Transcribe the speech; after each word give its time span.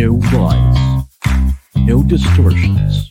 No 0.00 0.14
lies. 0.32 1.04
No 1.76 2.02
distortions. 2.02 3.10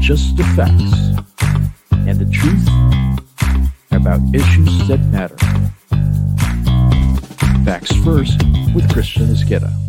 Just 0.00 0.38
the 0.38 0.44
facts 0.56 0.94
and 2.08 2.18
the 2.18 2.24
truth 2.32 2.66
about 3.90 4.22
issues 4.34 4.88
that 4.88 5.04
matter. 5.12 5.36
Facts 7.66 7.92
First 7.96 8.42
with 8.74 8.90
Christian 8.90 9.26
Esguera. 9.26 9.85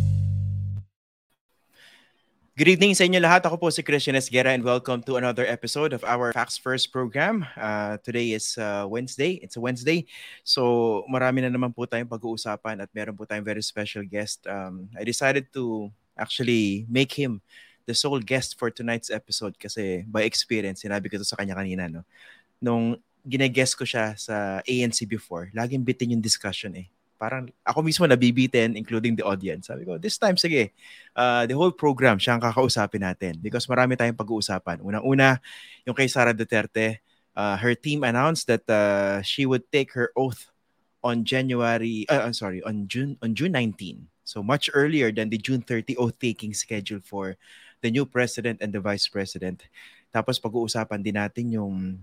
Good 2.58 2.74
evening 2.74 2.98
sa 2.98 3.06
inyo 3.06 3.22
lahat. 3.22 3.46
Ako 3.46 3.62
po 3.62 3.70
si 3.70 3.86
Christian 3.86 4.18
Esguera 4.18 4.50
and 4.50 4.66
welcome 4.66 5.06
to 5.06 5.22
another 5.22 5.46
episode 5.46 5.94
of 5.94 6.02
our 6.02 6.34
Facts 6.34 6.58
First 6.58 6.90
program. 6.90 7.46
Uh, 7.54 8.02
today 8.02 8.34
is 8.34 8.58
uh, 8.58 8.82
Wednesday. 8.90 9.38
It's 9.46 9.54
a 9.54 9.62
Wednesday. 9.62 10.10
So 10.42 11.06
marami 11.06 11.46
na 11.46 11.54
naman 11.54 11.70
po 11.70 11.86
tayong 11.86 12.10
pag-uusapan 12.10 12.82
at 12.82 12.90
meron 12.98 13.14
po 13.14 13.30
tayong 13.30 13.46
very 13.46 13.62
special 13.62 14.02
guest. 14.10 14.42
Um, 14.50 14.90
I 14.98 15.06
decided 15.06 15.54
to 15.54 15.94
actually 16.18 16.90
make 16.90 17.14
him 17.14 17.46
the 17.86 17.94
sole 17.94 18.26
guest 18.26 18.58
for 18.58 18.74
tonight's 18.74 19.14
episode 19.14 19.54
kasi 19.62 20.02
by 20.10 20.26
experience, 20.26 20.82
sinabi 20.82 21.14
ko 21.14 21.22
to 21.22 21.30
sa 21.30 21.38
kanya 21.38 21.54
kanina, 21.54 21.86
no? 21.86 22.10
Nung 22.58 22.98
gine-guest 23.22 23.78
ko 23.78 23.86
siya 23.86 24.18
sa 24.18 24.66
ANC 24.66 25.06
before, 25.06 25.54
laging 25.54 25.86
bitin 25.86 26.18
yung 26.18 26.26
discussion 26.26 26.74
eh 26.74 26.90
parang 27.18 27.50
ako 27.66 27.82
mismo 27.82 28.06
nabibitin, 28.06 28.78
including 28.78 29.18
the 29.18 29.26
audience. 29.26 29.68
Sabi 29.68 29.84
ko, 29.84 29.98
this 29.98 30.22
time, 30.22 30.38
sige, 30.38 30.72
uh, 31.18 31.50
the 31.50 31.58
whole 31.58 31.74
program, 31.74 32.22
siya 32.22 32.38
ang 32.38 32.44
kakausapin 32.46 33.02
natin 33.02 33.42
because 33.42 33.66
marami 33.66 33.98
tayong 33.98 34.16
pag-uusapan. 34.16 34.86
Unang-una, 34.86 35.42
yung 35.84 35.98
kay 35.98 36.06
Sara 36.06 36.32
Duterte, 36.32 37.02
uh, 37.34 37.58
her 37.58 37.74
team 37.74 38.06
announced 38.06 38.46
that 38.46 38.64
uh, 38.70 39.20
she 39.26 39.50
would 39.50 39.66
take 39.74 39.98
her 39.98 40.14
oath 40.14 40.54
on 41.02 41.26
January, 41.26 42.06
uh, 42.08 42.22
I'm 42.22 42.38
sorry, 42.38 42.62
on 42.62 42.86
June, 42.86 43.18
on 43.26 43.34
June 43.34 43.52
19. 43.52 44.08
So 44.22 44.46
much 44.46 44.70
earlier 44.72 45.10
than 45.10 45.34
the 45.34 45.42
June 45.42 45.66
30 45.66 45.98
oath-taking 45.98 46.54
schedule 46.54 47.02
for 47.02 47.36
the 47.82 47.90
new 47.90 48.06
president 48.06 48.62
and 48.62 48.70
the 48.70 48.80
vice 48.80 49.10
president. 49.10 49.66
Tapos 50.14 50.38
pag-uusapan 50.38 51.02
din 51.02 51.18
natin 51.18 51.50
yung 51.50 51.98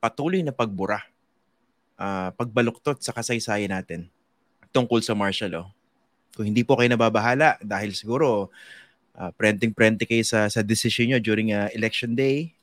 patuloy 0.00 0.40
na 0.40 0.56
pagbura, 0.56 1.04
uh, 2.00 2.32
pagbaluktot 2.32 3.04
sa 3.04 3.12
kasaysayan 3.12 3.76
natin 3.76 4.08
tungkol 4.70 5.02
sa 5.02 5.14
martial 5.14 5.50
law. 5.50 5.66
Kung 6.34 6.46
hindi 6.46 6.62
po 6.62 6.78
kayo 6.78 6.88
nababahala 6.90 7.58
dahil 7.60 7.92
siguro 7.92 8.48
uh, 9.18 9.30
prenting-prente 9.34 10.06
kayo 10.06 10.22
sa, 10.22 10.46
sa 10.46 10.62
decision 10.62 11.10
nyo 11.10 11.18
during 11.18 11.50
uh, 11.52 11.68
election 11.74 12.14
day, 12.14 12.54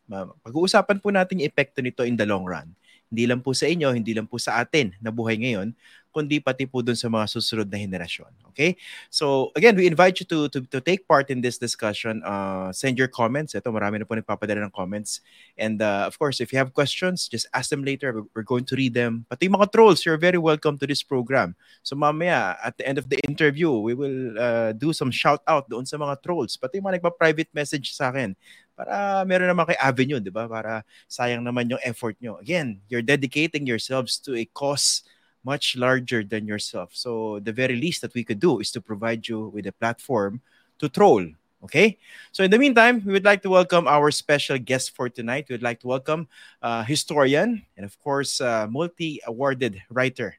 pag-uusapan 0.41 0.97
po 1.03 1.11
natin 1.11 1.43
yung 1.43 1.47
epekto 1.51 1.83
nito 1.83 2.07
in 2.07 2.15
the 2.15 2.23
long 2.23 2.47
run. 2.47 2.71
Hindi 3.07 3.23
lang 3.27 3.39
po 3.43 3.51
sa 3.55 3.67
inyo, 3.67 3.91
hindi 3.95 4.15
lang 4.15 4.27
po 4.27 4.39
sa 4.39 4.59
atin 4.59 4.95
na 4.99 5.11
buhay 5.11 5.39
ngayon, 5.39 5.71
kundi 6.17 6.41
pati 6.41 6.65
po 6.65 6.81
dun 6.81 6.97
sa 6.97 7.05
mga 7.05 7.29
susunod 7.29 7.69
na 7.69 7.77
henerasyon. 7.77 8.33
Okay? 8.49 8.73
So, 9.13 9.53
again, 9.53 9.77
we 9.77 9.85
invite 9.85 10.17
you 10.17 10.25
to, 10.33 10.49
to, 10.49 10.65
to 10.65 10.81
take 10.81 11.05
part 11.05 11.29
in 11.29 11.45
this 11.45 11.61
discussion. 11.61 12.25
Uh, 12.25 12.73
send 12.73 12.97
your 12.97 13.05
comments. 13.05 13.53
Ito, 13.53 13.69
marami 13.69 14.01
na 14.01 14.09
po 14.09 14.17
nagpapadala 14.17 14.65
ng 14.65 14.73
comments. 14.73 15.21
And 15.61 15.77
uh, 15.77 16.09
of 16.09 16.17
course, 16.17 16.41
if 16.41 16.49
you 16.49 16.57
have 16.57 16.73
questions, 16.73 17.29
just 17.29 17.45
ask 17.53 17.69
them 17.69 17.85
later. 17.85 18.25
We're, 18.33 18.41
going 18.47 18.65
to 18.73 18.75
read 18.79 18.97
them. 18.97 19.29
Pati 19.29 19.45
mga 19.45 19.69
trolls, 19.69 20.01
you're 20.07 20.17
very 20.17 20.41
welcome 20.41 20.81
to 20.81 20.87
this 20.89 21.05
program. 21.05 21.53
So, 21.85 21.93
mamaya, 21.93 22.57
at 22.65 22.81
the 22.81 22.87
end 22.89 22.97
of 22.97 23.13
the 23.13 23.21
interview, 23.29 23.69
we 23.77 23.93
will 23.93 24.33
uh, 24.39 24.73
do 24.73 24.89
some 24.89 25.13
shout 25.13 25.45
out 25.45 25.69
doon 25.69 25.85
sa 25.85 26.01
mga 26.01 26.25
trolls. 26.25 26.57
Pati 26.57 26.81
mga 26.81 26.97
nagpa-private 26.97 27.53
message 27.53 27.93
sa 27.93 28.09
akin 28.09 28.33
para 28.77 29.25
meron 29.25 29.49
naman 29.49 29.65
kay 29.65 29.79
avenue, 29.81 30.21
di 30.21 30.29
ba? 30.29 30.45
Para 30.45 30.85
sayang 31.09 31.41
naman 31.41 31.65
yung 31.65 31.81
effort 31.81 32.13
nyo. 32.21 32.37
Again, 32.37 32.77
you're 32.85 33.01
dedicating 33.01 33.65
yourselves 33.65 34.21
to 34.21 34.37
a 34.37 34.45
cause 34.53 35.01
much 35.47 35.79
larger 35.79 36.27
than 36.27 36.43
yourself. 36.43 36.91
So 36.91 37.39
the 37.39 37.55
very 37.55 37.79
least 37.79 38.03
that 38.03 38.11
we 38.11 38.27
could 38.27 38.43
do 38.43 38.59
is 38.59 38.67
to 38.75 38.83
provide 38.83 39.23
you 39.31 39.47
with 39.55 39.63
a 39.63 39.71
platform 39.71 40.43
to 40.83 40.91
troll. 40.91 41.23
Okay. 41.63 41.95
So 42.35 42.43
in 42.43 42.51
the 42.51 42.59
meantime, 42.59 42.99
we 43.07 43.15
would 43.15 43.23
like 43.23 43.41
to 43.47 43.49
welcome 43.49 43.87
our 43.87 44.11
special 44.11 44.59
guest 44.59 44.91
for 44.91 45.07
tonight. 45.07 45.47
We 45.47 45.55
would 45.55 45.63
like 45.63 45.79
to 45.81 45.87
welcome 45.87 46.27
uh, 46.59 46.83
historian 46.83 47.63
and 47.79 47.87
of 47.87 47.95
course 48.03 48.43
uh, 48.43 48.67
multi-awarded 48.67 49.81
writer, 49.87 50.35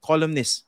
columnist, 0.00 0.64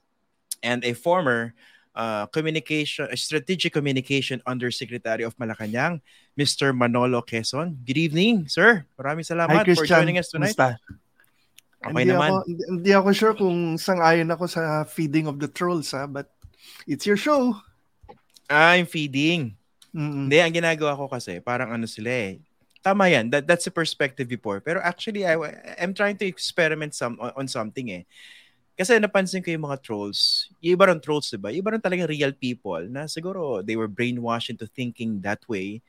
and 0.67 0.83
a 0.85 0.93
former 0.93 1.55
uh, 1.95 2.27
communication, 2.27 3.09
strategic 3.17 3.73
communication 3.73 4.43
undersecretary 4.45 5.25
of 5.25 5.33
Malacanang, 5.39 6.03
Mr. 6.37 6.77
Manolo 6.77 7.23
Quezon. 7.23 7.79
Good 7.87 7.97
evening, 7.97 8.51
sir. 8.51 8.85
Maraming 9.01 9.25
salamat 9.25 9.65
Hi, 9.65 9.75
for 9.79 9.87
joining 9.87 10.19
us 10.19 10.29
tonight. 10.29 10.59
Musta? 10.59 10.77
Okay 11.83 11.93
hindi 11.93 12.13
naman. 12.13 12.31
Ako, 12.33 12.39
hindi, 12.49 12.65
hindi 12.69 12.93
ako 12.93 13.09
sure 13.13 13.35
kung 13.37 13.59
sang-ayon 13.77 14.31
ako 14.33 14.45
sa 14.49 14.85
feeding 14.89 15.29
of 15.29 15.37
the 15.37 15.49
trolls 15.51 15.93
ha, 15.93 16.09
but 16.09 16.33
it's 16.89 17.05
your 17.05 17.19
show. 17.19 17.55
Ah, 18.49 18.79
yung 18.79 18.89
feeding. 18.89 19.53
Mm-mm. 19.93 20.29
Hindi, 20.29 20.39
ang 20.41 20.55
ginagawa 20.55 20.97
ko 20.97 21.09
kasi, 21.09 21.41
parang 21.41 21.73
ano 21.73 21.85
sila 21.85 22.09
eh. 22.09 22.41
Tama 22.81 23.11
yan. 23.11 23.33
That, 23.35 23.51
that's 23.51 23.67
the 23.67 23.75
perspective 23.75 24.31
before. 24.31 24.63
Pero 24.63 24.79
actually, 24.79 25.27
I, 25.27 25.35
I'm 25.81 25.91
trying 25.91 26.17
to 26.23 26.27
experiment 26.29 26.95
some 26.95 27.19
on, 27.19 27.33
on 27.35 27.47
something 27.51 27.91
eh. 27.91 28.05
Kasi 28.77 29.01
napansin 29.01 29.41
ko 29.41 29.49
yung 29.49 29.65
mga 29.65 29.81
trolls, 29.81 30.53
yung 30.61 30.77
iba 30.77 30.93
rin 30.93 31.01
trolls, 31.01 31.33
diba? 31.33 31.49
Yung 31.49 31.65
iba 31.65 31.73
rin 31.73 31.81
talaga 31.81 32.05
real 32.05 32.37
people 32.37 32.85
na 32.93 33.09
siguro 33.09 33.65
they 33.65 33.73
were 33.73 33.89
brainwashed 33.89 34.53
into 34.53 34.69
thinking 34.69 35.17
that 35.25 35.41
way 35.49 35.81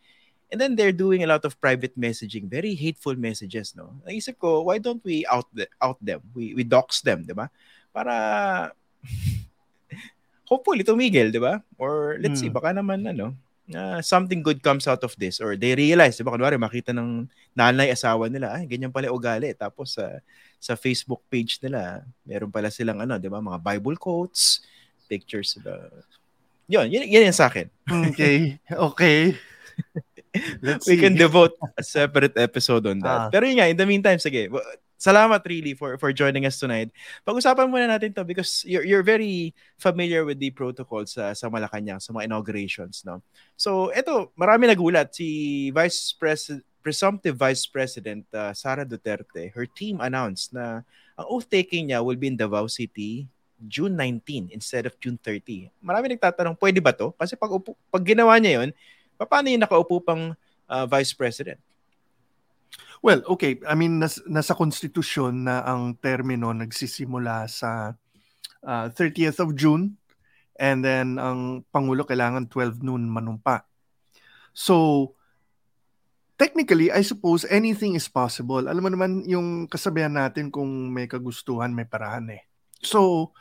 And 0.47 0.61
then 0.61 0.79
they're 0.79 0.95
doing 0.95 1.23
a 1.23 1.29
lot 1.29 1.43
of 1.43 1.59
private 1.59 1.99
messaging, 1.99 2.47
very 2.47 2.71
hateful 2.71 3.19
messages, 3.19 3.75
no? 3.75 3.91
Naisip 4.07 4.39
ko, 4.39 4.63
why 4.63 4.79
don't 4.79 5.03
we 5.03 5.27
out 5.27 5.47
the, 5.51 5.67
out 5.83 5.99
them? 5.99 6.23
We 6.31 6.55
we 6.55 6.63
dox 6.63 7.03
them, 7.03 7.27
'di 7.27 7.35
ba? 7.35 7.51
Para 7.91 8.15
hopefully 10.47 10.87
tumigil, 10.87 11.35
'di 11.35 11.43
ba? 11.43 11.59
Or 11.75 12.15
let's 12.23 12.39
hmm. 12.39 12.47
see, 12.47 12.51
baka 12.53 12.71
naman 12.71 13.03
ano, 13.11 13.35
uh, 13.75 13.99
something 13.99 14.39
good 14.39 14.63
comes 14.63 14.87
out 14.87 15.03
of 15.03 15.11
this 15.19 15.43
or 15.43 15.59
they 15.59 15.75
realize, 15.75 16.15
'di 16.15 16.23
ba? 16.23 16.31
Kunwari 16.31 16.55
makita 16.55 16.95
ng 16.95 17.27
nanay 17.51 17.91
asawa 17.91 18.31
nila, 18.31 18.55
ay 18.55 18.71
ganyan 18.71 18.95
pala 18.95 19.11
ugali. 19.11 19.51
Tapos 19.51 19.99
sa 19.99 20.15
uh, 20.15 20.17
sa 20.63 20.79
Facebook 20.79 21.21
page 21.27 21.59
nila, 21.59 22.07
meron 22.23 22.49
pala 22.49 22.71
silang 22.71 23.03
ano, 23.03 23.19
'di 23.19 23.27
ba? 23.27 23.43
Mga 23.43 23.59
Bible 23.59 23.99
quotes, 23.99 24.63
pictures 25.11 25.59
ba. 25.59 25.91
Yun, 26.67 26.91
yun, 26.91 27.07
yun 27.07 27.27
yung 27.31 27.35
sa 27.35 27.47
akin. 27.47 27.67
Okay. 28.11 28.59
Okay. 28.91 29.35
Let's 30.61 30.85
we 30.85 30.95
see. 30.97 31.01
can 31.01 31.15
devote 31.15 31.57
a 31.77 31.83
separate 31.83 32.37
episode 32.37 32.85
on 32.85 32.99
that. 33.01 33.27
Ah. 33.27 33.29
Pero 33.33 33.47
yun 33.47 33.57
nga, 33.57 33.69
in 33.69 33.77
the 33.77 33.87
meantime, 33.87 34.19
sige, 34.21 34.51
salamat 34.97 35.41
really 35.45 35.73
for 35.77 35.97
for 35.97 36.09
joining 36.13 36.45
us 36.45 36.57
tonight. 36.57 36.89
Pag-usapan 37.25 37.69
muna 37.69 37.89
natin 37.89 38.13
to 38.17 38.25
because 38.25 38.65
you're 38.65 38.85
you're 38.85 39.05
very 39.05 39.53
familiar 39.77 40.25
with 40.25 40.41
the 40.41 40.49
protocols 40.53 41.13
sa 41.17 41.33
sa 41.37 41.49
Malacanang 41.49 42.01
sa 42.01 42.13
mga 42.13 42.29
inaugurations, 42.29 43.05
no. 43.05 43.21
So, 43.57 43.93
eto, 43.93 44.33
marami 44.37 44.69
nagulat 44.69 45.13
si 45.13 45.69
Vice 45.73 46.13
President 46.17 46.65
presumptive 46.87 47.35
Vice 47.35 47.67
President 47.67 48.23
uh, 48.31 48.55
Sara 48.55 48.87
Duterte, 48.87 49.51
her 49.51 49.67
team 49.67 49.99
announced 49.99 50.55
na 50.55 50.87
ang 51.19 51.27
oath-taking 51.27 51.91
niya 51.91 51.99
will 51.99 52.15
be 52.15 52.31
in 52.31 52.39
Davao 52.39 52.71
City 52.71 53.27
June 53.65 53.91
19 53.99 54.55
instead 54.55 54.87
of 54.87 54.95
June 55.01 55.19
30. 55.19 55.67
Marami 55.83 56.15
nagtatanong, 56.15 56.55
pwede 56.61 56.79
ba 56.79 56.95
to? 56.95 57.11
Kasi 57.19 57.35
pag, 57.35 57.51
pag 57.91 58.03
ginawa 58.07 58.39
niya 58.39 58.63
yon 58.63 58.69
Paano 59.25 59.49
yung 59.49 59.65
nakaupo 59.65 60.01
pang 60.05 60.37
uh, 60.69 60.85
Vice 60.85 61.17
President? 61.17 61.57
Well, 63.01 63.21
okay. 63.29 63.61
I 63.65 63.77
mean, 63.77 64.01
nas, 64.01 64.17
nasa 64.25 64.57
konstitusyon 64.57 65.45
na 65.45 65.61
ang 65.65 65.97
termino 65.97 66.49
nagsisimula 66.53 67.45
sa 67.49 67.93
uh, 68.65 68.87
30th 68.89 69.39
of 69.41 69.53
June 69.53 69.97
and 70.57 70.81
then 70.81 71.21
ang 71.21 71.61
Pangulo 71.69 72.01
kailangan 72.03 72.49
12 72.49 72.81
noon 72.81 73.05
manumpa. 73.05 73.65
So, 74.57 75.13
technically, 76.41 76.89
I 76.89 77.05
suppose 77.05 77.45
anything 77.45 77.93
is 77.93 78.09
possible. 78.09 78.65
Alam 78.65 78.81
mo 78.81 78.89
naman 78.89 79.11
yung 79.29 79.69
kasabihan 79.69 80.13
natin 80.13 80.49
kung 80.49 80.89
may 80.89 81.05
kagustuhan, 81.05 81.77
may 81.77 81.85
parahan 81.85 82.25
eh. 82.33 82.41
So, 82.81 83.31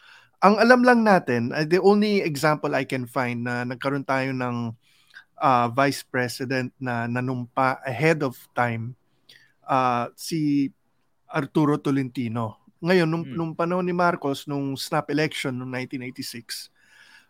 ang 0.45 0.61
alam 0.61 0.85
lang 0.85 1.01
natin, 1.01 1.57
uh, 1.57 1.65
the 1.65 1.81
only 1.81 2.21
example 2.21 2.77
I 2.77 2.85
can 2.85 3.09
find 3.09 3.49
na 3.49 3.65
nagkaroon 3.65 4.05
tayo 4.05 4.37
ng 4.37 4.77
uh, 5.41 5.69
vice 5.73 6.03
president 6.03 6.73
na 6.81 7.07
nanumpa 7.07 7.81
ahead 7.85 8.25
of 8.25 8.37
time 8.57 8.97
uh, 9.69 10.09
si 10.17 10.71
Arturo 11.29 11.77
Tolentino. 11.77 12.61
Ngayon, 12.81 13.09
nung, 13.09 13.25
hmm. 13.27 13.35
nung 13.35 13.53
panahon 13.57 13.85
ni 13.85 13.97
Marcos, 13.97 14.47
nung 14.47 14.77
snap 14.79 15.11
election 15.11 15.53
noong 15.57 15.89
1986, 15.89 16.71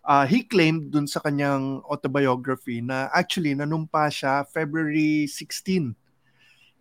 uh, 0.06 0.24
he 0.26 0.46
claimed 0.46 0.92
dun 0.92 1.08
sa 1.10 1.18
kanyang 1.18 1.82
autobiography 1.90 2.84
na 2.84 3.10
actually 3.10 3.54
nanumpa 3.54 4.06
siya 4.12 4.46
February 4.46 5.26
16. 5.26 5.94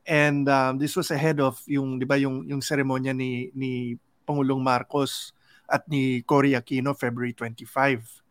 And 0.05 0.45
um, 0.45 0.77
this 0.77 0.93
was 0.93 1.09
ahead 1.09 1.41
of 1.41 1.57
yung 1.65 1.97
'di 1.97 2.05
ba 2.05 2.13
yung 2.21 2.45
yung 2.45 2.61
seremonya 2.61 3.09
ni 3.09 3.49
ni 3.57 3.97
Pangulong 4.21 4.61
Marcos 4.61 5.33
at 5.65 5.81
ni 5.89 6.21
Cory 6.21 6.53
Aquino 6.53 6.93
February 6.93 7.33
25. 7.33 8.24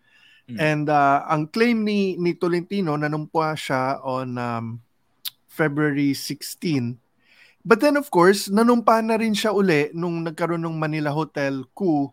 Mm. 0.44 0.58
And 0.60 0.86
uh, 0.92 1.24
ang 1.24 1.48
claim 1.48 1.88
ni 1.88 2.20
ni 2.20 2.36
Tolentino 2.36 2.92
nanumpa 3.00 3.56
siya 3.56 4.00
on 4.04 4.36
um, 4.36 4.66
February 5.48 6.12
16. 6.12 7.00
But 7.64 7.80
then 7.80 7.96
of 7.96 8.12
course, 8.12 8.52
nanumpa 8.52 9.00
na 9.00 9.16
rin 9.16 9.32
siya 9.32 9.56
uli 9.56 9.88
nung 9.96 10.20
nagkaroon 10.20 10.60
ng 10.60 10.76
Manila 10.76 11.08
Hotel 11.16 11.64
coup 11.72 12.12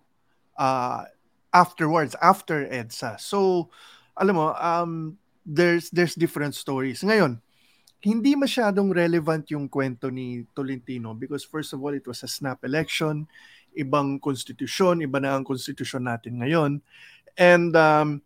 uh, 0.56 1.04
afterwards, 1.52 2.16
after 2.24 2.64
EDSA. 2.72 3.20
So, 3.20 3.68
alam 4.16 4.40
mo, 4.40 4.56
um, 4.56 5.20
there's 5.44 5.92
there's 5.92 6.16
different 6.16 6.56
stories. 6.56 7.04
Ngayon, 7.04 7.44
hindi 8.02 8.34
masyadong 8.34 8.96
relevant 8.96 9.52
yung 9.54 9.70
kwento 9.70 10.10
ni 10.10 10.48
Tolentino 10.56 11.14
because 11.14 11.46
first 11.46 11.76
of 11.76 11.84
all, 11.84 11.94
it 11.94 12.08
was 12.08 12.24
a 12.24 12.32
snap 12.32 12.64
election, 12.64 13.28
ibang 13.78 14.18
konstitusyon, 14.18 15.06
iba 15.06 15.22
na 15.22 15.38
ang 15.38 15.46
konstitusyon 15.46 16.08
natin 16.10 16.42
ngayon. 16.42 16.82
And 17.38 17.76
um, 17.76 18.22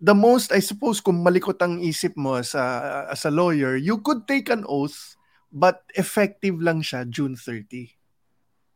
the 0.00 0.14
most, 0.14 0.52
I 0.52 0.60
suppose, 0.60 1.00
kung 1.00 1.24
malikot 1.24 1.60
ang 1.62 1.80
isip 1.80 2.16
mo 2.16 2.34
as 2.36 2.54
a, 2.54 3.08
as 3.10 3.24
a 3.24 3.32
lawyer, 3.32 3.76
you 3.76 3.98
could 3.98 4.28
take 4.28 4.48
an 4.48 4.64
oath, 4.68 5.16
but 5.52 5.82
effective 5.96 6.60
lang 6.60 6.82
siya 6.82 7.08
June 7.08 7.36
30. 7.36 7.96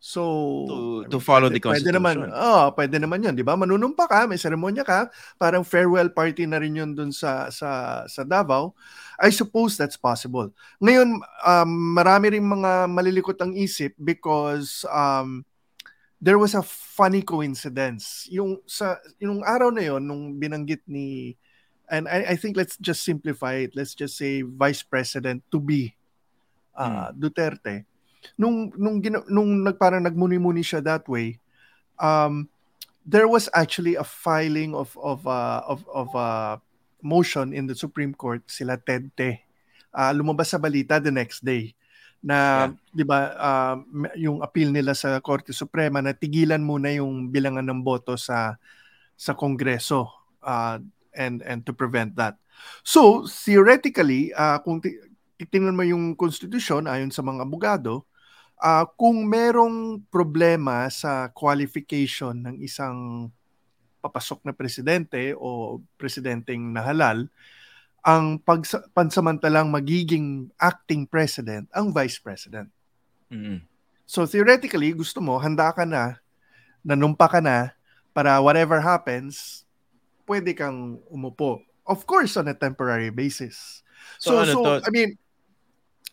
So, 0.00 0.24
to, 0.64 0.76
to 1.12 1.20
follow 1.20 1.52
pwede, 1.52 1.60
the 1.60 1.60
constitution. 1.60 2.00
Pwede 2.00 2.00
naman, 2.00 2.16
oh, 2.32 2.72
pwede 2.72 2.96
naman 2.96 3.20
'yun, 3.20 3.36
'di 3.36 3.44
ba? 3.44 3.52
Manunumpa 3.52 4.08
ka, 4.08 4.24
may 4.24 4.40
seremonya 4.40 4.80
ka, 4.80 5.12
parang 5.36 5.60
farewell 5.60 6.08
party 6.08 6.48
na 6.48 6.56
rin 6.56 6.72
'yun 6.72 6.96
dun 6.96 7.12
sa 7.12 7.52
sa 7.52 8.00
sa 8.08 8.24
Davao. 8.24 8.72
I 9.20 9.28
suppose 9.28 9.76
that's 9.76 10.00
possible. 10.00 10.56
Ngayon, 10.80 11.20
um, 11.44 11.70
marami 11.92 12.32
ring 12.32 12.48
mga 12.48 12.88
malilikot 12.88 13.36
ang 13.44 13.52
isip 13.52 13.92
because 14.00 14.88
um, 14.88 15.44
there 16.20 16.38
was 16.38 16.54
a 16.54 16.62
funny 16.62 17.24
coincidence. 17.24 18.28
Yung 18.30 18.60
sa 18.68 19.00
yung 19.18 19.40
araw 19.42 19.72
na 19.72 19.82
'yon 19.88 20.04
nung 20.04 20.36
binanggit 20.36 20.84
ni 20.86 21.36
and 21.90 22.06
I, 22.06 22.32
I 22.32 22.36
think 22.36 22.54
let's 22.54 22.78
just 22.78 23.02
simplify 23.02 23.66
it. 23.66 23.74
Let's 23.74 23.98
just 23.98 24.14
say 24.14 24.46
Vice 24.46 24.84
President 24.86 25.42
to 25.50 25.58
be 25.58 25.96
uh, 26.76 27.10
hmm. 27.10 27.18
Duterte 27.18 27.90
nung 28.36 28.72
nung 28.76 29.00
nung 29.28 29.50
nagparang 29.64 30.04
nagmuni-muni 30.04 30.60
siya 30.60 30.84
that 30.84 31.04
way 31.08 31.40
um 32.00 32.48
there 33.04 33.28
was 33.28 33.48
actually 33.56 33.96
a 33.96 34.04
filing 34.04 34.76
of 34.76 34.92
of 35.00 35.24
uh, 35.24 35.64
of 35.64 35.80
of 35.88 36.08
uh, 36.12 36.60
motion 37.00 37.56
in 37.56 37.64
the 37.64 37.76
Supreme 37.76 38.12
Court 38.12 38.44
sila 38.44 38.76
Ted 38.76 39.08
Te 39.16 39.40
uh, 39.96 40.12
lumabas 40.12 40.52
sa 40.52 40.60
balita 40.60 41.00
the 41.00 41.12
next 41.12 41.40
day 41.40 41.72
na 42.20 42.68
yeah. 42.68 42.92
'di 42.92 43.04
ba 43.08 43.18
uh, 43.32 43.76
yung 44.16 44.44
appeal 44.44 44.68
nila 44.68 44.92
sa 44.92 45.16
Korte 45.24 45.56
Suprema 45.56 46.04
na 46.04 46.12
tigilan 46.12 46.60
muna 46.60 46.92
yung 46.92 47.32
bilangan 47.32 47.64
ng 47.64 47.80
boto 47.80 48.16
sa 48.20 48.60
sa 49.16 49.32
Kongreso 49.32 50.08
uh, 50.44 50.76
and 51.16 51.40
and 51.44 51.64
to 51.64 51.72
prevent 51.72 52.12
that. 52.16 52.36
So 52.84 53.24
theoretically 53.24 54.36
uh, 54.36 54.60
kung 54.60 54.84
tingnan 55.48 55.76
mo 55.76 55.84
yung 55.84 56.12
konstitusyon 56.12 56.84
ayon 56.84 57.08
sa 57.08 57.24
mga 57.24 57.48
abogado, 57.48 58.04
uh, 58.60 58.84
kung 59.00 59.24
merong 59.24 60.04
problema 60.12 60.84
sa 60.92 61.32
qualification 61.32 62.36
ng 62.36 62.60
isang 62.60 63.28
papasok 64.00 64.44
na 64.48 64.52
presidente 64.56 65.32
o 65.36 65.80
presidenteng 65.96 66.72
nahalal, 66.72 67.28
ang 68.00 68.40
pagsa- 68.40 68.86
pansamantalang 68.96 69.68
magiging 69.68 70.48
acting 70.56 71.04
president 71.04 71.68
ang 71.76 71.92
vice 71.92 72.16
president. 72.16 72.68
Mm-hmm. 73.28 73.62
So 74.08 74.26
theoretically, 74.26 74.90
gusto 74.96 75.22
mo, 75.22 75.38
handa 75.38 75.70
ka 75.70 75.86
na, 75.86 76.18
nanumpa 76.82 77.30
ka 77.30 77.38
na, 77.38 77.76
para 78.10 78.42
whatever 78.42 78.82
happens, 78.82 79.62
pwede 80.26 80.50
kang 80.56 80.98
umupo. 81.06 81.62
Of 81.86 82.06
course, 82.06 82.34
on 82.38 82.50
a 82.50 82.56
temporary 82.56 83.10
basis. 83.14 83.82
So, 84.18 84.34
so, 84.34 84.42
ano 84.42 84.52
so 84.52 84.70
I 84.82 84.90
mean, 84.90 85.14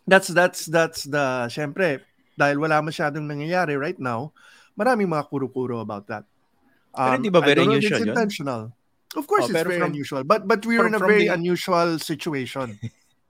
that's 0.06 0.30
that's 0.30 0.69
that's 0.69 1.04
the 1.10 1.50
syempre 1.50 2.06
dahil 2.38 2.62
wala 2.62 2.80
masyadong 2.86 3.25
nangyayari 3.25 3.74
right 3.75 3.98
now, 3.98 4.30
maraming 4.78 5.10
mga 5.10 5.25
kuro-kuro 5.25 5.81
about 5.81 6.06
that. 6.06 6.24
Um, 6.94 7.18
pero 7.18 7.18
di 7.18 7.33
ba 7.33 7.42
very 7.42 7.66
unusual 7.66 8.06
yun? 8.06 8.13
intentional. 8.13 8.62
Of 9.15 9.25
course, 9.27 9.48
oh, 9.48 9.54
it's 9.54 9.63
very 9.63 9.80
from, 9.80 9.95
unusual. 9.95 10.24
But 10.24 10.48
but 10.48 10.65
we're 10.65 10.86
in 10.86 10.95
a 10.95 11.00
very 11.00 11.31
the... 11.31 11.36
unusual 11.39 12.00
situation. 12.00 12.75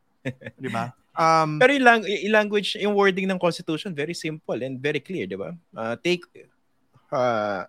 di 0.63 0.69
ba? 0.73 0.95
Um, 1.17 1.57
pero 1.57 1.73
yung, 1.73 1.85
lang, 1.85 2.01
yung 2.05 2.33
language, 2.33 2.77
yung 2.77 2.93
wording 2.93 3.25
ng 3.25 3.41
Constitution, 3.41 3.93
very 3.93 4.13
simple 4.13 4.57
and 4.61 4.77
very 4.77 5.01
clear, 5.01 5.25
di 5.25 5.37
ba? 5.37 5.53
Uh, 5.73 5.97
take 5.97 6.25
uh, 7.09 7.65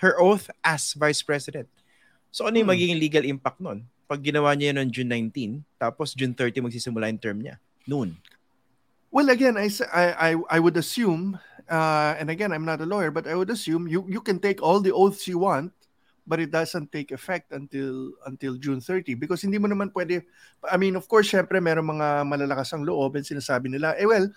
her 0.00 0.16
oath 0.20 0.48
as 0.64 0.92
Vice 0.96 1.24
President. 1.24 1.68
So 2.30 2.46
ano 2.46 2.60
yung 2.60 2.68
hmm. 2.68 2.76
magiging 2.76 2.98
legal 3.00 3.24
impact 3.24 3.60
nun? 3.60 3.88
Pag 4.08 4.20
ginawa 4.24 4.52
niya 4.52 4.74
yun 4.74 4.78
on 4.84 4.88
June 4.90 5.10
19, 5.10 5.64
tapos 5.80 6.12
June 6.12 6.34
30 6.34 6.66
magsisimula 6.66 7.08
yung 7.08 7.22
term 7.22 7.38
niya. 7.40 7.56
Noon. 7.88 8.16
Well, 9.10 9.26
again, 9.30 9.58
I 9.58 9.66
I 9.90 10.38
I 10.46 10.58
would 10.62 10.78
assume, 10.78 11.34
uh, 11.66 12.14
and 12.14 12.30
again, 12.30 12.54
I'm 12.54 12.62
not 12.62 12.78
a 12.78 12.86
lawyer, 12.86 13.10
but 13.10 13.26
I 13.26 13.34
would 13.34 13.50
assume 13.50 13.90
you 13.90 14.06
you 14.06 14.22
can 14.22 14.38
take 14.38 14.62
all 14.62 14.78
the 14.78 14.94
oaths 14.94 15.26
you 15.26 15.42
want, 15.42 15.74
but 16.26 16.38
it 16.38 16.50
doesn't 16.52 16.92
take 16.92 17.10
effect 17.10 17.52
until 17.52 18.14
until 18.26 18.56
June 18.56 18.80
30 18.82 19.16
because 19.16 19.42
hindi 19.44 19.60
mo 19.60 19.66
naman 19.66 19.92
pwede. 19.92 20.24
I 20.66 20.76
mean, 20.76 20.94
of 20.94 21.04
course, 21.06 21.30
syempre 21.30 21.58
meron 21.58 21.86
mga 21.86 22.24
malalakas 22.26 22.72
ang 22.72 22.84
loob 22.84 23.16
and 23.16 23.26
sinasabi 23.26 23.72
nila, 23.72 23.96
eh 23.96 24.04
well, 24.04 24.28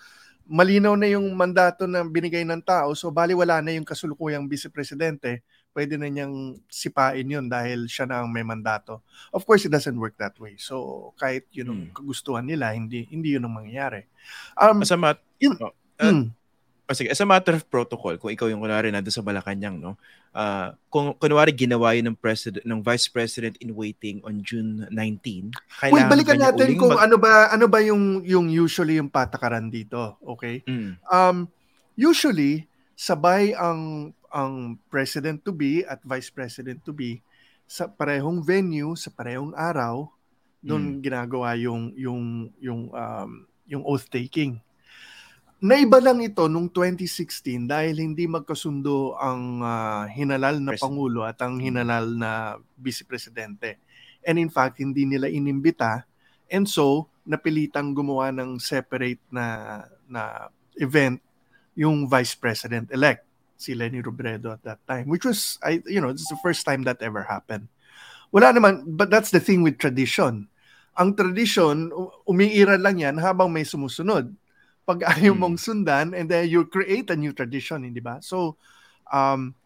malinaw 0.44 0.96
na 0.96 1.08
yung 1.08 1.32
mandato 1.32 1.88
na 1.88 2.04
binigay 2.04 2.44
ng 2.44 2.60
tao, 2.60 2.92
so 2.92 3.08
bali 3.08 3.32
wala 3.32 3.64
na 3.64 3.72
yung 3.72 3.86
kasulukuyang 3.86 4.44
vice 4.44 4.68
presidente 4.68 5.40
pwede 5.74 5.98
na 5.98 6.06
niyang 6.06 6.56
sipain 6.70 7.26
yun 7.26 7.50
dahil 7.50 7.90
siya 7.90 8.06
na 8.06 8.22
ang 8.22 8.30
may 8.30 8.46
mandato. 8.46 9.02
Of 9.34 9.42
course, 9.42 9.66
it 9.66 9.74
doesn't 9.74 9.98
work 9.98 10.14
that 10.22 10.38
way. 10.38 10.54
So, 10.56 11.10
kahit 11.18 11.50
yun 11.50 11.68
ang 11.68 11.80
hmm. 11.90 11.94
kagustuhan 11.98 12.46
nila, 12.46 12.70
hindi 12.72 13.10
hindi 13.10 13.34
yun 13.34 13.44
ang 13.44 13.58
mangyayari. 13.58 14.06
Um, 14.54 14.86
as 14.86 14.94
a 14.94 14.96
mat- 14.96 15.26
yun, 15.42 15.58
oh, 15.58 15.74
uh, 15.98 16.06
hmm. 16.06 16.30
oh, 16.86 16.94
sige, 16.94 17.10
as 17.10 17.18
a 17.18 17.26
matter 17.26 17.58
of 17.58 17.66
protocol, 17.66 18.14
kung 18.16 18.30
ikaw 18.30 18.46
yung 18.46 18.62
kunwari 18.62 18.94
nando 18.94 19.10
sa 19.10 19.26
Malacanang, 19.26 19.82
no? 19.82 19.98
Uh, 20.34 20.74
kung 20.90 21.14
kunwari 21.14 21.54
ginawa 21.54 21.94
yun 21.94 22.10
ng 22.10 22.18
president 22.18 22.66
ng 22.66 22.82
vice 22.82 23.06
president 23.06 23.54
in 23.62 23.70
waiting 23.70 24.18
on 24.26 24.42
June 24.42 24.82
19, 24.90 25.54
kailangan 25.78 25.94
Wait, 25.94 26.10
balikan 26.10 26.40
natin 26.42 26.74
kung 26.74 26.90
mag- 26.90 27.06
ano 27.06 27.16
ba 27.22 27.54
ano 27.54 27.70
ba 27.70 27.78
yung 27.78 28.26
yung 28.26 28.50
usually 28.50 28.98
yung 28.98 29.06
patakaran 29.06 29.70
dito, 29.70 30.18
okay? 30.26 30.66
Mm. 30.66 30.98
Um 31.06 31.46
usually 31.94 32.66
sabay 32.98 33.54
ang 33.54 34.10
ang 34.34 34.74
president 34.90 35.38
to 35.46 35.54
be 35.54 35.86
at 35.86 36.02
vice 36.02 36.34
president 36.34 36.82
to 36.82 36.90
be 36.90 37.22
sa 37.70 37.86
parehong 37.86 38.42
venue, 38.42 38.98
sa 38.98 39.14
parehong 39.14 39.54
araw, 39.54 40.10
doon 40.64 40.98
mm. 40.98 41.00
ginagawa 41.04 41.54
yung 41.54 41.92
yung 41.94 42.50
yung 42.58 42.90
um, 42.90 43.30
yung 43.68 43.82
oath 43.84 44.08
taking. 44.08 44.58
Naiba 45.62 46.02
lang 46.02 46.18
ito 46.20 46.50
nung 46.50 46.66
2016 46.66 47.70
dahil 47.70 48.00
hindi 48.00 48.26
magkasundo 48.26 49.14
ang 49.16 49.62
uh, 49.62 50.04
hinalal 50.10 50.58
na 50.58 50.74
President. 50.74 50.84
pangulo 50.84 51.20
at 51.22 51.38
ang 51.40 51.56
hmm. 51.58 51.64
hinalal 51.64 52.06
na 52.16 52.30
vice 52.80 53.06
presidente. 53.06 53.78
And 54.24 54.40
in 54.40 54.50
fact, 54.50 54.80
hindi 54.80 55.04
nila 55.04 55.30
inimbita 55.30 56.04
and 56.50 56.68
so 56.68 57.08
napilitang 57.24 57.96
gumawa 57.96 58.28
ng 58.32 58.60
separate 58.60 59.20
na 59.32 59.80
na 60.04 60.52
event 60.76 61.20
yung 61.74 62.06
vice 62.06 62.36
president 62.36 62.92
elect 62.92 63.24
si 63.56 63.72
Lenny 63.72 64.02
Robredo 64.02 64.52
at 64.52 64.62
that 64.66 64.80
time, 64.84 65.08
which 65.08 65.24
was, 65.24 65.58
I, 65.62 65.80
you 65.86 66.02
know, 66.02 66.12
this 66.12 66.26
is 66.26 66.32
the 66.32 66.42
first 66.42 66.66
time 66.66 66.82
that 66.84 67.00
ever 67.00 67.22
happened. 67.24 67.70
Wala 68.34 68.50
naman, 68.50 68.82
but 68.98 69.08
that's 69.08 69.30
the 69.30 69.40
thing 69.40 69.62
with 69.62 69.78
tradition. 69.78 70.50
Ang 70.98 71.14
tradition, 71.14 71.90
umiiral 72.26 72.82
lang 72.82 72.98
yan 72.98 73.16
habang 73.18 73.50
may 73.50 73.62
sumusunod. 73.62 74.30
Pag 74.84 75.00
ayaw 75.16 75.32
hmm. 75.32 75.40
mong 75.40 75.56
sundan, 75.56 76.12
and 76.12 76.28
then 76.28 76.48
you 76.48 76.68
create 76.68 77.08
a 77.08 77.16
new 77.16 77.32
tradition, 77.32 77.84
hindi 77.84 78.04
ba? 78.04 78.20
So, 78.20 78.60
um, 79.08 79.56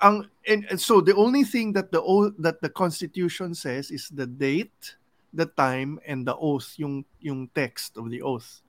ang, 0.00 0.30
and, 0.46 0.64
and 0.70 0.80
so 0.80 1.02
the 1.02 1.14
only 1.14 1.44
thing 1.44 1.74
that 1.74 1.92
the 1.92 2.00
that 2.40 2.62
the 2.62 2.72
Constitution 2.72 3.52
says 3.52 3.90
is 3.90 4.08
the 4.08 4.26
date, 4.26 4.96
the 5.34 5.46
time, 5.46 5.98
and 6.06 6.24
the 6.24 6.34
oath, 6.38 6.74
yung, 6.78 7.04
yung 7.20 7.50
text 7.52 7.98
of 7.98 8.08
the 8.08 8.22
oath. 8.22 8.62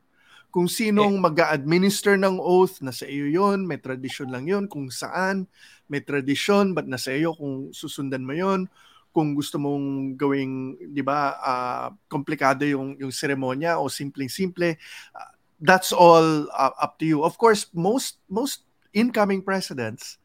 Kung 0.51 0.67
sinong 0.67 1.15
eh. 1.15 1.24
mag-administer 1.31 2.20
ng 2.20 2.36
oath, 2.36 2.84
nasa 2.84 3.08
iyo 3.08 3.31
yon 3.31 3.63
may 3.63 3.79
tradisyon 3.79 4.36
lang 4.36 4.43
yon 4.51 4.67
kung 4.67 4.91
saan, 4.91 5.48
may 5.88 6.03
tradisyon, 6.03 6.75
but 6.75 6.84
nasa 6.91 7.15
iyo 7.15 7.31
kung 7.31 7.72
susundan 7.72 8.27
mo 8.27 8.36
yon 8.36 8.67
kung 9.12 9.36
gusto 9.36 9.60
mong 9.60 10.15
gawing, 10.15 10.79
di 10.96 11.03
ba, 11.03 11.36
uh, 11.36 11.88
komplikado 12.08 12.63
yung, 12.63 12.96
yung 12.96 13.12
seremonya 13.12 13.75
o 13.75 13.91
simpleng-simple, 13.91 14.79
uh, 15.12 15.31
that's 15.62 15.94
all 15.94 16.50
uh, 16.51 16.74
up 16.82 16.98
to 17.00 17.06
you. 17.06 17.22
Of 17.22 17.38
course, 17.38 17.70
most 17.72 18.18
most 18.27 18.65
incoming 18.91 19.46
presidents, 19.46 20.18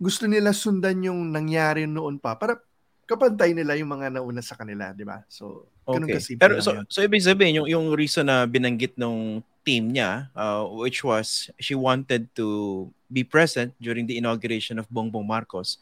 gusto 0.00 0.26
nila 0.26 0.56
sundan 0.56 1.04
yung 1.04 1.30
nangyari 1.30 1.84
noon 1.84 2.18
pa 2.18 2.34
para 2.34 2.58
kapantay 3.06 3.52
nila 3.52 3.76
yung 3.76 3.92
mga 3.92 4.18
nauna 4.18 4.40
sa 4.40 4.56
kanila, 4.56 4.96
di 4.96 5.04
ba? 5.04 5.20
So, 5.28 5.68
okay. 5.84 6.16
Pero 6.40 6.58
so, 6.64 6.80
so 6.88 7.04
ibig 7.04 7.20
sabihin 7.20 7.62
yung 7.62 7.68
yung 7.68 7.86
reason 7.92 8.26
na 8.26 8.48
binanggit 8.48 8.96
nung 8.96 9.44
team 9.62 9.92
niya, 9.92 10.32
uh, 10.34 10.66
which 10.80 11.04
was 11.04 11.52
she 11.60 11.76
wanted 11.76 12.26
to 12.34 12.88
be 13.12 13.22
present 13.22 13.76
during 13.78 14.08
the 14.08 14.16
inauguration 14.16 14.80
of 14.80 14.88
Bongbong 14.88 15.28
Marcos, 15.28 15.76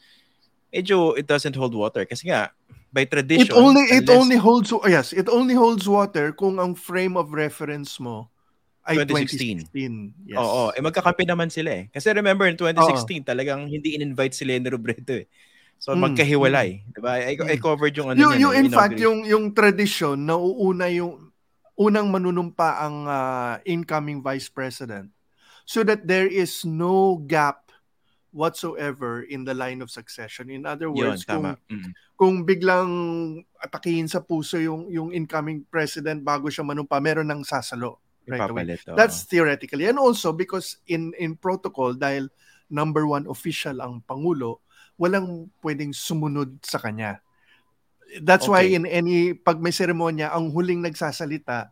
medyo 0.69 1.15
it 1.17 1.25
doesn't 1.25 1.55
hold 1.55 1.73
water. 1.73 2.03
Kasi 2.05 2.29
nga, 2.29 2.51
by 2.91 3.07
tradition... 3.07 3.47
It 3.47 3.55
only, 3.55 3.87
unless... 3.87 4.03
it 4.03 4.07
only 4.11 4.37
holds, 4.37 4.69
oh, 4.69 4.83
yes, 4.85 5.15
it 5.15 5.31
only 5.31 5.55
holds 5.55 5.87
water 5.87 6.35
kung 6.35 6.59
ang 6.59 6.75
frame 6.75 7.15
of 7.15 7.31
reference 7.31 7.97
mo 7.97 8.27
Ay, 8.81 8.97
2016. 9.05 9.69
2016. 9.69 10.25
Yes. 10.25 10.41
Oo, 10.41 10.73
eh 10.73 10.81
magkakampi 10.81 11.23
naman 11.29 11.53
sila 11.53 11.69
eh. 11.69 11.83
Kasi 11.93 12.09
remember 12.17 12.49
in 12.49 12.57
2016 12.57 13.21
talagang 13.29 13.69
hindi 13.69 13.93
in-invite 13.93 14.33
si 14.33 14.43
Leni 14.47 14.69
Robredo 14.73 15.13
eh. 15.21 15.29
So 15.81 15.93
Mm, 15.97 16.13
magkahiwalay, 16.13 16.69
'di 16.93 16.99
ba? 17.01 17.17
I, 17.17 17.33
I 17.37 17.57
Mm. 17.57 17.61
covered 17.61 17.93
yung 17.97 18.09
ano 18.13 18.17
yung, 18.21 18.37
yung 18.37 18.53
in 18.53 18.69
fact, 18.69 18.97
yung, 19.01 19.25
yung 19.25 19.45
tradition 19.53 20.17
na 20.29 20.37
uuna 20.37 20.89
yung 20.93 21.33
unang 21.77 22.09
manunumpa 22.13 22.85
ang 22.85 22.95
ah, 23.09 23.57
incoming 23.65 24.21
vice 24.21 24.45
president 24.49 25.09
so 25.65 25.81
that 25.81 26.05
there 26.05 26.29
is 26.29 26.61
no 26.65 27.17
gap 27.25 27.73
whatsoever 28.29 29.25
in 29.25 29.41
the 29.45 29.53
line 29.57 29.81
of 29.81 29.89
succession. 29.89 30.49
In 30.53 30.65
other 30.69 30.89
Yun, 30.93 31.17
words, 31.17 31.25
kung 31.25 31.45
tama. 31.45 31.57
Mm. 31.69 31.91
kung 32.17 32.35
biglang 32.45 32.91
atakihin 33.57 34.05
sa 34.05 34.21
puso 34.21 34.61
yung 34.61 34.85
yung 34.93 35.09
incoming 35.09 35.65
president 35.65 36.21
bago 36.21 36.49
siya 36.49 36.61
manumpa, 36.65 37.01
meron 37.01 37.29
ng 37.29 37.41
sasalo 37.45 37.97
right 38.31 38.39
away. 38.39 38.63
Ipapalit, 38.63 38.87
oo. 38.87 38.95
That's 38.95 39.27
theoretically. 39.27 39.91
And 39.91 39.99
also 39.99 40.31
because 40.31 40.79
in 40.87 41.11
in 41.19 41.35
protocol 41.35 41.93
dahil 41.93 42.31
number 42.71 43.03
one 43.03 43.27
official 43.27 43.83
ang 43.83 43.99
pangulo, 44.07 44.63
walang 44.95 45.51
pwedeng 45.59 45.91
sumunod 45.91 46.63
sa 46.63 46.79
kanya. 46.79 47.19
That's 48.23 48.47
why 48.47 48.67
Okay. 48.67 48.75
in 48.79 48.87
any 48.87 49.35
pag 49.35 49.59
may 49.59 49.75
seremonya 49.75 50.31
ang 50.31 50.51
huling 50.51 50.79
nagsasalita 50.79 51.71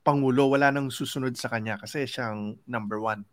pangulo, 0.00 0.48
wala 0.48 0.72
nang 0.72 0.88
susunod 0.88 1.36
sa 1.36 1.52
kanya 1.52 1.76
kasi 1.76 2.08
siyang 2.08 2.56
number 2.64 2.96
one. 2.96 3.28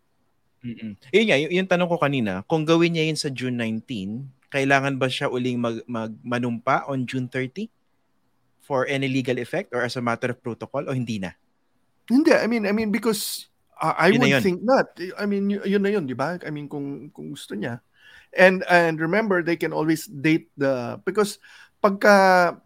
Mm-mm. 0.60 0.98
Yun 1.14 1.24
nga, 1.30 1.38
yung, 1.40 1.52
yung 1.52 1.68
tanong 1.68 1.88
ko 1.88 1.96
kanina, 1.96 2.44
kung 2.44 2.68
gawin 2.68 2.92
niya 2.92 3.08
yun 3.08 3.16
sa 3.16 3.32
June 3.32 3.56
19, 3.56 4.52
kailangan 4.52 5.00
ba 5.00 5.08
siya 5.08 5.32
uling 5.32 5.56
mag, 5.56 5.80
mag 5.88 6.12
manumpa 6.20 6.84
on 6.90 7.08
June 7.08 7.30
30 7.30 7.70
for 8.60 8.84
any 8.90 9.06
legal 9.08 9.38
effect 9.38 9.70
or 9.72 9.86
as 9.86 9.96
a 9.96 10.02
matter 10.02 10.34
of 10.34 10.42
protocol 10.42 10.84
o 10.84 10.92
hindi 10.92 11.22
na? 11.22 11.32
Hindi, 12.06 12.32
I 12.32 12.46
mean, 12.46 12.64
I 12.66 12.72
mean 12.72 12.90
because 12.94 13.50
uh, 13.82 13.94
I 13.98 14.14
Yun 14.14 14.20
would 14.22 14.30
yun. 14.30 14.42
think 14.42 14.58
not. 14.62 14.86
I 15.18 15.26
mean, 15.26 15.50
y- 15.50 15.66
yun 15.66 15.82
na 15.82 15.90
yun, 15.90 16.06
di 16.06 16.14
ba? 16.14 16.38
I 16.40 16.50
mean, 16.50 16.70
kung 16.70 17.10
kung 17.10 17.34
gusto 17.34 17.54
niya. 17.58 17.82
And 18.36 18.62
and 18.70 19.00
remember, 19.00 19.42
they 19.42 19.56
can 19.56 19.72
always 19.72 20.06
date 20.06 20.50
the 20.54 21.00
because 21.02 21.38
pagka 21.82 22.56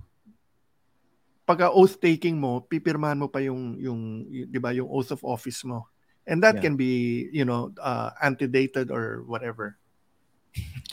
pagka 1.49 1.73
oath 1.73 1.99
taking 1.99 2.38
mo, 2.38 2.61
pipirmahan 2.62 3.18
mo 3.18 3.26
pa 3.26 3.40
yung 3.42 3.75
yung 3.80 4.26
y- 4.28 4.47
'di 4.47 4.59
ba, 4.61 4.70
yung 4.76 4.88
oath 4.90 5.11
of 5.11 5.25
office 5.25 5.64
mo. 5.64 5.88
And 6.28 6.44
that 6.44 6.61
Yeah. 6.61 6.68
can 6.68 6.75
be, 6.76 7.26
you 7.32 7.42
know, 7.49 7.73
uh, 7.80 8.12
antedated 8.23 8.92
or 8.92 9.25
whatever. 9.26 9.80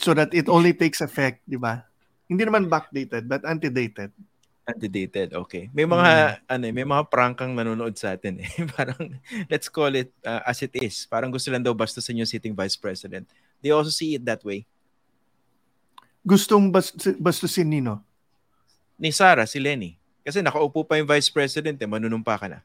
So 0.00 0.14
that 0.14 0.32
it 0.32 0.48
only 0.48 0.72
takes 0.72 1.02
effect, 1.02 1.44
'di 1.46 1.58
ba? 1.60 1.84
Hindi 2.30 2.44
naman 2.46 2.70
backdated, 2.70 3.26
but 3.28 3.44
antedated. 3.44 4.12
Antedated, 4.68 5.32
okay. 5.32 5.72
May 5.72 5.88
mga 5.88 6.44
ano, 6.44 6.64
eh, 6.68 6.74
may 6.76 6.84
mga 6.84 7.08
prangkang 7.08 7.56
nanonood 7.56 7.96
sa 7.96 8.12
atin 8.12 8.44
eh. 8.44 8.52
Parang 8.76 9.00
let's 9.48 9.72
call 9.72 9.96
it 9.96 10.12
uh, 10.20 10.44
as 10.44 10.60
it 10.60 10.76
is. 10.76 11.08
Parang 11.08 11.32
gusto 11.32 11.48
lang 11.48 11.64
daw 11.64 11.72
bastusin 11.72 12.20
yung 12.20 12.28
sitting 12.28 12.52
vice 12.52 12.76
president. 12.76 13.24
They 13.64 13.72
also 13.72 13.88
see 13.88 14.20
it 14.20 14.28
that 14.28 14.44
way. 14.44 14.68
Gustong 16.20 16.68
bas- 16.68 16.92
bastusin 17.16 17.72
nino. 17.72 18.04
Ni 19.00 19.08
Sara, 19.08 19.48
si 19.48 19.56
Lenny. 19.56 19.96
Kasi 20.20 20.44
nakaupo 20.44 20.84
pa 20.84 21.00
yung 21.00 21.08
vice 21.08 21.32
president 21.32 21.80
eh, 21.80 21.88
manunumpa 21.88 22.36
ka 22.36 22.52
na. 22.52 22.60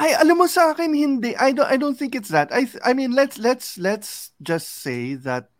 Ay, 0.00 0.16
alam 0.16 0.40
mo 0.40 0.48
sa 0.48 0.72
akin 0.72 0.96
hindi. 0.96 1.36
I 1.36 1.52
don't 1.52 1.68
I 1.68 1.76
don't 1.76 2.00
think 2.00 2.16
it's 2.16 2.32
that. 2.32 2.48
I 2.48 2.64
th- 2.64 2.80
I 2.80 2.96
mean, 2.96 3.12
let's 3.12 3.36
let's 3.36 3.76
let's 3.76 4.32
just 4.40 4.80
say 4.80 5.20
that 5.20 5.52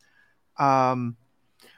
um 0.57 1.21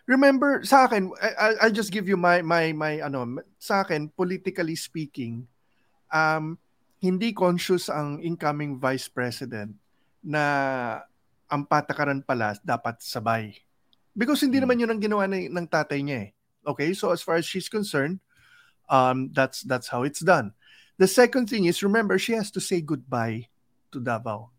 remember 0.06 0.62
sa 0.66 0.86
akin 0.86 1.10
I, 1.22 1.28
I- 1.34 1.58
I'll 1.66 1.74
just 1.74 1.94
give 1.94 2.08
you 2.10 2.18
my 2.18 2.42
my 2.42 2.74
my 2.74 3.02
ano 3.02 3.42
sa 3.58 3.86
akin 3.86 4.10
politically 4.12 4.74
speaking 4.74 5.46
um 6.10 6.58
hindi 7.02 7.34
conscious 7.34 7.90
ang 7.90 8.22
incoming 8.22 8.78
vice 8.78 9.10
president 9.10 9.74
na 10.22 11.02
ang 11.50 11.66
patakaran 11.66 12.22
pala 12.22 12.54
dapat 12.62 13.02
sabay. 13.02 13.58
Because 14.14 14.38
hindi 14.40 14.62
Hmm. 14.62 14.70
naman 14.70 14.80
yun 14.80 14.90
ang 14.94 15.02
ginawa 15.02 15.26
ng, 15.26 15.50
ng 15.50 15.66
tatay 15.66 15.98
niya 15.98 16.18
eh. 16.24 16.30
Okay? 16.62 16.94
So 16.94 17.10
as 17.10 17.20
far 17.20 17.42
as 17.42 17.44
she's 17.44 17.66
concerned, 17.66 18.22
um 18.86 19.34
that's 19.34 19.66
that's 19.66 19.90
how 19.90 20.06
it's 20.06 20.22
done. 20.22 20.54
The 21.02 21.10
second 21.10 21.50
thing 21.50 21.66
is 21.66 21.82
remember 21.82 22.22
she 22.22 22.38
has 22.38 22.54
to 22.54 22.62
say 22.62 22.78
goodbye 22.78 23.50
to 23.90 23.98
Davao. 23.98 24.54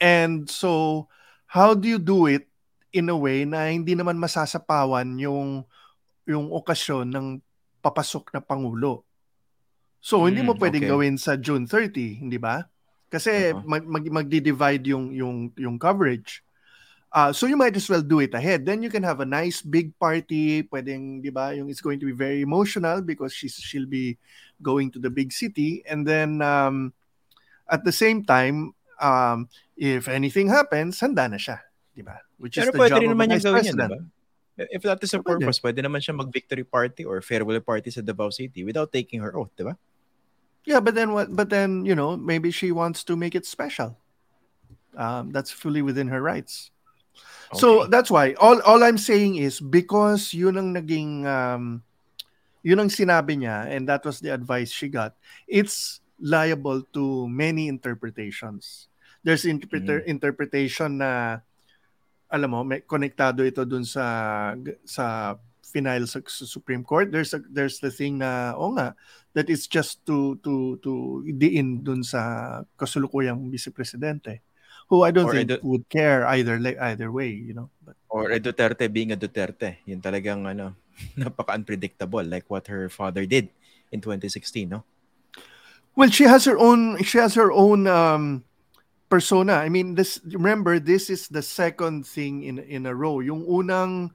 And 0.00 0.48
so 0.48 1.06
how 1.46 1.76
do 1.76 1.84
you 1.84 2.00
do 2.00 2.26
it 2.32 2.48
in 2.92 3.10
a 3.10 3.16
way 3.16 3.44
na 3.48 3.70
hindi 3.70 3.94
naman 3.94 4.18
masasapawan 4.18 5.18
yung 5.18 5.66
yung 6.26 6.50
okasyon 6.50 7.06
ng 7.10 7.26
papasok 7.82 8.34
na 8.34 8.40
pangulo? 8.42 9.06
So 10.02 10.22
hindi 10.26 10.42
mo 10.42 10.54
Mm, 10.54 10.60
pwedeng 10.62 10.84
okay. 10.86 10.92
gawin 10.92 11.14
sa 11.18 11.34
June 11.34 11.66
30, 11.66 12.22
hindi 12.22 12.38
ba? 12.38 12.62
Kasi 13.10 13.54
mag, 13.66 13.86
mag 13.86 14.04
magdi-divide 14.06 14.90
yung 14.90 15.10
yung 15.14 15.36
yung 15.54 15.76
coverage. 15.78 16.42
Uh, 17.14 17.32
so 17.32 17.46
you 17.46 17.56
might 17.56 17.72
as 17.72 17.88
well 17.88 18.02
do 18.02 18.20
it 18.20 18.34
ahead. 18.34 18.66
Then 18.66 18.82
you 18.82 18.90
can 18.90 19.02
have 19.06 19.22
a 19.22 19.28
nice 19.28 19.62
big 19.62 19.94
party. 19.96 20.66
Pwedeng, 20.66 21.22
di 21.22 21.30
ba, 21.30 21.54
yung 21.56 21.70
it's 21.70 21.80
going 21.80 21.96
to 22.02 22.06
be 22.06 22.12
very 22.12 22.42
emotional 22.42 23.00
because 23.00 23.32
she's 23.32 23.56
she'll 23.56 23.88
be 23.88 24.18
going 24.60 24.90
to 24.92 24.98
the 25.00 25.08
big 25.08 25.32
city. 25.32 25.80
And 25.88 26.04
then 26.04 26.42
um, 26.42 26.92
at 27.70 27.86
the 27.86 27.94
same 27.94 28.26
time, 28.26 28.74
um, 29.00 29.48
if 29.78 30.08
anything 30.10 30.50
happens, 30.50 31.00
handa 31.00 31.30
na 31.30 31.38
siya, 31.40 31.62
di 31.96 32.04
ba? 32.04 32.20
Which 32.36 32.60
is 32.60 32.68
Pero 32.68 32.76
the 32.76 32.78
pwede 32.84 32.92
job 32.92 33.00
rin 33.00 33.10
naman 33.16 33.26
a 33.26 33.32
yung 33.32 33.40
vice 33.40 33.48
gawin 33.48 33.64
yan, 33.64 33.76
di 33.80 33.88
ba? 33.88 34.00
If 34.56 34.82
that 34.88 35.00
is 35.04 35.12
a 35.12 35.20
Pwede. 35.20 35.36
purpose, 35.36 35.60
pwede 35.60 35.80
naman 35.84 36.00
siya 36.00 36.16
mag-victory 36.16 36.64
party 36.64 37.04
or 37.04 37.20
farewell 37.20 37.60
party 37.60 37.92
sa 37.92 38.00
Davao 38.00 38.32
City 38.32 38.64
without 38.64 38.88
taking 38.88 39.20
her 39.20 39.32
oath, 39.36 39.52
di 39.56 39.64
ba? 39.64 39.76
Yeah, 40.64 40.80
but 40.80 40.96
then 40.96 41.12
what? 41.12 41.28
But 41.32 41.48
then 41.48 41.84
you 41.84 41.94
know, 41.94 42.16
maybe 42.16 42.50
she 42.50 42.72
wants 42.72 43.04
to 43.08 43.16
make 43.16 43.36
it 43.36 43.44
special. 43.44 43.96
Um, 44.96 45.28
that's 45.28 45.52
fully 45.52 45.84
within 45.84 46.08
her 46.08 46.24
rights. 46.24 46.72
Okay. 47.52 47.60
So 47.60 47.86
that's 47.86 48.10
why 48.10 48.34
all 48.40 48.58
all 48.64 48.82
I'm 48.82 48.98
saying 48.98 49.36
is 49.36 49.60
because 49.60 50.34
yun 50.34 50.58
ang 50.58 50.74
naging 50.74 51.22
um, 51.28 51.84
yun 52.66 52.80
ang 52.80 52.90
sinabi 52.90 53.38
niya 53.38 53.70
and 53.70 53.86
that 53.86 54.02
was 54.02 54.18
the 54.18 54.34
advice 54.34 54.72
she 54.72 54.88
got. 54.88 55.14
It's 55.46 56.00
liable 56.18 56.82
to 56.96 57.28
many 57.28 57.68
interpretations. 57.68 58.88
There's 59.22 59.44
interpreter 59.44 60.00
interpretation 60.02 60.98
na 60.98 61.44
alam 62.30 62.48
mo, 62.50 62.60
may 62.66 62.82
konektado 62.82 63.46
ito 63.46 63.62
dun 63.62 63.86
sa 63.86 64.52
sa 64.82 65.36
final 65.62 66.06
sa, 66.06 66.22
sa 66.24 66.44
Supreme 66.46 66.82
Court. 66.82 67.10
There's 67.10 67.34
a, 67.34 67.40
there's 67.46 67.78
the 67.78 67.90
thing 67.90 68.22
na 68.22 68.54
oh 68.54 68.74
nga 68.74 68.94
that 69.34 69.50
it's 69.50 69.66
just 69.66 70.02
to 70.06 70.38
to 70.42 70.80
to 70.82 71.22
diin 71.26 71.82
dun 71.82 72.02
sa 72.02 72.62
kasulukuyang 72.78 73.50
vice 73.50 73.70
presidente 73.70 74.42
who 74.86 75.02
I 75.02 75.10
don't 75.10 75.26
Or 75.26 75.34
think 75.34 75.50
edu- 75.50 75.62
would 75.66 75.90
care 75.90 76.22
either 76.30 76.62
like 76.62 76.78
either 76.78 77.10
way, 77.10 77.34
you 77.34 77.54
know. 77.54 77.70
But 77.82 77.98
Or 78.06 78.30
a 78.30 78.38
Duterte 78.38 78.86
being 78.86 79.10
a 79.10 79.18
Duterte. 79.18 79.82
Yun 79.82 79.98
talagang 79.98 80.46
ano, 80.46 80.78
napaka-unpredictable 81.18 82.22
like 82.22 82.46
what 82.46 82.70
her 82.70 82.86
father 82.86 83.26
did 83.26 83.50
in 83.90 83.98
2016, 83.98 84.70
no? 84.70 84.86
well, 85.96 86.10
she 86.12 86.24
has 86.24 86.44
her 86.44 86.58
own 86.60 87.02
she 87.02 87.18
has 87.18 87.34
her 87.34 87.50
own 87.50 87.88
um 87.88 88.44
persona. 89.08 89.62
I 89.62 89.68
mean, 89.68 89.94
this 89.94 90.18
remember 90.26 90.78
this 90.78 91.10
is 91.10 91.28
the 91.28 91.42
second 91.42 92.06
thing 92.06 92.42
in 92.42 92.58
in 92.58 92.86
a 92.86 92.94
row. 92.94 93.20
Yung 93.22 93.46
unang 93.46 94.10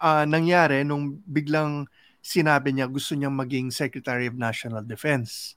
ah, 0.00 0.24
nangyari 0.28 0.84
nung 0.84 1.20
biglang 1.24 1.88
sinabi 2.24 2.72
niya 2.72 2.88
gusto 2.88 3.12
niyang 3.16 3.36
maging 3.36 3.68
Secretary 3.72 4.24
of 4.28 4.36
National 4.36 4.84
Defense. 4.84 5.56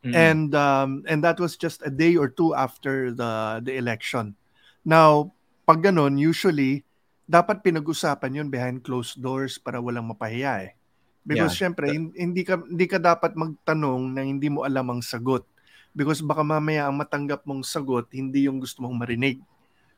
Mm. 0.00 0.16
and 0.16 0.48
um, 0.56 1.04
and 1.04 1.20
that 1.20 1.36
was 1.36 1.60
just 1.60 1.84
a 1.84 1.92
day 1.92 2.16
or 2.16 2.32
two 2.32 2.56
after 2.56 3.12
the 3.12 3.60
the 3.60 3.76
election. 3.76 4.32
Now, 4.80 5.36
pag 5.68 5.84
ganun, 5.84 6.16
usually 6.16 6.88
dapat 7.28 7.60
pinag-usapan 7.60 8.40
yun 8.40 8.48
behind 8.48 8.80
closed 8.80 9.20
doors 9.20 9.60
para 9.60 9.76
walang 9.76 10.08
mapahiya 10.08 10.72
eh. 10.72 10.72
Because 11.20 11.52
Yeah. 11.52 11.68
syempre, 11.68 11.92
hin- 11.92 12.16
hindi 12.16 12.48
ka 12.48 12.64
hindi 12.64 12.88
ka 12.88 12.96
dapat 12.96 13.36
magtanong 13.36 14.16
na 14.16 14.24
hindi 14.24 14.48
mo 14.48 14.64
alam 14.64 14.88
ang 14.88 15.04
sagot. 15.04 15.44
Because 15.90 16.22
baka 16.22 16.46
mamaya 16.46 16.86
ang 16.86 16.96
matanggap 16.96 17.42
mong 17.42 17.66
sagot 17.66 18.06
hindi 18.14 18.46
yung 18.46 18.62
gusto 18.62 18.80
mong 18.82 18.94
marinig 18.94 19.42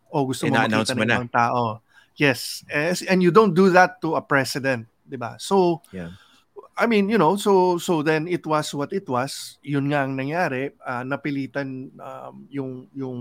o 0.08 0.24
gusto 0.24 0.48
mo 0.48 0.56
Ina-announce 0.56 0.92
makita 0.92 0.98
ng 0.98 1.08
ibang 1.08 1.32
tao. 1.32 1.62
Yes, 2.16 2.64
Yes, 2.68 3.00
and 3.08 3.24
you 3.24 3.32
don't 3.32 3.56
do 3.56 3.72
that 3.72 4.00
to 4.04 4.16
a 4.16 4.22
president, 4.24 4.84
'di 5.08 5.16
ba? 5.16 5.40
So, 5.40 5.80
Yeah. 5.92 6.12
I 6.72 6.88
mean, 6.88 7.12
you 7.12 7.20
know, 7.20 7.36
so 7.36 7.76
so 7.76 8.00
then 8.00 8.24
it 8.24 8.48
was 8.48 8.72
what 8.72 8.96
it 8.96 9.04
was. 9.04 9.60
Yun 9.60 9.92
nga 9.92 10.08
ang 10.08 10.16
nangyari. 10.16 10.72
Ah, 10.80 11.04
napilitan 11.04 11.92
um, 12.00 12.34
yung 12.48 12.88
yung 12.96 13.18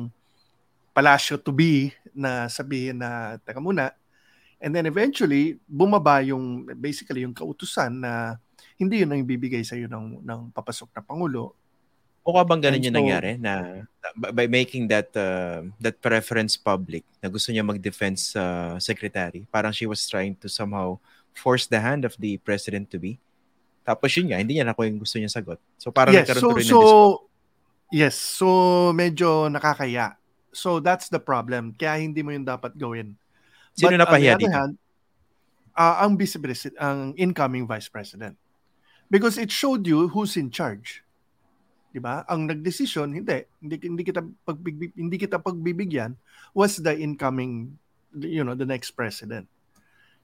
palasyo 0.96 1.36
to 1.40 1.52
be 1.52 1.92
na 2.16 2.48
sabihin 2.48 3.04
na 3.04 3.40
teka 3.44 3.60
muna. 3.60 3.92
And 4.62 4.72
then 4.72 4.88
eventually 4.88 5.60
bumaba 5.68 6.24
yung 6.24 6.70
basically 6.80 7.28
yung 7.28 7.36
kautusan 7.36 8.04
na 8.04 8.40
hindi 8.80 9.04
yun 9.04 9.12
ang 9.12 9.24
ibibigay 9.26 9.66
sa 9.66 9.76
iyo 9.76 9.92
ng 9.92 10.24
ng 10.24 10.42
papasok 10.56 10.94
na 10.96 11.04
pangulo. 11.04 11.58
Mukha 12.22 12.46
bang 12.46 12.62
ganun 12.62 12.78
And 12.78 12.86
yung 12.86 12.94
so- 12.94 13.00
nangyari 13.02 13.32
na 13.42 13.54
by 14.34 14.46
making 14.46 14.90
that 14.90 15.10
uh, 15.18 15.66
that 15.82 15.98
preference 16.02 16.54
public 16.58 17.06
na 17.22 17.30
gusto 17.30 17.50
niya 17.50 17.66
mag-defense 17.66 18.34
uh, 18.38 18.78
secretary, 18.78 19.46
parang 19.50 19.74
she 19.74 19.90
was 19.90 20.06
trying 20.06 20.38
to 20.38 20.50
somehow 20.50 20.98
force 21.34 21.66
the 21.66 21.82
hand 21.82 22.06
of 22.06 22.14
the 22.22 22.38
president 22.42 22.90
to 22.94 23.02
be. 23.02 23.18
Tapos 23.82 24.14
yun 24.14 24.30
nga, 24.30 24.38
hindi 24.38 24.58
niya 24.58 24.68
nakuha 24.70 24.86
yung 24.90 25.02
gusto 25.02 25.18
niya 25.18 25.34
sagot. 25.34 25.58
So 25.82 25.90
parang 25.90 26.14
yes, 26.14 26.30
nagkaroon 26.30 26.42
so 26.42 26.50
tuloy 26.50 26.62
ng 26.62 26.70
so 26.70 26.82
discord. 26.82 27.20
Yes, 27.92 28.16
so 28.16 28.48
medyo 28.94 29.50
nakakaya. 29.50 30.16
So 30.54 30.80
that's 30.80 31.10
the 31.10 31.20
problem. 31.20 31.74
Kaya 31.74 32.00
hindi 32.00 32.22
mo 32.22 32.32
yun 32.32 32.46
dapat 32.46 32.78
gawin. 32.78 33.18
Sino 33.74 33.98
But 33.98 34.06
napahiya 34.06 34.38
dito? 34.38 34.52
hand, 34.52 34.76
ah, 35.76 36.04
ang 36.06 36.16
vice 36.20 36.38
president, 36.38 36.78
ang 36.78 37.18
incoming 37.18 37.66
vice 37.66 37.90
president. 37.90 38.38
Because 39.12 39.36
it 39.36 39.52
showed 39.52 39.84
you 39.84 40.08
who's 40.08 40.38
in 40.40 40.54
charge. 40.54 41.04
'Di 41.92 42.00
ba? 42.00 42.24
Ang 42.32 42.48
nagdesisyon, 42.48 43.12
hindi, 43.12 43.44
hindi 43.60 43.76
hindi 43.84 44.04
kita 44.08 44.24
pagbibig, 44.48 44.96
hindi 44.96 45.16
kita 45.20 45.38
pagbibigyan 45.38 46.16
was 46.56 46.80
the 46.80 46.96
incoming 46.96 47.76
you 48.16 48.44
know, 48.44 48.56
the 48.56 48.68
next 48.68 48.92
president. 48.92 49.48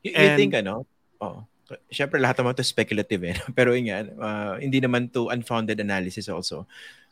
You, 0.04 0.12
you 0.12 0.28
And- 0.32 0.40
think 0.40 0.56
ano? 0.56 0.88
Oh. 1.20 1.44
Siyempre 1.92 2.16
lahat 2.16 2.40
naman 2.40 2.56
to 2.56 2.64
speculative 2.64 3.28
eh. 3.28 3.36
Pero 3.58 3.76
yun 3.76 3.92
nga, 3.92 4.00
ah, 4.24 4.56
hindi 4.56 4.80
naman 4.80 5.12
to 5.12 5.28
unfounded 5.28 5.84
analysis 5.84 6.32
also. 6.32 6.64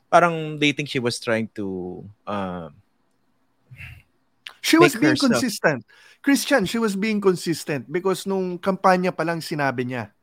Parang 0.07 0.55
they 0.55 0.71
think 0.71 0.87
she 0.87 1.03
was 1.03 1.19
trying 1.19 1.51
to 1.59 1.99
uh, 2.23 2.71
She 4.63 4.79
was 4.79 4.95
being 4.95 5.19
herself- 5.19 5.35
consistent. 5.37 5.83
Christian, 6.23 6.65
she 6.65 6.81
was 6.81 6.97
being 6.97 7.21
consistent 7.21 7.85
because 7.85 8.25
nung 8.25 8.57
kampanya 8.57 9.13
pa 9.13 9.21
lang 9.21 9.43
sinabi 9.43 9.85
niya, 9.85 10.14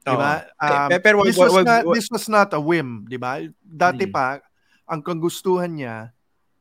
Di 0.00 0.10
ba? 0.10 0.32
oo. 0.40 0.64
Um, 0.64 0.88
Pe- 0.88 1.02
pero 1.02 1.16
wag- 1.20 1.28
this, 1.28 1.36
was 1.36 1.52
wag- 1.52 1.66
not, 1.66 1.82
wag- 1.84 1.96
this 1.96 2.08
was 2.08 2.26
not 2.26 2.48
a 2.52 2.60
whim, 2.60 3.04
di 3.04 3.16
ba? 3.16 3.40
Dati 3.60 4.08
Hmm. 4.08 4.12
pa, 4.12 4.26
ang 4.84 5.00
kagustuhan 5.00 5.70
niya, 5.70 6.10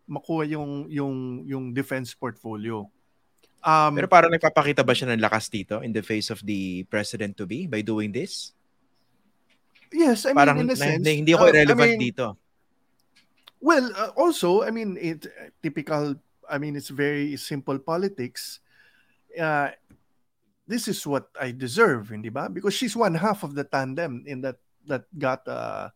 makuha 0.05 0.43
yung, 0.45 0.85
yung, 0.89 1.15
yung 1.45 1.63
defense 1.71 2.11
portfolio. 2.11 2.83
Um, 3.59 3.91
pero 3.93 4.07
parang 4.07 4.31
nagpapakita 4.31 4.83
ba 4.83 4.95
siya 4.95 5.11
ng 5.11 5.19
lakas 5.19 5.47
dito 5.47 5.83
in 5.83 5.91
the 5.91 5.99
face 5.99 6.31
of 6.31 6.39
the 6.41 6.87
president 6.87 7.35
to 7.35 7.43
be 7.43 7.67
by 7.67 7.79
doing 7.79 8.11
this? 8.11 8.51
yes, 9.89 10.23
I 10.25 10.37
parang 10.37 10.61
mean, 10.61 10.69
in 10.69 10.75
a 10.75 10.77
sense. 10.77 11.01
na- 11.01 11.17
hindi 11.17 11.33
ako 11.33 11.49
uh, 11.49 11.65
I 11.65 11.73
mean, 11.73 11.97
dito. 11.97 12.37
Well, 13.59 13.91
uh, 13.91 14.13
also, 14.15 14.63
I 14.63 14.71
mean, 14.71 14.95
it 14.95 15.27
typical. 15.59 16.15
I 16.47 16.57
mean, 16.57 16.75
it's 16.75 16.89
very 16.89 17.35
simple 17.35 17.75
politics. 17.77 18.63
Uh, 19.33 19.73
this 20.69 20.85
is 20.85 21.01
what 21.03 21.33
I 21.33 21.49
deserve, 21.49 22.13
hindi 22.13 22.29
ba? 22.29 22.45
Because 22.45 22.77
she's 22.77 22.93
one 22.93 23.17
half 23.17 23.41
of 23.41 23.57
the 23.57 23.65
tandem 23.65 24.21
in 24.29 24.45
that 24.45 24.61
that 24.85 25.09
got 25.17 25.41
uh, 25.49 25.89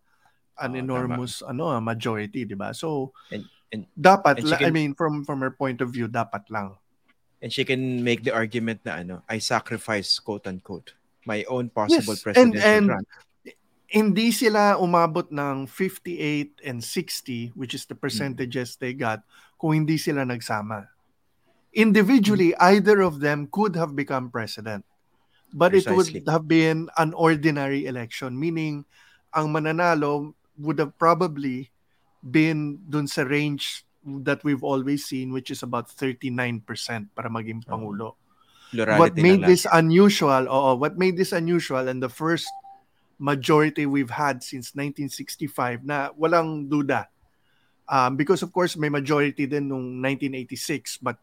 an 0.57 0.73
Oo, 0.73 0.81
enormous 0.81 1.45
ano 1.45 1.69
ah, 1.69 1.79
majority, 1.79 2.43
di 2.43 2.57
ba? 2.57 2.73
So 2.73 3.13
And- 3.29 3.45
and- 3.69 3.85
dapat 3.93 4.41
and 4.41 4.49
la- 4.49 4.57
I 4.57 4.69
can- 4.69 4.73
mean 4.73 4.91
from 4.97 5.21
from 5.21 5.45
her 5.45 5.53
point 5.53 5.77
of 5.79 5.93
view 5.93 6.09
dapat 6.09 6.49
lang. 6.49 6.73
And 7.43 7.51
she 7.51 7.61
can 7.61 8.01
make 8.01 8.23
the 8.23 8.31
argument 8.33 8.81
na 8.87 9.03
ano, 9.03 9.15
I 9.29 9.37
sacrifice 9.37 10.17
quote 10.17 10.47
unquote 10.49 10.97
my 11.25 11.43
own 11.45 11.69
possible 11.69 12.17
Yes, 12.17 12.25
and- 12.25 12.53
presidential 12.57 12.65
and- 12.65 12.87
run. 12.97 13.05
Hindi 13.93 14.33
sila 14.33 14.81
umabot 14.81 15.29
ng 15.29 15.69
58 15.69 16.65
and 16.65 16.81
60 16.81 17.53
which 17.53 17.77
is 17.77 17.85
the 17.85 17.93
percentages 17.93 18.73
they 18.81 18.89
got 18.89 19.21
kung 19.61 19.85
hindi 19.85 20.01
sila 20.01 20.25
nagsama. 20.25 20.89
Individually, 21.73 22.55
either 22.57 23.01
of 23.01 23.19
them 23.19 23.49
could 23.51 23.75
have 23.75 23.95
become 23.95 24.29
president. 24.29 24.85
But 25.53 25.73
it 25.73 25.85
Precisely. 25.85 26.21
would 26.21 26.29
have 26.29 26.47
been 26.47 26.89
an 26.97 27.13
ordinary 27.13 27.85
election, 27.85 28.37
meaning 28.37 28.85
ang 29.33 29.53
mananalo 29.53 30.33
would 30.57 30.77
have 30.77 30.97
probably 30.97 31.69
been 32.21 32.79
dun 32.89 33.05
sa 33.05 33.21
range 33.21 33.85
that 34.05 34.43
we've 34.43 34.63
always 34.63 35.05
seen, 35.05 35.31
which 35.31 35.49
is 35.49 35.63
about 35.63 35.89
39% 35.89 36.61
para 37.15 37.29
maging 37.29 37.65
Pangulo. 37.65 38.15
Plurality 38.73 38.99
what 38.99 39.13
made 39.17 39.41
this 39.45 39.65
unusual, 39.71 40.49
oo, 40.49 40.75
what 40.75 40.97
made 40.97 41.17
this 41.17 41.31
unusual 41.31 41.87
and 41.87 42.01
the 42.01 42.09
first 42.09 42.49
majority 43.19 43.85
we've 43.85 44.09
had 44.09 44.41
since 44.41 44.73
1965 44.73 45.85
na 45.85 46.09
walang 46.17 46.67
duda. 46.67 47.05
Um, 47.87 48.17
because 48.17 48.41
of 48.41 48.51
course 48.51 48.75
may 48.75 48.89
majority 48.89 49.45
din 49.45 49.69
nung 49.69 50.01
1986 50.01 51.03
but 51.03 51.19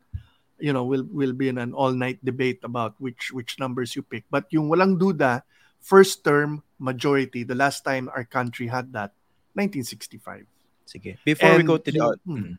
you 0.61 0.73
know 0.73 0.85
will 0.85 1.05
will 1.11 1.33
be 1.33 1.49
in 1.49 1.59
an 1.59 1.73
all-night 1.73 2.23
debate 2.25 2.61
about 2.63 2.95
which 3.01 3.33
which 3.33 3.59
numbers 3.59 3.97
you 3.97 4.05
pick. 4.05 4.25
But 4.31 4.47
yung 4.53 4.69
walang 4.69 5.01
duda, 5.01 5.43
first 5.81 6.23
term 6.23 6.63
majority, 6.79 7.43
the 7.43 7.59
last 7.59 7.85
time 7.85 8.09
our 8.13 8.25
country 8.25 8.69
had 8.69 8.93
that, 8.93 9.13
1965. 9.57 10.47
Sige. 10.89 11.17
Before 11.25 11.57
we 11.57 11.65
go 11.65 11.79
to 11.79 11.91
the 11.91 11.99
you- 11.99 12.21
hmm. 12.27 12.37
Mm. 12.37 12.55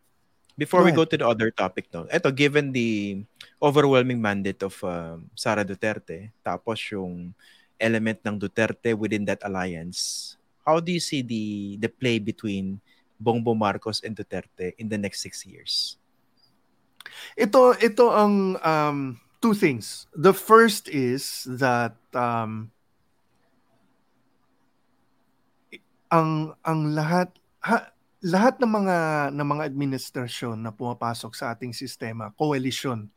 before 0.58 0.82
Go 0.82 0.86
we 0.86 0.92
go 0.92 1.06
to 1.06 1.18
the 1.18 1.28
other 1.28 1.50
topic 1.52 1.90
no. 1.92 2.08
Ito 2.08 2.32
given 2.32 2.72
the 2.72 3.24
overwhelming 3.62 4.22
mandate 4.22 4.62
of 4.64 4.78
um, 4.84 5.28
Sara 5.36 5.64
Duterte 5.64 6.32
tapos 6.46 6.80
yung 6.92 7.34
element 7.82 8.22
ng 8.22 8.38
Duterte 8.38 8.94
within 8.94 9.26
that 9.26 9.42
alliance. 9.42 10.34
How 10.62 10.78
do 10.78 10.94
you 10.94 11.02
see 11.02 11.26
the 11.26 11.78
the 11.82 11.90
play 11.90 12.22
between 12.22 12.78
Bongbong 13.18 13.58
Marcos 13.58 14.06
and 14.06 14.14
Duterte 14.14 14.78
in 14.78 14.86
the 14.86 15.02
next 15.02 15.26
six 15.26 15.42
years? 15.46 15.98
Ito 17.38 17.78
ito 17.80 18.12
ang 18.12 18.60
um, 18.62 19.00
two 19.42 19.58
things. 19.58 20.06
The 20.14 20.34
first 20.34 20.88
is 20.88 21.48
that 21.50 21.98
um, 22.14 22.70
ang 26.12 26.54
ang 26.62 26.80
lahat 26.92 27.32
ha, 27.64 27.96
lahat 28.22 28.62
ng 28.62 28.70
mga 28.70 28.98
ng 29.34 29.48
mga 29.48 29.64
administrasyon 29.66 30.62
na 30.62 30.70
pumapasok 30.70 31.34
sa 31.34 31.56
ating 31.56 31.74
sistema, 31.74 32.30
coalition. 32.38 33.10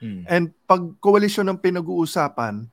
Hmm. 0.00 0.24
And 0.24 0.56
pag 0.64 0.96
coalition 1.04 1.44
ang 1.52 1.60
pinag-uusapan, 1.60 2.72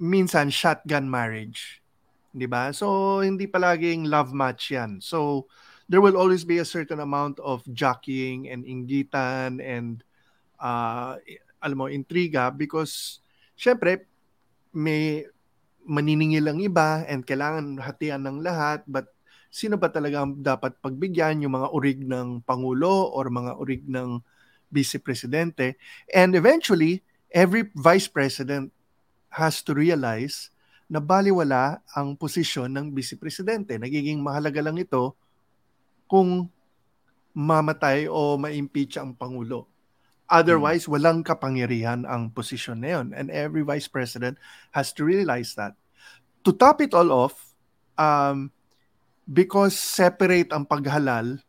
minsan 0.00 0.48
shotgun 0.48 1.04
marriage. 1.04 1.84
'Di 2.32 2.48
ba? 2.48 2.72
So 2.72 3.20
hindi 3.20 3.44
palaging 3.44 4.08
love 4.08 4.32
match 4.32 4.72
'yan. 4.72 5.04
So 5.04 5.50
there 5.88 6.00
will 6.00 6.16
always 6.16 6.44
be 6.44 6.58
a 6.58 6.68
certain 6.68 7.00
amount 7.00 7.40
of 7.40 7.60
jockeying 7.72 8.48
and 8.48 8.64
inggitan 8.64 9.60
and 9.60 10.04
uh, 10.60 11.16
alam 11.60 11.76
mo, 11.76 11.86
intriga 11.88 12.52
because 12.52 13.20
syempre 13.56 14.08
may 14.72 15.24
maniningil 15.84 16.48
ang 16.48 16.60
iba 16.64 17.04
and 17.08 17.28
kailangan 17.28 17.76
hatian 17.80 18.24
ng 18.24 18.40
lahat 18.40 18.80
but 18.88 19.12
sino 19.54 19.78
ba 19.78 19.86
talaga 19.86 20.26
ang 20.26 20.42
dapat 20.42 20.74
pagbigyan? 20.82 21.46
Yung 21.46 21.54
mga 21.54 21.70
urig 21.70 22.00
ng 22.02 22.42
pangulo 22.42 23.12
or 23.14 23.30
mga 23.30 23.52
urig 23.54 23.86
ng 23.86 24.18
vice 24.74 24.98
presidente. 24.98 25.78
And 26.10 26.34
eventually 26.34 27.06
every 27.30 27.70
vice 27.78 28.10
president 28.10 28.74
has 29.30 29.62
to 29.62 29.70
realize 29.70 30.50
na 30.90 30.98
baliwala 30.98 31.80
ang 31.94 32.18
posisyon 32.18 32.74
ng 32.74 32.86
vice 32.90 33.14
presidente. 33.14 33.78
Nagiging 33.78 34.18
mahalaga 34.18 34.58
lang 34.58 34.74
ito 34.74 35.14
kung 36.14 36.46
mamatay 37.34 38.06
o 38.06 38.38
ma-impeach 38.38 39.02
ang 39.02 39.18
Pangulo. 39.18 39.66
Otherwise, 40.30 40.86
walang 40.86 41.26
kapangyarihan 41.26 42.06
ang 42.06 42.30
posisyon 42.30 42.78
na 42.78 42.88
yun. 42.94 43.10
And 43.18 43.34
every 43.34 43.66
vice 43.66 43.90
president 43.90 44.38
has 44.70 44.94
to 44.94 45.02
realize 45.02 45.58
that. 45.58 45.74
To 46.46 46.54
top 46.54 46.78
it 46.86 46.94
all 46.94 47.10
off, 47.10 47.34
um, 47.98 48.54
because 49.26 49.74
separate 49.74 50.54
ang 50.54 50.70
paghalal, 50.70 51.42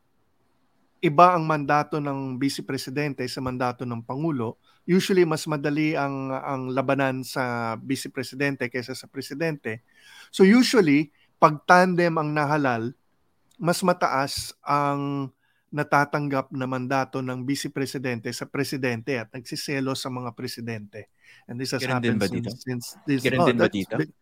iba 0.98 1.38
ang 1.38 1.46
mandato 1.46 2.02
ng 2.02 2.42
vice 2.42 2.66
presidente 2.66 3.22
sa 3.30 3.46
mandato 3.46 3.86
ng 3.86 4.02
Pangulo, 4.02 4.58
usually 4.90 5.30
mas 5.30 5.46
madali 5.46 5.94
ang, 5.94 6.34
ang 6.34 6.74
labanan 6.74 7.22
sa 7.22 7.78
vice 7.78 8.10
presidente 8.10 8.66
kaysa 8.66 8.98
sa 8.98 9.06
presidente. 9.06 9.86
So 10.34 10.42
usually, 10.42 11.14
pag 11.38 11.62
tandem 11.70 12.18
ang 12.18 12.34
nahalal, 12.34 12.98
mas 13.60 13.80
mataas 13.82 14.54
ang 14.64 15.32
natatanggap 15.76 16.56
na 16.56 16.64
mandato 16.64 17.20
ng 17.20 17.44
vice 17.44 17.68
presidente 17.68 18.32
sa 18.32 18.48
presidente 18.48 19.20
at 19.20 19.28
nagsiselo 19.36 19.92
sa 19.92 20.08
mga 20.08 20.32
presidente. 20.32 21.12
And 21.52 21.60
this 21.60 21.76
has 21.76 21.84
Ganun 21.84 22.00
happened 22.00 22.22
ba 22.24 22.28
since, 22.32 22.64
since 22.64 22.86
this 23.04 23.20
Ganun 23.26 23.52
din 23.52 23.60
ba 23.60 23.68
dito? 23.68 24.00
been- 24.00 24.16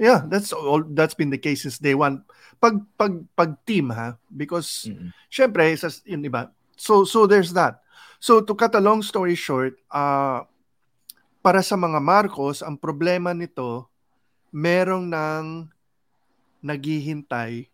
yeah, 0.00 0.22
that's 0.24 0.54
all 0.54 0.86
that's 0.96 1.12
been 1.12 1.28
the 1.28 1.40
case 1.40 1.66
since 1.66 1.82
day 1.82 1.98
one. 1.98 2.22
Pag 2.62 2.80
pag 2.94 3.20
pag 3.34 3.58
team 3.66 3.90
ha 3.90 4.16
because 4.30 4.86
Mm-mm. 4.86 5.10
syempre 5.28 5.66
sa 5.74 5.90
yun 6.06 6.22
iba. 6.22 6.54
So 6.78 7.02
so 7.02 7.26
there's 7.26 7.52
that. 7.52 7.82
So 8.22 8.40
to 8.44 8.52
cut 8.54 8.76
a 8.76 8.84
long 8.84 9.02
story 9.02 9.34
short, 9.34 9.80
uh, 9.90 10.44
para 11.40 11.64
sa 11.64 11.74
mga 11.74 11.98
Marcos, 12.00 12.60
ang 12.60 12.76
problema 12.76 13.32
nito 13.32 13.88
merong 14.52 15.08
nang 15.08 15.72
naghihintay 16.60 17.69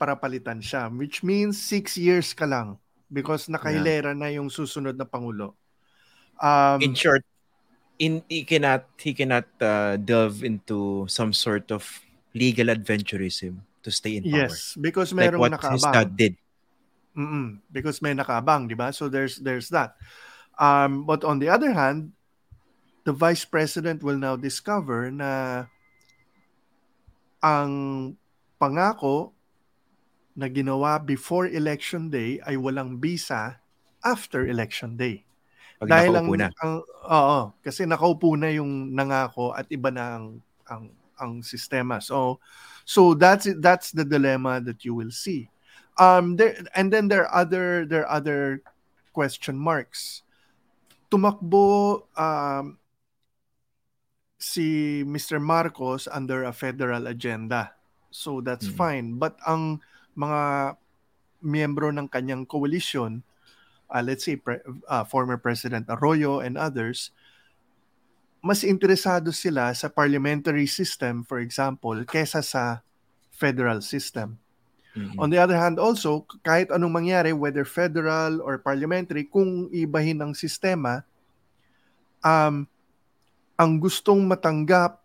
para 0.00 0.16
palitan 0.16 0.64
siya, 0.64 0.88
which 0.88 1.20
means 1.20 1.60
six 1.60 2.00
years 2.00 2.32
ka 2.32 2.48
lang 2.48 2.80
because 3.12 3.52
nakahilera 3.52 4.16
na 4.16 4.32
yung 4.32 4.48
susunod 4.48 4.96
na 4.96 5.04
pangulo. 5.04 5.60
Um, 6.40 6.80
in 6.80 6.96
short, 6.96 7.20
in 8.00 8.24
he 8.32 8.48
cannot 8.48 8.88
he 8.96 9.12
cannot 9.12 9.44
uh, 9.60 10.00
delve 10.00 10.40
into 10.40 11.04
some 11.04 11.36
sort 11.36 11.68
of 11.68 11.84
legal 12.32 12.72
adventurism 12.72 13.60
to 13.84 13.92
stay 13.92 14.16
in 14.16 14.24
power. 14.24 14.48
yes, 14.48 14.72
because 14.80 15.12
Like 15.12 15.36
merong 15.36 15.52
what 15.52 15.52
his 15.52 15.84
nakaabang. 15.84 15.92
dad 15.92 16.10
did. 16.16 16.34
Mm-mm, 17.12 17.60
because 17.68 18.00
may 18.00 18.16
nakaabang, 18.16 18.72
di 18.72 18.78
ba? 18.78 18.88
So 18.96 19.12
there's 19.12 19.36
there's 19.36 19.68
that. 19.68 20.00
Um, 20.56 21.04
but 21.04 21.28
on 21.28 21.44
the 21.44 21.52
other 21.52 21.76
hand, 21.76 22.16
the 23.04 23.12
vice 23.12 23.44
president 23.44 24.00
will 24.00 24.16
now 24.16 24.36
discover 24.36 25.12
na 25.12 25.64
ang 27.44 27.72
pangako 28.60 29.32
na 30.40 30.48
ginawa 30.48 30.96
before 30.96 31.44
election 31.52 32.08
day 32.08 32.40
ay 32.48 32.56
walang 32.56 32.96
visa 32.96 33.60
after 34.00 34.48
election 34.48 34.96
day. 34.96 35.20
Pag 35.76 35.92
Dahil 35.92 36.16
ang, 36.16 36.28
na. 36.32 36.48
ang 36.64 36.80
oo, 37.04 37.40
kasi 37.60 37.84
nakaupo 37.84 38.32
na 38.40 38.48
yung 38.48 38.96
nangako 38.96 39.52
at 39.52 39.68
iba 39.68 39.92
na 39.92 40.16
ang 40.16 40.26
ang, 40.64 40.84
ang 41.20 41.32
sistema. 41.44 42.00
So 42.00 42.40
so 42.88 43.12
that's 43.12 43.44
it- 43.44 43.60
that's 43.60 43.92
the 43.92 44.08
dilemma 44.08 44.64
that 44.64 44.80
you 44.88 44.96
will 44.96 45.12
see. 45.12 45.52
Um 46.00 46.40
there 46.40 46.56
and 46.72 46.88
then 46.88 47.12
there 47.12 47.28
are 47.28 47.44
other 47.44 47.84
there 47.84 48.08
are 48.08 48.16
other 48.16 48.64
question 49.12 49.60
marks. 49.60 50.24
Tumakbo 51.12 52.08
um 52.16 52.80
si 54.40 55.04
Mr. 55.04 55.36
Marcos 55.36 56.08
under 56.08 56.48
a 56.48 56.52
federal 56.56 57.04
agenda. 57.04 57.76
So 58.08 58.40
that's 58.40 58.66
Mm. 58.72 58.76
fine. 58.80 59.06
But 59.20 59.36
ang 59.44 59.84
mga 60.20 60.76
miyembro 61.40 61.88
ng 61.88 62.04
kanyang 62.04 62.44
coalition, 62.44 63.24
uh, 63.88 64.04
let's 64.04 64.28
say 64.28 64.36
pre- 64.36 64.60
uh, 64.84 65.04
former 65.08 65.40
President 65.40 65.88
Arroyo 65.88 66.44
and 66.44 66.60
others, 66.60 67.16
mas 68.44 68.64
interesado 68.64 69.32
sila 69.32 69.72
sa 69.72 69.88
parliamentary 69.88 70.68
system, 70.68 71.24
for 71.24 71.40
example, 71.40 71.96
kesa 72.04 72.44
sa 72.44 72.84
federal 73.32 73.80
system. 73.80 74.36
Mm-mm. 74.96 75.16
On 75.16 75.28
the 75.30 75.40
other 75.40 75.56
hand 75.56 75.80
also, 75.80 76.24
kahit 76.44 76.68
anong 76.72 77.04
mangyari, 77.04 77.32
whether 77.32 77.64
federal 77.64 78.40
or 78.44 78.60
parliamentary, 78.60 79.28
kung 79.28 79.68
ibahin 79.72 80.20
ang 80.20 80.32
sistema, 80.36 81.04
um, 82.20 82.68
ang 83.60 83.72
gustong 83.76 84.24
matanggap 84.24 85.00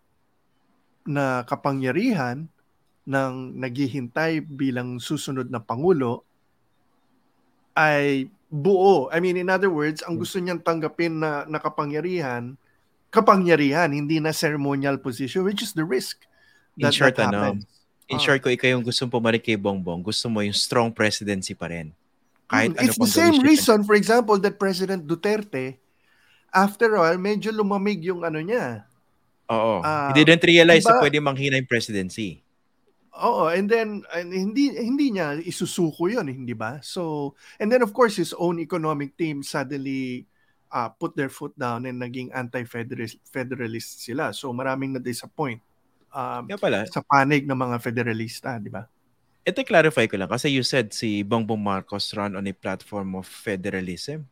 na 1.05 1.45
kapangyarihan 1.45 2.49
ng 3.05 3.33
naghihintay 3.55 4.41
bilang 4.41 4.97
susunod 4.97 5.45
na 5.47 5.61
Pangulo 5.61 6.25
ay 7.77 8.25
buo. 8.47 9.09
I 9.11 9.19
mean, 9.19 9.37
in 9.37 9.49
other 9.49 9.69
words, 9.69 10.01
ang 10.01 10.17
gusto 10.17 10.39
niyang 10.39 10.61
tanggapin 10.61 11.21
na, 11.21 11.45
na 11.45 11.59
kapangyarihan, 11.59 12.55
hindi 13.91 14.17
na 14.19 14.31
ceremonial 14.31 14.97
position, 14.97 15.45
which 15.45 15.61
is 15.61 15.71
the 15.71 15.85
risk 15.85 16.23
In 16.75 16.87
that, 16.87 16.93
short, 16.93 17.15
that 17.15 17.31
ano, 17.31 17.55
happens. 17.55 17.65
In 18.05 18.17
Ah. 18.17 18.21
short, 18.21 18.41
kung 18.41 18.53
ikaw 18.53 18.69
yung 18.69 18.85
gustong 18.85 19.09
pumarik 19.09 19.41
kay 19.41 19.57
Bongbong, 19.57 20.03
gusto 20.03 20.29
mo 20.29 20.43
yung 20.43 20.53
strong 20.53 20.93
presidency 20.93 21.57
pa 21.57 21.71
rin. 21.71 21.89
Kahit 22.45 22.73
Mm, 22.73 22.77
ano 22.77 22.85
it's 22.85 22.97
pang 22.99 23.09
the 23.09 23.11
same 23.11 23.37
reason, 23.41 23.77
for 23.81 23.97
example, 23.97 24.37
that 24.37 24.61
President 24.61 25.01
Duterte, 25.01 25.81
after 26.53 26.93
all, 26.95 27.17
medyo 27.17 27.49
lumamig 27.49 28.05
yung 28.05 28.21
ano 28.21 28.37
niya. 28.37 28.85
Oo. 29.49 29.81
Ah, 29.81 30.13
He 30.13 30.21
didn't 30.21 30.45
realize 30.45 30.85
na 30.85 30.93
diba- 30.93 31.01
pwede 31.01 31.17
manghina 31.17 31.57
yung 31.57 31.65
presidency. 31.65 32.44
Oo, 33.15 33.47
and 33.47 33.71
then 33.71 34.03
and 34.11 34.31
hindi 34.35 34.75
hindi 34.75 35.15
niya 35.15 35.39
isusuko 35.39 36.11
'yon, 36.11 36.27
hindi 36.27 36.51
ba? 36.51 36.83
So, 36.83 37.33
and 37.63 37.71
then 37.71 37.79
of 37.79 37.95
course 37.95 38.19
his 38.19 38.35
own 38.35 38.59
economic 38.59 39.15
team 39.15 39.39
suddenly 39.39 40.27
uh, 40.67 40.91
put 40.91 41.15
their 41.15 41.31
foot 41.31 41.55
down 41.55 41.87
and 41.87 41.95
naging 41.95 42.35
anti-federalist 42.35 43.23
federalist 43.31 44.03
sila. 44.03 44.35
So, 44.35 44.51
maraming 44.51 44.99
na-disappoint 44.99 45.63
um, 46.11 46.43
Kaya 46.51 46.59
pala, 46.59 46.79
sa 46.91 46.99
panig 47.07 47.47
ng 47.47 47.55
mga 47.55 47.79
federalista, 47.79 48.59
di 48.59 48.67
ba? 48.67 48.83
ito 49.45 49.61
clarify 49.61 50.09
ko 50.09 50.17
lang 50.17 50.27
kasi 50.27 50.49
you 50.49 50.65
said 50.65 50.89
si 50.89 51.21
Bongbong 51.21 51.61
Marcos 51.61 52.09
run 52.17 52.33
on 52.33 52.49
a 52.49 52.55
platform 52.57 53.13
of 53.13 53.29
federalism. 53.29 54.25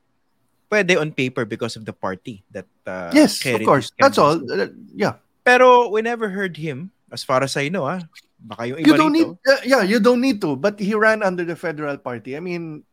Pwede 0.73 0.97
on 0.97 1.13
paper 1.13 1.45
because 1.45 1.77
of 1.77 1.85
the 1.85 1.93
party 1.93 2.41
that 2.49 2.65
uh, 2.89 3.13
yes, 3.13 3.37
of 3.45 3.61
course. 3.61 3.93
That's 4.01 4.17
all. 4.17 4.41
Uh, 4.41 4.73
yeah. 4.89 5.21
Pero 5.45 5.93
we 5.93 6.01
never 6.01 6.33
heard 6.33 6.57
him, 6.57 6.89
as 7.13 7.21
far 7.21 7.45
as 7.45 7.53
I 7.53 7.69
know, 7.69 7.85
ah, 7.85 8.01
baka 8.43 8.67
yung 8.67 8.77
iba 8.83 8.87
You 8.91 8.95
don't 8.99 9.15
need 9.15 9.31
rito, 9.31 9.47
uh, 9.47 9.61
yeah, 9.63 9.83
you 9.87 9.99
don't 10.03 10.19
need 10.19 10.43
to, 10.43 10.59
but 10.59 10.75
he 10.75 10.91
ran 10.93 11.23
under 11.23 11.47
the 11.47 11.55
federal 11.55 11.95
party. 11.95 12.35
I 12.35 12.43
mean, 12.43 12.83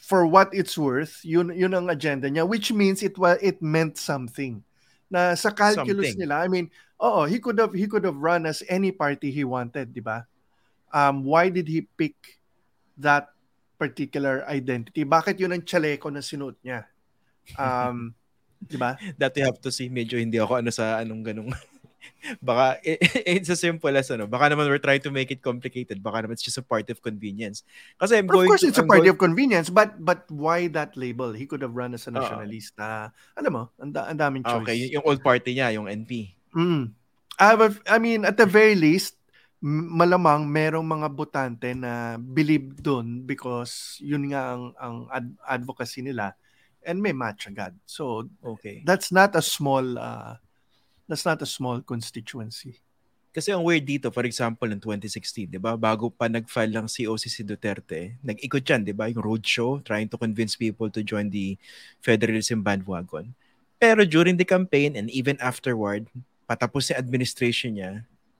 for 0.00 0.24
what 0.24 0.48
it's 0.56 0.76
worth, 0.80 1.20
yun 1.20 1.52
yun 1.52 1.76
ang 1.76 1.92
agenda 1.92 2.28
niya 2.32 2.48
which 2.48 2.72
means 2.72 3.04
it 3.04 3.16
was 3.20 3.36
it 3.44 3.60
meant 3.60 4.00
something. 4.00 4.64
Na 5.12 5.36
sa 5.36 5.52
calculus 5.52 6.16
Something. 6.16 6.26
nila, 6.26 6.40
I 6.40 6.48
mean, 6.48 6.72
oo, 6.96 7.28
he 7.28 7.38
could 7.38 7.60
have 7.60 7.76
he 7.76 7.84
could 7.86 8.08
have 8.08 8.16
run 8.16 8.48
as 8.48 8.64
any 8.66 8.90
party 8.90 9.28
he 9.28 9.44
wanted, 9.44 9.92
di 9.92 10.00
ba? 10.00 10.24
Um 10.90 11.28
why 11.28 11.52
did 11.52 11.68
he 11.68 11.84
pick 11.84 12.16
that 12.96 13.30
particular 13.76 14.48
identity? 14.48 15.04
Bakit 15.04 15.36
yun 15.38 15.52
ang 15.52 15.64
chaleco 15.68 16.08
na 16.08 16.24
sinuot 16.24 16.56
niya? 16.64 16.88
Um, 17.60 18.16
di 18.64 18.80
ba? 18.80 18.96
that 19.20 19.36
you 19.36 19.44
have 19.44 19.60
to 19.60 19.68
see, 19.68 19.92
medyo 19.92 20.16
hindi 20.16 20.40
ako 20.40 20.64
ano 20.64 20.72
sa 20.72 21.04
anong 21.04 21.20
ganong 21.20 21.52
baka 22.40 22.80
i- 22.82 23.00
it's 23.36 23.48
as 23.48 23.60
simple 23.60 23.92
as 23.92 24.08
ano 24.08 24.24
baka 24.24 24.52
naman 24.52 24.64
we're 24.66 24.80
trying 24.80 25.00
to 25.00 25.12
make 25.12 25.28
it 25.28 25.40
complicated 25.40 26.00
baka 26.00 26.24
naman 26.24 26.36
it's 26.36 26.44
just 26.44 26.56
a 26.56 26.64
part 26.64 26.88
of 26.88 27.00
convenience 27.00 27.64
kasi 27.96 28.16
I'm 28.16 28.28
Of 28.28 28.34
going 28.36 28.48
course, 28.48 28.62
to, 28.64 28.72
it's 28.72 28.80
a 28.80 28.84
I'm 28.84 28.88
party 28.88 29.08
going- 29.08 29.16
of 29.16 29.18
convenience, 29.20 29.68
but 29.68 29.96
but 29.98 30.24
why 30.28 30.66
that 30.72 30.96
label? 30.96 31.32
He 31.32 31.44
could 31.44 31.60
have 31.60 31.72
run 31.72 31.92
as 31.92 32.04
a 32.06 32.12
nationalista. 32.12 33.12
Alam 33.36 33.52
mo, 33.52 33.62
ang, 33.76 33.92
ang 33.92 34.18
daming 34.18 34.42
Ah, 34.44 34.58
choice. 34.58 34.64
okay 34.66 34.76
yung, 34.92 35.04
old 35.04 35.20
party 35.20 35.54
niya 35.54 35.72
yung 35.72 35.86
NP 35.86 36.32
Mm. 36.54 36.94
I, 37.34 37.44
have 37.50 37.62
a- 37.66 37.82
I 37.90 37.98
mean, 37.98 38.22
at 38.22 38.38
the 38.38 38.46
very 38.46 38.78
least, 38.78 39.18
malamang 39.64 40.46
merong 40.46 40.84
mga 40.84 41.08
botante 41.10 41.72
na 41.72 42.14
believe 42.14 42.76
dun 42.78 43.24
because 43.24 43.96
yun 43.98 44.28
nga 44.28 44.52
ang, 44.54 44.64
ang 44.76 44.96
ad- 45.08 45.38
advocacy 45.42 46.04
nila 46.04 46.36
and 46.84 47.00
may 47.00 47.16
match 47.16 47.48
agad. 47.48 47.72
So, 47.88 48.28
okay 48.44 48.84
that's 48.84 49.08
not 49.08 49.32
a 49.34 49.40
small 49.40 49.96
uh, 49.96 50.36
that's 51.08 51.24
not 51.24 51.40
a 51.42 51.48
small 51.48 51.80
constituency. 51.84 52.80
Kasi 53.34 53.50
ang 53.50 53.66
weird 53.66 53.82
dito, 53.82 54.14
for 54.14 54.22
example, 54.22 54.70
in 54.70 54.78
2016, 54.78 55.50
di 55.50 55.58
ba, 55.58 55.74
bago 55.74 56.06
pa 56.06 56.30
nag-file 56.30 56.70
lang 56.70 56.86
COC 56.86 57.26
si 57.26 57.42
Duterte, 57.42 58.14
nag-ikot 58.22 58.62
yan, 58.62 58.86
di 58.86 58.94
ba, 58.94 59.10
yung 59.10 59.18
roadshow, 59.18 59.82
trying 59.82 60.06
to 60.06 60.14
convince 60.14 60.54
people 60.54 60.86
to 60.86 61.02
join 61.02 61.26
the 61.34 61.58
federalism 61.98 62.62
bandwagon. 62.62 63.34
Pero 63.82 64.06
during 64.06 64.38
the 64.38 64.46
campaign 64.46 64.94
and 64.94 65.10
even 65.10 65.34
afterward, 65.42 66.06
patapos 66.46 66.88
si 66.88 66.92
administration 66.94 67.74
niya, 67.74 67.92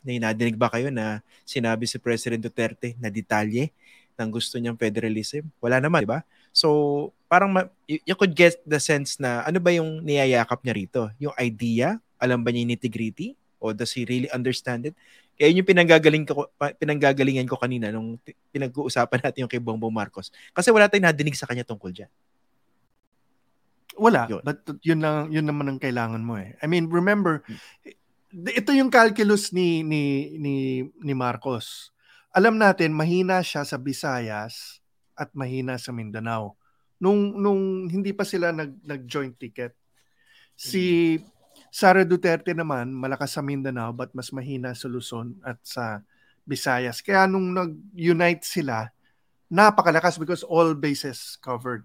na 0.06 0.30
nadinig 0.30 0.54
ba 0.54 0.68
kayo 0.70 0.92
na 0.94 1.24
sinabi 1.42 1.88
si 1.88 1.96
President 1.98 2.44
Duterte 2.44 2.94
na 3.00 3.08
detalye 3.10 3.72
ng 4.14 4.28
gusto 4.30 4.60
niyang 4.60 4.78
federalism? 4.78 5.48
Wala 5.58 5.82
naman, 5.82 6.06
di 6.06 6.10
ba? 6.12 6.22
So, 6.54 7.10
parang 7.26 7.50
ma- 7.50 7.72
you 7.88 8.14
could 8.14 8.36
get 8.36 8.62
the 8.62 8.78
sense 8.78 9.18
na 9.18 9.42
ano 9.42 9.58
ba 9.58 9.74
yung 9.74 10.06
niyayakap 10.06 10.62
niya 10.62 10.74
rito? 10.76 11.02
Yung 11.18 11.34
idea? 11.34 11.98
Alam 12.24 12.40
ba 12.40 12.48
niya 12.48 12.64
yung 12.64 12.72
nitty-gritty? 12.72 13.36
O 13.60 13.76
does 13.76 13.92
he 13.92 14.08
really 14.08 14.32
understand 14.32 14.88
it? 14.88 14.96
Kaya 15.36 15.52
yun 15.52 15.60
yung 15.64 15.70
pinanggagaling 15.70 16.24
ko, 16.24 16.48
pinanggagalingan 16.56 17.48
ko 17.48 17.60
kanina 17.60 17.92
nung 17.92 18.16
pinag-uusapan 18.54 19.20
natin 19.28 19.44
yung 19.44 19.52
kay 19.52 19.60
Bongbong 19.60 19.92
Marcos. 19.92 20.32
Kasi 20.56 20.72
wala 20.72 20.88
tayong 20.88 21.10
nadinig 21.10 21.36
sa 21.36 21.44
kanya 21.44 21.66
tungkol 21.66 21.92
dyan. 21.92 22.08
Wala, 23.94 24.26
Yun. 24.26 24.42
but 24.42 24.58
yun 24.82 24.98
lang 24.98 25.30
yun 25.30 25.46
naman 25.46 25.70
ang 25.70 25.78
kailangan 25.78 26.18
mo 26.18 26.34
eh. 26.34 26.58
I 26.58 26.66
mean, 26.66 26.90
remember 26.90 27.46
ito 28.34 28.74
yung 28.74 28.90
calculus 28.90 29.54
ni 29.54 29.86
ni 29.86 30.34
ni 30.34 30.54
ni 30.98 31.12
Marcos. 31.14 31.94
Alam 32.34 32.58
natin 32.58 32.90
mahina 32.90 33.38
siya 33.46 33.62
sa 33.62 33.78
Visayas 33.78 34.82
at 35.14 35.30
mahina 35.30 35.78
sa 35.78 35.94
Mindanao. 35.94 36.58
Nung 36.98 37.38
nung 37.38 37.86
hindi 37.86 38.10
pa 38.10 38.26
sila 38.26 38.50
nag 38.50 38.82
nag-joint 38.82 39.38
ticket. 39.38 39.78
Si 40.58 41.18
Sara 41.74 42.06
Duterte 42.06 42.54
naman 42.54 42.94
malakas 42.94 43.34
sa 43.34 43.42
Mindanao 43.42 43.90
but 43.90 44.14
mas 44.14 44.30
mahina 44.30 44.70
sa 44.78 44.86
Luzon 44.86 45.34
at 45.42 45.58
sa 45.66 46.06
Visayas. 46.46 47.02
Kaya 47.02 47.26
nung 47.26 47.50
nag-unite 47.50 48.46
sila, 48.46 48.94
napakalakas 49.50 50.14
because 50.14 50.46
all 50.46 50.70
bases 50.78 51.34
covered. 51.42 51.82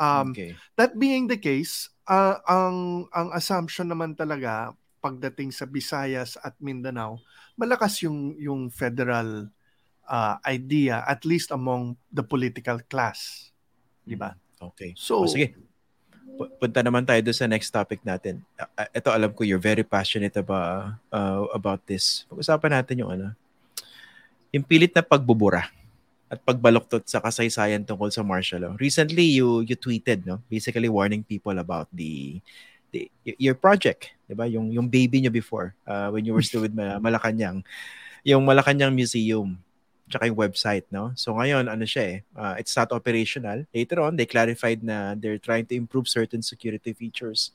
Um, 0.00 0.32
okay. 0.32 0.56
That 0.80 0.96
being 0.96 1.28
the 1.28 1.36
case, 1.36 1.92
ah, 2.08 2.40
ang 2.48 3.04
ang 3.12 3.28
assumption 3.36 3.92
naman 3.92 4.16
talaga 4.16 4.72
pagdating 5.04 5.52
sa 5.52 5.68
Visayas 5.68 6.40
at 6.40 6.56
Mindanao, 6.56 7.20
malakas 7.60 8.00
yung 8.00 8.32
yung 8.40 8.72
federal 8.72 9.52
ah, 10.08 10.40
idea 10.48 11.04
at 11.04 11.28
least 11.28 11.52
among 11.52 12.00
the 12.08 12.24
political 12.24 12.80
class, 12.88 13.52
di 14.08 14.16
ba? 14.16 14.32
Okay. 14.56 14.96
So 14.96 15.20
O, 15.20 15.28
sige. 15.28 15.68
Pu- 16.36 16.50
Punta 16.60 16.80
naman 16.84 17.06
tayo 17.06 17.20
doon 17.22 17.36
sa 17.36 17.48
next 17.48 17.70
topic 17.72 18.02
natin. 18.04 18.42
Ah, 18.76 18.88
Ito 18.90 19.10
alam 19.10 19.30
ko 19.32 19.42
you're 19.46 19.62
very 19.62 19.82
passionate 19.86 20.36
about 20.36 20.94
uh, 21.10 21.46
about 21.54 21.80
this. 21.86 22.28
Pag-usapan 22.28 22.70
natin 22.80 23.00
yung 23.02 23.10
ano, 23.14 23.26
yung 24.50 24.66
pilit 24.66 24.92
na 24.94 25.02
pagbubura 25.02 25.70
at 26.30 26.38
pagbaluktot 26.46 27.02
sa 27.10 27.18
kasaysayan 27.18 27.82
tungkol 27.82 28.10
sa 28.14 28.22
martial 28.22 28.62
law. 28.62 28.74
Recently 28.78 29.34
you 29.34 29.66
you 29.66 29.74
tweeted 29.74 30.22
no, 30.22 30.38
basically 30.46 30.86
warning 30.86 31.26
people 31.26 31.54
about 31.58 31.90
the 31.90 32.38
the 32.94 33.10
your 33.38 33.58
project, 33.58 34.14
'di 34.26 34.34
ba? 34.38 34.46
Yung 34.46 34.70
yung 34.70 34.86
baby 34.86 35.22
niyo 35.22 35.34
before 35.34 35.74
uh, 35.86 36.10
when 36.14 36.22
you 36.22 36.34
were 36.34 36.42
still 36.46 36.62
with 36.62 36.74
Ma- 36.74 37.02
Malacanang, 37.02 37.66
yung 38.22 38.46
Malacanang 38.46 38.94
Museum 38.94 39.58
tsaka 40.10 40.26
yung 40.26 40.36
website, 40.36 40.84
no? 40.90 41.14
So 41.14 41.38
ngayon, 41.38 41.70
ano 41.70 41.86
siya 41.86 42.04
eh, 42.04 42.18
uh, 42.34 42.54
it's 42.58 42.74
not 42.74 42.90
operational. 42.90 43.64
Later 43.70 44.02
on, 44.02 44.18
they 44.18 44.26
clarified 44.26 44.82
na 44.82 45.14
they're 45.14 45.40
trying 45.40 45.64
to 45.70 45.78
improve 45.78 46.10
certain 46.10 46.42
security 46.42 46.92
features. 46.92 47.54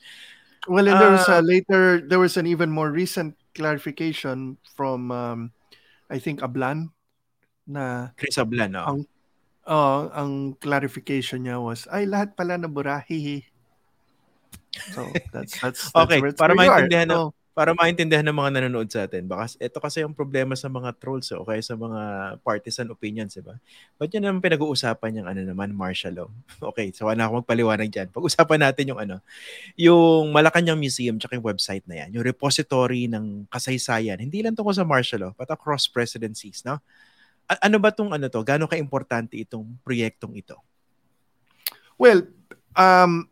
well, 0.68 0.88
and 0.88 0.98
there 1.00 1.12
was 1.14 1.28
a 1.30 1.42
later 1.42 2.02
there 2.02 2.20
was 2.20 2.38
an 2.38 2.46
even 2.46 2.70
more 2.70 2.90
recent 2.90 3.38
clarification 3.54 4.58
from 4.76 5.12
um, 5.12 5.40
I 6.10 6.20
think 6.20 6.42
Ablan 6.42 6.90
na 7.66 8.14
Chris 8.18 8.38
Ablan, 8.38 8.74
no? 8.74 8.84
ang 8.86 9.00
oh, 9.70 10.10
ang 10.14 10.58
clarification 10.58 11.46
niya 11.46 11.62
was 11.62 11.86
ay 11.90 12.06
lahat 12.10 12.34
pala 12.34 12.58
na 12.58 12.70
burahi. 12.70 13.46
So 14.92 15.08
that's 15.32 15.56
that's, 15.62 15.82
that's 15.94 15.96
Okay, 16.06 16.20
para 16.36 16.52
maintindihan 16.58 17.08
na- 17.10 17.35
para 17.56 17.72
maintindihan 17.72 18.28
ng 18.28 18.36
mga 18.36 18.50
nanonood 18.60 18.92
sa 18.92 19.08
atin. 19.08 19.24
Baka 19.32 19.48
ito 19.56 19.80
kasi 19.80 20.04
yung 20.04 20.12
problema 20.12 20.60
sa 20.60 20.68
mga 20.68 20.92
trolls 21.00 21.32
eh, 21.32 21.40
o 21.40 21.48
kaya 21.48 21.64
sa 21.64 21.80
mga 21.80 22.02
partisan 22.44 22.92
opinions, 22.92 23.40
di 23.40 23.42
ba? 23.42 23.56
Ba't 23.96 24.12
yun 24.12 24.28
naman 24.28 24.44
pinag-uusapan 24.44 25.24
yung 25.24 25.28
ano 25.32 25.42
naman, 25.48 25.72
martial 25.72 26.14
law? 26.14 26.30
Okay, 26.76 26.92
so 26.92 27.08
wala 27.08 27.24
ako 27.24 27.48
magpaliwanag 27.48 27.88
dyan. 27.88 28.12
Pag-usapan 28.12 28.60
natin 28.60 28.92
yung 28.92 29.00
ano, 29.00 29.24
yung 29.80 30.36
Malacanang 30.36 30.76
Museum 30.76 31.16
tsaka 31.16 31.40
yung 31.40 31.48
website 31.48 31.88
na 31.88 32.04
yan, 32.04 32.20
yung 32.20 32.26
repository 32.28 33.08
ng 33.08 33.48
kasaysayan, 33.48 34.20
hindi 34.20 34.44
lang 34.44 34.52
tungkol 34.54 34.76
sa 34.76 34.84
martial 34.84 35.24
law, 35.26 35.32
but 35.40 35.48
across 35.48 35.88
presidencies, 35.88 36.60
no? 36.68 36.84
A- 37.48 37.72
ano 37.72 37.80
ba 37.80 37.96
tong 37.96 38.12
ano 38.12 38.28
to? 38.28 38.44
Gaano 38.44 38.68
ka-importante 38.68 39.40
itong 39.40 39.80
proyektong 39.88 40.36
ito? 40.36 40.60
well, 41.98 42.22
um, 42.76 43.30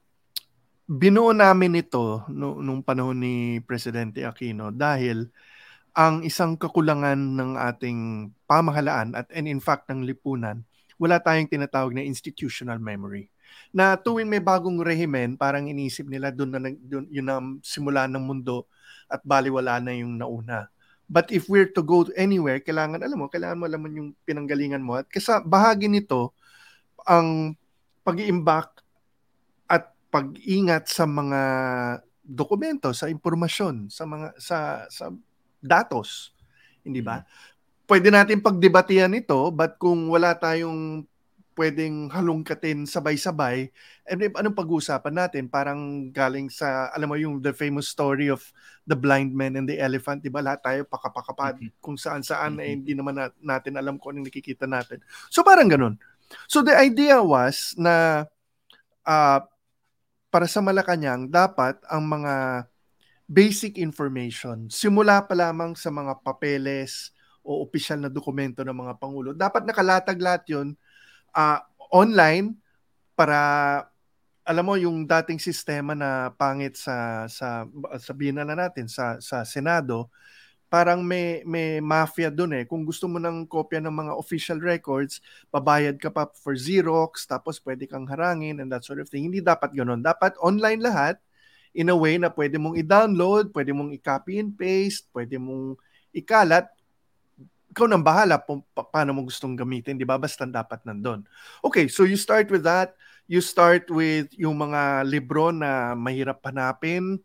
binuo 0.88 1.32
namin 1.32 1.80
ito 1.80 2.28
no, 2.28 2.60
nung 2.60 2.84
panahon 2.84 3.16
ni 3.16 3.36
Presidente 3.64 4.28
Aquino 4.28 4.70
dahil 4.70 5.32
ang 5.94 6.26
isang 6.26 6.58
kakulangan 6.58 7.16
ng 7.16 7.52
ating 7.56 8.00
pamahalaan 8.50 9.14
at 9.14 9.30
and 9.30 9.46
in 9.46 9.62
fact 9.62 9.88
ng 9.88 10.04
lipunan, 10.04 10.66
wala 10.98 11.22
tayong 11.22 11.50
tinatawag 11.50 11.94
na 11.94 12.02
institutional 12.02 12.82
memory. 12.82 13.30
Na 13.70 13.94
tuwing 13.94 14.26
may 14.26 14.42
bagong 14.42 14.82
rehimen, 14.82 15.38
parang 15.38 15.70
inisip 15.70 16.10
nila 16.10 16.34
doon 16.34 16.58
na 16.58 16.60
doon, 16.74 17.06
yun 17.14 17.28
ang 17.30 17.62
simula 17.62 18.10
ng 18.10 18.26
mundo 18.26 18.66
at 19.06 19.22
baliwala 19.22 19.78
na 19.78 19.94
yung 19.94 20.18
nauna. 20.18 20.74
But 21.06 21.30
if 21.30 21.46
we're 21.46 21.70
to 21.78 21.86
go 21.86 22.10
anywhere, 22.18 22.58
kailangan, 22.58 23.06
alam 23.06 23.22
mo, 23.22 23.30
kailangan 23.30 23.62
mo 23.62 23.70
alam 23.70 23.82
mo 23.86 23.88
yung 23.94 24.18
pinanggalingan 24.26 24.82
mo. 24.82 24.98
At 24.98 25.06
kasi 25.06 25.30
bahagi 25.46 25.86
nito, 25.86 26.34
ang 27.06 27.54
pag-iimbak 28.02 28.73
pag-ingat 30.14 30.86
sa 30.86 31.10
mga 31.10 31.42
dokumento, 32.22 32.94
sa 32.94 33.10
impormasyon, 33.10 33.90
sa 33.90 34.06
mga 34.06 34.28
sa 34.38 34.86
sa 34.94 35.10
datos, 35.58 36.38
hindi 36.86 37.02
ba? 37.02 37.26
Pwede 37.90 38.14
natin 38.14 38.40
pagdebatihan 38.40 39.10
ito, 39.18 39.50
but 39.50 39.82
kung 39.82 40.14
wala 40.14 40.38
tayong 40.38 41.02
pwedeng 41.54 42.10
halongkatin 42.10 42.86
sabay-sabay, 42.90 43.70
and 44.10 44.20
if 44.26 44.34
anong 44.38 44.58
pag-uusapan 44.58 45.14
natin? 45.14 45.44
Parang 45.50 46.10
galing 46.10 46.50
sa, 46.50 46.90
alam 46.94 47.10
mo 47.10 47.18
yung 47.18 47.42
the 47.42 47.54
famous 47.54 47.90
story 47.90 48.30
of 48.30 48.42
the 48.90 48.98
blind 48.98 49.34
man 49.34 49.54
and 49.58 49.70
the 49.70 49.78
elephant, 49.78 50.22
di 50.22 50.34
ba? 50.34 50.42
Lahat 50.42 50.62
tayo 50.66 50.82
pakapakapad 50.90 51.62
Mhm. 51.62 51.70
kung 51.78 51.98
saan-saan, 51.98 52.58
eh, 52.58 52.74
Mhm. 52.74 52.76
hindi 52.82 52.94
naman 52.98 53.16
na- 53.18 53.38
natin 53.42 53.78
alam 53.78 53.98
kung 54.02 54.18
anong 54.18 54.30
nakikita 54.30 54.66
natin. 54.66 55.02
So 55.30 55.46
parang 55.46 55.70
ganun. 55.70 55.98
So 56.50 56.66
the 56.66 56.74
idea 56.74 57.22
was 57.22 57.78
na 57.78 58.26
ah, 59.04 59.44
para 60.34 60.50
sa 60.50 60.66
Malacanang, 60.66 61.30
dapat 61.30 61.78
ang 61.86 62.10
mga 62.10 62.66
basic 63.30 63.78
information, 63.78 64.66
simula 64.66 65.22
pa 65.22 65.38
lamang 65.38 65.78
sa 65.78 65.94
mga 65.94 66.26
papeles 66.26 67.14
o 67.46 67.62
opisyal 67.62 68.02
na 68.02 68.10
dokumento 68.10 68.66
ng 68.66 68.74
mga 68.74 68.98
pangulo, 68.98 69.38
dapat 69.38 69.62
nakalatag 69.62 70.18
lahat 70.18 70.42
yun 70.50 70.74
ah, 71.38 71.62
online 71.94 72.58
para 73.14 73.38
alam 74.42 74.66
mo 74.66 74.74
yung 74.74 75.06
dating 75.06 75.38
sistema 75.38 75.94
na 75.94 76.34
pangit 76.34 76.76
sa 76.76 77.30
sa 77.30 77.64
sabihin 78.02 78.42
na 78.42 78.58
natin 78.58 78.90
sa 78.90 79.22
sa 79.22 79.46
Senado 79.46 80.12
parang 80.74 81.06
may 81.06 81.46
may 81.46 81.78
mafia 81.78 82.34
doon 82.34 82.58
eh 82.58 82.64
kung 82.66 82.82
gusto 82.82 83.06
mo 83.06 83.22
ng 83.22 83.46
kopya 83.46 83.78
ng 83.78 83.94
mga 83.94 84.14
official 84.18 84.58
records 84.58 85.22
babayad 85.54 86.02
ka 86.02 86.10
pa 86.10 86.26
for 86.34 86.58
Xerox 86.58 87.30
tapos 87.30 87.62
pwede 87.62 87.86
kang 87.86 88.10
harangin 88.10 88.58
and 88.58 88.74
that 88.74 88.82
sort 88.82 88.98
of 88.98 89.06
thing 89.06 89.30
hindi 89.30 89.38
dapat 89.38 89.70
ganoon 89.70 90.02
dapat 90.02 90.34
online 90.42 90.82
lahat 90.82 91.22
in 91.78 91.94
a 91.94 91.98
way 91.98 92.18
na 92.18 92.34
pwede 92.34 92.58
mong 92.58 92.74
i-download 92.82 93.54
pwede 93.54 93.70
mong 93.70 93.94
i-copy 93.94 94.42
and 94.42 94.58
paste 94.58 95.06
pwede 95.14 95.38
mong 95.38 95.78
ikalat 96.10 96.66
ikaw 97.74 97.90
nang 97.90 98.06
bahala 98.06 98.38
pa- 98.38 98.86
paano 98.86 99.18
mo 99.18 99.26
gustong 99.26 99.58
gamitin, 99.58 99.98
di 99.98 100.06
ba? 100.06 100.22
Basta 100.22 100.46
dapat 100.46 100.86
nandun. 100.86 101.26
Okay, 101.66 101.90
so 101.90 102.06
you 102.06 102.14
start 102.14 102.46
with 102.54 102.62
that. 102.62 102.94
You 103.26 103.42
start 103.42 103.90
with 103.90 104.30
yung 104.38 104.62
mga 104.62 105.10
libro 105.10 105.50
na 105.50 105.98
mahirap 105.98 106.38
hanapin, 106.46 107.18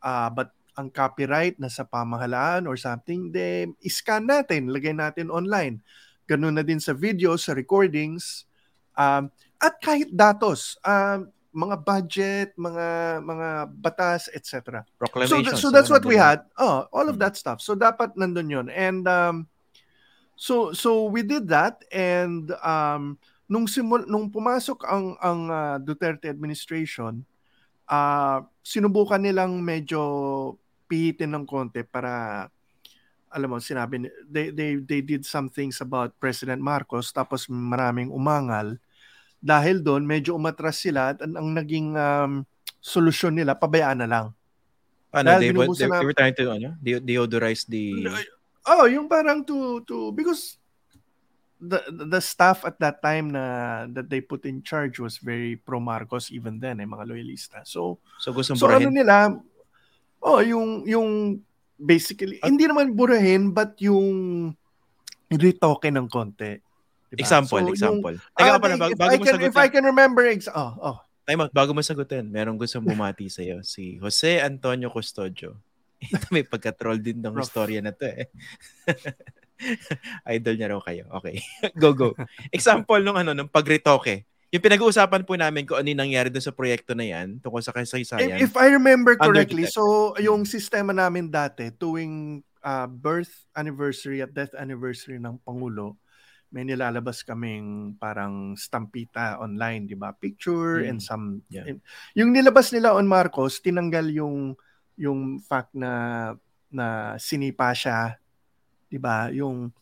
ah, 0.00 0.32
but 0.32 0.48
ang 0.72 0.88
copyright 0.88 1.60
nasa 1.60 1.84
pamahalaan 1.84 2.64
or 2.64 2.76
something, 2.80 3.28
de 3.28 3.68
iscan 3.84 4.24
natin, 4.24 4.72
lagay 4.72 4.96
natin 4.96 5.28
online. 5.28 5.80
Ganun 6.24 6.56
na 6.56 6.64
din 6.64 6.80
sa 6.80 6.96
videos, 6.96 7.44
sa 7.44 7.52
recordings, 7.52 8.48
um, 8.96 9.28
at 9.60 9.76
kahit 9.78 10.08
datos, 10.10 10.80
um, 10.82 11.28
mga 11.52 11.76
budget, 11.84 12.48
mga 12.56 13.20
mga 13.20 13.48
batas, 13.76 14.32
etc. 14.32 14.80
So, 15.28 15.44
th- 15.44 15.60
so 15.60 15.68
that's 15.68 15.92
what 15.92 16.00
we 16.08 16.16
had. 16.16 16.48
Oh, 16.56 16.88
all 16.88 17.12
of 17.12 17.20
Mm. 17.20 17.22
that 17.28 17.36
stuff. 17.36 17.60
So 17.60 17.76
dapat 17.76 18.16
nandun 18.16 18.48
yun. 18.48 18.66
And 18.72 19.04
um, 19.04 19.36
so 20.32 20.72
so 20.72 21.12
we 21.12 21.20
did 21.20 21.52
that 21.52 21.84
and 21.92 22.48
um, 22.64 23.20
nung 23.52 23.68
simul 23.68 24.08
nung 24.08 24.32
pumasok 24.32 24.80
ang 24.88 25.04
ang 25.20 25.40
ah, 25.52 25.76
Duterte 25.76 26.32
administration, 26.32 27.20
ah 27.84 28.40
sinubukan 28.64 29.20
nilang 29.20 29.60
medyo 29.60 30.00
pihitin 30.92 31.32
ng 31.32 31.48
konti 31.48 31.80
para 31.88 32.44
alam 33.32 33.48
mo 33.48 33.56
sinabi 33.56 34.12
they 34.28 34.52
they 34.52 34.76
they 34.76 35.00
did 35.00 35.24
some 35.24 35.48
things 35.48 35.80
about 35.80 36.12
President 36.20 36.60
Marcos 36.60 37.08
tapos 37.16 37.48
maraming 37.48 38.12
umangal 38.12 38.76
dahil 39.40 39.80
doon 39.80 40.04
medyo 40.04 40.36
umatras 40.36 40.84
sila 40.84 41.16
at 41.16 41.24
ang, 41.24 41.34
ang 41.34 41.48
naging 41.56 41.96
um, 41.96 42.44
solusyon 42.78 43.34
nila 43.34 43.58
pabayaan 43.58 44.04
na 44.04 44.08
lang. 44.08 44.26
Ano, 45.10 45.26
Dahil 45.28 45.40
they, 45.40 45.52
they, 45.52 45.88
na- 45.90 45.98
they 45.98 46.06
were 46.06 46.16
trying 46.16 46.36
to 46.38 46.46
ano, 46.48 46.68
de- 46.78 47.02
deodorize 47.02 47.66
the... 47.66 48.06
Oh, 48.62 48.86
yung 48.86 49.10
parang 49.10 49.42
to 49.42 49.82
to 49.82 50.14
because 50.14 50.62
the 51.58 51.82
the 52.10 52.22
staff 52.22 52.62
at 52.62 52.78
that 52.78 53.02
time 53.02 53.34
na 53.34 53.86
that 53.90 54.06
they 54.06 54.22
put 54.22 54.46
in 54.46 54.62
charge 54.62 55.02
was 55.02 55.18
very 55.18 55.58
pro 55.58 55.82
Marcos 55.82 56.30
even 56.30 56.62
then 56.62 56.78
eh 56.78 56.86
mga 56.86 57.10
loyalista. 57.10 57.66
So 57.66 57.98
So 58.22 58.30
gustong 58.30 58.58
so 58.58 58.70
ano 58.70 58.86
nila 58.90 59.34
oh 60.22 60.40
yung 60.40 60.86
yung 60.86 61.08
basically 61.76 62.38
At- 62.38 62.48
hindi 62.48 62.64
naman 62.64 62.94
burahin 62.94 63.50
but 63.50 63.74
yung 63.78 64.06
retoke 65.28 65.88
ng 65.88 66.06
konti. 66.06 66.60
Diba? 67.08 67.20
Example, 67.20 67.60
So, 67.60 67.64
yung- 67.64 67.72
example. 67.72 68.16
Ah, 68.32 68.56
Teka 68.56 68.56
pala, 68.56 68.72
if 68.72 68.80
bago, 68.80 68.92
I 68.92 68.96
bago 68.96 69.12
mo 69.12 69.24
can, 69.24 69.36
if 69.36 69.42
I 69.52 69.66
sagutin. 69.66 69.72
can 69.72 69.84
remember 69.84 70.22
ex- 70.24 70.48
oh, 70.48 70.72
oh. 70.80 70.96
Out, 71.22 71.52
bago 71.52 71.70
mo 71.70 71.80
sagutin, 71.80 72.24
merong 72.24 72.56
gustong 72.56 72.82
bumati 72.82 73.28
sa 73.28 73.40
iyo, 73.40 73.60
si 73.62 73.96
Jose 73.96 74.40
Antonio 74.40 74.88
Custodio. 74.88 75.56
Ito 76.02 76.26
may 76.30 76.42
pagka-troll 76.42 76.98
din 76.98 77.20
ng 77.20 77.30
Rough. 77.32 77.46
istorya 77.46 77.78
na 77.78 77.92
to 77.92 78.04
eh. 78.04 78.26
Idol 80.34 80.56
niya 80.58 80.72
raw 80.74 80.80
kayo. 80.82 81.06
Okay. 81.20 81.38
go, 81.82 81.94
go. 81.94 82.10
Example 82.50 82.98
nung 83.00 83.14
ano, 83.14 83.32
nung 83.32 83.46
pagretoke. 83.46 84.26
Yung 84.52 84.60
pinag-uusapan 84.60 85.24
po 85.24 85.32
namin 85.32 85.64
kung 85.64 85.80
ano 85.80 85.88
yung 85.88 86.04
nangyari 86.04 86.28
doon 86.28 86.44
sa 86.44 86.52
proyekto 86.52 86.92
na 86.92 87.08
yan, 87.08 87.40
tungkol 87.40 87.64
sa 87.64 87.72
kasaysayan. 87.72 88.36
If, 88.36 88.52
if 88.52 88.54
I 88.60 88.68
remember 88.68 89.16
correctly, 89.16 89.64
so 89.64 90.12
yung 90.20 90.44
sistema 90.44 90.92
namin 90.92 91.32
dati, 91.32 91.72
tuwing 91.72 92.44
uh, 92.60 92.84
birth 92.84 93.32
anniversary 93.56 94.20
at 94.20 94.36
death 94.36 94.52
anniversary 94.52 95.16
ng 95.16 95.40
Pangulo, 95.40 95.96
may 96.52 96.68
nilalabas 96.68 97.24
kaming 97.24 97.96
parang 97.96 98.52
stampita 98.52 99.40
online, 99.40 99.88
di 99.88 99.96
ba? 99.96 100.12
Picture 100.12 100.84
Mm. 100.84 100.88
and 100.92 100.98
some... 101.00 101.40
Yeah. 101.48 101.72
and- 101.72 101.80
yung 102.12 102.36
nilabas 102.36 102.76
nila 102.76 102.92
on 102.92 103.08
Marcos, 103.08 103.56
tinanggal 103.64 104.12
yung 104.12 104.52
yung 105.00 105.40
fact 105.40 105.72
na 105.72 106.36
na 106.68 107.16
sinipa 107.16 107.72
siya, 107.72 108.20
di 108.92 109.00
ba? 109.00 109.32
Yung 109.32 109.72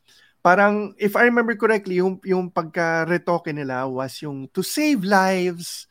parang 0.40 0.96
if 0.96 1.16
I 1.16 1.28
remember 1.28 1.56
correctly, 1.56 2.00
yung 2.00 2.20
yung 2.24 2.48
pagka-retoke 2.48 3.52
nila 3.52 3.84
was 3.88 4.20
yung 4.24 4.48
to 4.52 4.64
save 4.64 5.04
lives, 5.04 5.84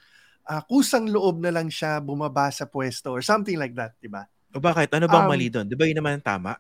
ah, 0.46 0.62
kusang 0.66 1.10
loob 1.10 1.42
na 1.42 1.54
lang 1.54 1.70
siya 1.70 2.02
bumaba 2.02 2.50
sa 2.50 2.66
pwesto 2.66 3.14
or 3.14 3.22
something 3.22 3.58
like 3.58 3.74
that, 3.78 3.94
di 4.02 4.10
ba? 4.10 4.26
o 4.50 4.58
bakit? 4.58 4.90
Ano 4.98 5.06
bang 5.06 5.26
Um, 5.26 5.30
mali 5.30 5.48
doon? 5.54 5.70
Di 5.70 5.78
ba 5.78 5.86
yun 5.86 6.02
naman 6.02 6.18
ang 6.18 6.26
tama? 6.26 6.52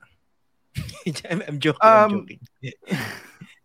I'm, 1.30 1.42
I'm 1.50 1.58
joking, 1.58 1.82
Um, 1.82 1.98
I'm 1.98 2.14
joking. 2.22 2.40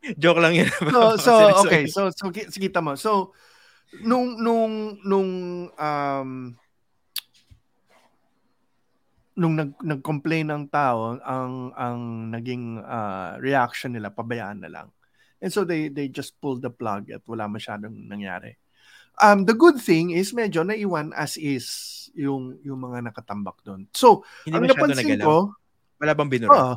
Joke 0.20 0.40
lang 0.40 0.52
yun. 0.52 0.68
So 0.68 1.16
so 1.24 1.32
okay, 1.64 1.84
so 1.88 2.12
so 2.12 2.28
ki- 2.28 2.52
sige 2.52 2.68
tama. 2.68 2.96
So 2.96 3.32
nung 4.04 4.36
nung 4.40 5.00
nung 5.00 5.30
um 5.76 6.30
nung 9.34 9.58
nag 9.58 9.74
nag-complain 9.82 10.46
ang 10.50 10.70
tao, 10.70 11.18
ang 11.18 11.74
ang 11.74 12.00
naging 12.30 12.78
ah, 12.80 13.34
reaction 13.38 13.92
nila 13.94 14.14
pabayaan 14.14 14.62
na 14.62 14.70
lang. 14.70 14.88
And 15.42 15.50
so 15.52 15.66
they 15.66 15.90
they 15.90 16.08
just 16.08 16.38
pulled 16.40 16.62
the 16.62 16.70
plug 16.72 17.10
at 17.10 17.20
wala 17.26 17.50
masyadong 17.50 18.06
nangyari. 18.08 18.56
Um 19.18 19.44
the 19.46 19.54
good 19.54 19.78
thing 19.78 20.10
is 20.14 20.34
medyo 20.34 20.62
naiwan 20.66 21.12
as 21.14 21.36
is 21.36 21.66
yung 22.14 22.58
yung 22.62 22.78
mga 22.80 23.10
nakatambak 23.10 23.58
doon. 23.66 23.90
So, 23.90 24.22
Hindi 24.46 24.58
ang 24.58 24.70
napansin 24.70 25.18
nagalaw. 25.18 25.26
ko, 25.26 25.36
Wala 25.98 26.12
bang 26.14 26.30
binura? 26.30 26.54
Oo. 26.54 26.74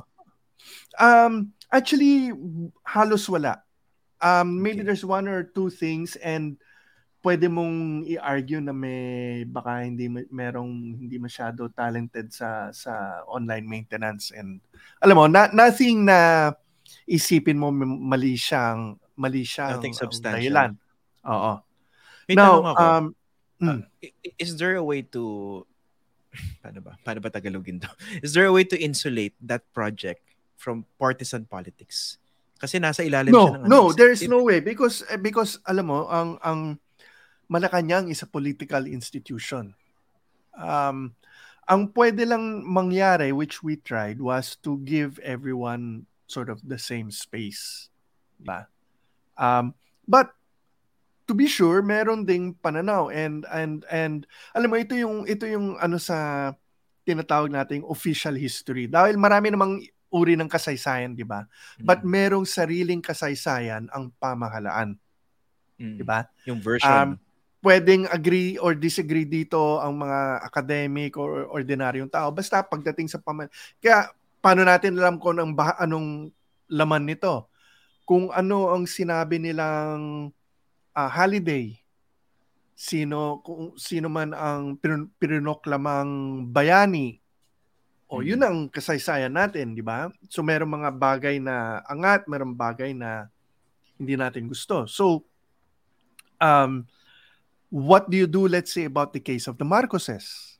Um, 0.97 1.53
actually, 1.69 2.33
halos 2.83 3.29
wala. 3.29 3.61
Um, 4.17 4.61
maybe 4.65 4.81
Okay. 4.81 4.89
there's 4.89 5.05
one 5.05 5.29
or 5.29 5.45
two 5.45 5.69
things 5.69 6.17
and 6.17 6.57
pwede 7.19 7.49
mong 7.49 8.05
i-argue 8.07 8.61
na 8.61 8.71
may 8.71 9.41
baka 9.43 9.83
hindi 9.83 10.05
merong 10.07 10.69
hindi 10.95 11.17
masyado 11.17 11.67
talented 11.67 12.29
sa 12.31 12.69
sa 12.71 13.21
online 13.25 13.65
maintenance 13.65 14.29
and 14.31 14.61
alam 15.01 15.15
mo 15.17 15.25
na, 15.27 15.49
nothing 15.51 16.05
na 16.05 16.51
isipin 17.03 17.57
mo 17.59 17.67
mali 17.73 18.37
siyang 18.37 18.95
mali 19.17 19.43
siyang 19.43 19.81
Nothing 19.81 19.97
um, 19.97 20.01
substantial. 20.07 20.37
dahilan. 20.39 20.71
Oo. 21.25 21.53
May 22.29 22.35
Now, 22.37 22.61
ako. 22.63 22.79
um, 22.79 23.05
mm, 23.59 23.79
I- 23.99 24.15
i- 24.23 24.35
is 24.37 24.55
there 24.55 24.77
a 24.77 24.83
way 24.85 25.01
to 25.01 25.63
paano 26.61 26.79
ba? 26.85 26.93
Paano 27.01 27.19
ba 27.19 27.33
Tagalogin 27.33 27.81
to? 27.81 27.89
Is 28.25 28.37
there 28.37 28.45
a 28.45 28.53
way 28.53 28.61
to 28.67 28.77
insulate 28.77 29.33
that 29.41 29.65
project 29.73 30.21
from 30.53 30.85
partisan 31.01 31.49
politics? 31.49 32.21
Kasi 32.57 32.77
nasa 32.77 33.01
ilalim 33.01 33.33
no, 33.33 33.41
siya 33.41 33.53
ng 33.57 33.63
ano, 33.65 33.69
no, 33.69 33.81
is- 33.89 33.97
there 33.97 34.13
is 34.13 34.21
no 34.29 34.45
way 34.45 34.61
because 34.61 35.01
eh, 35.09 35.17
because 35.17 35.57
alam 35.65 35.89
mo 35.89 36.05
ang 36.09 36.37
ang 36.45 36.59
Malacanang 37.47 38.11
is 38.11 38.21
a 38.23 38.29
political 38.29 38.83
institution. 38.85 39.71
Um, 40.55 41.15
ang 41.67 41.91
pwede 41.91 42.23
lang 42.27 42.63
mangyari, 42.63 43.35
which 43.35 43.63
we 43.63 43.79
tried, 43.79 44.19
was 44.23 44.55
to 44.63 44.79
give 44.87 45.19
everyone 45.19 46.07
sort 46.27 46.47
of 46.51 46.63
the 46.63 46.79
same 46.79 47.11
space. 47.11 47.91
Ba? 48.39 48.67
Um, 49.35 49.75
but 50.07 50.31
to 51.27 51.35
be 51.35 51.47
sure, 51.47 51.83
meron 51.83 52.23
ding 52.23 52.55
pananaw 52.63 53.11
and 53.11 53.43
and 53.51 53.83
and 53.91 54.23
alam 54.55 54.71
mo 54.71 54.79
ito 54.79 54.95
yung 54.95 55.27
ito 55.27 55.43
yung 55.43 55.75
ano 55.79 55.99
sa 55.99 56.51
tinatawag 57.03 57.51
nating 57.51 57.83
official 57.87 58.35
history. 58.35 58.87
Dahil 58.87 59.19
marami 59.19 59.51
namang 59.51 59.83
uri 60.11 60.39
ng 60.39 60.47
kasaysayan, 60.47 61.15
di 61.15 61.27
ba? 61.27 61.43
But 61.79 62.03
Mm, 62.03 62.11
merong 62.11 62.45
sariling 62.47 63.03
kasaysayan 63.03 63.91
ang 63.91 64.11
pamahalaan, 64.19 64.95
mm, 65.79 65.99
di 65.99 66.03
ba? 66.03 66.27
Yung 66.47 66.63
version. 66.63 66.91
Um, 66.91 67.11
pwedeng 67.67 68.07
agree 68.07 68.55
or 68.55 68.71
disagree 68.71 69.27
dito 69.27 69.83
ang 69.83 69.99
mga 69.99 70.39
academic 70.39 71.19
or 71.19 71.51
ordinaryong 71.51 72.07
tao. 72.07 72.31
Basta 72.31 72.63
pagdating 72.63 73.11
sa 73.11 73.19
paman... 73.19 73.51
Kaya 73.83 74.07
paano 74.39 74.63
natin 74.63 74.95
alam 74.95 75.19
kung 75.19 75.35
anong, 75.35 75.51
bah- 75.51 75.75
anong 75.75 76.31
laman 76.71 77.03
nito? 77.03 77.51
Kung 78.07 78.31
ano 78.31 78.71
ang 78.71 78.87
sinabi 78.87 79.35
nilang 79.35 80.31
ah, 80.95 81.11
holiday, 81.11 81.75
sino 82.77 83.43
kung 83.43 83.75
sino 83.75 84.07
man 84.07 84.31
ang 84.31 84.79
pin- 84.79 85.11
pinoklamang 85.19 86.45
bayani 86.47 87.19
o 88.07 88.23
yun 88.23 88.39
ang 88.39 88.71
kasaysayan 88.71 89.33
natin, 89.35 89.75
di 89.75 89.83
ba? 89.83 90.07
So 90.31 90.39
merong 90.39 90.79
mga 90.79 90.91
bagay 90.95 91.35
na 91.43 91.83
angat, 91.83 92.23
merong 92.31 92.55
bagay 92.55 92.95
na 92.95 93.27
hindi 93.99 94.15
natin 94.15 94.47
gusto. 94.47 94.87
So 94.87 95.27
um 96.39 96.87
what 97.69 98.07
do 98.09 98.15
you 98.15 98.27
do 98.27 98.47
let's 98.47 98.71
say 98.71 98.85
about 98.85 99.11
the 99.11 99.19
case 99.19 99.47
of 99.47 99.57
the 99.57 99.67
Marcoses? 99.67 100.57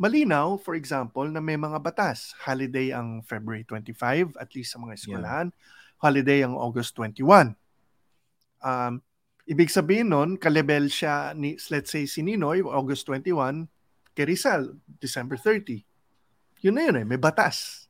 Malinaw, 0.00 0.56
for 0.64 0.72
example, 0.80 1.28
na 1.28 1.44
may 1.44 1.60
mga 1.60 1.76
batas. 1.84 2.32
Holiday 2.40 2.88
ang 2.88 3.20
February 3.20 3.68
25, 3.68 4.40
at 4.40 4.48
least 4.56 4.72
sa 4.72 4.80
mga 4.80 4.96
eskwelahan. 4.96 5.52
Holiday 6.00 6.40
ang 6.40 6.56
August 6.56 6.96
21. 6.96 7.52
Um, 8.64 9.04
ibig 9.44 9.68
sabihin 9.68 10.08
nun, 10.08 10.40
kalebel 10.40 10.88
siya, 10.88 11.36
ni, 11.36 11.60
let's 11.68 11.92
say, 11.92 12.08
si 12.08 12.24
Ninoy, 12.24 12.64
August 12.64 13.04
21, 13.12 13.68
kay 14.16 14.24
Rizal, 14.24 14.72
December 14.88 15.36
30. 15.36 15.84
Yun 16.64 16.74
na 16.76 16.82
yun 16.88 16.96
eh, 17.04 17.04
may 17.04 17.20
batas. 17.20 17.84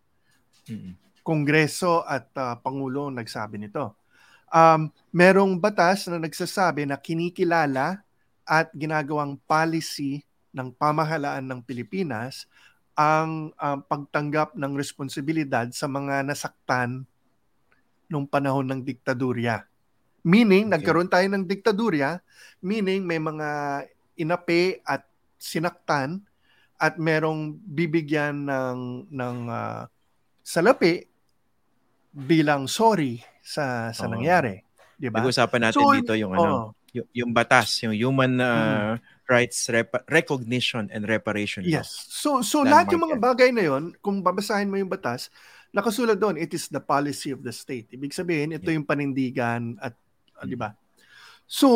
mm, 0.67 1.23
Kongreso 1.23 2.03
at 2.03 2.35
ah, 2.35 2.59
Pangulo 2.59 3.07
ang 3.07 3.23
nagsabi 3.23 3.55
nito. 3.55 4.03
Um, 4.51 4.91
merong 5.15 5.63
batas 5.63 6.11
na 6.11 6.19
nagsasabi 6.19 6.91
na 6.91 6.99
kinikilala 6.99 8.03
at 8.51 8.75
ginagawang 8.75 9.39
policy 9.47 10.27
ng 10.51 10.75
pamahalaan 10.75 11.47
ng 11.47 11.61
Pilipinas 11.63 12.51
ang 12.99 13.55
ah, 13.55 13.79
pagtanggap 13.79 14.59
ng 14.59 14.75
responsibilidad 14.75 15.71
sa 15.71 15.87
mga 15.87 16.27
nasaktan 16.27 17.07
nung 18.11 18.27
panahon 18.27 18.67
ng 18.67 18.83
diktadurya. 18.83 19.63
Meaning, 20.27 20.67
Okay. 20.69 20.83
nagkaroon 20.83 21.07
tayo 21.09 21.27
ng 21.31 21.47
diktadurya, 21.47 22.19
meaning 22.61 23.07
may 23.07 23.23
mga 23.23 23.49
inapi 24.19 24.83
at 24.83 25.07
sinaktan 25.39 26.21
at 26.77 26.99
merong 26.99 27.55
bibigyan 27.63 28.51
ng 28.51 29.09
ng 29.09 29.37
ah, 29.49 29.87
salapi 30.43 31.07
bilang 32.11 32.67
sorry 32.67 33.23
sa 33.41 33.95
sa 33.95 34.11
Oo. 34.11 34.13
nangyari, 34.19 34.61
'di 34.99 35.09
ba? 35.09 35.23
Pag-usapan 35.23 35.61
natin 35.71 35.87
So, 35.87 35.95
dito 35.95 36.13
yung 36.19 36.35
ano, 36.35 36.51
Oo. 36.51 36.80
Yung, 36.93 37.09
yung 37.15 37.31
batas, 37.35 37.83
yung 37.85 37.95
human 37.95 38.41
uh, 38.41 38.97
Mm-hmm. 38.99 39.05
rights 39.31 39.71
repa- 39.71 40.03
recognition 40.11 40.91
and 40.91 41.07
reparation 41.07 41.63
law. 41.71 41.87
Yes. 41.87 41.93
So 42.09 42.41
so 42.41 42.65
Landmark 42.65 42.73
lahat 42.73 42.87
yung 42.97 43.05
mga 43.05 43.19
bagay 43.21 43.49
na 43.53 43.63
'yon, 43.69 43.85
kung 44.01 44.25
babasahin 44.25 44.73
mo 44.73 44.81
yung 44.81 44.89
batas, 44.89 45.29
nakasulat 45.77 46.17
doon, 46.17 46.41
it 46.41 46.51
is 46.57 46.67
the 46.73 46.81
policy 46.81 47.31
of 47.31 47.45
the 47.45 47.53
state. 47.53 47.93
Ibig 47.93 48.17
sabihin, 48.17 48.57
ito 48.57 48.73
yung 48.73 48.89
panindigan 48.89 49.77
at 49.77 49.93
ah, 50.41 50.45
'di 50.49 50.57
ba? 50.57 50.73
So 51.47 51.69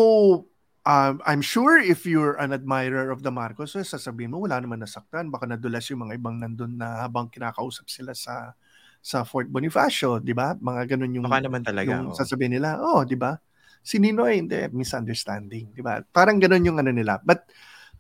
um, 0.88 1.20
I'm 1.24 1.42
sure 1.44 1.77
if 1.81 2.05
you're 2.09 2.37
an 2.40 2.53
admirer 2.57 3.12
of 3.12 3.20
the 3.22 3.33
Marcoses, 3.33 3.92
sasabihin 3.92 4.33
mo 4.33 4.44
wala 4.44 4.61
naman 4.61 4.81
nasaktan, 4.81 5.29
baka 5.29 5.44
nadulas 5.48 5.85
yung 5.92 6.09
mga 6.09 6.16
ibang 6.16 6.37
nandun 6.40 6.81
na 6.81 7.05
habang 7.05 7.29
kinakausap 7.29 7.87
sila 7.92 8.16
sa 8.16 8.57
sa 9.05 9.20
Fort 9.29 9.46
Bonifacio, 9.53 10.16
'di 10.16 10.33
ba? 10.33 10.57
Mga 10.57 10.96
ganun 10.96 11.12
yung 11.20 11.27
Baka 11.29 11.44
naman 11.44 11.61
talaga. 11.61 11.92
yung 11.92 12.09
oo. 12.09 12.16
sasabihin 12.16 12.57
nila, 12.57 12.81
oh, 12.81 13.05
di 13.05 13.20
ba? 13.20 13.37
Si 13.85 14.01
Ninoy, 14.01 14.40
hindi, 14.40 14.57
misunderstanding, 14.73 15.77
di 15.77 15.85
ba? 15.85 16.01
Parang 16.09 16.40
ganun 16.40 16.64
yung 16.64 16.81
ano 16.81 16.88
nila. 16.88 17.20
But 17.20 17.44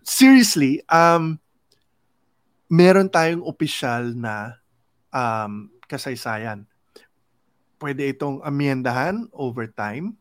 seriously, 0.00 0.80
um, 0.88 1.36
meron 2.72 3.12
tayong 3.12 3.44
opisyal 3.44 4.16
na 4.16 4.56
um, 5.12 5.68
kasaysayan. 5.84 6.64
Pwede 7.76 8.08
itong 8.16 8.40
amyendahan 8.40 9.28
over 9.36 9.68
time. 9.68 10.16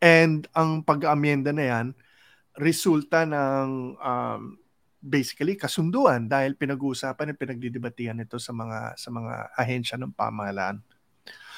And 0.00 0.48
ang 0.56 0.80
pag-amyenda 0.80 1.52
na 1.52 1.64
yan, 1.68 1.86
resulta 2.56 3.28
ng 3.28 4.00
um, 4.00 4.56
basically 5.00 5.56
kasunduan 5.56 6.28
dahil 6.28 6.56
pinag-uusapan 6.56 7.32
at 7.32 7.40
pinagdidebatihan 7.40 8.20
ito 8.20 8.36
sa 8.36 8.52
mga 8.52 8.96
sa 9.00 9.08
mga 9.08 9.32
ahensya 9.56 9.96
ng 9.96 10.12
pamahalaan. 10.12 10.80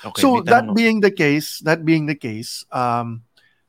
Okay, 0.03 0.23
so 0.23 0.43
that 0.43 0.67
tanong- 0.67 0.75
being 0.75 0.99
the 0.99 1.15
case, 1.15 1.63
that 1.63 1.87
being 1.87 2.07
the 2.11 2.19
case, 2.19 2.67
um 2.75 3.23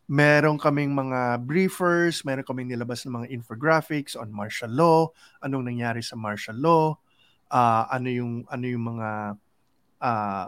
meron 0.09 0.59
kaming 0.59 0.91
mga 0.91 1.47
briefers, 1.47 2.27
meron 2.27 2.43
kaming 2.43 2.67
nilabas 2.69 3.07
ng 3.07 3.23
mga 3.23 3.27
infographics 3.31 4.19
on 4.19 4.27
martial 4.29 4.69
law, 4.69 5.07
anong 5.41 5.63
nangyari 5.63 6.03
sa 6.03 6.19
martial 6.19 6.57
law, 6.59 6.93
ah, 7.53 7.87
ano 7.87 8.09
yung 8.11 8.33
ano 8.51 8.65
yung 8.67 8.85
mga 8.95 9.09
ah, 10.03 10.45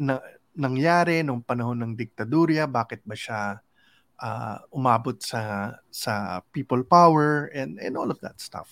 na, 0.00 0.14
nangyari 0.56 1.20
nung 1.20 1.42
panahon 1.44 1.78
ng 1.82 1.92
diktadurya, 1.98 2.64
bakit 2.70 3.04
ba 3.04 3.14
siya 3.14 3.60
ah, 4.18 4.58
umabot 4.72 5.18
sa 5.20 5.74
sa 5.92 6.40
people 6.54 6.80
power 6.86 7.52
and 7.52 7.76
and 7.82 7.98
all 7.98 8.08
of 8.08 8.18
that 8.24 8.40
stuff. 8.40 8.70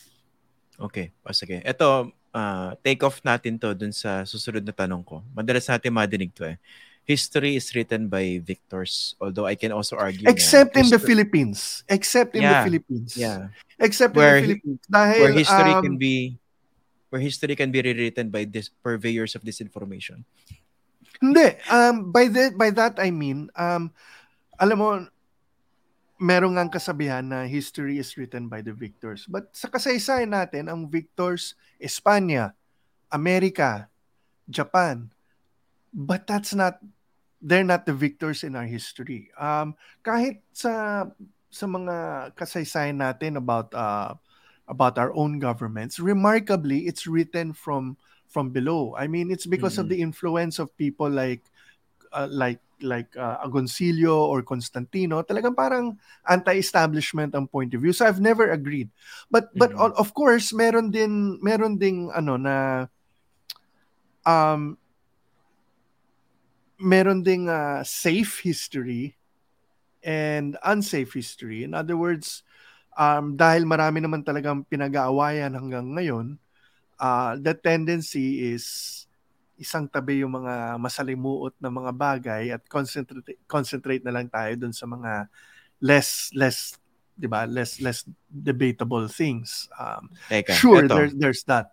Okay, 0.81 1.13
o 1.23 1.31
sige. 1.37 1.61
Ito, 1.63 2.11
ah, 2.33 2.75
take 2.81 3.05
off 3.05 3.21
natin 3.23 3.61
to 3.61 3.77
dun 3.77 3.93
sa 3.93 4.25
susunod 4.25 4.65
na 4.65 4.73
tanong 4.73 5.05
ko. 5.05 5.21
Madalas 5.37 5.69
natin 5.69 5.93
madinig 5.93 6.33
to 6.35 6.49
eh. 6.49 6.59
History 7.03 7.59
is 7.59 7.67
written 7.75 8.07
by 8.07 8.39
victors. 8.39 9.19
Although 9.19 9.47
I 9.47 9.59
can 9.59 9.75
also 9.75 9.99
argue 9.99 10.23
na 10.23 10.31
Except 10.31 10.79
in 10.79 10.87
the 10.87 11.03
Philippines. 11.03 11.83
Except 11.91 12.31
in 12.39 12.47
the 12.47 12.63
Philippines. 12.63 13.19
Yeah. 13.19 13.51
Except 13.77 14.15
Where- 14.15 14.39
in 14.39 14.43
the 14.43 14.47
Philippines. 14.63 14.83
Dahil, 14.87 15.21
Where 15.21 15.35
history 15.35 15.73
um, 15.75 15.83
can 15.83 15.97
be 15.99 16.39
where 17.13 17.21
history 17.21 17.53
can 17.53 17.69
be 17.69 17.85
rewritten 17.85 18.33
by 18.33 18.49
this 18.49 18.73
purveyors 18.73 19.37
of 19.37 19.45
disinformation. 19.45 20.25
Hindi. 21.21 21.61
Um, 21.69 22.09
by, 22.09 22.33
that, 22.33 22.57
by 22.57 22.73
that 22.73 22.97
I 22.97 23.13
mean, 23.13 23.53
um, 23.53 23.93
alam 24.57 24.79
mo, 24.81 24.89
meron 26.23 26.55
nga 26.55 26.71
kasabihan 26.71 27.27
na 27.27 27.43
history 27.51 27.99
is 27.99 28.15
written 28.15 28.47
by 28.47 28.63
the 28.63 28.71
victors. 28.71 29.27
But 29.27 29.51
sa 29.51 29.67
kasaysayan 29.67 30.31
natin, 30.31 30.71
ang 30.71 30.87
victors, 30.87 31.59
Espanya, 31.83 32.55
Amerika, 33.11 33.91
Japan. 34.47 35.11
But 35.91 36.31
that's 36.31 36.55
not, 36.55 36.79
they're 37.43 37.67
not 37.67 37.85
the 37.85 37.93
victors 37.93 38.47
in 38.47 38.55
our 38.55 38.65
history. 38.65 39.35
Um, 39.35 39.75
kahit 40.07 40.47
sa 40.55 41.05
sa 41.53 41.67
mga 41.69 42.33
kasaysayan 42.33 42.97
natin 43.03 43.37
about 43.37 43.75
uh, 43.77 44.17
about 44.65 44.97
our 44.97 45.13
own 45.13 45.37
governments, 45.37 46.01
remarkably, 46.01 46.89
it's 46.89 47.05
written 47.05 47.53
from 47.53 48.01
from 48.33 48.49
below. 48.49 48.97
I 48.97 49.05
mean, 49.11 49.29
it's 49.29 49.45
because 49.45 49.77
of 49.77 49.91
Mhm. 49.91 49.93
the 49.93 50.01
influence 50.01 50.57
of 50.57 50.73
people 50.81 51.13
like 51.13 51.45
uh, 52.15 52.29
like 52.31 52.61
like 52.83 53.11
uh, 53.17 53.39
Agoncillo 53.47 54.15
or 54.29 54.43
Constantino. 54.43 55.23
Talagang 55.23 55.55
parang 55.57 55.97
anti-establishment 56.27 57.35
ang 57.35 57.47
point 57.47 57.73
of 57.75 57.81
view. 57.83 57.93
So 57.95 58.07
I've 58.07 58.21
never 58.23 58.51
agreed. 58.51 58.91
But 59.31 59.51
but 59.57 59.71
Mhm. 59.71 59.79
o- 59.79 59.97
of 59.99 60.15
course, 60.15 60.53
meron 60.53 60.91
din 60.91 61.39
meron 61.43 61.79
ding 61.79 62.11
ano 62.15 62.37
na 62.37 62.87
um 64.27 64.77
meron 66.79 67.23
ding 67.23 67.49
uh, 67.49 67.83
safe 67.85 68.41
history 68.43 69.17
and 70.03 70.59
unsafe 70.65 71.13
history. 71.15 71.65
In 71.65 71.75
other 71.75 71.97
words, 71.97 72.43
um, 72.99 73.37
dahil 73.39 73.65
marami 73.65 74.03
naman 74.03 74.25
talagang 74.27 74.67
pinag-aawayan 74.67 75.55
hanggang 75.55 75.95
ngayon, 75.95 76.27
uh, 77.01 77.37
the 77.39 77.55
tendency 77.55 78.53
is 78.53 79.07
isang 79.63 79.87
tabi 79.87 80.27
yung 80.27 80.35
mga 80.43 80.77
masalimuot 80.83 81.55
na 81.63 81.71
mga 81.71 81.93
bagay 81.95 82.45
at 82.51 82.63
concentrate 82.67 83.39
concentrate 83.47 84.03
na 84.03 84.11
lang 84.11 84.27
tayo 84.27 84.53
dun 84.59 84.75
sa 84.75 84.91
mga 84.91 85.31
less 85.79 86.35
less 86.35 86.75
'di 87.15 87.31
ba? 87.31 87.47
Less 87.47 87.79
less 87.79 88.03
debatable 88.27 89.07
things. 89.07 89.71
Um 89.79 90.11
Teka, 90.27 90.53
sure 90.59 90.83
eto, 90.83 90.99
there's 90.99 91.15
there's 91.15 91.43
that. 91.47 91.71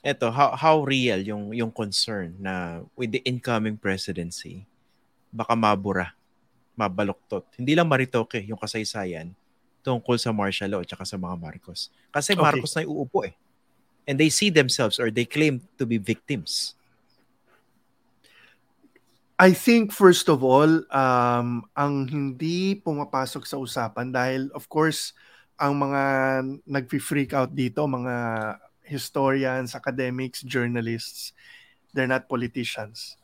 Ito, 0.00 0.32
how 0.32 0.56
how 0.56 0.76
real 0.88 1.20
yung 1.20 1.52
yung 1.52 1.68
concern 1.68 2.40
na 2.40 2.80
with 2.96 3.12
the 3.12 3.20
incoming 3.28 3.76
presidency 3.76 4.64
baka 5.30 5.52
mabura 5.54 6.16
mabaluktot. 6.80 7.44
Hindi 7.60 7.76
lang 7.76 7.84
maritoke 7.86 8.40
yung 8.40 8.56
kasaysayan 8.56 9.36
tungkol 9.84 10.16
sa 10.16 10.32
martial 10.32 10.72
law 10.72 10.80
at 10.80 10.88
sa 10.88 11.20
mga 11.20 11.36
Marcos. 11.36 11.92
Kasi 12.08 12.32
Marcos 12.32 12.72
okay. 12.72 12.84
na 12.84 12.88
iuupo 12.88 13.28
eh. 13.28 13.34
And 14.08 14.16
they 14.16 14.32
see 14.32 14.48
themselves 14.48 14.96
or 14.96 15.12
they 15.12 15.28
claim 15.28 15.60
to 15.76 15.84
be 15.84 16.00
victims 16.00 16.72
I 19.40 19.56
think 19.56 19.88
first 19.88 20.28
of 20.28 20.44
all, 20.44 20.68
um, 20.92 21.64
ang 21.72 22.04
hindi 22.12 22.76
pumapasok 22.76 23.48
sa 23.48 23.56
usapan 23.56 24.12
dahil 24.12 24.52
of 24.52 24.68
course, 24.68 25.16
ang 25.56 25.80
mga 25.80 26.02
nag-freak 26.68 27.32
out 27.32 27.56
dito, 27.56 27.88
mga 27.88 28.16
historians, 28.84 29.72
academics, 29.72 30.44
journalists, 30.44 31.32
they're 31.96 32.04
not 32.04 32.28
politicians. 32.28 33.16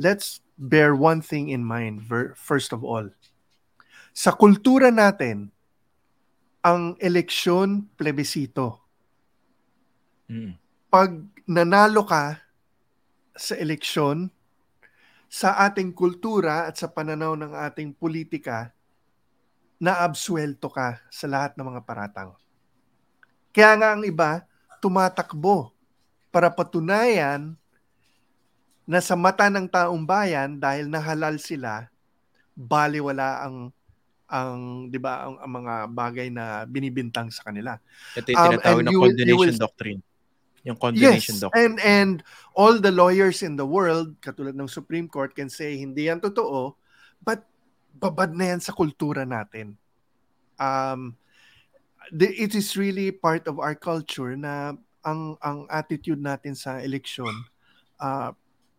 Let's 0.00 0.40
bear 0.56 0.96
one 0.96 1.20
thing 1.20 1.52
in 1.52 1.68
mind 1.68 2.08
first 2.32 2.72
of 2.72 2.80
all. 2.80 3.12
Sa 4.16 4.32
kultura 4.32 4.88
natin, 4.88 5.52
ang 6.64 6.96
eleksyon 6.96 7.92
plebisito. 7.92 8.80
Mm. 10.32 10.56
Pag 10.88 11.28
nanalo 11.44 12.08
ka 12.08 12.40
sa 13.36 13.52
eleksyon, 13.52 14.32
sa 15.28 15.60
ating 15.68 15.92
kultura 15.92 16.64
at 16.64 16.80
sa 16.80 16.88
pananaw 16.88 17.36
ng 17.36 17.52
ating 17.52 17.92
politika, 17.92 18.72
naabsuelto 19.78 20.72
ka 20.72 20.98
sa 21.12 21.26
lahat 21.28 21.54
ng 21.54 21.68
mga 21.68 21.84
paratang. 21.84 22.32
Kaya 23.52 23.76
nga 23.76 23.88
ang 23.94 24.02
iba, 24.02 24.42
tumatakbo 24.80 25.70
para 26.32 26.48
patunayan 26.48 27.54
na 28.88 29.04
sa 29.04 29.12
mata 29.14 29.52
ng 29.52 29.68
taong 29.68 30.02
bayan 30.02 30.56
dahil 30.56 30.88
nahalal 30.88 31.36
sila, 31.36 31.92
baliwala 32.56 33.44
ang 33.44 33.56
ang 34.28 34.88
'di 34.92 35.00
ba 35.00 35.24
ang, 35.24 35.40
ang 35.40 35.52
mga 35.64 35.74
bagay 35.88 36.28
na 36.28 36.68
binibintang 36.68 37.32
sa 37.32 37.48
kanila. 37.48 37.80
Ito 38.12 38.28
yung 38.28 38.44
tinatawag 38.60 38.84
um, 38.84 38.86
na 38.86 38.92
condemnation 38.92 39.56
doctrine. 39.56 40.00
Yung 40.64 40.76
condemnation 40.76 41.38
yes, 41.38 41.42
doctrine. 41.42 41.64
And, 41.64 41.74
and 41.80 42.14
all 42.54 42.78
the 42.78 42.90
lawyers 42.90 43.42
in 43.42 43.56
the 43.56 43.66
world, 43.66 44.18
katulad 44.20 44.58
ng 44.58 44.68
Supreme 44.68 45.06
Court, 45.06 45.34
can 45.34 45.48
say, 45.48 45.78
hindi 45.78 46.10
yan 46.10 46.20
totoo, 46.20 46.74
but 47.22 47.46
babad 47.94 48.34
na 48.34 48.54
yan 48.54 48.60
sa 48.60 48.72
kultura 48.72 49.26
natin. 49.26 49.78
Um, 50.58 51.14
the, 52.10 52.26
it 52.34 52.54
is 52.54 52.76
really 52.76 53.10
part 53.10 53.46
of 53.46 53.58
our 53.58 53.74
culture 53.74 54.34
na 54.34 54.74
ang 55.06 55.38
ang 55.40 55.70
attitude 55.70 56.18
natin 56.18 56.58
sa 56.58 56.82
eleksyon 56.82 57.32
uh, 58.02 58.34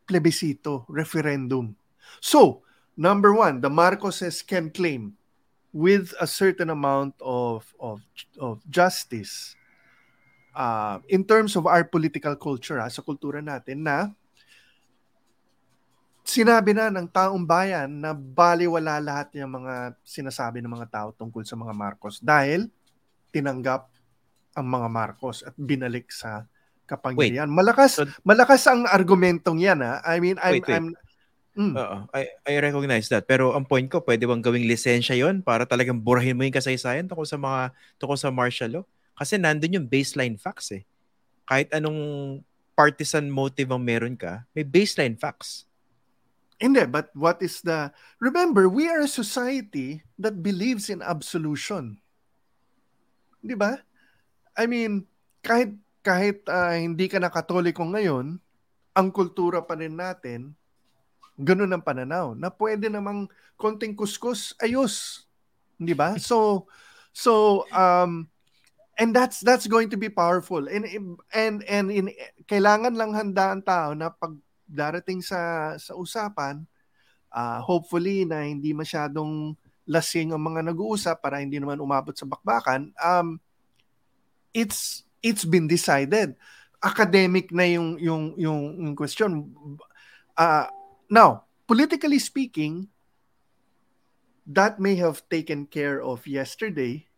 plebiscito, 0.08 0.84
referendum. 0.90 1.76
So, 2.20 2.66
number 2.98 3.32
one, 3.34 3.62
the 3.62 3.70
Marcoses 3.70 4.44
can 4.46 4.70
claim 4.70 5.16
with 5.72 6.18
a 6.20 6.26
certain 6.26 6.70
amount 6.70 7.14
of 7.22 7.70
of 7.78 8.02
of 8.42 8.66
justice 8.68 9.54
uh, 10.56 11.02
in 11.10 11.26
terms 11.26 11.54
of 11.58 11.70
our 11.70 11.86
political 11.86 12.34
culture, 12.40 12.80
ha, 12.82 12.90
sa 12.90 13.04
kultura 13.06 13.42
natin, 13.44 13.86
na 13.86 14.14
sinabi 16.30 16.78
na 16.78 16.94
ng 16.94 17.10
taong 17.10 17.42
bayan 17.42 17.90
na 17.90 18.14
baliwala 18.14 19.02
lahat 19.02 19.34
ng 19.34 19.50
mga 19.50 19.74
sinasabi 20.06 20.62
ng 20.62 20.70
mga 20.70 20.88
tao 20.94 21.10
tungkol 21.18 21.42
sa 21.42 21.58
mga 21.58 21.74
Marcos 21.74 22.22
dahil 22.22 22.70
tinanggap 23.34 23.90
ang 24.54 24.68
mga 24.70 24.88
Marcos 24.94 25.42
at 25.42 25.58
binalik 25.58 26.14
sa 26.14 26.46
kapangyarihan. 26.86 27.50
Malakas 27.50 27.98
so, 27.98 28.06
malakas 28.22 28.62
ang 28.70 28.86
argumentong 28.86 29.58
'yan 29.58 29.82
ha. 29.82 30.02
I 30.06 30.22
mean 30.22 30.38
I'm 30.42 30.62
wait, 30.62 30.66
wait. 30.70 30.78
I'm 30.78 30.88
mm. 31.58 31.74
uh, 31.74 32.06
I 32.14 32.30
I 32.46 32.54
recognize 32.62 33.10
that. 33.10 33.26
Pero 33.26 33.58
ang 33.58 33.66
point 33.66 33.90
ko, 33.90 34.02
pwede 34.06 34.30
bang 34.30 34.42
gawing 34.42 34.70
lisensya 34.70 35.18
'yon 35.18 35.42
para 35.42 35.66
talagang 35.66 35.98
burahin 35.98 36.38
mo 36.38 36.46
yung 36.46 36.54
kasaysayan 36.54 37.10
tungkol 37.10 37.26
sa 37.26 37.38
mga 37.42 37.74
tungkol 37.98 38.18
sa 38.18 38.30
martial 38.30 38.82
law? 38.82 38.86
Kasi 39.20 39.36
nandun 39.36 39.76
yung 39.76 39.88
baseline 39.92 40.40
facts 40.40 40.72
eh. 40.72 40.88
Kahit 41.44 41.68
anong 41.76 42.40
partisan 42.72 43.28
motive 43.28 43.76
ang 43.76 43.84
meron 43.84 44.16
ka, 44.16 44.48
may 44.56 44.64
baseline 44.64 45.20
facts. 45.20 45.68
Hindi, 46.56 46.88
but 46.88 47.12
what 47.12 47.44
is 47.44 47.60
the... 47.60 47.92
Remember, 48.24 48.72
we 48.72 48.88
are 48.88 49.04
a 49.04 49.12
society 49.12 50.00
that 50.16 50.40
believes 50.40 50.88
in 50.88 51.04
absolution. 51.04 52.00
Di 53.44 53.56
ba? 53.60 53.84
I 54.56 54.64
mean, 54.68 55.04
kahit 55.44 55.76
kahit 56.00 56.48
uh, 56.48 56.76
hindi 56.80 57.12
ka 57.12 57.20
na 57.20 57.32
katoliko 57.32 57.84
ngayon, 57.84 58.40
ang 58.96 59.08
kultura 59.12 59.60
pa 59.64 59.76
rin 59.76 59.96
natin, 59.96 60.56
ganun 61.36 61.72
ang 61.72 61.84
pananaw, 61.84 62.36
na 62.36 62.48
pwede 62.52 62.88
namang 62.88 63.28
konting 63.60 63.96
kuskus, 63.96 64.56
ayos. 64.60 65.28
Di 65.76 65.92
ba? 65.96 66.16
So, 66.20 66.68
so, 67.12 67.64
um, 67.72 68.28
and 69.00 69.16
that's 69.16 69.40
that's 69.40 69.66
going 69.66 69.88
to 69.90 69.98
be 69.98 70.12
powerful. 70.12 70.68
And 70.68 70.84
and 71.32 71.64
and 71.64 71.88
in 71.88 72.12
kailangan 72.46 73.00
lang 73.00 73.16
handa 73.16 73.56
ang 73.56 73.64
tao 73.64 73.96
na 73.96 74.12
pag 74.12 74.36
darating 74.68 75.24
sa 75.24 75.74
sa 75.80 75.96
usapan 75.96 76.68
uh, 77.34 77.64
hopefully 77.64 78.28
na 78.28 78.46
hindi 78.46 78.76
masyadong 78.76 79.56
lasing 79.90 80.36
ang 80.36 80.44
mga 80.46 80.70
nag-uusap 80.70 81.18
para 81.18 81.42
hindi 81.42 81.58
naman 81.58 81.82
umabot 81.82 82.14
sa 82.14 82.30
bakbakan 82.30 82.94
um 83.02 83.42
it's 84.54 85.08
it's 85.26 85.48
been 85.48 85.66
decided. 85.66 86.38
Academic 86.84 87.50
na 87.56 87.66
yung 87.66 87.98
yung 87.98 88.36
yung, 88.38 88.62
yung 88.84 88.96
question. 89.00 89.48
Uh, 90.36 90.68
now 91.08 91.50
politically 91.66 92.20
speaking 92.20 92.92
that 94.46 94.78
may 94.78 95.00
have 95.00 95.24
taken 95.32 95.66
care 95.66 96.04
of 96.04 96.24
yesterday 96.28 97.09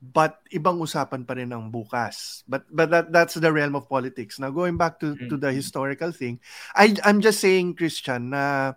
but 0.00 0.40
ibang 0.48 0.80
usapan 0.80 1.28
pa 1.28 1.36
rin 1.36 1.52
ang 1.52 1.68
bukas. 1.68 2.40
But 2.48 2.64
but 2.72 2.88
that 2.88 3.12
that's 3.12 3.36
the 3.36 3.52
realm 3.52 3.76
of 3.76 3.84
politics. 3.84 4.40
Now 4.40 4.48
going 4.48 4.80
back 4.80 4.96
to 5.04 5.12
mm-hmm. 5.12 5.28
to 5.28 5.36
the 5.36 5.52
historical 5.52 6.10
thing, 6.10 6.40
I 6.72 6.96
I'm 7.04 7.20
just 7.20 7.44
saying 7.44 7.76
Christian 7.76 8.32
na 8.32 8.74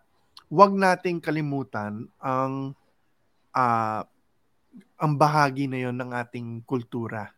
wag 0.52 0.76
nating 0.76 1.24
kalimutan 1.24 2.12
ang 2.20 2.76
uh, 3.56 4.02
ang 5.00 5.14
bahagi 5.16 5.72
na 5.72 5.88
'yon 5.88 5.96
ng 5.96 6.12
ating 6.12 6.68
kultura. 6.68 7.32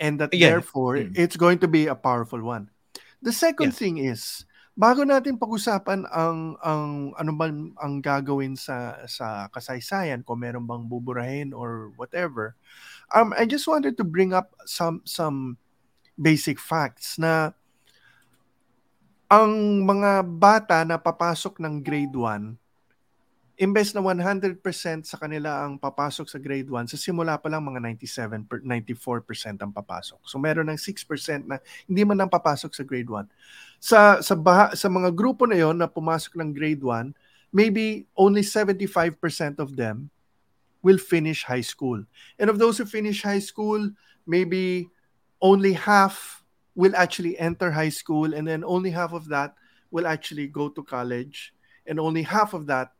And 0.00 0.16
that 0.24 0.32
yeah. 0.32 0.56
therefore 0.56 0.96
mm-hmm. 0.96 1.18
it's 1.18 1.36
going 1.36 1.60
to 1.60 1.68
be 1.68 1.92
a 1.92 1.98
powerful 1.98 2.40
one. 2.40 2.72
The 3.20 3.36
second 3.36 3.76
yeah. 3.76 3.80
thing 3.84 3.94
is 4.00 4.47
bago 4.78 5.02
natin 5.02 5.34
pag-usapan 5.34 6.06
ang 6.06 6.54
ang 6.62 7.10
ano 7.18 7.32
ba 7.34 7.50
ang 7.82 7.98
gagawin 7.98 8.54
sa 8.54 8.94
sa 9.10 9.50
kasaysayan 9.50 10.22
kung 10.22 10.38
meron 10.38 10.70
bang 10.70 10.86
buburahin 10.86 11.50
or 11.50 11.90
whatever 11.98 12.54
um 13.10 13.34
I 13.34 13.42
just 13.42 13.66
wanted 13.66 13.98
to 13.98 14.06
bring 14.06 14.30
up 14.30 14.54
some 14.70 15.02
some 15.02 15.58
basic 16.14 16.62
facts 16.62 17.18
na 17.18 17.58
ang 19.26 19.82
mga 19.82 20.22
bata 20.38 20.86
na 20.86 20.94
papasok 20.94 21.58
ng 21.58 21.82
grade 21.82 22.14
1 22.14 22.67
imbes 23.58 23.90
na 23.90 23.98
100% 23.98 24.62
sa 25.02 25.18
kanila 25.18 25.66
ang 25.66 25.82
papasok 25.82 26.30
sa 26.30 26.38
grade 26.38 26.70
1, 26.70 26.94
sa 26.94 26.98
simula 26.98 27.34
pa 27.42 27.50
lang 27.50 27.66
mga 27.66 27.82
97 27.82 28.46
per, 28.46 28.62
94% 28.62 29.58
ang 29.66 29.74
papasok. 29.74 30.22
So 30.22 30.38
meron 30.38 30.70
ng 30.70 30.78
6% 30.78 31.42
na 31.42 31.58
hindi 31.90 32.02
man 32.06 32.22
lang 32.22 32.30
papasok 32.30 32.70
sa 32.70 32.86
grade 32.86 33.10
1. 33.10 33.26
Sa 33.82 34.22
sa 34.22 34.34
baha, 34.38 34.78
sa 34.78 34.86
mga 34.86 35.10
grupo 35.10 35.42
na 35.42 35.58
'yon 35.58 35.74
na 35.74 35.90
pumasok 35.90 36.38
ng 36.38 36.54
grade 36.54 36.86
1, 36.86 37.10
maybe 37.50 38.06
only 38.14 38.46
75% 38.46 39.18
of 39.58 39.74
them 39.74 40.06
will 40.86 40.98
finish 40.98 41.42
high 41.42 41.64
school. 41.64 41.98
And 42.38 42.46
of 42.46 42.62
those 42.62 42.78
who 42.78 42.86
finish 42.86 43.26
high 43.26 43.42
school, 43.42 43.90
maybe 44.22 44.86
only 45.42 45.74
half 45.74 46.46
will 46.78 46.94
actually 46.94 47.34
enter 47.42 47.74
high 47.74 47.90
school 47.90 48.34
and 48.38 48.46
then 48.46 48.62
only 48.62 48.94
half 48.94 49.10
of 49.10 49.26
that 49.34 49.58
will 49.90 50.06
actually 50.06 50.46
go 50.46 50.70
to 50.70 50.82
college 50.86 51.50
and 51.90 51.98
only 51.98 52.22
half 52.22 52.54
of 52.54 52.70
that 52.70 52.94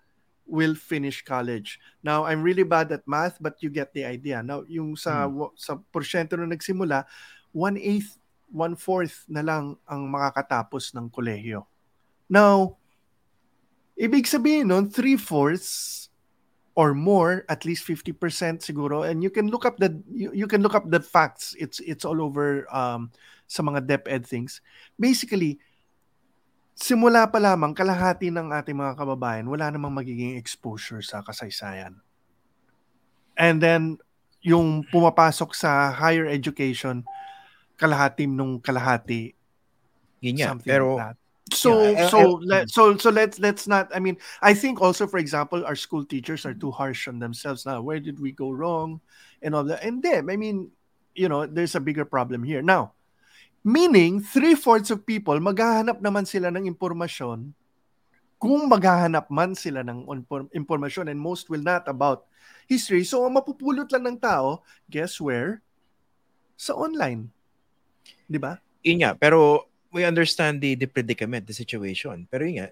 will 0.48 0.74
finish 0.74 1.20
college. 1.22 1.78
Now, 2.02 2.24
I'm 2.24 2.40
really 2.40 2.64
bad 2.64 2.90
at 2.90 3.04
math, 3.04 3.36
but 3.38 3.60
you 3.60 3.68
get 3.68 3.92
the 3.92 4.08
idea. 4.08 4.40
Now, 4.40 4.64
yung 4.64 4.96
sa 4.96 5.28
hmm. 5.28 5.52
sa 5.54 5.76
porsyento 5.92 6.40
na 6.40 6.48
nagsimula, 6.48 7.04
one-eighth, 7.52 8.16
one-fourth 8.48 9.28
na 9.28 9.44
lang 9.44 9.76
ang 9.84 10.08
makakatapos 10.08 10.96
ng 10.96 11.12
kolehiyo. 11.12 11.68
Now, 12.32 12.80
ibig 13.94 14.24
sabihin 14.24 14.72
nun, 14.72 14.88
three-fourths 14.88 16.08
or 16.78 16.94
more, 16.94 17.44
at 17.50 17.66
least 17.66 17.82
50% 17.84 18.14
siguro, 18.62 19.02
and 19.02 19.20
you 19.20 19.34
can 19.34 19.50
look 19.50 19.66
up 19.66 19.76
the 19.82 19.90
you, 20.08 20.30
you 20.32 20.46
can 20.46 20.62
look 20.62 20.78
up 20.78 20.86
the 20.86 21.02
facts. 21.02 21.52
It's 21.58 21.82
it's 21.82 22.06
all 22.06 22.22
over 22.22 22.64
um, 22.70 23.10
sa 23.50 23.66
mga 23.66 23.84
DepEd 23.84 24.22
things. 24.24 24.62
Basically, 24.94 25.58
simula 26.78 27.26
pa 27.26 27.42
lamang 27.42 27.74
kalahati 27.74 28.30
ng 28.30 28.54
ating 28.54 28.78
mga 28.78 28.94
kababayan 28.94 29.50
wala 29.50 29.66
namang 29.66 29.90
magiging 29.90 30.38
exposure 30.38 31.02
sa 31.02 31.26
kasaysayan. 31.26 31.98
And 33.34 33.58
then 33.58 33.98
yung 34.42 34.86
pumapasok 34.86 35.58
sa 35.58 35.90
higher 35.90 36.30
education 36.30 37.02
kalahati 37.74 38.30
nung 38.30 38.62
kalahati. 38.62 39.34
Yun 40.22 40.34
nga, 40.38 40.54
pero 40.58 40.98
like 40.98 41.18
so 41.52 41.82
yeah, 41.82 42.08
so 42.08 42.38
let, 42.44 42.68
so 42.68 42.96
so 43.00 43.08
let's 43.08 43.40
let's 43.40 43.64
not 43.64 43.88
I 43.94 43.98
mean 43.98 44.20
I 44.44 44.52
think 44.52 44.80
also 44.80 45.06
for 45.06 45.16
example 45.16 45.64
our 45.64 45.76
school 45.76 46.04
teachers 46.04 46.44
are 46.44 46.52
too 46.52 46.70
harsh 46.70 47.08
on 47.08 47.18
themselves 47.18 47.64
now 47.64 47.80
where 47.80 48.00
did 48.00 48.20
we 48.20 48.32
go 48.32 48.50
wrong? 48.52 49.00
and 49.42 49.54
all 49.54 49.64
that. 49.64 49.82
And 49.84 50.02
them 50.02 50.30
I 50.30 50.36
mean 50.36 50.70
you 51.14 51.28
know 51.28 51.46
there's 51.46 51.74
a 51.74 51.80
bigger 51.80 52.04
problem 52.04 52.42
here. 52.42 52.62
Now 52.62 52.97
Meaning, 53.68 54.24
three-fourths 54.24 54.88
of 54.88 55.04
people, 55.04 55.36
maghahanap 55.44 56.00
naman 56.00 56.24
sila 56.24 56.48
ng 56.48 56.64
impormasyon 56.72 57.52
kung 58.40 58.64
maghahanap 58.64 59.28
man 59.28 59.52
sila 59.52 59.84
ng 59.84 60.08
impormasyon 60.56 61.12
and 61.12 61.20
most 61.20 61.52
will 61.52 61.60
not 61.60 61.84
about 61.84 62.24
history. 62.64 63.04
So, 63.04 63.28
ang 63.28 63.36
mapupulot 63.36 63.92
lang 63.92 64.08
ng 64.08 64.18
tao, 64.24 64.64
guess 64.88 65.20
where? 65.20 65.60
Sa 66.56 66.80
online. 66.80 67.28
Di 68.24 68.40
ba? 68.40 68.56
Yun 68.80 69.04
pero 69.20 69.68
we 69.92 70.08
understand 70.08 70.64
the, 70.64 70.72
the 70.72 70.88
predicament, 70.88 71.44
the 71.44 71.52
situation. 71.52 72.24
Pero 72.32 72.48
yun 72.48 72.64
nga, 72.64 72.68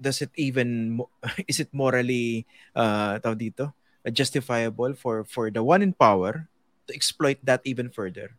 does 0.00 0.24
it 0.24 0.32
even, 0.40 0.96
is 1.50 1.60
it 1.60 1.68
morally, 1.76 2.48
uh, 2.72 3.20
dito, 3.36 3.76
justifiable 4.08 4.96
for, 4.96 5.28
for 5.28 5.52
the 5.52 5.60
one 5.60 5.84
in 5.84 5.92
power 5.92 6.48
to 6.88 6.96
exploit 6.96 7.36
that 7.44 7.60
even 7.68 7.92
further? 7.92 8.32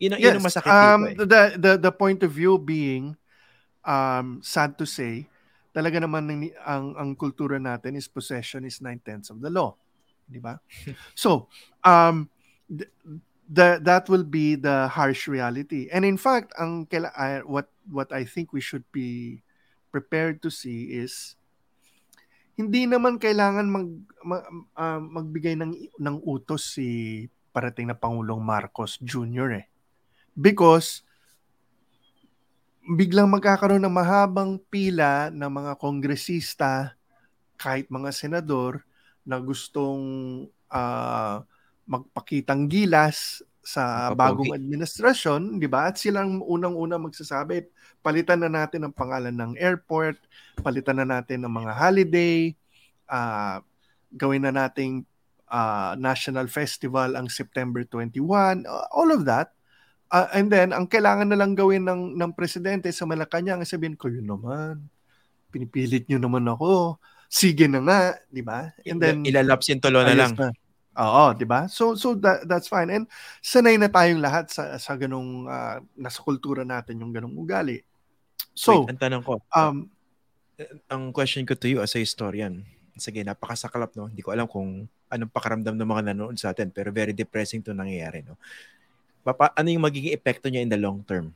Yun, 0.00 0.16
yes, 0.16 0.24
yun 0.24 0.36
ang 0.40 0.46
masakit 0.48 0.72
um, 0.72 1.00
dito 1.04 1.22
eh. 1.22 1.28
The, 1.28 1.42
the, 1.60 1.72
the 1.76 1.92
point 1.92 2.24
of 2.24 2.32
view 2.32 2.56
being, 2.56 3.20
um, 3.84 4.40
sad 4.40 4.80
to 4.80 4.88
say, 4.88 5.28
talaga 5.76 6.00
naman 6.00 6.24
ng, 6.24 6.42
ang, 6.64 6.96
ang 6.96 7.10
kultura 7.12 7.60
natin 7.60 8.00
is 8.00 8.08
possession 8.08 8.64
is 8.64 8.80
nine-tenths 8.80 9.28
of 9.28 9.44
the 9.44 9.52
law. 9.52 9.76
Di 10.24 10.40
ba? 10.40 10.56
so, 11.12 11.52
um, 11.84 12.32
the, 12.64 12.88
the, 13.44 13.76
that 13.84 14.08
will 14.08 14.24
be 14.24 14.56
the 14.56 14.88
harsh 14.88 15.28
reality. 15.28 15.92
And 15.92 16.08
in 16.08 16.16
fact, 16.16 16.56
ang 16.56 16.88
uh, 16.88 17.44
what 17.44 17.68
what 17.90 18.08
I 18.08 18.24
think 18.24 18.56
we 18.56 18.62
should 18.62 18.86
be 18.94 19.42
prepared 19.90 20.40
to 20.46 20.50
see 20.54 20.96
is 20.96 21.34
hindi 22.54 22.86
naman 22.86 23.18
kailangan 23.18 23.66
mag, 23.66 23.88
mag 24.22 24.42
uh, 24.78 25.02
magbigay 25.02 25.58
ng 25.58 25.74
ng 25.98 26.16
utos 26.22 26.78
si 26.78 27.26
parating 27.50 27.90
na 27.90 27.98
Pangulong 27.98 28.38
Marcos 28.38 28.94
Jr. 29.02 29.58
eh 29.58 29.69
because 30.34 31.02
biglang 32.90 33.30
magkakaroon 33.30 33.82
ng 33.84 33.92
mahabang 33.92 34.58
pila 34.72 35.30
ng 35.30 35.50
mga 35.50 35.72
kongresista 35.78 36.98
kahit 37.60 37.86
mga 37.92 38.10
senador 38.10 38.82
na 39.22 39.36
gustong 39.38 40.02
uh, 40.72 41.44
magpakitang 41.84 42.66
gilas 42.66 43.44
sa 43.60 44.10
bagong 44.16 44.56
administrasyon, 44.56 45.60
'di 45.60 45.68
ba? 45.68 45.92
At 45.92 46.00
silang 46.00 46.40
unang-una 46.40 46.96
magsasabi, 46.96 47.68
palitan 48.00 48.40
na 48.40 48.50
natin 48.50 48.88
ang 48.88 48.94
pangalan 48.96 49.36
ng 49.36 49.52
airport, 49.60 50.16
palitan 50.64 51.04
na 51.04 51.06
natin 51.06 51.44
ang 51.44 51.52
mga 51.52 51.76
holiday, 51.76 52.56
uh, 53.12 53.60
gawin 54.16 54.48
na 54.48 54.50
nating 54.50 55.04
uh, 55.52 55.92
national 56.00 56.48
festival 56.48 57.14
ang 57.14 57.28
September 57.28 57.84
21, 57.84 58.64
uh, 58.64 58.88
all 58.90 59.12
of 59.12 59.28
that 59.28 59.52
Uh, 60.10 60.26
and 60.34 60.50
then, 60.50 60.74
ang 60.74 60.90
kailangan 60.90 61.30
na 61.30 61.38
lang 61.38 61.54
gawin 61.54 61.86
ng, 61.86 62.18
ng 62.18 62.30
presidente 62.34 62.90
sa 62.90 63.06
Malacanang, 63.06 63.62
sabihin 63.62 63.94
ko, 63.94 64.10
yun 64.10 64.26
naman, 64.26 64.82
pinipilit 65.54 66.10
nyo 66.10 66.18
naman 66.18 66.50
ako. 66.50 66.98
Sige 67.30 67.70
na 67.70 67.78
nga, 67.78 68.18
di 68.26 68.42
ba? 68.42 68.74
And 68.82 68.98
then, 68.98 69.22
ilalapsin 69.22 69.78
tulo 69.78 70.02
na 70.02 70.18
lang. 70.18 70.34
Na. 70.34 70.50
Oo, 70.98 71.30
di 71.38 71.46
ba? 71.46 71.70
So 71.70 71.94
so 71.94 72.18
that, 72.18 72.42
that's 72.50 72.66
fine. 72.66 72.90
And 72.90 73.06
sanay 73.38 73.78
na 73.78 73.86
tayong 73.86 74.18
lahat 74.18 74.50
sa 74.50 74.74
sa 74.82 74.98
ganung 74.98 75.46
uh, 75.46 75.78
nasa 75.94 76.18
kultura 76.18 76.66
natin 76.66 76.98
yung 76.98 77.14
ganung 77.14 77.38
ugali. 77.38 77.86
So, 78.50 78.82
Wait, 78.82 78.98
ang 78.98 78.98
tanong 78.98 79.22
ko. 79.22 79.38
Um 79.54 79.86
ang 80.90 81.14
question 81.14 81.46
ko 81.46 81.54
to 81.54 81.70
you 81.70 81.78
as 81.78 81.94
a 81.94 82.02
historian. 82.02 82.66
Sige, 82.98 83.22
napakasaklap 83.22 83.94
no. 83.94 84.10
Hindi 84.10 84.26
ko 84.26 84.34
alam 84.34 84.50
kung 84.50 84.90
anong 85.10 85.30
pakaramdam 85.30 85.78
ng 85.78 85.90
mga 85.90 86.02
nanonood 86.10 86.38
sa 86.38 86.50
atin 86.50 86.70
pero 86.70 86.94
very 86.94 87.10
depressing 87.10 87.60
to 87.60 87.74
nangyayari 87.74 88.22
no 88.22 88.38
papa, 89.22 89.52
ano 89.54 89.68
yung 89.68 89.84
magiging 89.84 90.16
epekto 90.16 90.48
niya 90.48 90.64
in 90.64 90.70
the 90.72 90.80
long 90.80 91.04
term? 91.04 91.32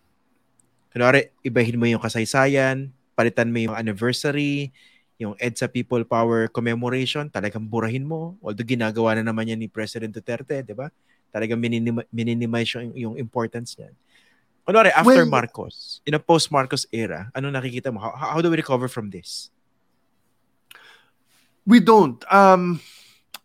Kunwari, 0.95 1.35
ibahin 1.43 1.78
mo 1.78 1.91
yung 1.91 2.03
kasaysayan, 2.03 2.91
palitan 3.18 3.51
mo 3.51 3.59
yung 3.59 3.74
anniversary, 3.74 4.70
yung 5.18 5.35
EDSA 5.39 5.70
People 5.70 6.03
Power 6.03 6.51
Commemoration, 6.51 7.30
talagang 7.30 7.66
burahin 7.66 8.07
mo. 8.07 8.39
Although 8.43 8.66
ginagawa 8.66 9.18
na 9.18 9.26
naman 9.26 9.51
yan 9.51 9.59
ni 9.59 9.70
President 9.70 10.11
Duterte, 10.11 10.62
di 10.62 10.74
ba? 10.74 10.91
Talagang 11.35 11.59
mininima, 11.59 12.07
minimize 12.11 12.78
yung, 12.78 12.95
yung 12.95 13.14
importance 13.18 13.74
niyan. 13.78 13.95
Kunwari, 14.64 14.91
after 14.97 15.22
well, 15.22 15.28
Marcos, 15.28 16.01
in 16.09 16.16
a 16.16 16.22
post-Marcos 16.22 16.89
era, 16.89 17.28
ano 17.37 17.53
nakikita 17.53 17.93
mo? 17.93 18.01
How, 18.01 18.14
how 18.16 18.39
do 18.41 18.49
we 18.49 18.57
recover 18.57 18.89
from 18.89 19.12
this? 19.12 19.53
We 21.66 21.80
don't. 21.80 22.20
Um, 22.32 22.80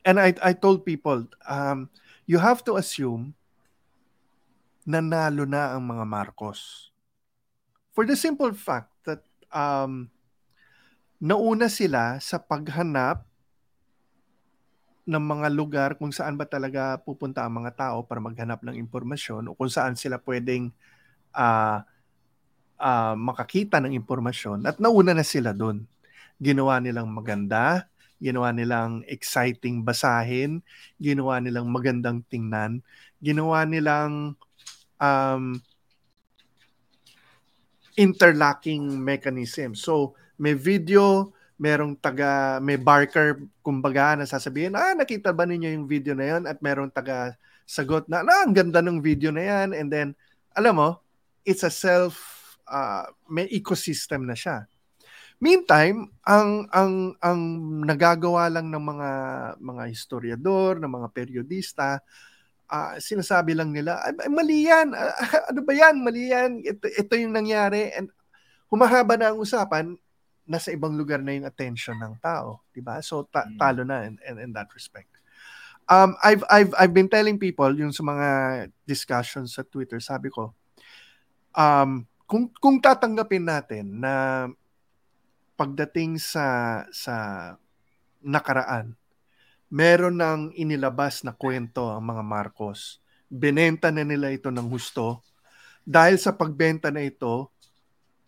and 0.06 0.20
I, 0.20 0.34
I 0.42 0.54
told 0.54 0.86
people, 0.86 1.28
um, 1.48 1.90
you 2.26 2.40
have 2.40 2.64
to 2.66 2.78
assume 2.78 3.36
nanalo 4.90 5.46
na 5.46 5.78
ang 5.78 5.86
mga 5.86 6.02
Marcos. 6.10 6.90
For 7.94 8.10
the 8.10 8.18
simple 8.18 8.50
fact 8.58 8.90
that 9.06 9.22
um, 9.54 10.10
nauna 11.22 11.70
sila 11.70 12.18
sa 12.18 12.42
paghanap 12.42 13.22
ng 15.06 15.22
mga 15.22 15.48
lugar 15.54 15.90
kung 15.98 16.10
saan 16.10 16.38
ba 16.38 16.50
talaga 16.50 16.98
pupunta 17.02 17.46
ang 17.46 17.62
mga 17.62 17.78
tao 17.78 17.98
para 18.02 18.18
maghanap 18.18 18.66
ng 18.66 18.78
impormasyon 18.82 19.50
o 19.50 19.54
kung 19.54 19.70
saan 19.70 19.94
sila 19.94 20.18
pwedeng 20.26 20.74
uh, 21.38 21.86
uh, 22.82 23.14
makakita 23.14 23.78
ng 23.82 23.94
impormasyon 23.94 24.66
at 24.66 24.82
nauna 24.82 25.14
na 25.14 25.26
sila 25.26 25.54
doon. 25.54 25.86
Ginawa 26.42 26.82
nilang 26.82 27.10
maganda, 27.10 27.90
ginawa 28.18 28.54
nilang 28.56 29.06
exciting 29.06 29.86
basahin, 29.86 30.66
ginawa 30.98 31.38
nilang 31.42 31.68
magandang 31.68 32.26
tingnan, 32.30 32.82
ginawa 33.20 33.66
nilang 33.68 34.40
um, 35.00 35.58
interlocking 38.00 38.96
mechanism. 38.96 39.76
So, 39.76 40.16
may 40.40 40.56
video, 40.56 41.36
merong 41.60 42.00
taga, 42.00 42.64
may 42.64 42.80
barker, 42.80 43.44
kumbaga, 43.60 44.16
na 44.16 44.24
sasabihin, 44.24 44.80
ah, 44.80 44.96
nakita 44.96 45.36
ba 45.36 45.44
ninyo 45.44 45.76
yung 45.76 45.88
video 45.88 46.16
na 46.16 46.26
yan? 46.38 46.44
At 46.48 46.64
merong 46.64 46.92
taga 46.96 47.36
sagot 47.68 48.08
na, 48.08 48.24
na, 48.24 48.48
ang 48.48 48.56
ganda 48.56 48.80
ng 48.80 49.04
video 49.04 49.30
na 49.30 49.44
yan. 49.44 49.76
And 49.76 49.92
then, 49.92 50.16
alam 50.56 50.80
mo, 50.80 50.90
it's 51.44 51.62
a 51.68 51.70
self, 51.70 52.18
uh, 52.66 53.06
may 53.28 53.46
ecosystem 53.52 54.24
na 54.24 54.34
siya. 54.34 54.66
Meantime, 55.40 56.12
ang 56.28 56.68
ang 56.68 57.16
ang 57.24 57.42
nagagawa 57.88 58.52
lang 58.52 58.68
ng 58.68 58.84
mga 58.84 59.10
mga 59.56 59.84
historiador, 59.88 60.84
ng 60.84 60.92
mga 60.92 61.08
periodista, 61.16 62.04
uh, 62.70 62.96
sinasabi 63.02 63.58
lang 63.58 63.74
nila, 63.74 63.98
mali 64.30 64.70
yan, 64.70 64.94
uh, 64.94 65.14
ano 65.50 65.60
ba 65.66 65.74
yan, 65.74 65.96
mali 66.06 66.30
yan, 66.30 66.62
ito, 66.62 66.86
ito 66.88 67.14
yung 67.18 67.34
nangyari. 67.34 67.90
And 67.92 68.14
humahaba 68.70 69.18
na 69.18 69.34
ang 69.34 69.42
usapan, 69.42 69.98
nasa 70.50 70.74
ibang 70.74 70.98
lugar 70.98 71.22
na 71.22 71.38
yung 71.38 71.46
attention 71.46 71.94
ng 72.02 72.18
tao, 72.18 72.66
'di 72.74 72.82
ba? 72.82 72.98
So 73.06 73.30
ta- 73.30 73.46
mm. 73.46 73.62
talo 73.62 73.86
na 73.86 74.10
in, 74.10 74.18
in, 74.26 74.50
in 74.50 74.52
that 74.58 74.74
respect. 74.74 75.14
Um 75.86 76.18
I've 76.26 76.42
I've 76.50 76.74
I've 76.74 76.94
been 76.94 77.06
telling 77.06 77.38
people 77.38 77.70
yung 77.78 77.94
sa 77.94 78.02
mga 78.02 78.30
discussions 78.82 79.54
sa 79.54 79.62
Twitter, 79.62 80.02
sabi 80.02 80.34
ko 80.34 80.58
um 81.54 82.10
kung 82.26 82.50
kung 82.58 82.82
tatanggapin 82.82 83.46
natin 83.46 84.02
na 84.02 84.46
pagdating 85.54 86.18
sa 86.18 86.82
sa 86.90 87.16
nakaraan 88.26 88.98
meron 89.70 90.18
ng 90.18 90.42
inilabas 90.58 91.22
na 91.22 91.32
kwento 91.32 91.94
ang 91.94 92.02
mga 92.02 92.24
Marcos. 92.26 92.98
Benenta 93.30 93.94
na 93.94 94.02
nila 94.02 94.34
ito 94.34 94.50
ng 94.50 94.66
husto. 94.66 95.22
Dahil 95.86 96.18
sa 96.18 96.34
pagbenta 96.34 96.90
na 96.90 97.06
ito, 97.06 97.54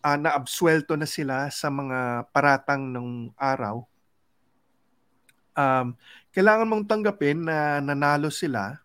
uh, 0.06 0.18
naabswelto 0.18 0.94
na 0.94 1.10
sila 1.10 1.50
sa 1.50 1.74
mga 1.74 2.30
paratang 2.30 2.90
ng 2.94 3.34
araw. 3.38 3.86
Um, 5.52 5.98
kailangan 6.32 6.70
mong 6.70 6.88
tanggapin 6.88 7.44
na 7.44 7.84
nanalo 7.84 8.32
sila 8.32 8.80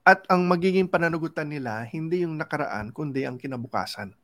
at 0.00 0.24
ang 0.32 0.48
magiging 0.48 0.88
pananagutan 0.88 1.44
nila 1.44 1.84
hindi 1.86 2.24
yung 2.24 2.40
nakaraan 2.40 2.88
kundi 2.90 3.28
ang 3.28 3.36
kinabukasan. 3.36 4.16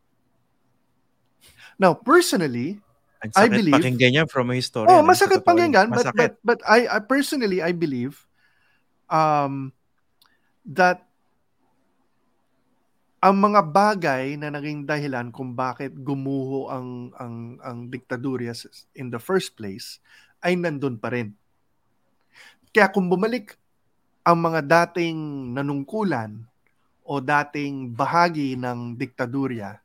Now, 1.76 1.92
personally, 1.92 2.80
Ang 3.27 3.35
I 3.35 3.47
sakit 3.49 3.59
believe- 3.59 3.77
pakinggan 3.77 4.12
yan 4.22 4.29
from 4.29 4.51
a 4.51 4.55
historian. 4.55 4.91
oh, 4.91 5.03
masakit 5.03 5.43
pakinggan, 5.43 5.91
but, 5.91 6.07
but, 6.12 6.33
but 6.45 6.59
I, 6.62 6.87
I 6.87 6.99
personally, 7.01 7.59
I 7.59 7.72
believe 7.72 8.22
um, 9.07 9.72
that 10.64 11.03
ang 13.18 13.43
mga 13.43 13.61
bagay 13.66 14.24
na 14.39 14.53
naging 14.53 14.87
dahilan 14.87 15.33
kung 15.33 15.51
bakit 15.51 15.91
gumuho 15.97 16.70
ang 16.70 17.11
ang 17.16 17.35
ang 17.59 17.79
diktadurya 17.91 18.55
in 18.95 19.11
the 19.11 19.18
first 19.18 19.57
place 19.59 19.99
ay 20.45 20.55
nandun 20.55 20.95
pa 20.95 21.11
rin. 21.11 21.35
Kaya 22.70 22.93
kung 22.93 23.09
bumalik 23.09 23.57
ang 24.22 24.39
mga 24.39 24.61
dating 24.62 25.16
nanungkulan 25.57 26.45
o 27.03 27.18
dating 27.18 27.95
bahagi 27.95 28.55
ng 28.55 28.95
diktadurya, 28.95 29.81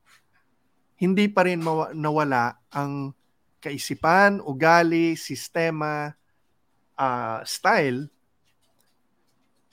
hindi 1.00 1.26
pa 1.26 1.48
rin 1.48 1.64
mawa- 1.64 1.96
nawala 1.96 2.60
ang 2.70 3.16
kaisipan, 3.62 4.42
ugali, 4.42 5.14
sistema, 5.14 6.18
ah, 6.98 7.46
style 7.46 8.10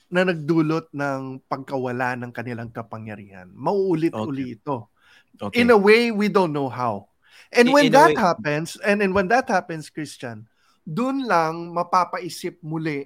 na 0.09 0.25
nagdulot 0.25 0.89
ng 0.89 1.41
pagkawala 1.45 2.17
ng 2.17 2.31
kanilang 2.33 2.69
kapangyarihan. 2.73 3.49
Mauulit-uli 3.53 4.57
ito. 4.57 4.89
Okay. 5.37 5.61
In 5.61 5.69
a 5.69 5.77
way, 5.77 6.09
we 6.09 6.29
don't 6.29 6.53
know 6.53 6.69
how. 6.69 7.09
And 7.53 7.69
In- 7.69 7.73
when 7.73 7.85
in 7.89 7.93
that 7.93 8.13
way- 8.13 8.21
happens, 8.21 8.77
and, 8.81 9.01
and 9.01 9.13
when 9.13 9.29
that 9.29 9.49
happens, 9.49 9.89
Christian, 9.89 10.45
dun 10.85 11.25
lang 11.25 11.69
mapapaisip 11.73 12.57
muli 12.65 13.05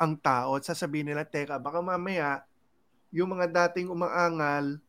ang 0.00 0.16
tao 0.16 0.56
at 0.56 0.64
sasabihin 0.64 1.12
nila, 1.12 1.28
teka, 1.28 1.60
baka 1.60 1.80
mamaya 1.84 2.44
yung 3.12 3.36
mga 3.36 3.52
dating 3.52 3.92
umaangal 3.92 4.80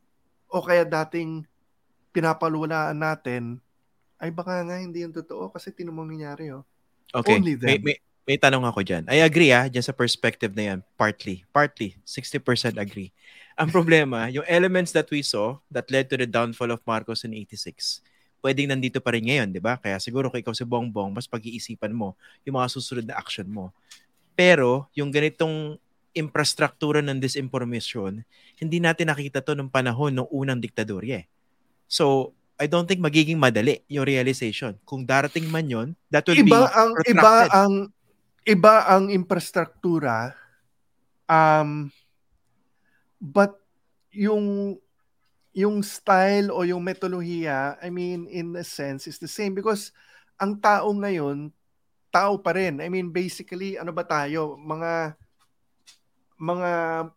o 0.48 0.64
kaya 0.64 0.88
dating 0.88 1.44
pinapalulaan 2.16 2.96
natin 2.96 3.60
ay 4.26 4.34
baka 4.34 4.66
nga 4.66 4.82
hindi 4.82 5.06
yung 5.06 5.14
totoo 5.14 5.54
kasi 5.54 5.70
tinumong 5.70 6.10
nangyari 6.18 6.50
oh. 6.50 6.66
Okay. 7.14 7.38
Only 7.38 7.54
them. 7.54 7.70
May, 7.70 7.78
may, 7.80 7.98
may 8.26 8.38
tanong 8.42 8.66
ako 8.66 8.82
dyan. 8.82 9.06
I 9.06 9.22
agree 9.22 9.54
ah, 9.54 9.70
dyan 9.70 9.86
sa 9.86 9.94
perspective 9.94 10.52
na 10.58 10.74
yan. 10.74 10.80
Partly. 10.98 11.46
Partly. 11.54 11.94
60% 12.04 12.76
agree. 12.82 13.14
Ang 13.56 13.70
problema, 13.72 14.26
yung 14.36 14.44
elements 14.50 14.92
that 14.92 15.08
we 15.14 15.22
saw 15.22 15.62
that 15.70 15.88
led 15.94 16.10
to 16.10 16.18
the 16.18 16.28
downfall 16.28 16.74
of 16.74 16.82
Marcos 16.84 17.24
in 17.24 17.38
86, 17.38 18.04
pwedeng 18.44 18.74
nandito 18.74 19.00
pa 19.00 19.14
rin 19.16 19.30
ngayon, 19.30 19.54
di 19.54 19.62
ba? 19.62 19.78
Kaya 19.80 20.02
siguro 20.02 20.28
kung 20.28 20.42
ikaw 20.42 20.52
si 20.52 20.68
Bongbong, 20.68 21.16
mas 21.16 21.30
pag-iisipan 21.30 21.94
mo 21.94 22.18
yung 22.44 22.60
mga 22.60 22.68
susunod 22.74 23.06
na 23.08 23.16
action 23.16 23.48
mo. 23.48 23.72
Pero, 24.36 24.92
yung 24.92 25.14
ganitong 25.14 25.80
infrastruktura 26.12 27.00
ng 27.00 27.20
disinformation, 27.20 28.24
hindi 28.60 28.78
natin 28.80 29.12
nakita 29.12 29.40
to 29.40 29.56
nung 29.56 29.72
panahon 29.72 30.12
ng 30.16 30.28
unang 30.32 30.60
diktadorya 30.60 31.24
eh. 31.24 31.26
So, 31.88 32.36
I 32.56 32.72
don't 32.72 32.88
think 32.88 33.04
magiging 33.04 33.36
madali 33.36 33.84
yung 33.92 34.08
realization. 34.08 34.80
Kung 34.88 35.04
darating 35.04 35.52
man 35.52 35.68
yon, 35.68 35.88
that 36.08 36.24
will 36.24 36.40
be 36.40 36.48
iba 36.48 36.72
ang 36.72 36.92
iba 37.04 37.20
protracted. 37.20 37.52
ang 37.52 37.74
iba 38.46 38.76
ang 38.86 39.04
infrastruktura 39.10 40.38
um 41.26 41.90
but 43.18 43.58
yung 44.14 44.78
yung 45.56 45.82
style 45.82 46.54
o 46.54 46.62
yung 46.62 46.86
metodolohiya 46.86 47.82
I 47.82 47.90
mean 47.90 48.30
in 48.30 48.54
a 48.54 48.64
sense 48.64 49.10
is 49.10 49.18
the 49.18 49.28
same 49.28 49.58
because 49.58 49.90
ang 50.38 50.62
tao 50.62 50.94
ngayon 50.94 51.50
tao 52.14 52.38
pa 52.38 52.54
rin 52.54 52.80
I 52.80 52.88
mean 52.88 53.10
basically 53.10 53.82
ano 53.82 53.90
ba 53.90 54.06
tayo 54.06 54.56
mga 54.62 55.18
mga 56.36 56.72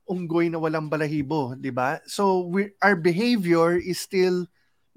unggoy 0.09 0.49
na 0.49 0.62
walang 0.62 0.89
balahibo 0.89 1.53
di 1.59 1.68
ba 1.68 2.01
so 2.09 2.49
we, 2.49 2.72
our 2.80 2.97
behavior 2.97 3.76
is 3.76 4.01
still 4.01 4.49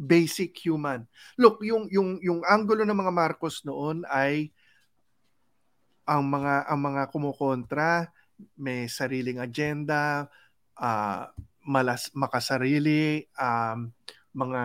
basic 0.02 0.58
human 0.58 1.06
look 1.38 1.62
yung 1.62 1.86
yung 1.94 2.18
yung 2.26 2.42
angulo 2.50 2.82
ng 2.82 2.98
mga 2.98 3.14
Marcos 3.14 3.62
noon 3.62 4.02
ay 4.10 4.50
ang 6.10 6.26
mga 6.26 6.66
ang 6.66 6.80
mga 6.82 7.02
kumukontra 7.14 8.10
may 8.58 8.90
sariling 8.90 9.42
agenda, 9.42 10.26
ah, 10.78 11.30
malas 11.62 12.10
makasarili, 12.18 13.30
um, 13.38 13.92
mga 14.34 14.64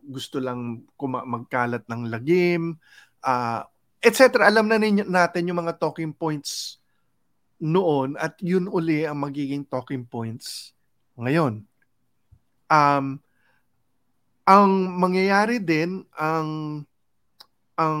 gusto 0.00 0.38
lang 0.40 0.86
kuma- 0.96 1.26
magkalat 1.26 1.84
ng 1.86 2.02
lagim, 2.08 2.78
ah, 3.24 3.66
etc. 4.00 4.46
Alam 4.48 4.70
na 4.70 4.78
ninyo, 4.80 5.04
natin 5.04 5.48
yung 5.50 5.60
mga 5.60 5.76
talking 5.76 6.14
points 6.14 6.78
noon 7.58 8.14
at 8.22 8.38
yun 8.38 8.70
uli 8.70 9.02
ang 9.02 9.18
magiging 9.18 9.66
talking 9.66 10.06
points 10.06 10.72
ngayon. 11.18 11.66
Um, 12.70 13.18
ang 14.48 14.96
mangyayari 14.96 15.60
din 15.60 16.08
ang 16.16 16.80
ang 17.76 18.00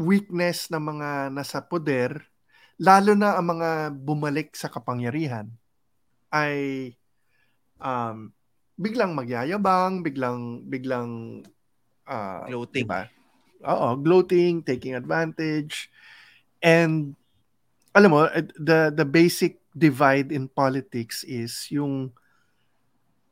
weakness 0.00 0.72
ng 0.72 0.80
mga 0.96 1.10
nasa 1.28 1.60
poder, 1.60 2.24
lalo 2.80 3.12
na 3.12 3.36
ang 3.36 3.56
mga 3.56 3.92
bumalik 3.92 4.56
sa 4.56 4.72
kapangyarihan, 4.72 5.48
ay 6.32 6.92
um, 7.80 8.32
biglang 8.80 9.12
magyayabang, 9.12 10.00
biglang 10.00 10.64
biglang 10.64 11.44
ah, 12.08 12.48
Gloating. 12.48 12.88
diba? 12.88 13.12
Oo, 13.64 13.96
gloating, 14.00 14.64
taking 14.64 14.96
advantage. 14.96 15.88
And 16.60 17.16
alam 17.96 18.12
mo, 18.12 18.28
eh, 18.28 18.44
the 18.56 18.92
the 18.92 19.04
basic 19.08 19.60
divide 19.72 20.32
in 20.32 20.48
politics 20.48 21.24
is 21.24 21.68
yung 21.72 22.12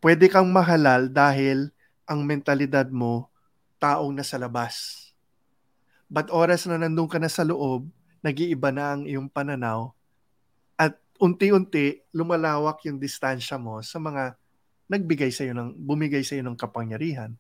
pwede 0.05 0.29
kang 0.29 0.53
mahalal 0.53 1.09
dahil 1.09 1.73
ang 2.05 2.21
mentalidad 2.29 2.85
mo 2.93 3.33
taong 3.81 4.13
nasa 4.13 4.37
labas. 4.37 5.09
But 6.13 6.29
oras 6.29 6.69
na 6.69 6.77
nandun 6.77 7.09
ka 7.09 7.17
na 7.17 7.33
sa 7.33 7.41
loob, 7.41 7.89
nag-iiba 8.21 8.69
na 8.69 8.93
ang 8.93 9.09
iyong 9.09 9.33
pananaw 9.33 9.97
at 10.77 11.01
unti-unti 11.17 12.05
lumalawak 12.13 12.85
yung 12.85 13.01
distansya 13.01 13.57
mo 13.57 13.81
sa 13.81 13.97
mga 13.97 14.37
nagbigay 14.93 15.33
sa 15.33 15.49
iyo 15.49 15.57
ng 15.57 15.73
bumigay 15.73 16.21
sa 16.21 16.37
iyo 16.37 16.45
ng 16.45 16.61
kapangyarihan. 16.61 17.33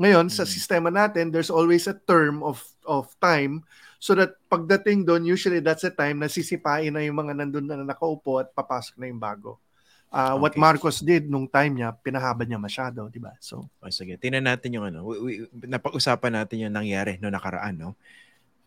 Ngayon 0.00 0.32
sa 0.32 0.48
Mm. 0.48 0.50
sistema 0.50 0.88
natin, 0.88 1.28
there's 1.28 1.52
always 1.52 1.84
a 1.84 1.96
term 2.08 2.40
of 2.40 2.64
of 2.88 3.12
time 3.20 3.60
so 4.00 4.16
that 4.16 4.32
pagdating 4.48 5.04
doon 5.04 5.28
usually 5.28 5.60
that's 5.60 5.84
the 5.84 5.92
time 5.92 6.24
na 6.24 6.32
sisipain 6.32 6.88
na 6.88 7.04
yung 7.04 7.20
mga 7.20 7.36
nandun 7.36 7.68
na 7.68 7.84
nakaupo 7.84 8.40
at 8.40 8.48
papasok 8.56 8.96
na 8.96 9.12
yung 9.12 9.20
bago. 9.20 9.60
Ah, 10.08 10.32
what 10.34 10.56
Okay. 10.56 10.60
Marcos 10.60 11.04
did 11.04 11.28
nung 11.28 11.44
time 11.44 11.76
niya, 11.76 11.92
pinahaba 11.92 12.40
niya 12.40 12.56
masyado, 12.56 13.12
di 13.12 13.20
ba? 13.20 13.36
So, 13.38 13.68
Oh, 13.78 13.92
sige, 13.92 14.16
tingnan 14.16 14.48
natin 14.48 14.72
yung 14.72 14.88
ano. 14.88 15.04
We, 15.04 15.16
we- 15.20 15.68
napag-usapan 15.68 16.32
natin 16.32 16.64
yung 16.64 16.72
nangyari 16.72 17.20
no 17.20 17.28
nakaraan, 17.28 17.76
no. 17.76 17.92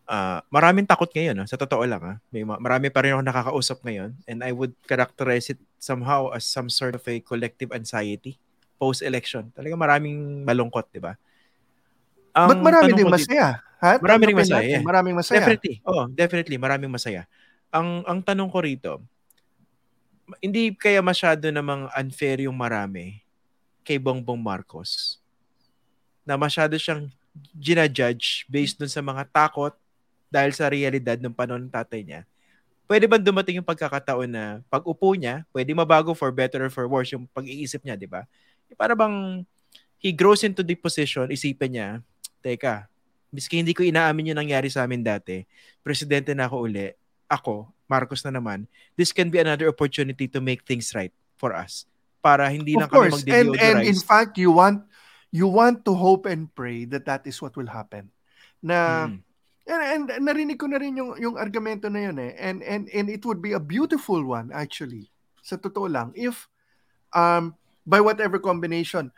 Ah, 0.05 0.45
maraming 0.51 0.85
takot 0.85 1.09
ngayon, 1.09 1.33
no? 1.33 1.47
sa 1.47 1.57
totoo 1.57 1.81
lang. 1.87 1.97
Ha? 1.97 2.13
May 2.29 2.45
ma- 2.45 2.61
marami 2.61 2.93
pa 2.93 3.01
rin 3.01 3.15
ako 3.15 3.23
nakakausap 3.23 3.77
ngayon 3.81 4.11
and 4.27 4.43
I 4.43 4.51
would 4.51 4.75
characterize 4.85 5.49
it 5.49 5.57
somehow 5.79 6.29
as 6.29 6.43
some 6.43 6.67
sort 6.67 6.93
of 6.93 7.03
a 7.07 7.17
collective 7.23 7.71
anxiety 7.73 8.37
post-election. 8.77 9.49
Talaga 9.55 9.73
maraming 9.73 10.45
malungkot, 10.45 10.93
di 10.93 11.01
ba? 11.01 11.17
Ang 12.33 12.49
but 12.49 12.59
marami 12.61 12.83
tanong 12.91 12.97
din 12.97 13.05
ko 13.05 13.09
dito- 13.09 13.17
masaya. 13.17 13.47
Ha? 13.81 13.91
Marami 13.97 14.21
Tanggapin 14.29 14.37
masaya, 14.37 14.57
natin, 14.61 14.69
yeah. 14.69 14.83
Maraming 14.85 15.15
masaya. 15.17 15.37
Definitely. 15.41 15.75
Oh, 15.81 16.05
definitely 16.05 16.57
maraming 16.61 16.91
masaya. 16.93 17.21
Ang 17.73 18.05
ang 18.05 18.19
tanong 18.21 18.49
ko 18.51 18.59
rito, 18.61 18.91
hindi 20.39 20.71
kaya 20.77 21.03
masyado 21.03 21.49
namang 21.51 21.91
unfair 21.91 22.45
yung 22.45 22.55
marami 22.55 23.19
kay 23.83 23.97
Bongbong 23.99 24.39
Marcos 24.39 25.19
na 26.23 26.37
masyado 26.37 26.77
siyang 26.77 27.09
ginajudge 27.57 28.45
based 28.47 28.77
dun 28.77 28.91
sa 28.91 29.01
mga 29.01 29.27
takot 29.27 29.73
dahil 30.31 30.51
sa 30.55 30.71
realidad 30.71 31.19
ng 31.19 31.33
panahon 31.35 31.67
ng 31.67 31.73
tatay 31.73 32.05
niya. 32.05 32.21
Pwede 32.87 33.07
ba 33.07 33.15
dumating 33.19 33.59
yung 33.59 33.67
pagkakataon 33.67 34.27
na 34.27 34.43
pag 34.67 34.83
upo 34.83 35.15
niya, 35.15 35.47
pwede 35.55 35.71
mabago 35.71 36.11
for 36.11 36.31
better 36.31 36.67
or 36.67 36.71
for 36.71 36.87
worse 36.87 37.11
yung 37.15 37.27
pag-iisip 37.31 37.83
niya, 37.83 37.95
di 37.95 38.07
ba? 38.07 38.27
Para 38.75 38.95
bang 38.95 39.43
he 39.99 40.11
grows 40.11 40.43
into 40.43 40.63
the 40.63 40.75
position, 40.75 41.31
isipin 41.31 41.71
niya, 41.75 41.89
teka, 42.43 42.87
miski 43.31 43.63
hindi 43.63 43.71
ko 43.71 43.83
inaamin 43.83 44.35
yung 44.35 44.39
nangyari 44.43 44.67
sa 44.67 44.83
amin 44.83 45.03
dati, 45.03 45.47
presidente 45.79 46.35
na 46.35 46.51
ako 46.51 46.67
uli, 46.67 46.91
ako, 47.31 47.71
Marcos 47.87 48.27
na 48.27 48.35
naman, 48.35 48.67
this 48.99 49.15
can 49.15 49.31
be 49.31 49.39
another 49.39 49.71
opportunity 49.71 50.27
to 50.27 50.43
make 50.43 50.67
things 50.67 50.91
right 50.91 51.15
for 51.39 51.55
us. 51.55 51.87
Para 52.19 52.51
hindi 52.51 52.75
lang 52.75 52.91
Of 52.91 52.93
kami 52.93 53.09
course. 53.09 53.23
And, 53.25 53.55
and 53.57 53.79
in 53.87 53.97
mag-deodorize. 53.97 54.03
fact, 54.03 54.35
you 54.35 54.51
want 54.51 54.83
you 55.31 55.47
want 55.47 55.87
to 55.87 55.95
hope 55.95 56.27
and 56.27 56.51
pray 56.51 56.83
that 56.91 57.07
that 57.07 57.23
is 57.25 57.39
what 57.39 57.55
will 57.55 57.71
happen. 57.71 58.11
Na 58.59 59.07
Mm. 59.09 59.23
and, 59.65 59.81
and 60.11 60.27
narinig 60.27 60.59
ko 60.59 60.67
na 60.67 60.77
rin 60.77 60.99
yung 60.99 61.15
yung 61.17 61.39
argumento 61.39 61.87
na 61.87 62.11
yun 62.11 62.19
eh. 62.19 62.35
And 62.37 62.59
and 62.61 62.91
and 62.91 63.07
it 63.07 63.23
would 63.23 63.39
be 63.39 63.55
a 63.55 63.63
beautiful 63.63 64.21
one 64.21 64.51
actually. 64.51 65.07
Sa 65.41 65.55
totoo 65.57 65.87
lang 65.89 66.11
if 66.13 66.45
um 67.15 67.55
by 67.87 68.03
whatever 68.03 68.37
combination 68.37 69.09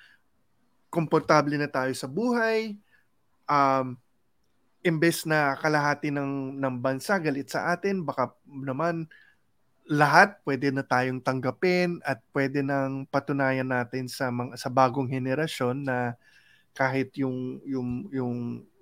komportable 0.93 1.57
na 1.57 1.67
tayo 1.67 1.91
sa 1.97 2.05
buhay 2.07 2.77
um 3.49 3.97
imbes 4.83 5.23
na 5.23 5.55
kalahati 5.57 6.11
ng 6.11 6.59
ng 6.59 6.75
bansa 6.83 7.15
galit 7.17 7.47
sa 7.47 7.71
atin 7.71 8.03
baka 8.03 8.35
naman 8.45 9.07
lahat 9.87 10.39
pwede 10.47 10.71
na 10.71 10.83
tayong 10.83 11.19
tanggapin 11.19 11.99
at 12.07 12.23
pwede 12.31 12.63
nang 12.63 13.03
patunayan 13.11 13.67
natin 13.67 14.07
sa 14.07 14.31
mga, 14.31 14.55
sa 14.55 14.71
bagong 14.71 15.11
henerasyon 15.11 15.83
na 15.83 16.15
kahit 16.71 17.11
yung 17.19 17.59
yung 17.67 17.89
yung 18.11 18.37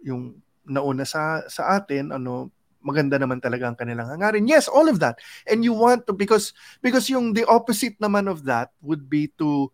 yung 0.06 0.24
nauna 0.66 1.06
sa 1.06 1.41
sa 1.49 1.74
atin 1.78 2.14
ano 2.14 2.54
maganda 2.82 3.22
naman 3.22 3.38
talaga 3.38 3.70
ang 3.70 3.78
kanilang 3.78 4.10
hangarin. 4.10 4.49
Yes, 4.49 4.66
all 4.66 4.89
of 4.89 4.97
that. 4.97 5.22
And 5.45 5.62
you 5.62 5.72
want 5.72 6.10
to 6.10 6.18
because 6.18 6.49
because 6.82 7.08
yung 7.14 7.38
the 7.38 7.45
opposite 7.45 7.93
naman 8.02 8.26
of 8.26 8.41
that 8.49 8.74
would 8.82 9.06
be 9.06 9.30
to 9.38 9.70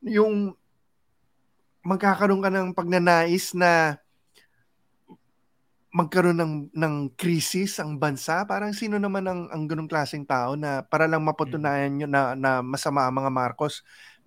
yung 0.00 0.56
magkakaroon 1.84 2.40
ka 2.40 2.48
ng 2.48 2.72
pagnanais 2.72 3.52
na 3.52 4.00
magkaroon 5.88 6.36
ng 6.36 6.54
ng 6.76 6.94
krisis 7.16 7.80
ang 7.80 7.96
bansa 7.96 8.44
parang 8.44 8.76
sino 8.76 9.00
naman 9.00 9.24
ang 9.24 9.48
ang 9.48 9.64
ganung 9.64 9.88
klaseng 9.88 10.28
tao 10.28 10.52
na 10.52 10.84
para 10.84 11.08
lang 11.08 11.24
mapatunayan 11.24 11.92
nyo 11.96 12.06
na 12.08 12.36
na 12.36 12.60
masama 12.60 13.08
ang 13.08 13.16
mga 13.16 13.32
Marcos 13.32 13.80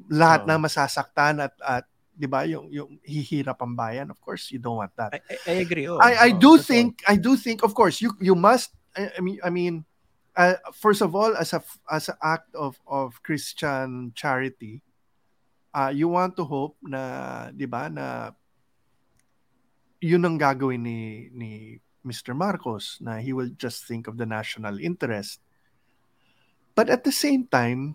lahat 0.10 0.42
Oo. 0.46 0.48
na 0.50 0.58
masasaktan 0.58 1.38
at 1.38 1.54
at 1.62 1.86
'di 2.18 2.26
ba 2.26 2.50
yung 2.50 2.66
yung 2.74 2.98
hihirap 3.06 3.62
ang 3.62 3.78
bayan 3.78 4.10
of 4.10 4.18
course 4.18 4.50
you 4.50 4.58
don't 4.58 4.82
want 4.82 4.94
that 4.98 5.14
I, 5.14 5.22
I, 5.46 5.56
agree. 5.62 5.86
Oh. 5.86 6.02
I 6.02 6.30
I 6.30 6.30
Oh, 6.34 6.42
do 6.42 6.52
totoo. 6.58 6.66
think 6.66 6.90
I 7.06 7.16
do 7.22 7.38
think 7.38 7.62
of 7.62 7.78
course 7.78 8.02
you 8.02 8.10
you 8.18 8.34
must 8.34 8.74
I, 8.98 9.14
I 9.14 9.22
mean 9.22 9.38
I 9.46 9.50
mean 9.54 9.76
uh, 10.34 10.58
first 10.74 11.06
of 11.06 11.14
all 11.14 11.38
as 11.38 11.54
a 11.54 11.62
as 11.94 12.10
an 12.10 12.18
act 12.26 12.50
of 12.58 12.82
of 12.90 13.22
Christian 13.22 14.18
charity 14.18 14.82
uh, 15.78 15.94
you 15.94 16.10
want 16.10 16.34
to 16.42 16.44
hope 16.44 16.74
na 16.82 17.54
'di 17.54 17.70
ba 17.70 17.86
na 17.86 18.34
yun 20.02 20.26
ang 20.26 20.36
gagawin 20.36 20.82
ni 20.82 21.30
ni 21.32 21.52
Mr. 22.02 22.34
Marcos 22.34 22.98
na 23.00 23.22
he 23.22 23.32
will 23.32 23.54
just 23.56 23.86
think 23.86 24.10
of 24.10 24.18
the 24.18 24.26
national 24.26 24.82
interest 24.82 25.38
but 26.74 26.90
at 26.90 27.06
the 27.06 27.14
same 27.14 27.46
time 27.46 27.94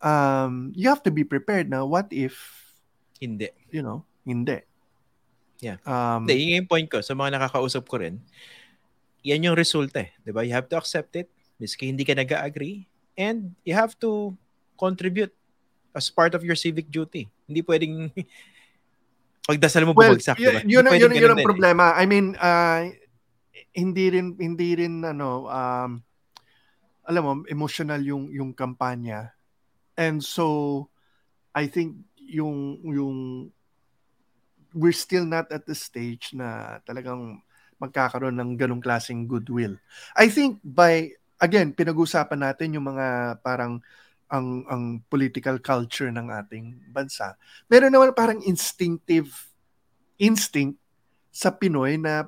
um 0.00 0.72
you 0.72 0.88
have 0.88 1.04
to 1.04 1.12
be 1.12 1.22
prepared 1.22 1.68
na 1.68 1.84
what 1.84 2.08
if 2.10 2.34
Hindi. 3.20 3.52
you 3.70 3.84
know 3.84 4.02
hindi 4.26 4.64
Yeah. 5.62 5.78
um 5.86 6.26
Hindi, 6.26 6.42
yun 6.42 6.66
yung 6.66 6.70
point 6.74 6.90
ko. 6.90 6.98
Sa 6.98 7.14
mga 7.14 7.38
nakakausap 7.38 7.86
ko 7.86 8.02
rin, 8.02 8.18
yan 9.22 9.46
yung 9.46 9.54
resulta 9.54 10.02
eh. 10.02 10.10
Di 10.26 10.34
ba? 10.34 10.42
You 10.42 10.58
have 10.58 10.66
to 10.66 10.76
accept 10.76 11.14
it, 11.14 11.30
miski 11.62 11.86
hindi 11.86 12.02
ka 12.02 12.18
nag-agree, 12.18 12.90
and 13.14 13.54
you 13.62 13.70
have 13.70 13.94
to 14.02 14.34
contribute 14.74 15.30
as 15.94 16.10
part 16.10 16.34
of 16.34 16.42
your 16.42 16.58
civic 16.58 16.90
duty. 16.90 17.30
Hindi 17.46 17.62
pwedeng 17.62 18.10
pagdasal 19.42 19.82
mo 19.86 19.92
Well, 19.94 20.14
bumagsak, 20.14 20.38
y- 20.38 20.62
di 20.62 20.78
yun, 20.78 20.86
yun, 20.86 21.10
yun, 21.10 21.12
yun 21.12 21.32
ang 21.34 21.42
eh. 21.42 21.46
problema. 21.46 21.92
I 21.98 22.04
mean, 22.06 22.38
uh, 22.38 22.86
hindi 23.74 24.06
rin, 24.12 24.38
hindi 24.38 24.70
rin, 24.78 25.02
ano, 25.02 25.50
um, 25.50 25.90
alam 27.02 27.22
mo, 27.22 27.32
emotional 27.50 27.98
yung, 28.00 28.30
yung 28.30 28.54
kampanya. 28.54 29.34
And 29.98 30.22
so, 30.22 30.88
I 31.52 31.66
think 31.66 31.98
yung, 32.16 32.78
yung, 32.86 33.18
we're 34.72 34.96
still 34.96 35.26
not 35.28 35.50
at 35.52 35.66
the 35.68 35.76
stage 35.76 36.32
na 36.32 36.80
talagang 36.86 37.42
magkakaroon 37.82 38.38
ng 38.38 38.50
ganong 38.54 38.80
klaseng 38.80 39.26
goodwill. 39.26 39.74
I 40.14 40.30
think 40.30 40.62
by, 40.62 41.12
again, 41.42 41.74
pinag-usapan 41.74 42.40
natin 42.40 42.78
yung 42.78 42.86
mga 42.86 43.38
parang 43.42 43.82
ang 44.32 44.64
ang 44.64 44.82
political 45.12 45.60
culture 45.60 46.08
ng 46.08 46.32
ating 46.32 46.88
bansa. 46.88 47.36
Meron 47.68 47.92
naman 47.92 48.16
parang 48.16 48.40
instinctive 48.40 49.28
instinct 50.16 50.80
sa 51.28 51.52
Pinoy 51.52 52.00
na 52.00 52.24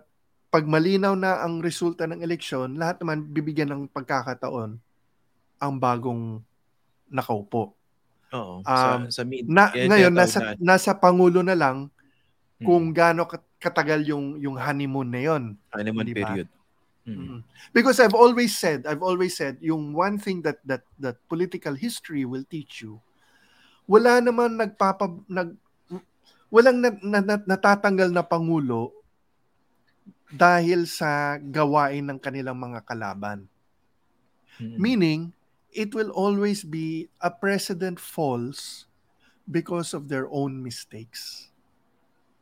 pag 0.53 0.69
malinaw 0.69 1.17
na 1.17 1.41
ang 1.41 1.65
resulta 1.65 2.05
ng 2.05 2.21
eleksyon, 2.21 2.77
lahat 2.77 3.01
naman 3.01 3.27
bibigyan 3.27 3.73
ng 3.73 3.83
pagkakataon 3.91 4.77
ang 5.59 5.75
bagong 5.81 6.45
nakaupo. 7.09 7.75
Oo. 8.31 8.61
Um, 8.61 8.63
sa, 8.63 8.87
sa 9.11 9.23
mid, 9.25 9.49
Na, 9.49 9.73
kaya 9.73 9.89
ngayon, 9.89 10.13
nasa, 10.15 10.39
nasa 10.61 10.93
Pangulo 10.93 11.41
na 11.41 11.57
lang 11.57 11.89
Hmm. 12.55 12.71
kung 12.71 12.85
gaano 12.95 13.27
kat- 13.27 13.51
katagal 13.59 14.07
yung, 14.07 14.39
yung 14.39 14.55
honeymoon 14.55 15.11
na 15.11 15.21
yon. 15.27 15.43
honeymoon 15.75 16.07
Di 16.07 16.15
ba? 16.15 16.19
period. 16.23 16.47
Mm. 17.05 17.17
Mm. 17.17 17.41
Because 17.73 18.01
I've 18.01 18.17
always 18.17 18.57
said, 18.57 18.89
I've 18.89 19.05
always 19.05 19.37
said, 19.37 19.61
yung 19.61 19.93
one 19.93 20.17
thing 20.17 20.41
that 20.43 20.65
that 20.65 20.89
that 20.97 21.21
political 21.29 21.77
history 21.77 22.25
will 22.25 22.45
teach 22.49 22.81
you, 22.81 23.01
wala 23.85 24.25
naman 24.25 24.57
nagpapa 24.57 25.13
nag 25.29 25.53
walang 26.49 26.79
na, 26.81 26.91
na, 27.03 27.21
na- 27.21 27.47
natatanggal 27.51 28.15
na 28.15 28.23
pangulo 28.23 28.95
dahil 30.31 30.87
sa 30.87 31.37
gawain 31.39 32.07
ng 32.09 32.19
kanilang 32.23 32.59
mga 32.59 32.87
kalaban. 32.87 33.51
Mm. 34.63 34.79
Meaning, 34.79 35.21
it 35.75 35.91
will 35.95 36.15
always 36.15 36.63
be 36.63 37.11
a 37.19 37.31
president 37.31 37.99
falls 37.99 38.87
because 39.51 39.93
of 39.93 40.07
their 40.07 40.31
own 40.31 40.63
mistakes. 40.63 41.51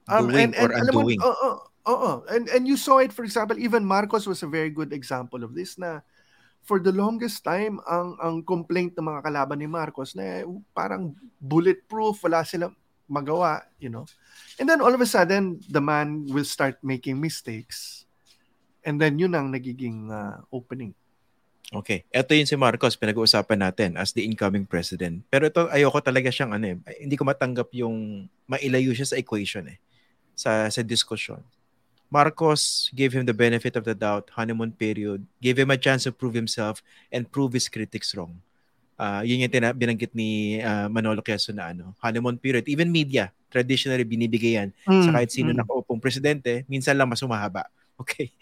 Doing 0.07 0.53
or 0.61 0.71
alam 0.77 0.93
mo, 0.93 1.01
undoing. 1.09 1.21
oo, 1.25 1.51
oo. 1.87 2.25
And, 2.31 2.49
and 2.49 2.67
you 2.67 2.77
saw 2.77 2.99
it, 2.99 3.13
for 3.13 3.25
example, 3.25 3.59
even 3.59 3.85
Marcos 3.85 4.27
was 4.27 4.43
a 4.43 4.51
very 4.51 4.71
good 4.71 4.93
example 4.93 5.43
of 5.43 5.55
this 5.55 5.79
na 5.79 6.01
for 6.63 6.79
the 6.79 6.95
longest 6.95 7.43
time, 7.43 7.83
ang, 7.91 8.15
ang 8.23 8.37
complaint 8.47 8.95
ng 8.95 9.07
mga 9.07 9.27
kalaban 9.27 9.59
ni 9.59 9.67
Marcos 9.67 10.15
na 10.15 10.47
parang 10.71 11.15
bulletproof, 11.43 12.23
wala 12.23 12.47
silang 12.47 12.75
magawa, 13.11 13.67
you 13.83 13.91
know. 13.91 14.07
And 14.59 14.71
then 14.71 14.81
all 14.81 14.95
of 14.95 15.03
a 15.03 15.09
sudden, 15.11 15.59
the 15.67 15.83
man 15.83 16.27
will 16.31 16.47
start 16.47 16.79
making 16.81 17.19
mistakes. 17.19 18.07
And 18.87 18.99
then 18.99 19.19
yun 19.19 19.35
ang 19.35 19.51
nagiging 19.51 20.11
uh, 20.11 20.43
opening. 20.55 20.95
Okay. 21.73 22.05
Ito 22.13 22.37
yun 22.37 22.47
si 22.47 22.55
Marcos, 22.55 22.95
pinag-uusapan 23.01 23.59
natin 23.59 23.91
as 23.97 24.15
the 24.15 24.23
incoming 24.23 24.69
president. 24.69 25.25
Pero 25.33 25.51
ito, 25.51 25.67
ayoko 25.73 25.99
talaga 26.05 26.31
siyang 26.31 26.55
ano 26.55 26.67
eh. 26.69 26.77
Hindi 27.01 27.17
ko 27.19 27.25
matanggap 27.27 27.73
yung 27.75 28.29
mailayo 28.47 28.93
siya 28.95 29.09
sa 29.09 29.19
equation 29.19 29.67
eh. 29.67 29.79
Sa, 30.37 30.69
sa 30.71 30.81
discussion. 30.85 31.43
Marcos 32.13 32.93
gave 32.93 33.17
him 33.17 33.25
the 33.25 33.33
benefit 33.33 33.73
of 33.73 33.89
the 33.89 33.97
doubt, 33.97 34.29
honeymoon 34.37 34.69
period, 34.69 35.25
gave 35.41 35.57
him 35.57 35.73
a 35.73 35.81
chance 35.81 36.05
to 36.05 36.13
prove 36.13 36.37
himself 36.37 36.85
and 37.09 37.25
prove 37.25 37.57
his 37.57 37.73
critics 37.73 38.13
wrong. 38.13 38.37
Ah, 38.95 39.25
yun 39.25 39.41
yung 39.41 39.49
tina- 39.49 39.73
binanggit 39.73 40.13
ni 40.13 40.61
ah, 40.61 40.93
Manolo 40.93 41.25
Quezon 41.25 41.57
na 41.57 41.73
ano, 41.73 41.97
honeymoon 41.99 42.37
period. 42.37 42.69
Even 42.69 42.93
media, 42.93 43.33
traditionally 43.49 44.05
binibigay 44.05 44.61
yan 44.61 44.69
sa 44.85 45.17
kahit 45.17 45.33
sino 45.33 45.51
Mm. 45.51 45.65
nakaupong 45.65 45.97
presidente, 45.99 46.69
minsan 46.69 46.93
lang 46.93 47.09
mas 47.09 47.25
humahaba. 47.25 47.65
Okay? 48.03 48.35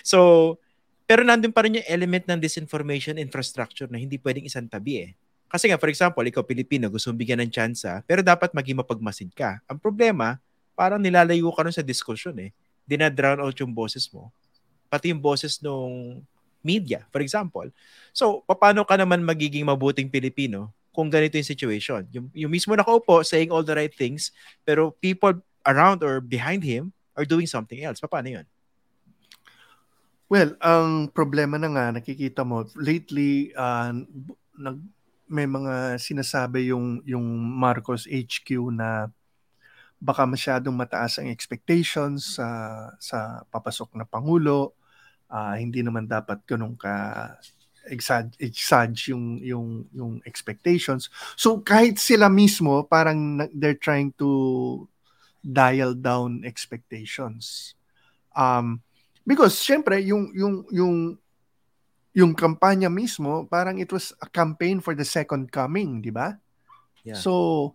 So, 0.00 0.56
pero 1.04 1.20
nandun 1.20 1.52
pa 1.52 1.66
rin 1.66 1.76
yung 1.76 1.84
element 1.84 2.24
ng 2.24 2.40
disinformation 2.40 3.20
infrastructure 3.20 3.84
na 3.86 4.00
hindi 4.00 4.16
pwedeng 4.16 4.48
isang 4.48 4.64
tabi 4.64 5.04
eh. 5.04 5.10
Kasi 5.46 5.68
nga, 5.68 5.76
for 5.76 5.92
example, 5.92 6.24
ikaw 6.24 6.40
Pilipino, 6.40 6.88
gusto 6.88 7.12
mong 7.12 7.20
bigyan 7.20 7.44
ng 7.44 7.52
tsansa, 7.52 8.00
pero 8.08 8.24
dapat 8.24 8.56
maging 8.56 8.80
mapagmasid 8.80 9.28
ka. 9.36 9.60
Ang 9.68 9.76
problema, 9.76 10.40
parang 10.72 10.96
nilalayo 10.96 11.44
ka 11.52 11.60
nun 11.60 11.76
sa 11.76 11.84
diskusyon 11.84 12.40
eh. 12.40 12.50
Dinadrown 12.92 13.40
out 13.40 13.56
yung 13.56 13.72
boses 13.72 14.04
mo. 14.12 14.28
Pati 14.92 15.08
yung 15.08 15.24
boses 15.24 15.56
ng 15.64 16.20
media, 16.60 17.08
for 17.08 17.24
example. 17.24 17.64
So, 18.12 18.44
paano 18.44 18.84
ka 18.84 19.00
naman 19.00 19.24
magiging 19.24 19.64
mabuting 19.64 20.12
Pilipino 20.12 20.68
kung 20.92 21.08
ganito 21.08 21.40
yung 21.40 21.48
situation? 21.48 22.04
Yung, 22.12 22.28
yung 22.36 22.52
mismo 22.52 22.76
nakaupo 22.76 23.24
saying 23.24 23.48
all 23.48 23.64
the 23.64 23.72
right 23.72 23.92
things, 23.96 24.30
pero 24.62 24.92
people 25.00 25.32
around 25.64 26.04
or 26.04 26.20
behind 26.20 26.60
him 26.60 26.92
are 27.16 27.24
doing 27.24 27.48
something 27.48 27.80
else. 27.80 28.04
Paano 28.04 28.28
yun? 28.28 28.46
Well, 30.32 30.56
ang 30.64 31.12
problema 31.12 31.60
na 31.60 31.68
nga, 31.68 31.86
nakikita 31.92 32.40
mo, 32.40 32.64
lately, 32.76 33.52
uh, 33.52 33.92
nag, 34.56 34.80
may 35.28 35.44
mga 35.44 36.00
sinasabi 36.00 36.72
yung, 36.72 37.04
yung 37.04 37.24
Marcos 37.36 38.08
HQ 38.08 38.72
na 38.72 39.12
baka 40.02 40.26
masyadong 40.26 40.74
mataas 40.74 41.22
ang 41.22 41.30
expectations 41.30 42.34
sa 42.34 42.48
sa 42.98 43.46
papasok 43.54 43.94
na 43.94 44.02
pangulo. 44.02 44.74
Ah, 45.30 45.54
hindi 45.54 45.78
naman 45.80 46.10
dapat 46.10 46.42
ganun 46.42 46.74
ka 46.74 46.90
exag, 47.86 48.34
exage 48.42 49.14
yung 49.14 49.38
yung 49.38 49.68
yung 49.94 50.12
expectations. 50.26 51.06
So 51.38 51.62
kahit 51.62 52.02
sila 52.02 52.26
mismo 52.26 52.82
parang 52.82 53.46
they're 53.54 53.78
trying 53.78 54.10
to 54.18 54.84
dial 55.38 55.94
down 55.94 56.42
expectations. 56.42 57.78
Um 58.34 58.82
because 59.22 59.58
syempre 59.62 60.02
yung 60.02 60.34
yung 60.34 60.66
yung 60.74 60.96
yung 62.12 62.32
kampanya 62.34 62.90
mismo 62.92 63.46
parang 63.46 63.78
it 63.78 63.88
was 63.94 64.10
a 64.18 64.28
campaign 64.28 64.82
for 64.82 64.98
the 64.98 65.06
second 65.06 65.46
coming, 65.50 66.02
di 66.02 66.10
ba? 66.10 66.36
Yeah. 67.02 67.18
So 67.18 67.74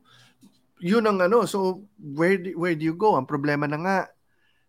yun 0.80 1.06
ang 1.06 1.20
ano, 1.22 1.46
so 1.50 1.86
where 1.98 2.38
do, 2.38 2.54
where 2.58 2.76
do 2.78 2.86
you 2.86 2.94
go? 2.94 3.18
Ang 3.18 3.30
problema 3.30 3.66
na 3.66 3.80
nga 3.82 3.98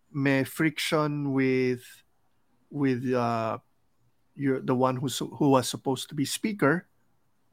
may 0.09 0.45
friction 0.45 1.37
with 1.37 1.85
with 2.73 3.05
uh 3.13 3.61
your 4.33 4.61
the 4.65 4.73
one 4.73 4.97
who 4.97 5.09
who 5.37 5.53
was 5.53 5.69
supposed 5.69 6.09
to 6.09 6.15
be 6.17 6.25
speaker. 6.25 6.89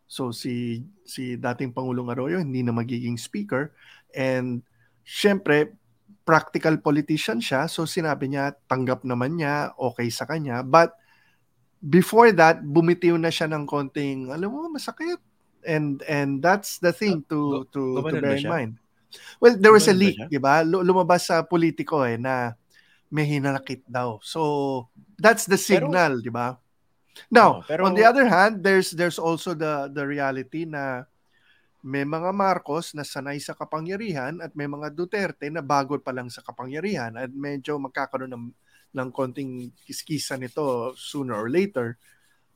So 0.08 0.30
si 0.32 0.86
si 1.04 1.36
dating 1.36 1.74
Pangulong 1.74 2.14
Arroyo 2.14 2.40
hindi 2.40 2.62
na 2.62 2.72
magiging 2.72 3.18
speaker 3.18 3.74
and 4.14 4.62
syempre 5.02 5.76
practical 6.26 6.82
politician 6.82 7.38
siya 7.38 7.70
so 7.70 7.86
sinabi 7.86 8.34
niya 8.34 8.58
tanggap 8.66 9.06
naman 9.06 9.38
niya 9.38 9.78
okay 9.78 10.10
sa 10.10 10.26
kanya 10.26 10.66
but 10.66 10.98
before 11.78 12.34
that 12.34 12.66
bumitiw 12.66 13.14
na 13.14 13.30
siya 13.30 13.46
ng 13.46 13.70
konting 13.70 14.34
alam 14.34 14.50
mo 14.50 14.66
masakit 14.74 15.22
and 15.68 16.02
and 16.06 16.40
that's 16.40 16.78
the 16.80 16.94
thing 16.94 17.26
to 17.28 17.66
to, 17.74 17.74
to 17.74 17.82
gumanon 18.00 18.22
ba 18.22 18.22
bear 18.22 18.38
in 18.38 18.48
mind 18.48 18.74
Well, 19.40 19.56
there 19.56 19.72
was 19.72 19.88
a 19.88 19.96
Ganun 19.96 20.00
ba 20.00 20.04
leak, 20.04 20.18
di 20.28 20.40
ba? 20.40 20.56
Lu- 20.64 20.84
Lumabas 20.84 21.28
sa 21.28 21.44
politiko 21.44 22.04
eh 22.04 22.20
na 22.20 22.56
may 23.12 23.24
hinanakit 23.24 23.88
daw. 23.88 24.20
So, 24.20 24.86
that's 25.16 25.48
the 25.48 25.60
signal, 25.60 26.20
di 26.20 26.32
ba? 26.32 26.60
Now, 27.32 27.64
Oo, 27.64 27.68
pero- 27.68 27.88
on 27.88 27.96
the 27.96 28.04
other 28.04 28.28
hand, 28.28 28.60
there's 28.60 28.92
there's 28.92 29.16
also 29.16 29.56
the 29.56 29.88
the 29.88 30.04
reality 30.04 30.68
na 30.68 31.08
may 31.86 32.04
mga 32.04 32.34
Marcos 32.36 32.92
na 32.92 33.08
sanay 33.08 33.40
sa 33.40 33.56
kapangyarihan 33.56 34.42
at 34.44 34.52
may 34.58 34.68
mga 34.68 34.92
Duterte 34.92 35.48
na 35.48 35.64
bago 35.64 35.96
pa 36.02 36.12
lang 36.12 36.28
sa 36.28 36.44
kapangyarihan 36.44 37.14
at 37.16 37.32
medyo 37.32 37.78
magkakaroon 37.80 38.34
ng 38.34 38.46
ng 38.96 39.10
konting 39.14 39.70
kiskisa 39.86 40.36
nito 40.36 40.92
sooner 40.98 41.38
or 41.38 41.48
later 41.48 41.96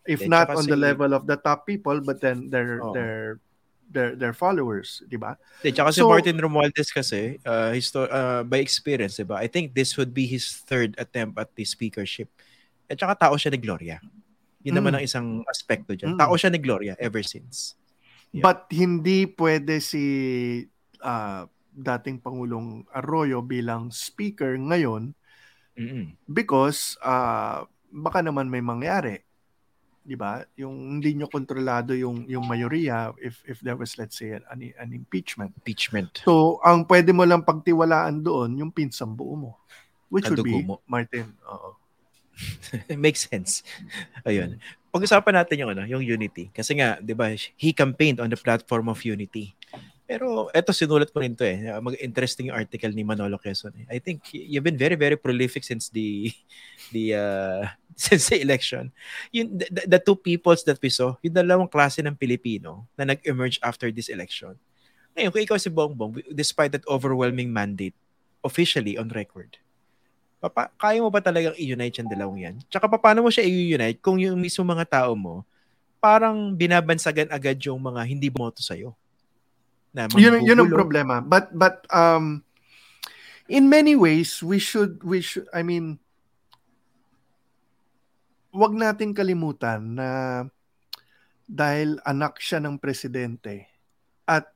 if 0.05 0.21
Eh, 0.21 0.27
not 0.27 0.47
on 0.51 0.63
the 0.63 0.75
si- 0.75 0.85
level 0.85 1.11
of 1.11 1.25
the 1.25 1.35
top 1.35 1.63
people 1.63 1.99
but 1.99 2.19
then 2.19 2.47
their 2.47 2.79
Oo. 2.79 2.93
their 2.93 3.39
their 3.89 4.13
their 4.13 4.35
followers, 4.37 5.01
di 5.09 5.17
ba? 5.17 5.33
Di, 5.59 5.73
tsaka 5.73 5.89
si 5.89 6.05
So- 6.05 6.07
Martin 6.07 6.37
Romualdez 6.37 6.93
kasi, 6.93 7.41
uh, 7.41 7.73
histo- 7.73 8.05
uh, 8.05 8.45
by 8.45 8.61
experience, 8.61 9.17
diba? 9.17 9.41
I 9.41 9.49
think 9.49 9.73
this 9.73 9.97
would 9.97 10.13
be 10.13 10.29
his 10.29 10.61
third 10.61 10.93
attempt 10.95 11.41
at 11.41 11.49
the 11.57 11.65
speakership. 11.65 12.29
At 12.85 13.01
tsaka 13.01 13.17
tao 13.17 13.33
siya 13.33 13.49
ni 13.49 13.57
Gloria. 13.57 13.97
Yun 14.61 14.77
naman 14.77 14.93
Mm. 14.93 14.97
ang 14.99 15.03
isang 15.03 15.27
aspekto 15.43 15.97
dyan. 15.97 16.13
Mm. 16.13 16.19
Tao 16.21 16.37
siya 16.37 16.53
ni 16.53 16.61
Gloria 16.61 16.93
ever 17.01 17.25
since. 17.25 17.73
Yeah. 18.29 18.45
But 18.45 18.69
hindi 18.69 19.25
pwede 19.25 19.81
si 19.81 20.03
ah, 21.01 21.49
dating 21.73 22.21
Pangulong 22.21 22.85
Arroyo 22.91 23.41
bilang 23.41 23.89
speaker 23.89 24.53
ngayon 24.53 25.15
Mm-mm. 25.73 26.13
because 26.27 26.93
ah, 27.01 27.65
baka 27.89 28.21
naman 28.21 28.51
may 28.51 28.61
mangyari. 28.61 29.25
'Di 30.09 30.17
ba? 30.17 30.41
Yung 30.57 30.97
hindi 30.97 31.13
nyo 31.13 31.29
kontrolado 31.29 31.93
yung 31.93 32.25
yung 32.25 32.49
mayorya 32.49 33.13
if 33.21 33.45
if 33.45 33.61
there 33.61 33.77
was 33.77 33.93
let's 34.01 34.17
say 34.17 34.33
an, 34.33 34.41
an 34.49 34.89
impeachment. 34.89 35.53
Impeachment. 35.61 36.25
So, 36.25 36.57
ang 36.65 36.89
pwede 36.89 37.13
mo 37.13 37.29
lang 37.29 37.45
pagtiwalaan 37.45 38.25
doon 38.25 38.57
yung 38.57 38.73
pinsang 38.73 39.13
buo 39.13 39.37
mo. 39.37 39.51
Which 40.09 40.25
would 40.25 40.41
Kadugo 40.41 40.57
be 40.57 40.65
mo. 40.65 40.81
Martin. 40.89 41.37
Oo. 41.45 41.77
Makes 43.05 43.29
sense. 43.29 43.61
Ayun. 44.25 44.57
Pag-usapan 44.89 45.37
natin 45.37 45.61
yung 45.61 45.71
ano, 45.77 45.85
yung 45.85 46.01
unity. 46.01 46.49
Kasi 46.49 46.73
nga, 46.81 46.97
'di 46.97 47.13
ba, 47.13 47.29
he 47.53 47.69
campaigned 47.69 48.17
on 48.17 48.33
the 48.33 48.39
platform 48.39 48.89
of 48.89 49.05
unity. 49.05 49.53
Pero 50.09 50.49
eto 50.57 50.73
sinulat 50.73 51.13
ko 51.13 51.21
rin 51.21 51.37
to 51.37 51.45
eh. 51.45 51.69
Mag 51.77 51.93
interesting 52.01 52.49
yung 52.49 52.57
article 52.57 52.89
ni 52.89 53.05
Manolo 53.05 53.37
Quezon. 53.37 53.77
eh. 53.77 53.85
I 53.93 54.01
think 54.01 54.25
you've 54.33 54.65
been 54.65 54.79
very 54.79 54.97
very 54.97 55.13
prolific 55.13 55.61
since 55.61 55.93
the 55.93 56.33
the 56.95 57.13
uh, 57.13 57.61
since 57.93 58.33
the 58.33 58.41
election. 58.41 58.89
Yung 59.29 59.53
the, 59.53 59.69
the- 59.85 60.01
two 60.01 60.17
peoples 60.17 60.65
that 60.65 60.81
we 60.81 60.89
saw, 60.89 61.13
yung 61.21 61.37
dalawang 61.37 61.69
klase 61.69 62.01
ng 62.01 62.17
Pilipino 62.17 62.89
na 62.97 63.13
nag-emerge 63.13 63.61
after 63.61 63.93
this 63.93 64.09
election. 64.09 64.57
Ngayon, 65.13 65.29
kung 65.29 65.43
ikaw 65.45 65.57
si 65.61 65.69
Bongbong, 65.69 66.25
despite 66.33 66.73
that 66.73 66.85
overwhelming 66.89 67.53
mandate, 67.53 67.93
officially 68.41 68.97
on 68.97 69.13
record, 69.13 69.61
Papa, 70.39 70.71
kaya 70.79 71.03
mo 71.03 71.11
ba 71.11 71.19
talagang 71.19 71.51
i-unite 71.59 71.99
yung 71.99 72.07
dalawang 72.09 72.39
yan? 72.39 72.55
Tsaka 72.71 72.87
pa, 72.87 72.95
paano 72.95 73.27
mo 73.27 73.29
siya 73.29 73.43
i-unite 73.43 73.99
kung 73.99 74.15
yung 74.15 74.39
mismo 74.39 74.63
mga 74.63 74.87
tao 74.87 75.11
mo, 75.11 75.43
parang 75.99 76.55
binabansagan 76.55 77.27
agad 77.27 77.59
yung 77.67 77.75
mga 77.75 78.01
hindi 78.07 78.31
bumoto 78.31 78.63
sa'yo? 78.63 78.95
Na 79.93 80.05
yun, 80.13 80.45
yun 80.45 80.59
ang 80.61 80.69
problema. 80.69 81.21
But 81.23 81.49
but 81.53 81.85
um 81.89 82.45
in 83.49 83.65
many 83.65 83.97
ways 83.97 84.45
we 84.45 84.61
should 84.61 85.01
we 85.01 85.25
should 85.25 85.49
I 85.49 85.65
mean 85.65 85.97
wag 88.53 88.73
natin 88.77 89.17
kalimutan 89.17 89.97
na 89.97 90.09
dahil 91.49 91.97
anak 92.05 92.37
siya 92.37 92.61
ng 92.61 92.77
presidente 92.77 93.65
at 94.29 94.53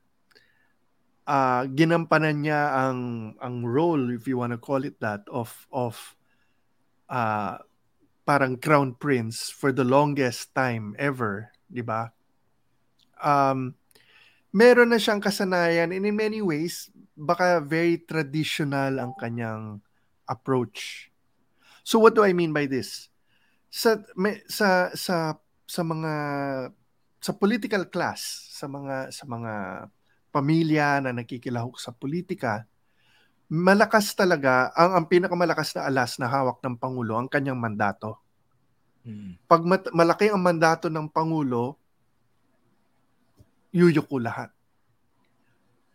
ah, 1.26 1.66
ginampanan 1.66 2.46
niya 2.46 2.70
ang 2.86 3.34
ang 3.42 3.66
role 3.66 4.14
if 4.14 4.30
you 4.30 4.38
want 4.38 4.54
to 4.54 4.62
call 4.62 4.86
it 4.86 4.98
that 5.02 5.26
of 5.34 5.66
of 5.74 5.98
ah, 7.10 7.58
parang 8.24 8.56
crown 8.62 8.94
prince 8.94 9.50
for 9.50 9.74
the 9.74 9.84
longest 9.84 10.54
time 10.54 10.94
ever, 11.02 11.50
'di 11.68 11.82
ba? 11.82 12.14
Um 13.20 13.74
meron 14.54 14.94
na 14.94 15.02
siyang 15.02 15.20
kasanayan 15.20 15.90
and 15.90 16.06
in 16.06 16.14
many 16.14 16.40
ways 16.40 16.94
baka 17.18 17.58
very 17.58 17.98
traditional 18.06 19.02
ang 19.02 19.18
kanyang 19.18 19.82
approach. 20.30 21.10
So 21.82 21.98
what 22.00 22.14
do 22.14 22.22
I 22.22 22.32
mean 22.32 22.54
by 22.54 22.70
this? 22.70 23.10
Sa 23.74 23.98
may, 24.14 24.46
sa 24.46 24.94
sa 24.94 25.36
sa 25.66 25.82
mga 25.82 26.14
sa 27.18 27.34
political 27.34 27.90
class, 27.90 28.54
sa 28.54 28.70
mga 28.70 29.10
sa 29.10 29.26
mga 29.26 29.54
pamilya 30.30 31.02
na 31.02 31.12
nakikilahok 31.18 31.82
sa 31.82 31.90
politika, 31.90 32.70
malakas 33.50 34.14
talaga 34.14 34.70
ang 34.78 35.02
ang 35.02 35.06
pinakamalakas 35.10 35.74
na 35.74 35.90
alas 35.90 36.22
na 36.22 36.30
hawak 36.30 36.62
ng 36.62 36.78
pangulo 36.78 37.18
ang 37.18 37.28
kanyang 37.28 37.58
mandato. 37.58 38.22
Mm. 39.04 39.36
Pag 39.50 39.62
mat- 39.68 39.92
malaki 39.92 40.32
ang 40.32 40.40
mandato 40.40 40.88
ng 40.88 41.10
pangulo, 41.12 41.83
yuyuko 43.74 44.22
lahat. 44.22 44.54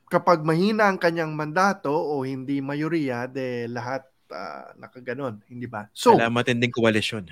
Kapag 0.08 0.42
mahina 0.42 0.88
ang 0.88 0.96
kanyang 0.96 1.32
mandato 1.32 1.92
o 1.92 2.24
hindi 2.24 2.58
mayoriya, 2.58 3.28
de 3.28 3.68
lahat 3.68 4.02
ah, 4.32 4.72
nakaganon, 4.74 5.40
hindi 5.46 5.68
ba? 5.68 5.86
So, 5.92 6.16
Kailangan 6.16 6.34
matinding 6.34 6.72
koalisyon. 6.74 7.28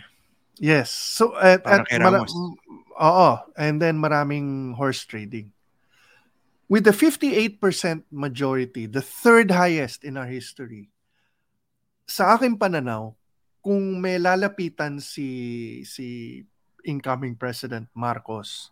yes. 0.57 0.89
So, 0.93 1.35
at, 1.37 1.65
Para 1.65 1.83
at 1.83 1.89
kay 1.89 1.99
mala- 1.99 2.23
Ramos. 2.25 2.33
m- 2.37 2.57
oo. 2.97 3.31
And 3.57 3.81
then 3.81 3.97
maraming 3.97 4.77
horse 4.77 5.05
trading. 5.05 5.51
With 6.69 6.85
the 6.85 6.93
58% 6.93 7.63
majority, 8.11 8.87
the 8.91 9.01
third 9.05 9.55
highest 9.55 10.03
in 10.03 10.19
our 10.19 10.27
history, 10.27 10.91
sa 12.05 12.35
aking 12.35 12.59
pananaw, 12.59 13.15
kung 13.63 13.99
may 13.99 14.19
lalapitan 14.19 14.99
si 14.99 15.27
si 15.83 16.43
incoming 16.83 17.35
President 17.35 17.87
Marcos 17.95 18.71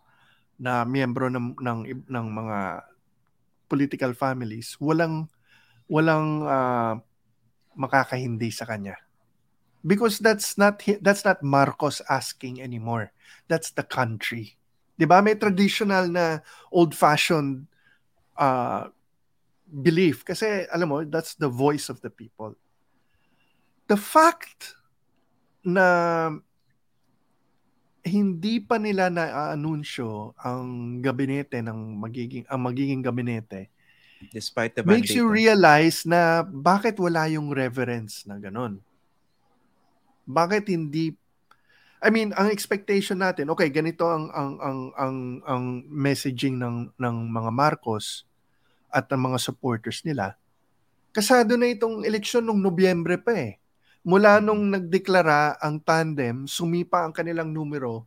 na 0.55 0.87
miyembro 0.87 1.27
ng 1.27 1.59
ng 1.59 1.79
ng 2.07 2.27
mga 2.31 2.59
political 3.67 4.13
families, 4.15 4.77
walang 4.79 5.27
walang 5.89 6.45
ah, 6.45 6.95
makakahindi 7.75 8.49
sa 8.49 8.65
kanya. 8.65 8.95
Because 9.85 10.17
that's 10.17 10.57
not 10.57 10.81
that's 11.01 11.21
not 11.21 11.45
Marcos 11.45 12.01
asking 12.09 12.57
anymore. 12.57 13.13
That's 13.45 13.69
the 13.69 13.85
country. 13.85 14.57
'Di 14.97 15.05
ba? 15.05 15.21
May 15.21 15.37
traditional 15.37 16.09
na 16.09 16.41
old-fashioned 16.71 17.67
uh, 18.39 18.89
belief 19.69 20.23
kasi 20.23 20.65
alam 20.71 20.87
mo, 20.87 20.97
that's 21.05 21.35
the 21.35 21.51
voice 21.51 21.91
of 21.91 22.01
the 22.01 22.09
people. 22.09 22.55
The 23.85 23.99
fact 23.99 24.73
na 25.61 26.29
hindi 28.05 28.61
pa 28.61 28.77
nila 28.77 29.09
na-anunsyo 29.09 30.37
ang 30.37 31.01
gabinete 31.01 31.57
ng 31.65 31.97
magiging 31.97 32.45
ang 32.45 32.61
magiging 32.61 33.01
gabinete 33.01 33.73
Despite 34.31 34.79
the 34.79 34.83
makes 34.85 35.11
mandate. 35.11 35.17
you 35.17 35.25
no? 35.27 35.33
realize 35.35 36.07
na 36.07 36.41
bakit 36.45 36.95
wala 36.97 37.27
yung 37.27 37.51
reverence 37.51 38.23
na 38.23 38.39
ganon. 38.39 38.79
Bakit 40.25 40.71
hindi 40.71 41.13
I 42.05 42.13
mean, 42.13 42.37
ang 42.37 42.53
expectation 42.53 43.17
natin, 43.17 43.49
okay, 43.49 43.65
ganito 43.73 44.05
ang 44.05 44.29
ang 44.29 44.53
ang 44.61 44.79
ang 44.93 45.17
ang 45.41 45.63
messaging 45.89 46.61
ng 46.61 46.93
ng 46.93 47.15
mga 47.33 47.49
Marcos 47.49 48.29
at 48.93 49.09
ng 49.09 49.31
mga 49.31 49.39
supporters 49.41 50.05
nila. 50.05 50.37
Kasado 51.09 51.57
na 51.57 51.65
itong 51.65 52.05
eleksyon 52.05 52.45
nung 52.45 52.61
Nobyembre 52.61 53.17
pa 53.17 53.33
eh. 53.33 53.57
Mula 54.05 54.37
nung 54.37 54.69
nagdeklara 54.69 55.57
ang 55.57 55.81
tandem, 55.81 56.45
sumipa 56.45 57.01
ang 57.01 57.09
kanilang 57.09 57.49
numero 57.49 58.05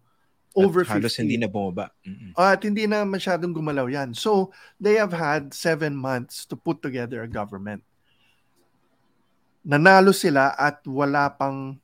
over 0.55 0.87
At 0.87 0.99
halos 0.99 1.19
50. 1.19 1.23
hindi 1.27 1.37
na 1.43 1.51
bumaba. 1.51 1.91
Mm-mm. 2.07 2.33
At 2.39 2.63
hindi 2.63 2.87
na 2.87 3.03
masyadong 3.03 3.51
gumalaw 3.51 3.91
yan. 3.91 4.15
So, 4.15 4.55
they 4.79 4.95
have 4.97 5.11
had 5.11 5.51
seven 5.51 5.99
months 5.99 6.47
to 6.47 6.55
put 6.55 6.79
together 6.79 7.27
a 7.27 7.31
government. 7.31 7.83
Nanalo 9.67 10.15
sila 10.15 10.55
at 10.55 10.87
wala 10.87 11.35
pang 11.35 11.77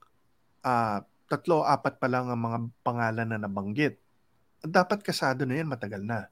ah, 0.63 1.03
tatlo, 1.29 1.67
apat 1.67 1.99
pa 1.99 2.09
lang 2.09 2.31
ang 2.31 2.41
mga 2.41 2.59
pangalan 2.87 3.29
na 3.35 3.39
nabanggit. 3.43 3.99
Dapat 4.65 5.05
kasado 5.05 5.45
na 5.45 5.59
yan, 5.61 5.69
matagal 5.69 6.01
na. 6.01 6.31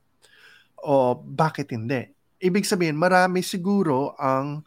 O 0.83 1.15
bakit 1.19 1.75
hindi? 1.75 2.09
Ibig 2.43 2.67
sabihin, 2.67 2.99
marami 2.99 3.45
siguro 3.45 4.15
ang 4.19 4.65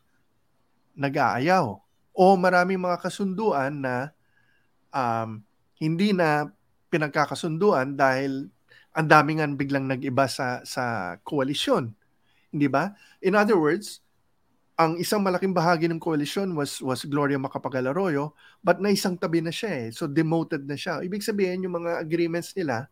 nag-aayaw. 0.95 1.84
O 2.16 2.39
maraming 2.39 2.80
mga 2.80 3.03
kasunduan 3.03 3.84
na 3.84 4.16
um, 4.95 5.43
hindi 5.76 6.16
na 6.16 6.47
pinagkakasunduan 6.88 7.99
dahil 7.99 8.47
ang 8.95 9.07
dami 9.11 9.36
nga 9.36 9.47
biglang 9.51 9.91
nag-iba 9.91 10.24
sa 10.32 10.63
sa 10.63 11.16
koalisyon. 11.28 11.91
Hindi 12.55 12.72
ba? 12.72 12.95
In 13.20 13.36
other 13.36 13.59
words, 13.59 13.99
ang 14.80 14.95
isang 14.95 15.20
malaking 15.20 15.51
bahagi 15.51 15.91
ng 15.91 15.99
koalisyon 15.99 16.55
was 16.55 16.80
was 16.80 17.03
Gloria 17.03 17.36
Macapagal 17.36 17.91
Arroyo, 17.91 18.32
but 18.63 18.80
na 18.80 18.95
isang 18.95 19.20
tabi 19.20 19.43
na 19.43 19.51
siya 19.51 19.88
eh. 19.88 19.88
So 19.91 20.07
demoted 20.07 20.63
na 20.63 20.80
siya. 20.80 21.03
Ibig 21.03 21.24
sabihin 21.24 21.68
yung 21.68 21.84
mga 21.84 21.99
agreements 21.99 22.55
nila 22.55 22.88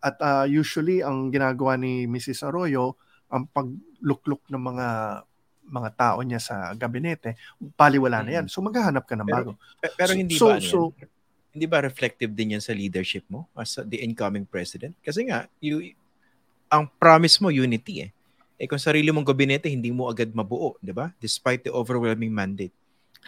at 0.00 0.16
ah, 0.22 0.46
usually 0.46 1.02
ang 1.02 1.34
ginagawa 1.34 1.74
ni 1.74 2.06
Mrs. 2.06 2.46
Arroyo 2.46 2.98
ang 3.30 3.46
paglukluk 3.50 4.42
ng 4.50 4.62
mga 4.62 4.86
mga 5.70 5.90
tao 5.94 6.18
niya 6.20 6.42
sa 6.42 6.74
gabinete, 6.74 7.38
baliwala 7.78 8.26
na 8.26 8.42
yan. 8.42 8.46
So 8.50 8.58
maghahanap 8.60 9.06
ka 9.06 9.14
ng 9.14 9.24
Pero- 9.24 9.36
bago. 9.38 9.50
Pe- 9.78 9.94
Pero 9.94 10.12
hindi 10.18 10.34
So- 10.34 10.50
ba 10.50 10.58
so- 10.58 10.92
yan? 10.98 11.08
Hindi 11.50 11.66
ba 11.66 11.82
reflective 11.82 12.30
din 12.30 12.54
yan 12.54 12.62
sa 12.62 12.70
leadership 12.70 13.26
mo 13.26 13.50
as 13.58 13.74
the 13.82 13.98
incoming 13.98 14.46
president? 14.46 14.94
Kasi 15.02 15.26
nga, 15.26 15.50
you, 15.58 15.82
ang 16.70 16.86
promise 16.94 17.42
mo, 17.42 17.50
unity 17.50 18.06
eh. 18.06 18.10
Eh 18.54 18.70
kung 18.70 18.78
sarili 18.78 19.10
mong 19.10 19.26
gabinete, 19.26 19.66
hindi 19.66 19.90
mo 19.90 20.06
agad 20.06 20.30
mabuo, 20.30 20.78
di 20.78 20.94
ba? 20.94 21.10
Despite 21.18 21.66
the 21.66 21.72
overwhelming 21.74 22.30
mandate. 22.30 22.70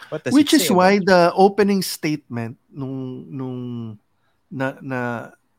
What 0.07 0.23
does 0.23 0.31
Which 0.31 0.55
is 0.55 0.69
say 0.69 0.73
why 0.73 1.03
the 1.03 1.35
opening 1.35 1.83
statement 1.83 2.55
nung 2.71 3.27
nung 3.29 3.59
na, 4.49 4.77
na 4.79 4.99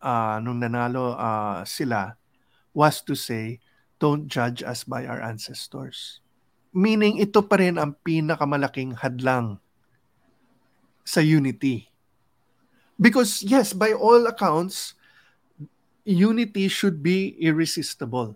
ah, 0.00 0.40
nung 0.40 0.58
nanalo 0.58 1.14
ah, 1.14 1.62
sila 1.68 2.16
was 2.72 3.04
to 3.04 3.14
say 3.14 3.60
don't 4.00 4.26
judge 4.26 4.64
us 4.64 4.82
by 4.82 5.06
our 5.06 5.22
ancestors. 5.22 6.23
Meaning 6.74 7.22
ito 7.22 7.38
pa 7.46 7.62
rin 7.62 7.78
ang 7.78 7.94
pinakamalaking 8.02 8.98
hadlang 8.98 9.62
sa 11.06 11.22
unity. 11.22 11.86
Because 12.98 13.46
yes, 13.46 13.70
by 13.70 13.94
all 13.94 14.26
accounts, 14.26 14.98
unity 16.02 16.66
should 16.66 16.98
be 16.98 17.38
irresistible. 17.38 18.34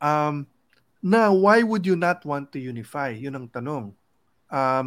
Um, 0.00 0.46
now, 1.00 1.32
why 1.32 1.64
would 1.64 1.88
you 1.88 1.96
not 1.96 2.24
want 2.28 2.52
to 2.52 2.60
unify? 2.60 3.16
Yun 3.16 3.40
ang 3.40 3.48
tanong. 3.48 3.96
Um, 4.52 4.86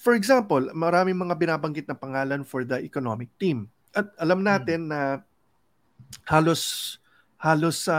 for 0.00 0.16
example, 0.16 0.72
maraming 0.72 1.16
mga 1.16 1.36
binabanggit 1.36 1.84
na 1.88 1.96
pangalan 1.96 2.44
for 2.44 2.64
the 2.64 2.80
economic 2.80 3.28
team. 3.36 3.68
At 3.92 4.08
alam 4.16 4.40
natin 4.40 4.88
na 4.88 5.20
halos 6.24 6.96
halos 7.36 7.88
sa 7.88 7.96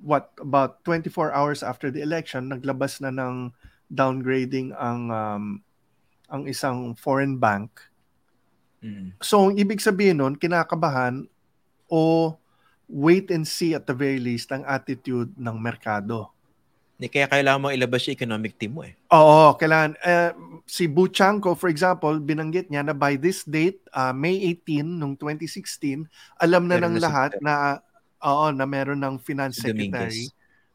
what 0.00 0.32
about 0.40 0.82
24 0.84 1.32
hours 1.32 1.60
after 1.62 1.92
the 1.92 2.00
election 2.00 2.48
naglabas 2.48 3.00
na 3.04 3.12
ng 3.12 3.52
downgrading 3.90 4.72
ang 4.78 5.10
um, 5.10 5.44
ang 6.30 6.46
isang 6.46 6.94
foreign 6.94 7.36
bank. 7.36 7.74
Mm. 8.80 9.18
So, 9.20 9.50
ang 9.50 9.58
ibig 9.58 9.82
sabihin 9.82 10.22
nun, 10.22 10.38
kinakabahan 10.38 11.26
o 11.90 12.32
wait 12.86 13.28
and 13.34 13.44
see 13.44 13.74
at 13.74 13.84
the 13.84 13.94
very 13.94 14.22
least 14.22 14.50
ang 14.54 14.62
attitude 14.64 15.34
ng 15.34 15.56
merkado. 15.58 16.30
Hindi, 16.96 17.16
kaya 17.16 17.26
kailangan 17.32 17.60
mo 17.60 17.68
ilabas 17.72 18.06
yung 18.06 18.16
economic 18.16 18.60
team 18.60 18.76
mo 18.76 18.84
eh. 18.84 18.94
Oo, 19.10 19.56
kailangan. 19.56 19.96
Eh, 20.04 20.30
si 20.68 20.84
Buchanko, 20.84 21.56
for 21.56 21.72
example, 21.72 22.12
binanggit 22.20 22.68
niya 22.68 22.84
na 22.84 22.92
by 22.92 23.16
this 23.16 23.42
date, 23.48 23.80
ah, 23.90 24.12
May 24.12 24.36
18 24.36 24.84
nung 24.84 25.16
2016, 25.16 26.04
alam 26.38 26.68
na 26.68 26.76
Meron 26.76 26.92
ng 26.92 26.94
na 26.94 27.00
si 27.00 27.04
lahat 27.08 27.30
Duterte. 27.34 27.46
na 27.46 27.54
oo, 28.20 28.46
na 28.52 28.64
meron 28.68 29.00
ng 29.00 29.16
finance 29.20 29.60
Dominguez. 29.60 30.12
secretary. 30.12 30.24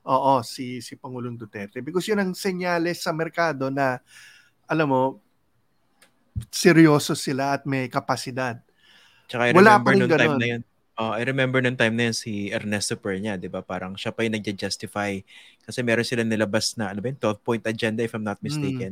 Oo, 0.06 0.42
si 0.46 0.82
si 0.86 0.94
Pangulong 0.94 1.34
Duterte. 1.34 1.82
Because 1.82 2.06
yun 2.06 2.22
ang 2.22 2.34
senyales 2.38 3.02
sa 3.02 3.10
merkado 3.10 3.74
na 3.74 3.98
alam 4.70 4.90
mo 4.90 5.02
seryoso 6.52 7.16
sila 7.16 7.56
at 7.56 7.64
may 7.66 7.88
kapasidad. 7.88 8.60
Tsaka 9.26 9.50
I 9.50 9.52
Wala 9.56 9.80
remember 9.82 9.94
nung 9.98 10.12
time 10.14 10.36
ganun. 10.36 10.40
na 10.42 10.48
yun. 10.58 10.62
Oh, 10.96 11.12
I 11.12 11.24
remember 11.28 11.60
nung 11.60 11.76
time 11.76 11.96
na 11.98 12.04
yun 12.12 12.16
si 12.16 12.54
Ernesto 12.54 12.96
Pernia, 12.96 13.36
'di 13.36 13.52
ba? 13.52 13.60
Parang 13.66 13.98
siya 14.00 14.14
pa 14.16 14.24
yung 14.24 14.36
nagja-justify 14.38 15.20
kasi 15.66 15.80
meron 15.84 16.06
sila 16.08 16.24
nilabas 16.24 16.78
na 16.80 16.94
ano 16.94 17.02
ba 17.04 17.10
yun, 17.12 17.18
12 17.20 17.42
point 17.44 17.64
agenda 17.68 18.00
if 18.06 18.14
I'm 18.16 18.24
not 18.24 18.40
Hmm. 18.40 18.46
mistaken. 18.48 18.92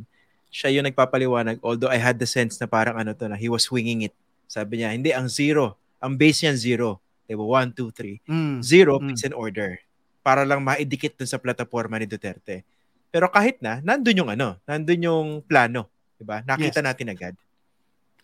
Siya 0.49 0.73
yung 0.73 0.85
nagpapaliwanag 0.89 1.61
although 1.63 1.89
I 1.91 1.97
had 2.01 2.17
the 2.19 2.27
sense 2.27 2.57
na 2.59 2.67
parang 2.67 2.97
ano 2.99 3.13
to 3.15 3.25
na 3.29 3.37
he 3.37 3.47
was 3.47 3.69
winging 3.69 4.05
it. 4.09 4.15
Sabi 4.49 4.81
niya, 4.83 4.91
hindi 4.93 5.09
ang 5.15 5.29
zero, 5.29 5.77
ang 6.01 6.17
base 6.19 6.43
niyan 6.45 6.57
zero. 6.59 6.99
'Di 7.34 7.38
ba? 7.41 7.45
1 7.49 7.73
2 7.73 7.89
3. 7.89 8.21
Mm. 8.29 8.61
Zero 8.61 9.01
Mm. 9.01 9.09
fix 9.09 9.25
and 9.25 9.34
order 9.34 9.81
para 10.21 10.45
lang 10.45 10.61
maidikit 10.61 11.17
dun 11.17 11.25
sa 11.25 11.41
plataforma 11.41 11.97
ni 11.97 12.05
Duterte. 12.05 12.61
Pero 13.09 13.25
kahit 13.34 13.57
na, 13.59 13.81
nandun 13.81 14.21
yung 14.21 14.29
ano, 14.29 14.61
nandun 14.69 15.01
yung 15.01 15.27
plano, 15.41 15.89
'di 16.21 16.25
ba? 16.29 16.45
Nakita 16.45 16.79
Yes. 16.81 16.86
natin 16.86 17.09
agad. 17.09 17.34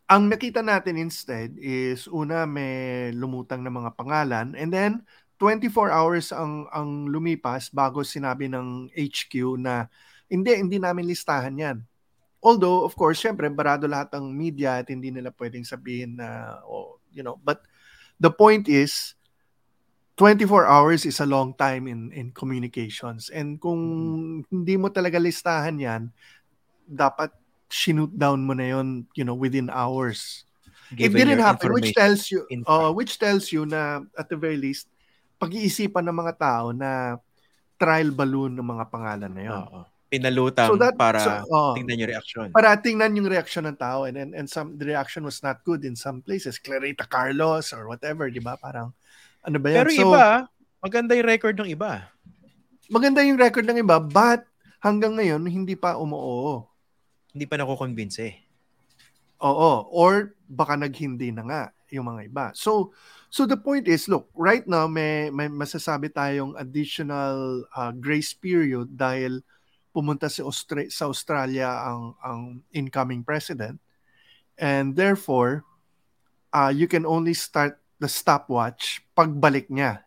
Ang 0.10 0.30
nakita 0.30 0.62
natin 0.66 0.98
instead 0.98 1.54
is 1.58 2.10
una 2.10 2.46
may 2.50 3.10
lumutang 3.14 3.62
na 3.62 3.70
mga 3.70 3.94
pangalan 3.94 4.58
and 4.58 4.74
then 4.74 5.06
24 5.38 5.94
hours 5.94 6.34
ang 6.34 6.66
ang 6.74 7.06
lumipas 7.10 7.70
bago 7.70 8.02
sinabi 8.02 8.50
ng 8.50 8.90
HQ 8.90 9.34
na 9.62 9.86
hindi 10.26 10.54
hindi 10.58 10.78
namin 10.82 11.06
listahan 11.10 11.54
'yan. 11.58 11.78
Although 12.42 12.88
of 12.88 12.96
course, 12.98 13.22
syempre 13.22 13.46
barado 13.54 13.86
lahat 13.86 14.16
ng 14.18 14.34
media 14.34 14.80
at 14.82 14.90
hindi 14.90 15.12
nila 15.14 15.30
pwedeng 15.36 15.68
sabihin 15.68 16.18
na 16.18 16.58
oh, 16.66 16.98
you 17.14 17.22
know, 17.22 17.38
but 17.44 17.62
the 18.20 18.30
point 18.30 18.68
is 18.68 19.16
24 20.20 20.68
hours 20.68 21.08
is 21.08 21.24
a 21.24 21.28
long 21.28 21.56
time 21.56 21.88
in 21.88 22.12
in 22.12 22.36
communications. 22.36 23.32
And 23.32 23.56
kung 23.56 23.80
hindi 24.52 24.76
mo 24.76 24.92
talaga 24.92 25.16
listahan 25.16 25.80
'yan, 25.80 26.12
dapat 26.84 27.32
shinoot 27.72 28.12
down 28.12 28.44
mo 28.44 28.52
na 28.52 28.76
yon 28.76 29.08
you 29.16 29.24
know 29.24 29.40
within 29.40 29.72
hours. 29.72 30.44
It 30.92 31.08
Given 31.08 31.24
didn't 31.24 31.40
your 31.40 31.48
happen 31.48 31.72
which 31.72 31.96
tells 31.96 32.28
you 32.28 32.44
uh, 32.68 32.92
which 32.92 33.16
tells 33.16 33.54
you 33.56 33.64
na 33.64 34.04
at 34.18 34.28
the 34.28 34.36
very 34.36 34.60
least 34.60 34.92
pag-iisipan 35.40 36.04
ng 36.04 36.18
mga 36.20 36.34
tao 36.36 36.76
na 36.76 37.16
trial 37.80 38.12
balloon 38.12 38.60
ng 38.60 38.68
mga 38.68 38.86
pangalan 38.92 39.32
na 39.32 39.44
yon 39.48 39.64
Oo. 39.64 39.82
Pinalutang 40.10 40.68
So 40.68 40.76
that- 40.76 40.98
para 40.98 41.22
so, 41.22 41.30
oo. 41.46 41.78
tingnan 41.78 42.02
yung 42.02 42.10
reaction. 42.10 42.46
para 42.50 42.74
tingnan 42.76 43.14
yung 43.14 43.30
reaction 43.30 43.62
ng 43.64 43.78
tao 43.78 44.10
and, 44.10 44.18
and 44.18 44.34
and 44.34 44.50
some 44.50 44.74
the 44.76 44.86
reaction 44.86 45.22
was 45.22 45.40
not 45.40 45.62
good 45.62 45.86
in 45.86 45.94
some 45.94 46.18
places 46.20 46.58
Clarita 46.58 47.06
Carlos 47.06 47.70
or 47.70 47.86
whatever 47.86 48.26
di 48.28 48.42
ba 48.42 48.58
parang 48.58 48.90
ano 49.42 49.58
ba 49.58 49.70
yan 49.70 49.86
Pero 49.86 49.92
so 49.94 50.02
iba, 50.10 50.26
maganda 50.82 51.14
yung 51.14 51.30
record 51.30 51.56
ng 51.56 51.70
iba. 51.70 52.10
maganda 52.90 53.22
yung 53.22 53.38
record 53.38 53.64
ng 53.64 53.80
iba 53.80 54.02
but 54.02 54.50
hanggang 54.80 55.14
ngayon 55.14 55.46
hindi 55.46 55.74
pa 55.74 55.94
umuoo 55.94 56.66
Hindi 57.30 57.46
pa 57.46 57.62
nako-convince 57.62 58.18
eh. 58.26 58.34
Oo, 59.40 59.86
or 59.94 60.34
baka 60.44 60.74
naghindi 60.74 61.30
na 61.30 61.46
nga 61.46 61.62
yung 61.88 62.10
mga 62.10 62.22
iba. 62.26 62.46
So 62.52 62.90
so 63.30 63.46
the 63.46 63.56
point 63.56 63.86
is, 63.86 64.10
look, 64.10 64.34
right 64.34 64.66
now 64.66 64.90
may 64.90 65.30
may 65.30 65.46
masasabi 65.46 66.10
tayong 66.10 66.58
additional 66.58 67.64
uh, 67.72 67.94
grace 67.94 68.34
period 68.34 68.90
dahil 68.92 69.46
pumunta 69.94 70.30
si 70.30 70.42
Austra- 70.42 70.90
sa 70.92 71.10
Australia 71.10 71.70
ang 71.70 72.16
ang 72.22 72.42
incoming 72.72 73.26
president. 73.26 73.82
And 74.60 74.96
therefore, 74.96 75.64
uh, 76.52 76.72
you 76.74 76.88
can 76.88 77.08
only 77.08 77.34
start 77.34 77.80
the 78.00 78.08
stopwatch 78.12 79.04
pagbalik 79.16 79.72
niya. 79.72 80.04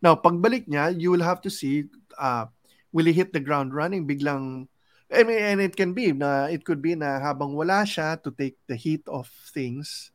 Now, 0.00 0.16
pagbalik 0.16 0.66
niya, 0.66 0.92
you 0.96 1.12
will 1.12 1.22
have 1.24 1.40
to 1.44 1.50
see 1.52 1.88
uh, 2.18 2.48
will 2.90 3.06
he 3.08 3.14
hit 3.14 3.32
the 3.32 3.40
ground 3.40 3.72
running 3.72 4.04
biglang 4.04 4.68
I 5.12 5.28
mean, 5.28 5.44
and 5.44 5.60
it 5.60 5.76
can 5.76 5.92
be 5.92 6.08
na 6.16 6.48
it 6.48 6.64
could 6.64 6.80
be 6.80 6.96
na 6.96 7.20
habang 7.20 7.52
wala 7.52 7.84
siya 7.84 8.16
to 8.24 8.32
take 8.32 8.56
the 8.64 8.72
heat 8.72 9.04
of 9.04 9.28
things, 9.52 10.08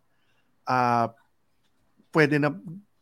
uh, 0.66 1.14
pwede 2.10 2.42
na 2.42 2.50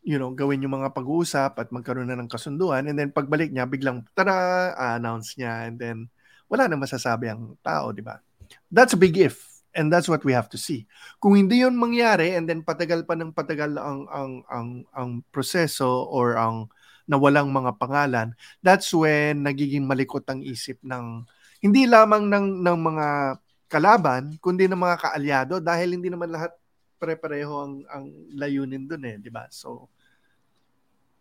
you 0.06 0.22
know, 0.22 0.30
gawin 0.30 0.62
yung 0.62 0.78
mga 0.78 0.94
pag-uusap 0.94 1.58
at 1.58 1.74
magkaroon 1.74 2.06
na 2.06 2.14
ng 2.14 2.30
kasunduan 2.30 2.86
and 2.86 2.94
then 2.94 3.10
pagbalik 3.10 3.50
niya 3.50 3.66
biglang 3.66 4.06
tara, 4.14 4.70
announce 4.94 5.34
niya 5.34 5.66
and 5.66 5.82
then 5.82 6.06
wala 6.46 6.70
na 6.70 6.78
masasabi 6.78 7.26
ang 7.26 7.58
tao, 7.58 7.90
di 7.90 8.06
ba? 8.06 8.22
That's 8.70 8.94
a 8.94 9.00
big 9.02 9.18
if 9.18 9.42
and 9.74 9.90
that's 9.90 10.06
what 10.06 10.22
we 10.22 10.30
have 10.30 10.46
to 10.54 10.58
see. 10.62 10.86
Kung 11.18 11.34
hindi 11.34 11.66
yun 11.66 11.74
mangyari 11.74 12.38
and 12.38 12.46
then 12.46 12.62
patagal 12.62 13.02
pa 13.02 13.18
ng 13.18 13.34
patagal 13.34 13.74
ang 13.74 14.06
ang 14.06 14.32
ang 14.46 14.68
ang 14.94 15.10
proseso 15.34 16.06
or 16.06 16.38
ang 16.38 16.70
nawalang 17.10 17.50
mga 17.50 17.74
pangalan, 17.74 18.30
that's 18.62 18.94
when 18.94 19.42
nagiging 19.42 19.90
malikot 19.90 20.22
ang 20.30 20.38
isip 20.46 20.78
ng 20.86 21.26
hindi 21.66 21.82
lamang 21.90 22.30
ng 22.30 22.62
ng 22.62 22.78
mga 22.78 23.06
kalaban 23.66 24.38
kundi 24.38 24.70
ng 24.70 24.78
mga 24.78 24.96
kaalyado 25.02 25.54
dahil 25.58 25.98
hindi 25.98 26.14
naman 26.14 26.30
lahat 26.30 26.54
pare-pareho 27.02 27.52
ang 27.58 27.74
ang 27.90 28.04
layunin 28.38 28.86
doon 28.86 29.02
eh, 29.02 29.16
di 29.18 29.34
ba? 29.34 29.50
So 29.50 29.90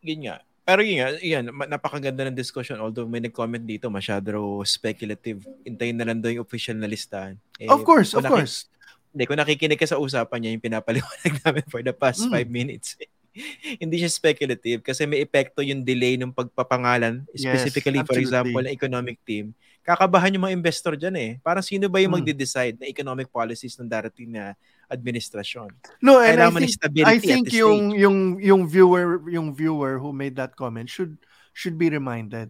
Yun 0.05 0.29
nga. 0.29 0.37
Pero 0.65 0.81
yun 0.81 0.97
nga, 0.97 1.09
yan, 1.21 1.43
napakaganda 1.69 2.25
ng 2.25 2.37
discussion. 2.37 2.77
Although 2.81 3.05
may 3.05 3.21
nag-comment 3.21 3.61
dito, 3.61 3.89
masyado 3.89 4.33
speculative. 4.65 5.45
Intayin 5.61 5.97
na 5.97 6.05
lang 6.09 6.21
daw 6.21 6.29
yung 6.29 6.45
official 6.45 6.77
na 6.77 6.89
listahan. 6.89 7.37
Eh, 7.57 7.69
of 7.69 7.81
course, 7.85 8.13
of 8.13 8.25
course. 8.25 8.65
Hindi, 9.13 9.23
kung 9.25 9.37
nakikinig 9.37 9.77
ka 9.77 9.85
sa 9.85 10.01
usapan 10.01 10.41
niya, 10.41 10.51
yung 10.57 10.65
pinapaliwanag 10.65 11.33
namin 11.45 11.65
for 11.69 11.81
the 11.85 11.93
past 11.93 12.25
Mm. 12.25 12.31
five 12.33 12.49
minutes. 12.49 12.97
hindi 13.83 13.99
siya 13.99 14.07
speculative 14.09 14.79
kasi 14.79 15.03
may 15.03 15.19
epekto 15.19 15.59
yung 15.59 15.83
delay 15.83 16.15
ng 16.15 16.31
pagpapangalan, 16.31 17.27
Yes, 17.35 17.43
specifically 17.61 17.99
for 18.01 18.15
absolutely. 18.15 18.23
example, 18.25 18.61
ng 18.63 18.73
economic 18.73 19.17
team. 19.27 19.51
Kakabahan 19.85 20.33
yung 20.33 20.49
mga 20.49 20.55
investor 20.57 20.97
dyan 20.97 21.13
eh. 21.15 21.31
Parang 21.39 21.61
sino 21.61 21.85
ba 21.85 22.01
yung 22.01 22.09
Mm. 22.09 22.17
magde-decide 22.25 22.75
na 22.81 22.89
economic 22.89 23.29
policies 23.29 23.77
ng 23.77 23.85
darating 23.85 24.33
na 24.33 24.57
administrasyon? 24.89 25.69
No, 26.01 26.17
and 26.17 26.41
I 26.41 26.49
Kailangan 26.49 26.51
ng 26.51 26.61
think 26.65 26.73
stability 26.73 27.05
I 27.05 27.17
think 27.21 27.45
yung 27.53 27.79
stage. 27.93 28.01
yung 28.01 28.17
yung 28.41 28.61
viewer 28.65 29.05
yung 29.29 29.47
viewer 29.53 30.01
who 30.01 30.09
made 30.09 30.33
that 30.35 30.57
comment 30.57 30.89
should 30.89 31.21
should 31.53 31.77
be 31.77 31.87
reminded 31.87 32.49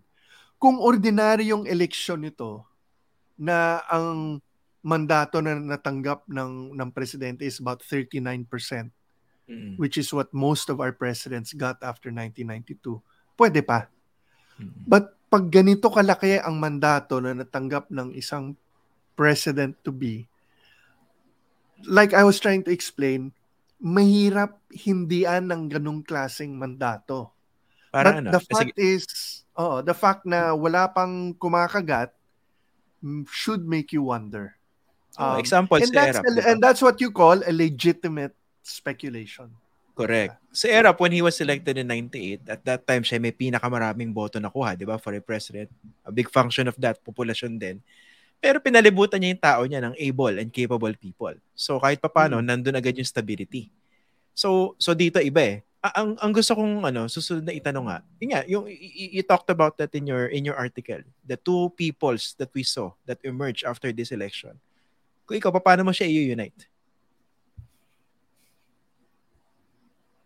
kung 0.57 0.79
ordinaryong 0.79 1.67
eleksyon 1.67 2.23
ito 2.23 2.63
na 3.35 3.83
ang 3.91 4.39
mandato 4.79 5.43
na 5.43 5.59
natanggap 5.59 6.23
ng 6.31 6.71
ng 6.71 6.89
presidente 6.89 7.43
is 7.43 7.59
about 7.59 7.83
39%, 7.83 8.47
Mm. 9.45 9.75
which 9.77 9.99
is 9.99 10.09
what 10.09 10.31
most 10.31 10.71
of 10.71 10.79
our 10.79 10.95
presidents 10.95 11.51
got 11.51 11.77
after 11.83 12.09
1992. 12.09 13.03
Pwede 13.35 13.59
pa. 13.61 13.91
Mm. 14.57 14.71
But 14.87 15.13
pag 15.35 15.51
ganito 15.51 15.91
kalaki 15.91 16.39
ang 16.39 16.55
mandato 16.55 17.19
na 17.19 17.35
natanggap 17.35 17.91
ng 17.91 18.15
isang 18.15 18.55
president 19.19 19.75
to 19.83 19.91
be, 19.91 20.23
like 21.91 22.15
I 22.15 22.23
was 22.23 22.39
trying 22.39 22.63
to 22.63 22.71
explain, 22.71 23.35
mahirap 23.83 24.55
hindian 24.71 25.51
ng 25.51 25.67
ganung 25.67 26.07
klaseng 26.07 26.55
mandato. 26.55 27.35
Para 27.91 28.15
But 28.15 28.15
ano? 28.23 28.29
the 28.31 28.39
Sige. 28.39 28.51
fact 28.55 28.75
is, 28.79 29.03
oh, 29.59 29.83
the 29.83 29.91
fact 29.91 30.23
na 30.23 30.55
wala 30.55 30.87
pang 30.87 31.35
kumakagat 31.35 32.15
should 33.27 33.67
make 33.67 33.91
you 33.91 34.07
wonder. 34.07 34.55
Oh, 35.19 35.35
Um, 35.35 35.43
example, 35.43 35.83
and 35.83 35.91
si 35.91 35.95
that's, 35.95 36.19
diba? 36.23 36.47
and 36.47 36.63
that's 36.63 36.79
what 36.79 37.03
you 37.03 37.11
call 37.11 37.43
a 37.43 37.51
legitimate 37.51 38.31
speculation. 38.63 39.51
Correct. 39.95 40.35
Si 40.51 40.67
Erap, 40.67 40.99
when 40.99 41.15
he 41.15 41.23
was 41.23 41.39
elected 41.39 41.79
in 41.79 41.87
98, 41.87 42.43
at 42.51 42.61
that 42.67 42.81
time 42.83 42.99
siya 42.99 43.15
may 43.15 43.31
pinakamaraming 43.31 44.11
boto 44.11 44.43
nakuha, 44.43 44.75
di 44.75 44.83
ba, 44.83 44.99
for 44.99 45.15
a 45.15 45.23
president. 45.23 45.71
A 46.03 46.11
big 46.11 46.27
function 46.27 46.67
of 46.67 46.75
that 46.83 46.99
population 46.99 47.55
din. 47.55 47.79
Pero 48.43 48.59
pinalibutan 48.59 49.23
niya 49.23 49.31
yung 49.35 49.43
tao 49.43 49.61
niya 49.63 49.81
ng 49.87 49.95
able 49.95 50.35
and 50.35 50.51
capable 50.51 50.91
people. 50.99 51.31
So 51.55 51.79
kahit 51.79 52.03
papano, 52.03 52.43
Hmm. 52.43 52.47
nandun 52.47 52.75
agad 52.75 52.95
yung 52.99 53.07
stability. 53.07 53.71
So 54.35 54.75
so 54.75 54.91
dito 54.91 55.23
iba 55.23 55.39
eh. 55.43 55.57
Ang 55.95 56.19
ang 56.19 56.31
gusto 56.35 56.51
kong 56.57 56.83
ano, 56.83 57.07
susunod 57.07 57.47
na 57.47 57.55
itanong 57.55 57.87
nga. 57.87 57.99
Yun 58.19 58.29
nga, 58.35 58.41
yung 58.51 58.65
y- 58.67 58.75
y- 58.75 59.11
you 59.21 59.23
talked 59.23 59.47
about 59.47 59.79
that 59.79 59.95
in 59.95 60.03
your 60.09 60.27
in 60.27 60.43
your 60.43 60.59
article. 60.59 60.99
The 61.23 61.39
two 61.39 61.71
peoples 61.79 62.35
that 62.41 62.51
we 62.51 62.67
saw 62.67 62.91
that 63.07 63.21
emerged 63.23 63.63
after 63.63 63.95
this 63.95 64.11
election. 64.11 64.59
Kung 65.23 65.39
ikaw, 65.39 65.55
paano 65.63 65.87
mo 65.87 65.93
siya 65.95 66.09
i-unite? 66.09 66.67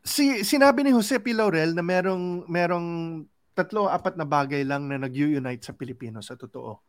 Si 0.10 0.42
sinabi 0.42 0.82
ni 0.82 0.90
Jose 0.90 1.22
P. 1.22 1.38
Laurel 1.38 1.78
na 1.78 1.86
merong 1.86 2.50
merong 2.50 3.22
tatlo 3.54 3.86
apat 3.86 4.18
na 4.18 4.26
bagay 4.26 4.66
lang 4.66 4.90
na 4.90 4.98
nag-unite 4.98 5.62
sa 5.62 5.78
Pilipino 5.78 6.18
sa 6.26 6.34
totoo. 6.34 6.82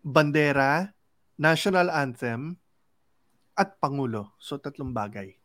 Bandera, 0.00 0.88
national 1.36 1.92
anthem, 1.92 2.56
at 3.52 3.76
pangulo. 3.76 4.32
So 4.40 4.56
tatlong 4.56 4.96
bagay. 4.96 5.36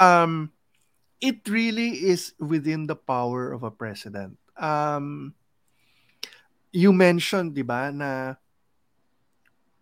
Um 0.00 0.56
it 1.20 1.44
really 1.52 2.08
is 2.08 2.32
within 2.40 2.88
the 2.88 2.96
power 2.96 3.52
of 3.52 3.60
a 3.60 3.68
president. 3.68 4.40
Um 4.56 5.36
you 6.72 6.96
mentioned, 6.96 7.52
'di 7.52 7.66
ba, 7.68 7.92
na 7.92 8.40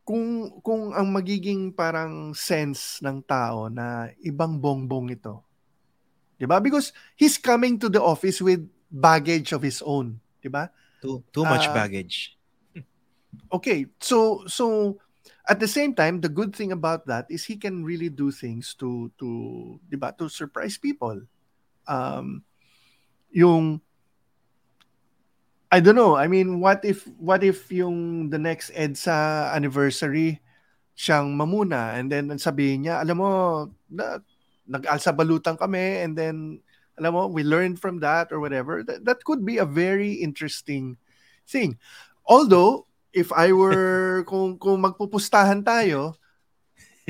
kung 0.03 0.51
kung 0.67 0.91
ang 0.99 1.15
magiging 1.15 1.71
parang 1.71 2.35
sense 2.35 2.99
ng 3.07 3.23
tao 3.23 3.71
na 3.71 4.11
ibang 4.19 4.59
bongbong 4.59 5.15
ito 5.15 5.47
'Di 6.39 6.47
ba? 6.47 6.63
Because 6.63 6.95
he's 7.19 7.37
coming 7.37 7.77
to 7.83 7.91
the 7.91 8.01
office 8.01 8.39
with 8.39 8.63
baggage 8.89 9.51
of 9.51 9.61
his 9.61 9.83
own, 9.83 10.23
'di 10.41 10.49
ba? 10.49 10.71
Too 11.03 11.23
too 11.35 11.45
much 11.45 11.67
Ah, 11.69 11.75
baggage. 11.75 12.39
Okay, 13.53 13.87
so 13.99 14.47
so 14.47 14.97
at 15.51 15.59
the 15.61 15.69
same 15.69 15.93
time, 15.93 16.23
the 16.23 16.31
good 16.31 16.55
thing 16.55 16.73
about 16.73 17.05
that 17.11 17.27
is 17.29 17.45
he 17.45 17.59
can 17.59 17.83
really 17.85 18.09
do 18.09 18.31
things 18.31 18.73
to 18.79 19.11
to 19.19 19.29
'di 19.91 19.99
ba, 19.99 20.15
to 20.17 20.31
surprise 20.31 20.79
people. 20.79 21.19
Um 21.91 22.47
yung 23.35 23.83
I 25.69 25.85
don't 25.85 26.01
know. 26.01 26.17
I 26.17 26.33
mean, 26.33 26.65
what 26.65 26.81
if 26.81 27.05
what 27.21 27.45
if 27.45 27.69
yung 27.69 28.31
the 28.33 28.41
next 28.41 28.73
EDSA 28.73 29.53
anniversary 29.53 30.41
siyang 30.97 31.37
mamuna 31.37 31.95
and 32.01 32.09
then 32.09 32.33
sabihin 32.41 32.89
niya, 32.89 33.05
alam 33.05 33.17
mo, 33.21 33.31
na, 33.93 34.19
nag-alsa 34.69 35.17
balutan 35.17 35.57
kami 35.57 36.05
and 36.05 36.13
then 36.15 36.61
alam 36.99 37.15
mo, 37.15 37.31
we 37.31 37.47
learned 37.47 37.79
from 37.79 38.03
that 38.03 38.35
or 38.35 38.43
whatever. 38.43 38.83
That, 38.83 39.07
that 39.07 39.23
could 39.23 39.47
be 39.47 39.63
a 39.63 39.65
very 39.65 40.19
interesting 40.19 40.99
thing. 41.47 41.79
Although, 42.27 42.91
if 43.15 43.31
I 43.33 43.55
were, 43.55 44.25
kung, 44.31 44.59
kung 44.59 44.83
magpupustahan 44.83 45.65
tayo, 45.65 46.19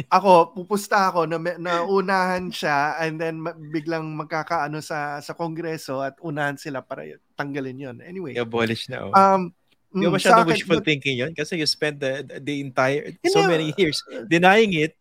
ako, 0.07 0.55
pupusta 0.55 1.11
ako 1.11 1.27
na, 1.27 1.43
na 1.59 1.83
unahan 1.83 2.55
siya 2.55 2.95
and 3.03 3.19
then 3.19 3.43
biglang 3.75 4.15
magkakaano 4.15 4.79
sa 4.79 5.19
sa 5.19 5.35
kongreso 5.35 5.99
at 5.99 6.15
unahan 6.23 6.55
sila 6.55 6.87
para 6.87 7.03
tanggalin 7.35 7.75
yon 7.75 7.97
Anyway, 8.07 8.39
I-abolish 8.39 8.87
na. 8.87 9.11
Oh. 9.11 9.11
um, 9.11 9.51
mm, 9.91 10.07
masyadong 10.07 10.23
sa 10.23 10.47
akin, 10.47 10.55
wishful 10.55 10.79
but- 10.79 10.87
thinking 10.87 11.19
yun? 11.19 11.35
Kasi 11.35 11.59
you 11.59 11.67
spent 11.67 11.99
the, 11.99 12.23
the 12.23 12.63
entire, 12.63 13.11
so 13.27 13.43
many 13.43 13.75
years 13.75 13.99
denying 14.31 14.71
it. 14.79 14.95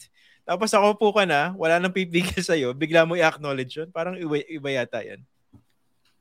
Tapos 0.47 0.71
ako 0.71 0.95
po 0.95 1.07
ka 1.11 1.27
na, 1.27 1.51
wala 1.59 1.75
nang 1.75 1.91
pipigil 1.91 2.39
sa'yo, 2.49 2.71
bigla 2.71 3.03
mo 3.03 3.19
i-acknowledge 3.19 3.83
yun. 3.83 3.89
Parang 3.91 4.15
iba, 4.15 4.39
iba 4.47 4.69
yata 4.71 5.03
yan. 5.03 5.19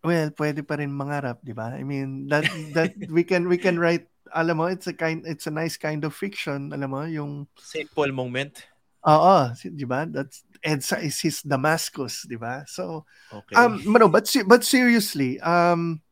Well, 0.02 0.30
pwede 0.38 0.62
pa 0.62 0.78
rin 0.78 0.90
mangarap, 0.94 1.42
'di 1.42 1.50
ba? 1.54 1.74
I 1.74 1.82
mean, 1.82 2.30
that 2.30 2.46
that 2.74 2.94
we 3.16 3.26
can 3.26 3.46
we 3.50 3.58
can 3.58 3.74
write 3.78 4.06
alam 4.34 4.58
mo, 4.58 4.66
it's 4.66 4.86
a 4.86 4.94
kind 4.94 5.22
it's 5.26 5.46
a 5.46 5.54
nice 5.54 5.78
kind 5.78 6.02
of 6.06 6.14
fiction, 6.14 6.70
alam 6.74 6.90
mo, 6.94 7.02
yung 7.06 7.46
St. 7.58 7.86
Paul 7.90 8.10
moment. 8.14 8.66
oo, 9.06 9.38
'di 9.54 9.86
ba? 9.86 10.06
That's 10.06 10.42
EDSA 10.62 11.02
is 11.02 11.18
his 11.22 11.38
Damascus, 11.42 12.26
'di 12.26 12.38
ba? 12.38 12.62
So, 12.66 13.06
Okay. 13.30 13.54
um 13.58 13.82
no, 13.82 14.06
but 14.06 14.26
but 14.46 14.62
seriously, 14.62 15.38
um 15.42 16.02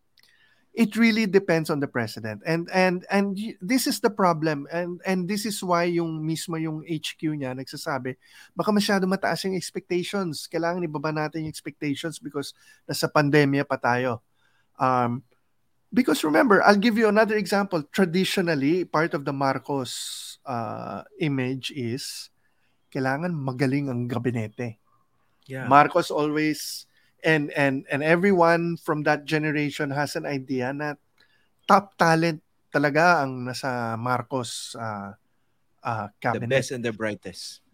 it 0.74 0.98
really 0.98 1.24
depends 1.24 1.70
on 1.70 1.78
the 1.78 1.86
president. 1.86 2.42
And 2.42 2.66
and 2.74 3.06
and 3.06 3.38
this 3.62 3.86
is 3.86 4.02
the 4.02 4.10
problem 4.10 4.66
and 4.74 4.98
and 5.06 5.30
this 5.30 5.46
is 5.46 5.62
why 5.62 5.86
yung 5.86 6.18
mismo 6.26 6.58
yung 6.58 6.82
HQ 6.82 7.22
niya 7.38 7.54
nagsasabi, 7.54 8.18
baka 8.58 8.74
masyado 8.74 9.06
mataas 9.06 9.46
yung 9.46 9.54
expectations. 9.54 10.50
Kailangan 10.50 10.82
ibaba 10.82 11.14
natin 11.14 11.46
yung 11.46 11.54
expectations 11.54 12.18
because 12.18 12.52
nasa 12.90 13.06
pandemya 13.06 13.62
pa 13.62 13.78
tayo. 13.78 14.26
Um 14.74 15.22
because 15.94 16.26
remember, 16.26 16.58
I'll 16.66 16.82
give 16.82 16.98
you 16.98 17.06
another 17.06 17.38
example. 17.38 17.86
Traditionally, 17.94 18.82
part 18.82 19.14
of 19.14 19.22
the 19.22 19.32
Marcos 19.32 20.36
uh, 20.42 21.06
image 21.22 21.70
is 21.70 22.34
kailangan 22.90 23.30
magaling 23.30 23.86
ang 23.86 24.10
gabinete. 24.10 24.82
yeah. 25.46 25.70
Marcos 25.70 26.10
always 26.10 26.86
and 27.24 27.50
and 27.56 27.88
and 27.88 28.04
everyone 28.04 28.76
from 28.76 29.02
that 29.08 29.24
generation 29.24 29.88
has 29.90 30.14
an 30.14 30.28
idea 30.28 30.70
na 30.70 30.94
top 31.64 31.96
talent 31.96 32.44
talaga 32.68 33.24
ang 33.24 33.48
nasa 33.48 33.96
Marcos 33.96 34.76
uh, 34.76 35.16
uh, 35.80 36.06
the 36.06 36.20
cabinet. 36.20 36.60
best 36.60 36.70
and 36.70 36.84
the 36.84 36.92
brightest. 36.92 37.64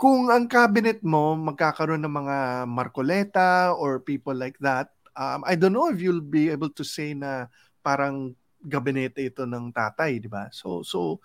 Kung 0.00 0.32
ang 0.32 0.48
cabinet 0.48 1.04
mo 1.04 1.36
magkakaroon 1.36 2.00
ng 2.00 2.14
mga 2.24 2.36
Marcoleta 2.64 3.76
or 3.76 4.00
people 4.00 4.32
like 4.32 4.56
that, 4.62 4.88
um, 5.12 5.44
I 5.44 5.58
don't 5.58 5.76
know 5.76 5.92
if 5.92 6.00
you'll 6.00 6.24
be 6.24 6.48
able 6.48 6.72
to 6.72 6.84
say 6.86 7.12
na 7.12 7.50
parang 7.84 8.32
gabinete 8.64 9.32
ito 9.32 9.44
ng 9.44 9.72
tatay, 9.72 10.20
di 10.20 10.28
ba? 10.28 10.48
So 10.52 10.84
so 10.84 11.20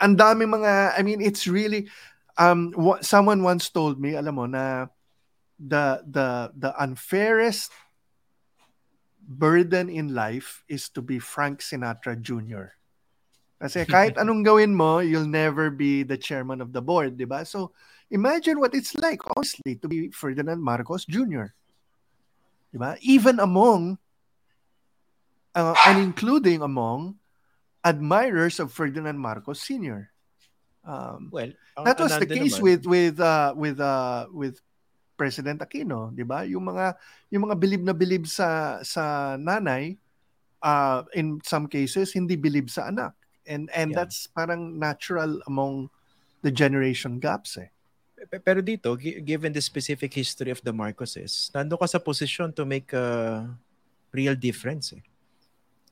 ang 0.00 0.16
dami 0.16 0.44
mga 0.48 0.96
I 0.96 1.00
mean 1.04 1.20
it's 1.20 1.44
really 1.48 1.88
um 2.40 2.72
wa- 2.76 3.00
someone 3.04 3.44
once 3.44 3.68
told 3.68 4.00
me, 4.00 4.16
alam 4.16 4.36
mo 4.36 4.44
na 4.48 4.88
the 5.58 6.06
the 6.06 6.54
the 6.54 6.70
unfairest 6.82 7.70
burden 9.28 9.90
in 9.90 10.14
life 10.14 10.64
is 10.70 10.88
to 10.88 11.02
be 11.02 11.18
Frank 11.18 11.60
Sinatra 11.60 12.16
Jr. 12.16 12.72
Kasi 13.60 13.84
kahit 13.92 14.16
anong 14.16 14.46
gawin 14.46 14.72
mo, 14.72 15.02
you'll 15.02 15.28
never 15.28 15.68
be 15.68 16.06
the 16.06 16.16
chairman 16.16 16.62
of 16.62 16.72
the 16.72 16.80
board, 16.80 17.18
di 17.18 17.26
ba? 17.26 17.44
So, 17.44 17.74
imagine 18.08 18.62
what 18.62 18.72
it's 18.72 18.96
like, 18.96 19.20
honestly, 19.36 19.76
to 19.82 19.86
be 19.90 20.08
Ferdinand 20.14 20.62
Marcos 20.62 21.04
Jr. 21.04 21.52
Di 22.72 22.78
ba? 22.78 22.96
Even 23.02 23.42
among, 23.42 23.98
uh, 25.52 25.74
and 25.84 25.98
including 25.98 26.62
among, 26.62 27.18
admirers 27.84 28.58
of 28.62 28.72
Ferdinand 28.72 29.18
Marcos 29.18 29.60
Sr. 29.60 30.10
Um, 30.88 31.28
Well, 31.30 31.52
that 31.84 32.00
was 32.00 32.16
the 32.16 32.26
case 32.26 32.56
naman, 32.56 32.62
with 32.62 32.82
with 32.86 33.16
uh, 33.20 33.52
with 33.52 33.76
uh, 33.76 34.26
with 34.32 34.56
President 35.18 35.58
Aquino, 35.58 36.14
'di 36.14 36.22
ba? 36.22 36.46
Yung 36.46 36.62
mga 36.62 36.94
yung 37.34 37.50
mga 37.50 37.56
bilib 37.58 37.82
na 37.82 37.90
bilib 37.92 38.24
sa 38.30 38.78
sa 38.86 39.34
nanay 39.34 39.98
uh, 40.62 41.02
in 41.12 41.42
some 41.42 41.66
cases 41.66 42.14
hindi 42.14 42.38
bilib 42.38 42.70
sa 42.70 42.86
anak. 42.88 43.18
And 43.42 43.66
and 43.74 43.90
Yeah. 43.90 44.06
that's 44.06 44.30
parang 44.30 44.78
natural 44.78 45.42
among 45.50 45.90
the 46.46 46.54
generation 46.54 47.18
gaps 47.18 47.58
eh. 47.58 47.74
Pe- 48.30 48.42
Pero 48.42 48.62
dito, 48.62 48.94
gi- 48.94 49.22
given 49.22 49.50
the 49.50 49.62
specific 49.62 50.14
history 50.14 50.54
of 50.54 50.62
the 50.62 50.70
Marcoses, 50.70 51.50
nando 51.50 51.74
ka 51.78 51.86
sa 51.86 51.98
posisyon 51.98 52.54
to 52.54 52.62
make 52.66 52.90
a 52.94 53.42
real 54.14 54.34
difference. 54.38 54.94
Eh. 54.94 55.02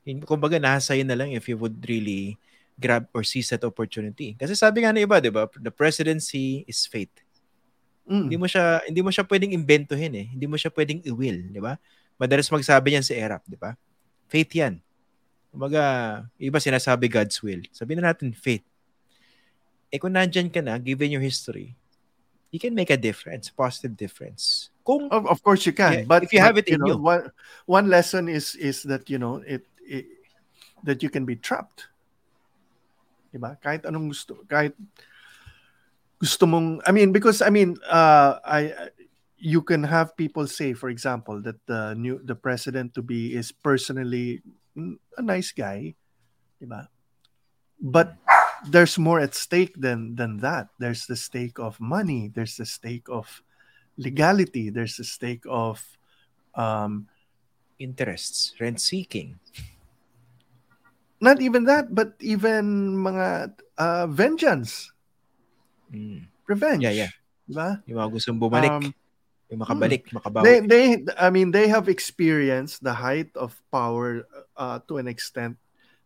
In, 0.07 0.23
kumbaga, 0.23 0.55
nasa 0.59 0.95
na 1.03 1.15
lang 1.19 1.35
if 1.35 1.47
you 1.51 1.59
would 1.59 1.83
really 1.87 2.39
grab 2.77 3.09
or 3.11 3.23
seize 3.25 3.49
that 3.49 3.63
opportunity. 3.65 4.37
Kasi 4.37 4.53
sabi 4.55 4.85
nga 4.85 4.93
na 4.93 5.01
iba, 5.03 5.17
di 5.19 5.33
ba? 5.33 5.49
The 5.57 5.73
presidency 5.73 6.63
is 6.69 6.85
fate. 6.85 7.26
Mm. 8.07 8.31
Hindi 8.31 8.37
mo 8.39 8.47
siya 8.47 8.79
hindi 8.87 9.01
mo 9.03 9.11
siya 9.11 9.27
pwedeng 9.27 9.51
imbentohin 9.51 10.15
eh. 10.15 10.27
Hindi 10.31 10.47
mo 10.47 10.55
siya 10.55 10.71
pwedeng 10.71 11.03
i-will, 11.03 11.51
di 11.51 11.59
ba? 11.59 11.75
Madalas 12.15 12.47
magsabi 12.47 12.95
niyan 12.95 13.05
si 13.05 13.13
Erap, 13.13 13.43
di 13.43 13.59
ba? 13.59 13.75
Fate 14.31 14.53
'yan. 14.55 14.79
Kumbaga, 15.51 15.83
iba 16.39 16.57
sinasabi 16.59 17.11
God's 17.11 17.35
will. 17.43 17.61
Sabihin 17.75 17.99
na 17.99 18.15
natin 18.15 18.31
fate. 18.31 18.65
Eh 19.91 19.99
kung 19.99 20.15
nandyan 20.15 20.51
ka 20.51 20.59
na, 20.63 20.75
given 20.79 21.11
your 21.11 21.23
history, 21.23 21.75
you 22.51 22.59
can 22.59 22.75
make 22.75 22.91
a 22.91 22.99
difference, 22.99 23.51
positive 23.51 23.95
difference. 23.95 24.71
Kung 24.87 25.11
Of, 25.11 25.27
of 25.27 25.39
course 25.43 25.67
you 25.67 25.75
Yeah, 25.75 26.03
can, 26.03 26.07
but 26.07 26.23
if 26.23 26.31
you 26.31 26.39
have 26.39 26.55
but, 26.55 26.63
it 26.63 26.71
in 26.71 26.79
know, 26.79 26.95
you. 26.95 26.99
one 26.99 27.23
one 27.67 27.87
lesson 27.91 28.31
is 28.31 28.55
is 28.55 28.83
that 28.87 29.07
you 29.11 29.19
know 29.19 29.43
it, 29.43 29.67
it 29.83 30.07
that 30.83 31.03
you 31.03 31.11
can 31.11 31.27
be 31.27 31.35
trapped. 31.35 31.91
Diba? 33.35 33.59
Kahit 33.59 33.83
anong 33.83 34.15
gusto, 34.15 34.47
kahit 34.47 34.71
gusto 36.19 36.45
mong, 36.45 36.81
I 36.85 36.91
mean, 36.91 37.11
because, 37.11 37.41
I 37.41 37.49
mean, 37.49 37.77
uh, 37.89 38.39
I, 38.43 38.73
you 39.37 39.61
can 39.61 39.83
have 39.83 40.17
people 40.17 40.47
say, 40.47 40.73
for 40.73 40.89
example, 40.89 41.41
that 41.41 41.61
the 41.67 41.93
new, 41.93 42.19
the 42.23 42.35
president 42.35 42.93
to 42.95 43.01
be 43.01 43.35
is 43.35 43.51
personally 43.51 44.41
a 44.75 45.21
nice 45.21 45.51
guy, 45.51 45.93
diba? 46.61 46.87
But 47.79 48.17
there's 48.65 48.97
more 48.97 49.19
at 49.19 49.35
stake 49.35 49.77
than 49.77 50.15
than 50.15 50.37
that. 50.41 50.69
There's 50.79 51.05
the 51.05 51.15
stake 51.15 51.59
of 51.59 51.79
money. 51.79 52.33
There's 52.33 52.57
the 52.57 52.65
stake 52.65 53.05
of 53.05 53.29
legality. 53.97 54.69
There's 54.69 54.97
the 54.97 55.05
stake 55.05 55.45
of 55.45 55.85
um, 56.55 57.07
interests, 57.77 58.57
rent 58.59 58.81
seeking. 58.81 59.37
Not 61.21 61.41
even 61.41 61.65
that, 61.65 61.93
but 61.93 62.13
even 62.19 62.97
mga 62.97 63.53
uh, 63.77 64.07
vengeance. 64.07 64.91
Mm. 65.93 66.27
Revenge. 66.47 66.83
Yeah, 66.83 66.95
yeah. 66.95 67.11
Diba? 67.47 67.83
Yung 67.87 67.97
mga 67.99 68.11
gustong 68.11 68.39
bumalik. 68.39 68.71
Um, 68.71 68.93
yung 69.47 69.63
makabalik, 69.63 70.11
hmm. 70.11 70.19
makabawi. 70.19 70.43
They, 70.43 70.57
they, 70.67 70.85
I 71.15 71.29
mean, 71.29 71.51
they 71.51 71.67
have 71.67 71.87
experienced 71.87 72.83
the 72.83 72.93
height 72.93 73.31
of 73.35 73.55
power 73.71 74.27
uh, 74.55 74.79
to 74.87 74.97
an 74.97 75.07
extent 75.07 75.57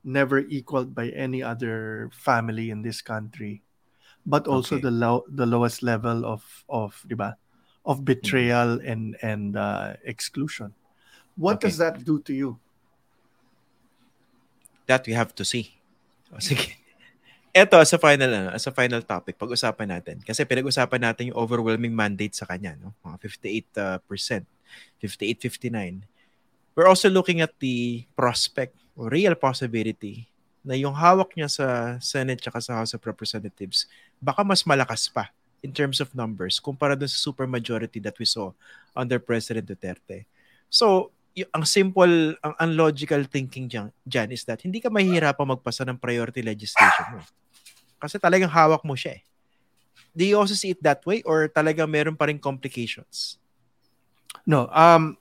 never 0.03 0.40
equaled 0.40 0.94
by 0.94 1.10
any 1.10 1.41
other 1.41 2.10
family 2.14 2.70
in 2.70 2.82
this 2.82 3.02
country. 3.02 3.62
But 4.26 4.45
also 4.45 4.76
okay. 4.76 4.84
the 4.84 4.91
low, 4.91 5.26
the 5.28 5.45
lowest 5.45 5.82
level 5.82 6.26
of 6.26 6.45
of, 6.70 7.02
diba? 7.10 7.36
Of 7.86 8.06
betrayal 8.06 8.78
mm-hmm. 8.78 8.86
and 8.86 9.03
and 9.26 9.58
uh, 9.58 9.98
exclusion. 10.06 10.78
What 11.34 11.58
okay. 11.58 11.70
does 11.70 11.78
that 11.82 12.06
do 12.06 12.22
to 12.30 12.34
you? 12.34 12.60
That 14.86 15.08
we 15.10 15.14
have 15.14 15.34
to 15.41 15.45
see. 15.45 15.74
O, 16.30 16.38
sige. 16.45 16.78
Ito, 17.52 17.84
as 17.84 17.91
a 17.91 17.99
final, 17.99 18.32
ano, 18.32 18.49
as 18.56 18.64
a 18.64 18.72
final 18.72 19.03
topic, 19.03 19.36
pag-usapan 19.36 19.99
natin. 19.99 20.23
Kasi 20.23 20.48
pinag-usapan 20.48 21.03
natin 21.03 21.32
yung 21.32 21.40
overwhelming 21.40 21.91
mandate 21.91 22.32
sa 22.32 22.48
kanya, 22.48 22.80
no? 22.80 22.95
Mga 23.03 23.18
58%, 24.07 24.48
58-59. 25.03 26.07
We're 26.80 26.88
also 26.88 27.11
looking 27.11 27.44
at 27.44 27.52
the 27.60 28.07
prospect 28.15 28.80
or 28.95 29.11
real 29.11 29.36
possibility 29.36 30.32
na 30.64 30.78
yung 30.78 30.94
hawak 30.94 31.34
niya 31.36 31.49
sa 31.49 31.68
Senate 31.99 32.40
at 32.40 32.64
sa 32.64 32.80
House 32.80 32.94
of 32.94 33.02
Representatives 33.02 33.90
baka 34.22 34.45
mas 34.45 34.61
malakas 34.61 35.10
pa 35.10 35.34
in 35.65 35.73
terms 35.73 35.98
of 35.98 36.14
numbers 36.14 36.61
kumpara 36.61 36.94
dun 36.94 37.10
sa 37.10 37.18
supermajority 37.18 37.98
that 37.98 38.14
we 38.22 38.26
saw 38.26 38.53
under 38.94 39.18
President 39.18 39.65
Duterte. 39.65 40.30
So, 40.69 41.10
y- 41.36 41.48
ang 41.52 41.64
simple, 41.64 42.36
ang 42.44 42.53
unlogical 42.60 43.24
thinking 43.28 43.68
dyan, 43.68 43.90
dyan 44.03 44.30
is 44.32 44.44
that 44.44 44.60
hindi 44.64 44.84
ka 44.84 44.91
mahihirapan 44.91 45.58
magpasa 45.58 45.88
ng 45.88 45.99
priority 45.99 46.44
legislation 46.44 47.06
mo. 47.16 47.22
Kasi 48.02 48.18
talagang 48.18 48.52
hawak 48.52 48.82
mo 48.84 48.98
siya 48.98 49.20
eh. 49.20 49.24
Do 50.12 50.28
you 50.28 50.36
also 50.36 50.58
see 50.58 50.76
it 50.76 50.82
that 50.84 51.06
way 51.08 51.24
or 51.24 51.48
talagang 51.48 51.88
meron 51.88 52.20
pa 52.20 52.28
rin 52.28 52.36
complications? 52.36 53.40
No, 54.44 54.68
um, 54.74 55.16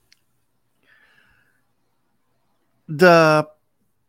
the 2.91 3.47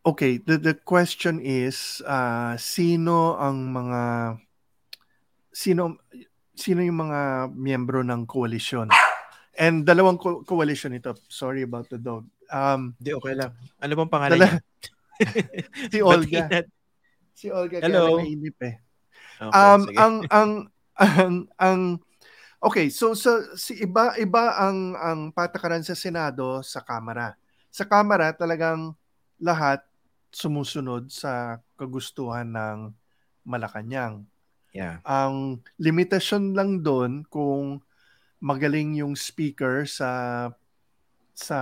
okay, 0.02 0.42
the 0.42 0.58
the 0.58 0.74
question 0.74 1.38
is 1.38 2.02
uh, 2.02 2.58
sino 2.58 3.38
ang 3.38 3.70
mga 3.70 4.02
sino 5.54 6.02
sino 6.56 6.80
yung 6.82 6.98
mga 7.06 7.52
miyembro 7.54 8.02
ng 8.02 8.26
coalition? 8.26 8.90
And 9.56 9.84
dalawang 9.84 10.16
co- 10.16 10.42
coalition 10.44 10.96
ito. 10.96 11.12
Sorry 11.28 11.62
about 11.68 11.88
the 11.92 12.00
dog. 12.00 12.24
Um, 12.48 12.96
Di 12.96 13.12
okay 13.12 13.36
lang. 13.36 13.52
Ano 13.80 13.92
bang 13.96 14.12
pangalan 14.12 14.36
dala- 14.40 14.48
niya? 14.56 14.60
si 15.92 15.98
Olga. 16.02 16.44
si 17.36 17.46
Olga 17.52 17.78
Hello. 17.84 18.18
kaya 18.18 18.26
mainip 18.26 18.58
eh. 18.64 18.74
Okay, 19.42 19.58
um, 19.58 19.82
ang 19.98 20.14
ang 20.30 20.50
ang 20.96 21.34
ang 21.58 21.80
Okay, 22.62 22.94
so 22.94 23.10
so 23.18 23.42
si 23.58 23.82
iba 23.82 24.14
iba 24.22 24.54
ang 24.54 24.94
ang 24.94 25.20
patakaran 25.34 25.82
sa 25.82 25.98
Senado 25.98 26.62
sa 26.62 26.78
Kamara. 26.78 27.34
Sa 27.74 27.82
Kamara 27.82 28.30
talagang 28.30 28.94
lahat 29.42 29.82
sumusunod 30.30 31.10
sa 31.10 31.58
kagustuhan 31.74 32.46
ng 32.46 32.94
Malacanang. 33.42 34.22
Yeah. 34.70 35.02
Ang 35.02 35.66
limitasyon 35.74 36.54
lang 36.54 36.86
doon 36.86 37.26
kung 37.26 37.82
magaling 38.42 38.98
yung 38.98 39.14
speaker 39.14 39.86
sa 39.86 40.50
sa 41.32 41.58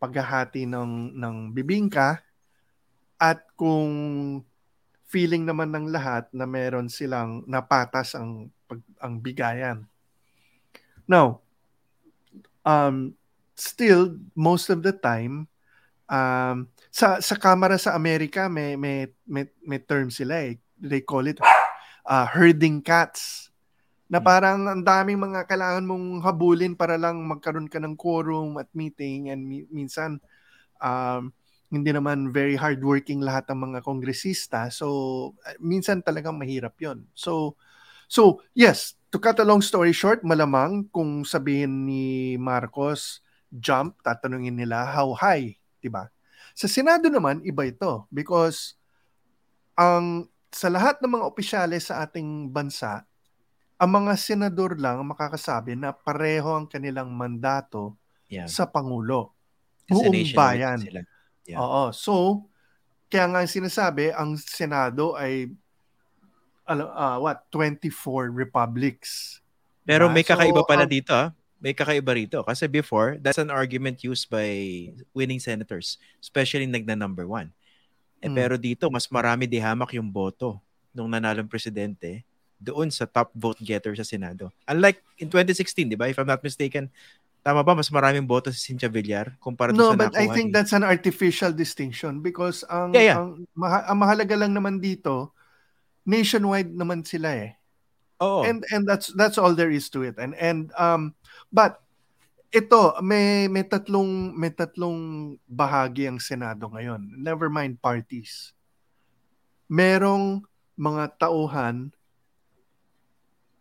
paghahati 0.00 0.64
ng 0.64 1.12
ng 1.14 1.36
bibingka 1.52 2.24
at 3.20 3.44
kung 3.54 3.92
feeling 5.06 5.46
naman 5.46 5.70
ng 5.70 5.92
lahat 5.92 6.26
na 6.34 6.48
meron 6.48 6.90
silang 6.90 7.46
napatas 7.46 8.18
ang 8.18 8.50
pag, 8.66 8.82
ang 8.98 9.22
bigayan. 9.22 9.86
Now, 11.06 11.44
um, 12.66 13.14
still 13.54 14.18
most 14.34 14.68
of 14.72 14.82
the 14.82 14.90
time 14.90 15.46
um, 16.10 16.66
sa 16.90 17.22
sa 17.22 17.36
kamera 17.38 17.78
sa 17.78 17.94
Amerika 17.94 18.50
may 18.50 18.74
may 18.74 19.06
may, 19.26 19.46
may 19.62 19.78
term 19.78 20.10
sila 20.10 20.50
eh. 20.50 20.58
They 20.76 21.00
call 21.00 21.30
it 21.30 21.40
uh, 22.04 22.26
herding 22.26 22.82
cats. 22.82 23.48
Na 24.06 24.22
hmm. 24.22 24.26
parang 24.26 24.60
ang 24.66 24.82
daming 24.82 25.18
mga 25.18 25.46
kailangan 25.50 25.86
mong 25.86 26.06
habulin 26.22 26.74
para 26.78 26.94
lang 26.94 27.22
magkaroon 27.26 27.70
ka 27.70 27.82
ng 27.82 27.98
quorum 27.98 28.58
at 28.60 28.70
meeting 28.76 29.30
and 29.30 29.42
mi- 29.46 29.68
minsan 29.70 30.22
um, 30.82 31.32
hindi 31.70 31.90
naman 31.90 32.30
very 32.30 32.54
hardworking 32.54 33.18
lahat 33.22 33.50
ng 33.50 33.72
mga 33.72 33.78
kongresista. 33.82 34.70
So 34.70 35.32
uh, 35.42 35.56
minsan 35.58 36.02
talagang 36.02 36.38
mahirap 36.38 36.78
'yon. 36.78 37.06
So 37.16 37.58
so 38.06 38.42
yes, 38.54 38.94
to 39.10 39.18
cut 39.18 39.38
a 39.42 39.46
long 39.46 39.64
story 39.64 39.94
short, 39.96 40.22
malamang 40.22 40.86
kung 40.92 41.24
sabihin 41.26 41.86
ni 41.86 42.36
Marcos 42.38 43.24
jump, 43.50 43.98
tatanungin 44.02 44.54
nila 44.54 44.86
how 44.86 45.14
high, 45.14 45.54
'di 45.82 45.90
ba? 45.90 46.10
Sa 46.56 46.68
Senado 46.68 47.08
naman, 47.08 47.42
iba 47.44 47.66
ito 47.68 48.06
because 48.12 48.76
ang 49.76 50.30
sa 50.50 50.72
lahat 50.72 51.00
ng 51.04 51.20
mga 51.20 51.28
opisyales 51.28 51.92
sa 51.92 52.02
ating 52.06 52.48
bansa, 52.48 53.04
ang 53.76 53.90
mga 53.92 54.12
senador 54.16 54.80
lang 54.80 55.04
makakasabi 55.04 55.76
na 55.76 55.92
pareho 55.92 56.56
ang 56.56 56.64
kanilang 56.64 57.12
mandato 57.12 57.96
yeah. 58.32 58.48
sa 58.48 58.64
Pangulo. 58.64 59.36
Buong 59.86 60.32
bayan. 60.32 60.80
Sila. 60.80 61.00
Yeah. 61.44 61.60
Oo. 61.60 61.92
So, 61.92 62.46
kaya 63.12 63.28
nga 63.30 63.44
sinasabi, 63.46 64.10
ang 64.10 64.34
Senado 64.40 65.14
ay 65.14 65.52
uh, 66.66 67.18
what, 67.22 67.46
24 67.52 68.32
republics. 68.32 69.38
Pero 69.86 70.10
may 70.10 70.26
kakaiba 70.26 70.64
so, 70.64 70.66
pala 70.66 70.88
um, 70.88 70.90
dito 70.90 71.14
ah 71.14 71.30
may 71.60 71.72
kakaiba 71.72 72.12
rito. 72.12 72.38
Kasi 72.44 72.68
before, 72.68 73.16
that's 73.20 73.40
an 73.40 73.48
argument 73.48 74.04
used 74.04 74.28
by 74.28 74.46
winning 75.16 75.40
senators, 75.40 75.96
especially 76.20 76.68
nagna 76.68 76.96
number 76.96 77.24
one. 77.24 77.52
Eh, 78.20 78.28
hmm. 78.28 78.36
Pero 78.36 78.54
dito, 78.60 78.88
mas 78.92 79.08
marami 79.08 79.48
di 79.48 79.60
hamak 79.60 79.96
yung 79.96 80.08
boto 80.08 80.60
nung 80.92 81.08
nanalong 81.08 81.48
presidente 81.48 82.24
doon 82.56 82.88
sa 82.88 83.04
top 83.04 83.32
vote 83.36 83.60
getter 83.60 83.92
sa 83.94 84.04
Senado. 84.06 84.48
Unlike 84.66 84.98
in 85.20 85.28
2016, 85.28 85.92
di 85.92 85.98
ba? 85.98 86.08
If 86.08 86.16
I'm 86.16 86.28
not 86.28 86.40
mistaken, 86.40 86.88
tama 87.44 87.62
ba? 87.62 87.76
Mas 87.76 87.92
maraming 87.92 88.24
boto 88.24 88.48
si 88.50 88.58
Cynthia 88.58 88.90
Villar 88.90 89.36
kumpara 89.38 89.70
no, 89.70 89.92
sa 89.92 89.98
but 89.98 90.16
I 90.16 90.26
think 90.32 90.50
ni... 90.50 90.54
that's 90.56 90.72
an 90.72 90.82
artificial 90.82 91.52
distinction 91.52 92.24
because 92.24 92.64
ang, 92.66 92.96
yeah, 92.96 93.14
yeah. 93.14 93.16
ang, 93.20 93.44
maha- 93.52 93.86
ang 93.86 93.98
mahalaga 94.00 94.34
lang 94.34 94.56
naman 94.56 94.80
dito, 94.82 95.36
nationwide 96.08 96.72
naman 96.72 97.06
sila 97.06 97.32
eh. 97.36 97.52
Oh. 98.16 98.40
And 98.48 98.64
and 98.72 98.88
that's 98.88 99.12
that's 99.12 99.36
all 99.36 99.52
there 99.52 99.68
is 99.68 99.92
to 99.92 100.00
it. 100.00 100.16
And 100.16 100.32
and 100.40 100.72
um 100.80 101.12
But 101.52 101.80
ito, 102.52 102.96
may 103.02 103.48
may 103.48 103.64
tatlong 103.64 104.32
may 104.36 104.52
tatlong 104.52 105.34
bahagi 105.48 106.04
ang 106.04 106.20
Senado 106.20 106.68
ngayon. 106.68 107.16
Never 107.16 107.48
mind 107.48 107.80
parties. 107.80 108.52
Merong 109.72 110.44
mga 110.76 111.16
tauhan 111.16 111.95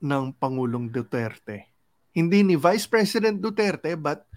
ng 0.05 0.37
Pangulong 0.37 0.93
Duterte. 0.93 1.73
Hindi 2.13 2.45
ni 2.45 2.55
Vice 2.55 2.85
President 2.85 3.41
Duterte 3.41 3.97
but 3.97 4.29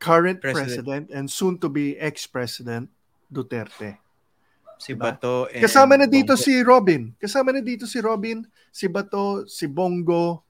current 0.00 0.40
president, 0.40 0.64
president 0.64 1.04
and 1.12 1.26
soon 1.28 1.58
to 1.58 1.68
be 1.68 1.98
ex-president 1.98 2.88
Duterte. 3.26 3.98
Si 4.80 4.96
diba? 4.96 5.12
Bato 5.12 5.44
and 5.52 5.60
Kasama 5.60 6.00
na 6.00 6.08
dito 6.08 6.32
Bongo. 6.32 6.46
si 6.46 6.52
Robin. 6.64 7.12
Kasama 7.20 7.52
na 7.52 7.60
dito 7.60 7.84
si 7.84 8.00
Robin, 8.00 8.40
si 8.72 8.88
Bato, 8.88 9.44
si 9.44 9.68
Bongo, 9.68 10.40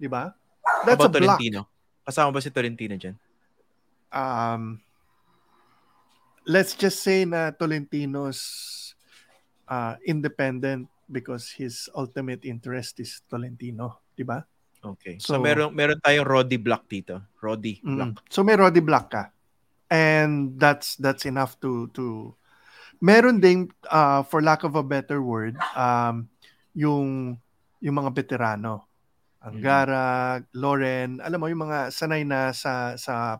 'di 0.00 0.08
ba? 0.08 0.32
That's 0.88 0.96
About 0.96 1.12
a 1.12 1.20
block. 1.20 1.36
Tolentino. 1.36 1.60
Kasama 2.00 2.32
ba 2.32 2.40
si 2.40 2.48
Tolentino 2.48 2.96
dyan? 2.96 3.16
Um, 4.08 4.80
let's 6.48 6.72
just 6.72 7.04
say 7.04 7.28
na 7.28 7.52
Tolentino's 7.52 8.40
uh, 9.68 10.00
independent 10.08 10.88
because 11.08 11.50
his 11.50 11.88
ultimate 11.96 12.44
interest 12.44 13.00
is 13.00 13.24
Tolentino, 13.26 14.04
di 14.14 14.22
ba? 14.22 14.44
Okay. 14.78 15.18
So, 15.18 15.34
so 15.34 15.42
meron 15.42 15.74
meron 15.74 15.98
tayong 15.98 16.28
Roddy 16.28 16.60
Block 16.60 16.86
dito. 16.86 17.18
Roddy. 17.42 17.82
Mm, 17.82 18.14
so 18.30 18.46
may 18.46 18.54
Roddy 18.54 18.84
Block 18.84 19.10
ka. 19.10 19.34
And 19.88 20.54
that's 20.60 21.00
that's 21.00 21.24
enough 21.24 21.56
to 21.64 21.88
to 21.96 22.36
meron 23.00 23.40
ding 23.40 23.72
uh, 23.88 24.22
for 24.22 24.44
lack 24.44 24.62
of 24.62 24.76
a 24.76 24.84
better 24.84 25.24
word, 25.24 25.56
um 25.74 26.28
yung 26.76 27.40
yung 27.80 27.96
mga 27.96 28.12
veterano. 28.14 28.86
Angara, 29.38 30.38
Loren, 30.52 31.22
alam 31.22 31.38
mo 31.40 31.46
yung 31.48 31.64
mga 31.70 31.88
sanay 31.94 32.26
na 32.26 32.52
sa 32.52 32.98
sa 33.00 33.38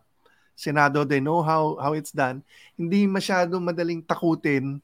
Senado, 0.59 1.07
they 1.07 1.23
know 1.23 1.39
how 1.39 1.79
how 1.79 1.95
it's 1.95 2.11
done. 2.11 2.43
Hindi 2.75 3.07
masyado 3.07 3.61
madaling 3.63 4.03
takutin 4.03 4.83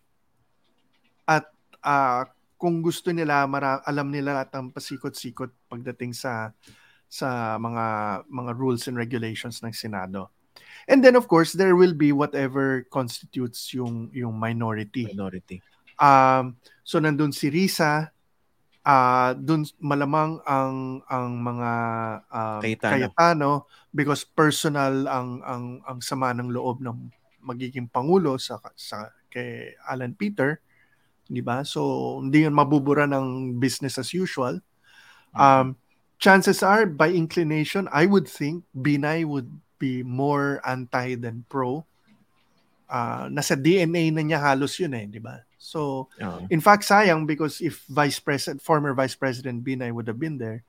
at 1.28 1.49
uh, 1.84 2.24
kung 2.65 2.81
gusto 2.81 3.13
nila, 3.13 3.45
mara, 3.45 3.85
alam 3.85 4.09
nila 4.09 4.41
at 4.41 4.49
ang 4.57 4.73
pasikot-sikot 4.73 5.69
pagdating 5.69 6.17
sa 6.17 6.49
sa 7.05 7.61
mga 7.61 7.85
mga 8.25 8.51
rules 8.57 8.89
and 8.89 8.97
regulations 8.97 9.61
ng 9.61 9.69
Senado. 9.69 10.33
And 10.89 11.05
then 11.05 11.13
of 11.13 11.29
course, 11.29 11.53
there 11.53 11.77
will 11.77 11.93
be 11.93 12.09
whatever 12.09 12.89
constitutes 12.89 13.69
yung 13.77 14.09
yung 14.17 14.33
minority. 14.41 15.13
Minority. 15.13 15.61
Um 16.01 16.57
so 16.81 16.97
nandun 16.97 17.37
si 17.37 17.53
Risa, 17.53 18.09
uh, 18.81 19.37
dun 19.37 19.69
malamang 19.77 20.41
ang 20.49 21.05
ang 21.05 21.37
mga 21.37 21.71
um, 22.33 22.61
Cayetano. 22.65 22.93
Cayetano 22.97 23.51
because 23.93 24.25
personal 24.25 25.05
ang 25.05 25.45
ang 25.45 25.65
ang 25.85 26.01
sama 26.01 26.33
ng 26.33 26.49
loob 26.49 26.81
ng 26.81 27.13
magiging 27.45 27.85
pangulo 27.93 28.41
sa 28.41 28.57
sa 28.73 29.13
kay 29.29 29.77
Alan 29.85 30.17
Peter, 30.17 30.65
'di 31.30 31.41
ba? 31.41 31.65
So 31.65 32.19
hindi 32.22 32.45
yun 32.45 32.56
mabubura 32.56 33.10
ng 33.10 33.57
business 33.57 33.97
as 33.97 34.14
usual. 34.14 34.61
Um 35.35 35.76
chances 36.18 36.64
are 36.64 36.88
by 36.88 37.11
inclination 37.11 37.91
I 37.91 38.07
would 38.07 38.26
think 38.30 38.64
Binay 38.72 39.27
would 39.27 39.52
be 39.77 40.02
more 40.02 40.64
anti 40.64 41.19
than 41.19 41.43
pro. 41.52 41.84
Uh, 42.85 43.27
nasa 43.34 43.57
DNA 43.57 44.14
na 44.14 44.22
niya 44.22 44.39
halos 44.39 44.77
yun 44.77 44.93
eh, 44.93 45.10
di 45.10 45.18
ba? 45.18 45.41
So, 45.57 46.06
Oo. 46.22 46.45
in 46.53 46.61
fact, 46.61 46.85
sayang 46.85 47.26
because 47.26 47.57
if 47.57 47.81
Vice 47.89 48.22
President, 48.22 48.61
former 48.61 48.93
Vice 48.93 49.18
President 49.18 49.65
Binay 49.65 49.89
would 49.89 50.06
have 50.06 50.22
been 50.22 50.38
there, 50.38 50.61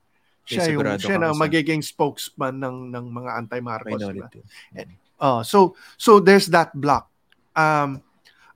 Eh, 0.46 0.62
siya 0.62 0.78
yung 0.78 0.86
siya 0.94 1.18
na 1.18 1.34
magiging 1.34 1.82
spokesman 1.82 2.62
ng 2.62 2.94
ng 2.94 3.06
mga 3.10 3.30
anti-Marcos, 3.42 3.98
di 4.14 4.22
ba? 4.22 4.30
Oh, 5.18 5.42
so 5.42 5.74
so 5.98 6.22
there's 6.22 6.46
that 6.54 6.70
block. 6.70 7.10
Um 7.58 7.98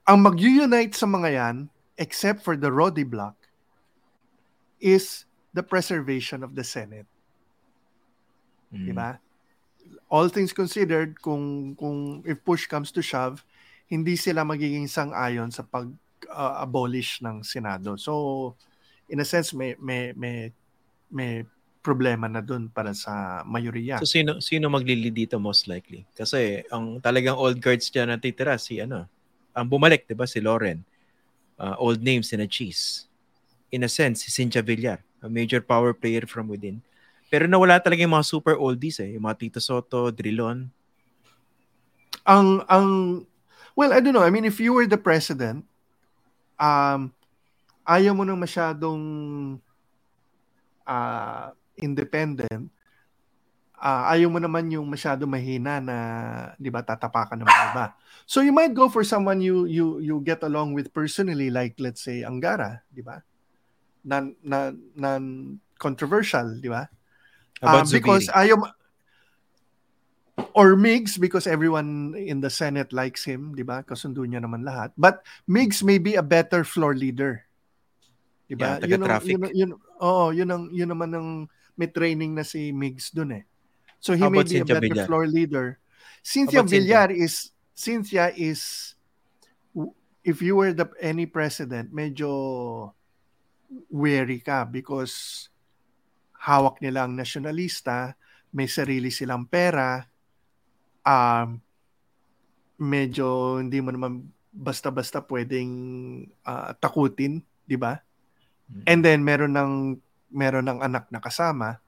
ang 0.07 0.23
mag-unite 0.23 0.95
sa 0.95 1.03
mga 1.03 1.29
yan 1.35 1.57
except 2.01 2.41
for 2.41 2.57
the 2.57 2.73
Rodi 2.73 3.05
block 3.05 3.37
is 4.81 5.29
the 5.53 5.61
preservation 5.61 6.41
of 6.41 6.57
the 6.57 6.65
Senate, 6.65 7.05
Mm. 8.73 8.85
di 8.89 8.93
ba? 8.97 9.21
All 10.09 10.25
things 10.33 10.49
considered, 10.49 11.21
kung 11.21 11.77
kung 11.77 12.25
if 12.25 12.41
push 12.41 12.65
comes 12.65 12.89
to 12.89 13.05
shove, 13.05 13.45
hindi 13.85 14.17
sila 14.17 14.41
magiging 14.41 14.89
sang-ayon 14.89 15.53
sa 15.53 15.61
pag-abolish 15.61 17.21
ng 17.21 17.45
Senado. 17.45 17.99
So 18.01 18.55
in 19.11 19.19
a 19.19 19.27
sense 19.27 19.51
may 19.53 19.75
may 19.77 20.15
may 20.15 20.49
may 21.11 21.43
problema 21.83 22.31
na 22.31 22.39
dun 22.39 22.71
para 22.71 22.95
sa 22.95 23.43
mayoriya. 23.43 23.99
So 23.99 24.07
sino 24.07 24.39
sino 24.39 24.71
maglili 24.71 25.11
dito 25.11 25.37
most 25.37 25.67
likely? 25.67 26.07
Kasi 26.15 26.63
ang 26.71 27.03
talagang 27.03 27.35
old 27.35 27.59
guards 27.59 27.91
diyan 27.91 28.15
na 28.15 28.17
titira 28.21 28.55
si 28.55 28.79
ano, 28.79 29.05
ang 29.51 29.67
bumalik 29.67 30.07
'di 30.07 30.15
ba 30.15 30.23
si 30.23 30.39
Lauren. 30.39 30.79
Uh, 31.61 31.77
old 31.77 32.01
names 32.01 32.33
in 32.33 32.41
a 32.41 32.49
cheese. 32.49 33.05
In 33.69 33.85
a 33.85 33.91
sense, 33.91 34.25
si 34.25 34.33
Cynthia 34.33 34.65
Villar, 34.65 34.97
a 35.21 35.29
major 35.29 35.61
power 35.61 35.93
player 35.93 36.25
from 36.25 36.49
within. 36.49 36.81
Pero 37.29 37.45
nawala 37.45 37.77
talaga 37.77 38.01
yung 38.01 38.17
mga 38.17 38.25
super 38.25 38.57
oldies 38.57 38.97
eh, 38.97 39.13
yung 39.13 39.29
mga 39.29 39.37
Tito 39.37 39.61
Soto, 39.61 40.09
Drilon. 40.09 40.65
ang 42.25 42.61
ang 42.69 42.87
well 43.73 43.93
I 43.93 43.99
don't 43.99 44.13
know 44.13 44.25
I 44.25 44.29
mean 44.29 44.45
if 44.45 44.59
you 44.61 44.73
were 44.73 44.85
the 44.85 44.99
president 44.99 45.65
um 46.61 47.09
ayaw 47.87 48.13
mo 48.13 48.21
nang 48.21 48.37
masyadong 48.37 49.01
ah, 50.85 51.55
independent 51.81 52.69
ah, 53.81 54.13
ayaw 54.13 54.29
mo 54.29 54.37
naman 54.37 54.69
yung 54.69 54.85
masyado 54.85 55.25
mahina 55.25 55.81
na 55.81 55.97
'di 56.61 56.69
ba 56.69 56.85
tatapakan 56.85 57.41
ng 57.41 57.49
iba 57.49 57.97
so 58.29 58.45
you 58.45 58.53
might 58.53 58.77
go 58.77 58.85
for 58.85 59.01
someone 59.01 59.41
you 59.41 59.65
you 59.65 59.97
you 59.97 60.21
get 60.21 60.45
along 60.45 60.77
with 60.77 60.93
personally 60.93 61.49
like 61.49 61.73
let's 61.81 62.05
say 62.05 62.21
Angara 62.21 62.85
'di 62.93 63.01
ba 63.01 63.25
non 64.05 64.37
non 64.45 64.77
non 64.93 65.23
controversial 65.81 66.61
'di 66.61 66.69
ba 66.69 66.85
Um, 67.61 67.85
because 67.85 68.25
Zubiri. 68.25 68.41
ayaw 68.49 68.57
or 70.57 70.73
Migs 70.73 71.21
because 71.21 71.45
everyone 71.45 72.17
in 72.17 72.41
the 72.41 72.49
Senate 72.49 72.89
likes 72.89 73.21
him, 73.21 73.53
'di 73.53 73.61
ba? 73.61 73.85
Kasundo 73.85 74.25
niya 74.25 74.41
naman 74.41 74.65
lahat. 74.65 74.89
But 74.97 75.21
Migs 75.45 75.85
may 75.85 76.01
be 76.01 76.17
a 76.17 76.25
better 76.25 76.65
floor 76.65 76.97
leader. 76.97 77.45
'Di 78.49 78.57
ba? 78.57 78.81
Yeah, 78.81 78.97
yun, 78.97 79.05
ang- 79.05 79.21
yun, 79.21 79.41
yun, 79.53 79.71
oo, 80.01 80.33
yun 80.33 80.49
ang 80.49 80.63
yun 80.73 80.89
naman 80.89 81.11
ang 81.13 81.27
may 81.77 81.85
training 81.85 82.33
na 82.33 82.41
si 82.41 82.73
Migs 82.73 83.13
dun 83.13 83.37
eh. 83.37 83.45
So 84.01 84.17
he 84.17 84.25
How 84.25 84.33
may 84.33 84.41
be 84.41 84.57
a 84.57 84.65
Cynthia 84.65 84.75
better 84.81 84.89
Villar? 84.89 85.05
floor 85.05 85.25
leader. 85.29 85.67
Cynthia 86.25 86.59
about 86.59 86.73
Cynthia? 86.73 87.05
Villar 87.05 87.09
is 87.13 87.33
Cynthia 87.77 88.25
is 88.33 88.93
if 90.25 90.41
you 90.41 90.57
were 90.57 90.73
the 90.73 90.89
any 91.01 91.29
president, 91.29 91.93
medyo 91.93 92.91
wary 93.89 94.41
ka 94.41 94.65
because 94.65 95.47
hawak 96.41 96.81
nila 96.81 97.05
ang 97.05 97.13
nasyonalista, 97.13 98.17
may 98.51 98.65
sarili 98.65 99.13
silang 99.13 99.45
pera, 99.45 100.01
um, 101.05 101.61
medyo 102.81 103.61
hindi 103.61 103.77
mo 103.79 103.93
naman 103.93 104.25
basta-basta 104.51 105.23
pwedeng 105.29 105.71
ah, 106.43 106.73
takutin, 106.75 107.39
di 107.63 107.77
ba? 107.77 108.01
Mm. 108.67 108.83
And 108.89 108.99
then 109.05 109.19
meron 109.21 109.53
ng 109.55 109.73
meron 110.33 110.67
ng 110.67 110.79
anak 110.81 111.07
na 111.13 111.21
kasama. 111.21 111.79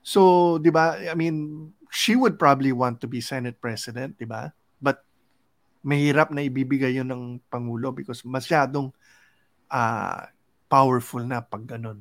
So, 0.00 0.56
di 0.58 0.72
ba, 0.72 0.96
I 0.96 1.14
mean, 1.14 1.70
she 1.92 2.16
would 2.16 2.38
probably 2.38 2.72
want 2.72 3.00
to 3.04 3.08
be 3.10 3.20
Senate 3.20 3.60
President, 3.60 4.16
di 4.16 4.24
ba? 4.24 4.52
But 4.80 5.04
mahirap 5.84 6.32
na 6.32 6.44
ibibigay 6.44 6.96
yun 6.96 7.08
ng 7.08 7.24
Pangulo 7.48 7.92
because 7.92 8.24
masyadong 8.24 8.92
ah, 9.68 10.28
powerful 10.70 11.22
na 11.24 11.40
pag 11.42 11.66
ganun. 11.66 12.00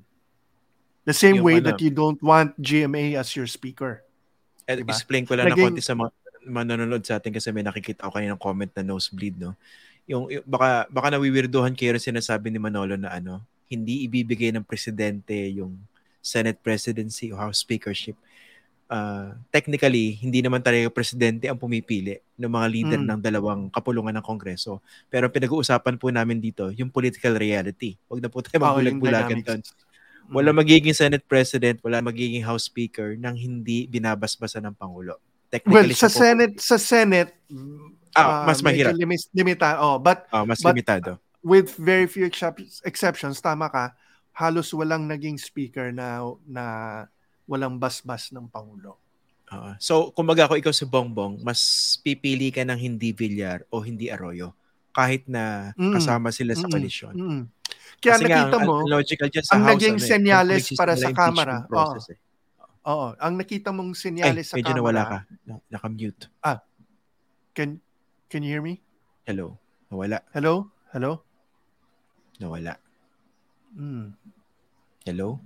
The 1.07 1.15
same 1.15 1.41
Yung 1.41 1.45
way 1.47 1.57
ano- 1.57 1.73
that 1.73 1.79
you 1.81 1.89
don't 1.89 2.21
want 2.21 2.53
GMA 2.61 3.17
as 3.17 3.33
your 3.33 3.49
speaker. 3.49 4.05
Diba? 4.69 4.93
Explain 4.93 5.25
ko 5.25 5.33
lang 5.33 5.49
na 5.49 5.57
Naging- 5.57 5.73
konti 5.73 5.81
sa 5.81 5.97
mga 5.97 6.13
manonood 6.45 7.01
sa 7.01 7.17
atin 7.17 7.33
kasi 7.33 7.49
may 7.49 7.65
nakikita 7.65 8.05
ako 8.05 8.21
kanina 8.21 8.37
ng 8.37 8.41
comment 8.41 8.71
na 8.77 8.85
nosebleed, 8.85 9.35
no? 9.41 9.57
Yung, 10.09 10.29
yung 10.29 10.45
baka 10.45 10.89
baka 10.89 11.13
nawiwirduhan 11.13 11.73
kayo 11.77 11.93
rin 11.97 12.01
sinasabi 12.01 12.49
ni 12.49 12.57
Manolo 12.61 12.97
na 12.97 13.13
ano, 13.13 13.41
hindi 13.69 14.05
ibibigay 14.05 14.49
ng 14.53 14.65
presidente 14.65 15.33
yung 15.53 15.77
Senate 16.19 16.59
presidency 16.59 17.29
o 17.29 17.37
House 17.37 17.59
speakership. 17.59 18.15
Uh, 18.85 19.37
technically, 19.49 20.17
hindi 20.17 20.41
naman 20.41 20.59
talaga 20.59 20.89
presidente 20.89 21.45
ang 21.45 21.55
pumipili 21.55 22.17
ng 22.33 22.49
mga 22.49 22.67
leader 22.67 22.97
Mm. 22.97 23.07
ng 23.07 23.19
dalawang 23.21 23.61
kapulungan 23.69 24.17
ng 24.17 24.25
Kongreso. 24.25 24.81
Pero 25.07 25.29
pinag-uusapan 25.29 25.95
po 25.95 26.09
namin 26.09 26.37
dito, 26.37 26.69
yung 26.69 26.89
political 26.89 27.37
reality. 27.37 28.01
Huwag 28.05 28.19
na 28.19 28.27
po 28.27 28.41
tayo 28.41 28.57
Oo, 28.57 28.81
yung 28.81 28.97
magbulag-bulagan 28.97 29.39
doon. 29.39 29.61
dynamics. 29.61 29.87
Wala 30.27 30.49
magiging 30.51 30.93
Senate 30.93 31.21
President, 31.23 31.77
wala 31.79 32.01
magiging 32.01 32.41
House 32.41 32.65
Speaker 32.65 33.13
nang 33.15 33.33
hindi 33.33 33.85
binabasbasan 33.85 34.61
ng 34.63 34.75
Pangulo. 34.75 35.17
Well, 35.17 35.51
Technically, 35.51 35.93
sa 35.93 36.05
siya 36.05 36.09
po- 36.09 36.19
Senate, 36.19 36.53
sa 36.59 36.77
Senate, 36.77 37.31
Ah, 38.11 38.41
mas 38.43 38.57
medyo 38.59 38.89
mahirap. 38.89 38.93
limis- 38.95 39.29
limita. 39.31 39.77
Oh, 39.79 39.97
but 39.97 40.25
Ah, 40.27 40.41
mas 40.43 40.57
but- 40.59 40.73
limitado. 40.73 41.21
with 41.41 41.77
very 41.77 42.05
few 42.05 42.25
excep- 42.25 42.57
exceptions, 42.83 43.37
tama 43.39 43.69
ka, 43.69 43.93
halos 44.39 44.71
walang 44.71 45.03
naging 45.03 45.35
speaker 45.35 45.91
na 45.91 46.17
na 46.47 46.63
walang 47.43 47.75
basbas 47.75 48.31
ng 48.31 48.47
Pangulo. 48.47 48.95
Ah, 49.45 49.73
so, 49.77 50.13
kumbaga 50.13 50.45
ako 50.45 50.55
ikaw 50.55 50.69
si 50.69 50.85
Bongbong, 50.85 51.41
mas 51.41 51.59
pipili 51.99 52.47
ka 52.47 52.61
ng 52.61 52.77
hindi 52.77 53.09
Villar 53.11 53.65
o 53.67 53.81
hindi 53.81 54.07
Arroyo 54.07 54.53
kahit 54.91 55.25
na 55.25 55.73
Mm. 55.73 55.91
kasama 55.91 56.29
sila 56.29 56.53
sa 56.53 56.65
koalisyon. 56.65 57.13
Mm. 57.13 57.43
Kaya 57.99 58.13
Kasi 58.15 58.23
nga, 58.23 58.29
nakita 58.37 58.55
ang- 58.55 58.67
mo, 58.69 58.75
ang 58.79 58.89
logical 58.91 59.27
dyan 59.27 59.43
sa 59.43 59.51
ang 59.51 59.63
House, 59.65 59.71
naging 59.75 59.91
ano 59.91 59.99
eh, 59.99 60.07
senyales 60.07 60.63
para 60.71 60.93
sa 60.93 61.09
Kamara. 61.11 61.57
process 61.65 62.13
eh. 62.13 62.19
oo, 62.85 63.11
ang 63.13 63.35
nakita 63.35 63.69
mong 63.69 63.91
Ay, 63.91 63.99
senyales 63.99 64.45
sa 64.47 64.55
medyo 64.55 64.71
Kamara. 64.71 64.79
nawala 64.79 65.01
ka. 65.03 65.17
Na- 65.43 65.63
Naka-mute. 65.67 66.23
Can, 67.51 67.81
can 68.25 68.39
you 68.39 68.49
hear 68.49 68.63
me? 68.63 68.79
Hello. 69.25 69.57
Nawala. 69.89 70.21
Hello? 70.31 70.69
Hello? 70.89 71.25
Nawala. 72.37 72.77
Mm. 73.73 74.13
Hello? 75.05 75.39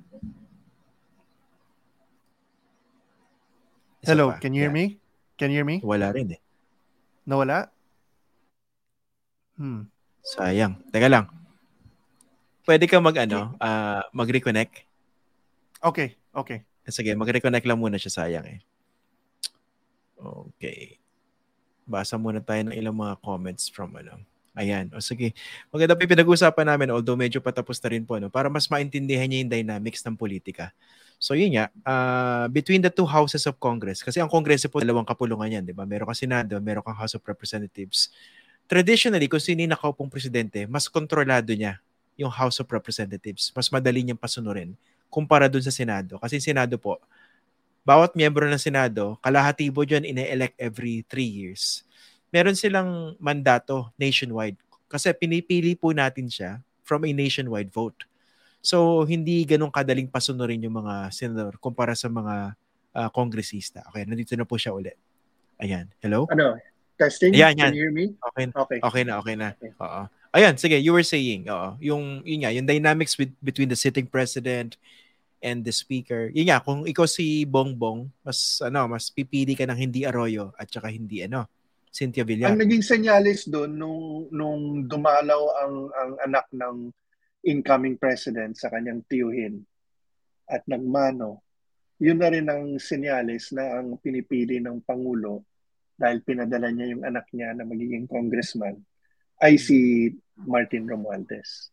Isa 4.04 4.12
Hello, 4.16 4.36
pa. 4.36 4.40
can 4.44 4.52
you 4.52 4.62
hear 4.68 4.74
Yeah. 4.74 4.80
me? 4.91 5.00
Can 5.40 5.50
you 5.52 5.58
hear 5.60 5.68
me? 5.68 5.80
Wala 5.84 6.12
rin 6.12 6.36
eh. 6.36 6.41
Nawala? 7.24 7.72
Hmm. 9.56 9.88
Sayang. 10.24 10.80
Teka 10.91 11.08
lang. 11.08 11.28
Pwede 12.64 12.88
ka 12.88 13.00
mag 13.04 13.16
ano, 13.20 13.56
ah, 13.60 14.08
mag-reconnect. 14.16 14.88
Okay, 15.84 16.16
okay. 16.32 16.64
Sige, 16.88 17.12
mag-reconnect 17.16 17.68
lang 17.68 17.80
muna 17.80 18.00
siya 18.00 18.24
sayang 18.24 18.48
eh. 18.48 18.60
Okay. 20.16 21.00
Basa 21.84 22.16
muna 22.16 22.40
tayo 22.40 22.64
ng 22.72 22.76
ilang 22.76 22.95
mga 22.95 23.20
comments 23.20 23.68
from 23.68 23.91
ano. 24.00 24.16
Ayan. 24.53 24.93
O 24.93 25.01
sige. 25.01 25.34
Maganda 25.73 25.97
pa 25.97 26.05
pinag-uusapan 26.05 26.65
namin 26.73 26.93
although 26.93 27.17
medyo 27.17 27.41
patapos 27.41 27.81
na 27.81 27.89
rin 27.89 28.05
po 28.05 28.21
no, 28.21 28.30
para 28.30 28.49
mas 28.49 28.69
maintindihan 28.69 29.25
niya 29.25 29.41
yung 29.45 29.51
dynamics 29.51 30.05
ng 30.05 30.13
politika. 30.13 30.69
So 31.17 31.34
yun 31.34 31.55
nga, 31.55 31.71
uh, 31.88 32.45
between 32.51 32.84
the 32.84 32.91
two 32.91 33.07
houses 33.07 33.47
of 33.47 33.55
Congress, 33.57 34.03
kasi 34.03 34.19
ang 34.19 34.27
Kongreso 34.27 34.67
po 34.67 34.84
dalawang 34.84 35.07
kapulungan 35.07 35.47
yan, 35.47 35.63
di 35.63 35.71
ba? 35.71 35.88
Meron 35.88 36.11
kang 36.11 36.19
Senado, 36.19 36.59
meron 36.59 36.84
kang 36.84 36.99
House 36.99 37.15
of 37.15 37.23
Representatives. 37.23 38.11
Traditionally, 38.67 39.31
kung 39.31 39.39
sino 39.39 39.63
yung 39.63 39.71
nakaupong 39.71 40.11
presidente, 40.11 40.67
mas 40.67 40.91
kontrolado 40.91 41.55
niya 41.55 41.80
yung 42.19 42.27
House 42.27 42.59
of 42.59 42.67
Representatives. 42.67 43.55
Mas 43.55 43.71
madali 43.71 44.03
niyang 44.03 44.19
pasunurin 44.19 44.75
kumpara 45.13 45.45
dun 45.45 45.61
sa 45.61 45.69
Senado. 45.69 46.17
Kasi 46.17 46.41
Senado 46.41 46.73
po, 46.81 46.97
bawat 47.85 48.17
miyembro 48.17 48.49
ng 48.49 48.57
Senado, 48.57 49.21
kalahatibo 49.21 49.85
dyan 49.85 50.09
ine-elect 50.09 50.57
every 50.57 51.05
three 51.05 51.30
years. 51.30 51.85
Meron 52.34 52.57
silang 52.57 53.14
mandato 53.22 53.93
nationwide. 53.93 54.57
Kasi 54.89 55.14
pinipili 55.14 55.77
po 55.77 55.93
natin 55.93 56.26
siya 56.26 56.57
from 56.81 57.05
a 57.05 57.11
nationwide 57.14 57.69
vote. 57.69 58.10
So, 58.64 59.05
hindi 59.05 59.45
ganun 59.45 59.69
kadaling 59.69 60.10
pasunurin 60.10 60.65
yung 60.65 60.81
mga 60.81 61.14
senador 61.14 61.61
kumpara 61.61 61.93
sa 61.93 62.10
mga 62.10 62.57
uh, 62.97 63.10
kongresista. 63.14 63.85
Okay, 63.93 64.10
nandito 64.10 64.34
na 64.34 64.47
po 64.47 64.57
siya 64.57 64.73
ulit. 64.73 64.97
Ayan. 65.61 65.85
Hello? 66.01 66.26
Ano? 66.34 66.57
Testing? 66.97 67.38
Ayan, 67.38 67.53
Can 67.53 67.73
you 67.76 67.85
hear 67.85 67.93
me? 67.93 68.18
Okay. 68.34 68.49
Okay. 68.49 68.80
Okay 68.81 69.03
na, 69.03 69.14
okay 69.22 69.35
na. 69.35 69.53
Okay. 69.53 69.72
Oo. 69.77 70.01
Ayan, 70.34 70.57
sige, 70.57 70.81
you 70.81 70.89
were 70.89 71.05
saying, 71.05 71.45
oo, 71.45 71.77
yung, 71.77 72.26
yun 72.26 72.41
nga, 72.41 72.49
yung 72.49 72.65
dynamics 72.65 73.14
with, 73.22 73.30
between 73.38 73.69
the 73.69 73.77
sitting 73.77 74.10
president 74.10 74.81
and 75.43 75.61
the 75.61 75.69
speaker. 75.69 76.34
Yun 76.34 76.49
nga, 76.49 76.57
kung 76.57 76.89
ikaw 76.89 77.05
si 77.05 77.45
Bongbong, 77.45 78.10
mas, 78.26 78.57
ano, 78.65 78.89
mas 78.89 79.14
pipili 79.14 79.53
ka 79.53 79.69
ng 79.69 79.77
hindi 79.77 80.10
Arroyo 80.10 80.49
at 80.57 80.72
saka 80.73 80.89
hindi, 80.89 81.22
ano, 81.22 81.45
Cynthia 81.94 82.26
Villar. 82.26 82.49
Ang 82.49 82.65
naging 82.65 82.82
senyalis 82.82 83.45
doon 83.45 83.78
nung, 83.78 84.26
nung 84.34 84.90
dumalaw 84.90 85.41
ang, 85.61 85.76
ang 85.94 86.11
anak 86.26 86.49
ng 86.49 86.90
incoming 87.45 88.02
president 88.02 88.57
sa 88.57 88.74
kanyang 88.74 89.06
tiyuhin 89.06 89.61
at 90.49 90.65
nagmano, 90.65 91.45
yun 92.02 92.18
na 92.18 92.34
rin 92.34 92.49
ang 92.49 92.82
sinyalis 92.82 93.53
na 93.53 93.78
ang 93.78 94.02
pinipili 94.02 94.57
ng 94.57 94.82
Pangulo 94.82 95.45
dahil 95.94 96.26
pinadala 96.26 96.74
niya 96.74 96.98
yung 96.98 97.06
anak 97.06 97.30
niya 97.30 97.53
na 97.53 97.61
magiging 97.61 98.10
congressman 98.10 98.82
ay 99.38 99.61
si 99.61 100.10
Martin 100.49 100.90
Romualdez. 100.90 101.70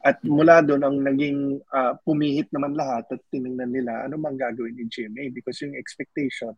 At 0.00 0.24
mula 0.24 0.64
doon 0.64 0.80
ang 0.80 0.96
naging 0.96 1.60
uh, 1.68 1.92
pumihit 2.06 2.48
naman 2.54 2.72
lahat 2.72 3.04
at 3.12 3.20
tinignan 3.28 3.68
nila 3.68 4.08
ano 4.08 4.16
bang 4.16 4.38
gagawin 4.38 4.80
ni 4.80 4.88
GMA 4.88 5.28
because 5.34 5.60
yung 5.60 5.76
expectation 5.76 6.56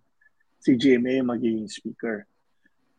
si 0.61 0.77
GMA 0.77 1.25
magiging 1.25 1.67
speaker. 1.67 2.30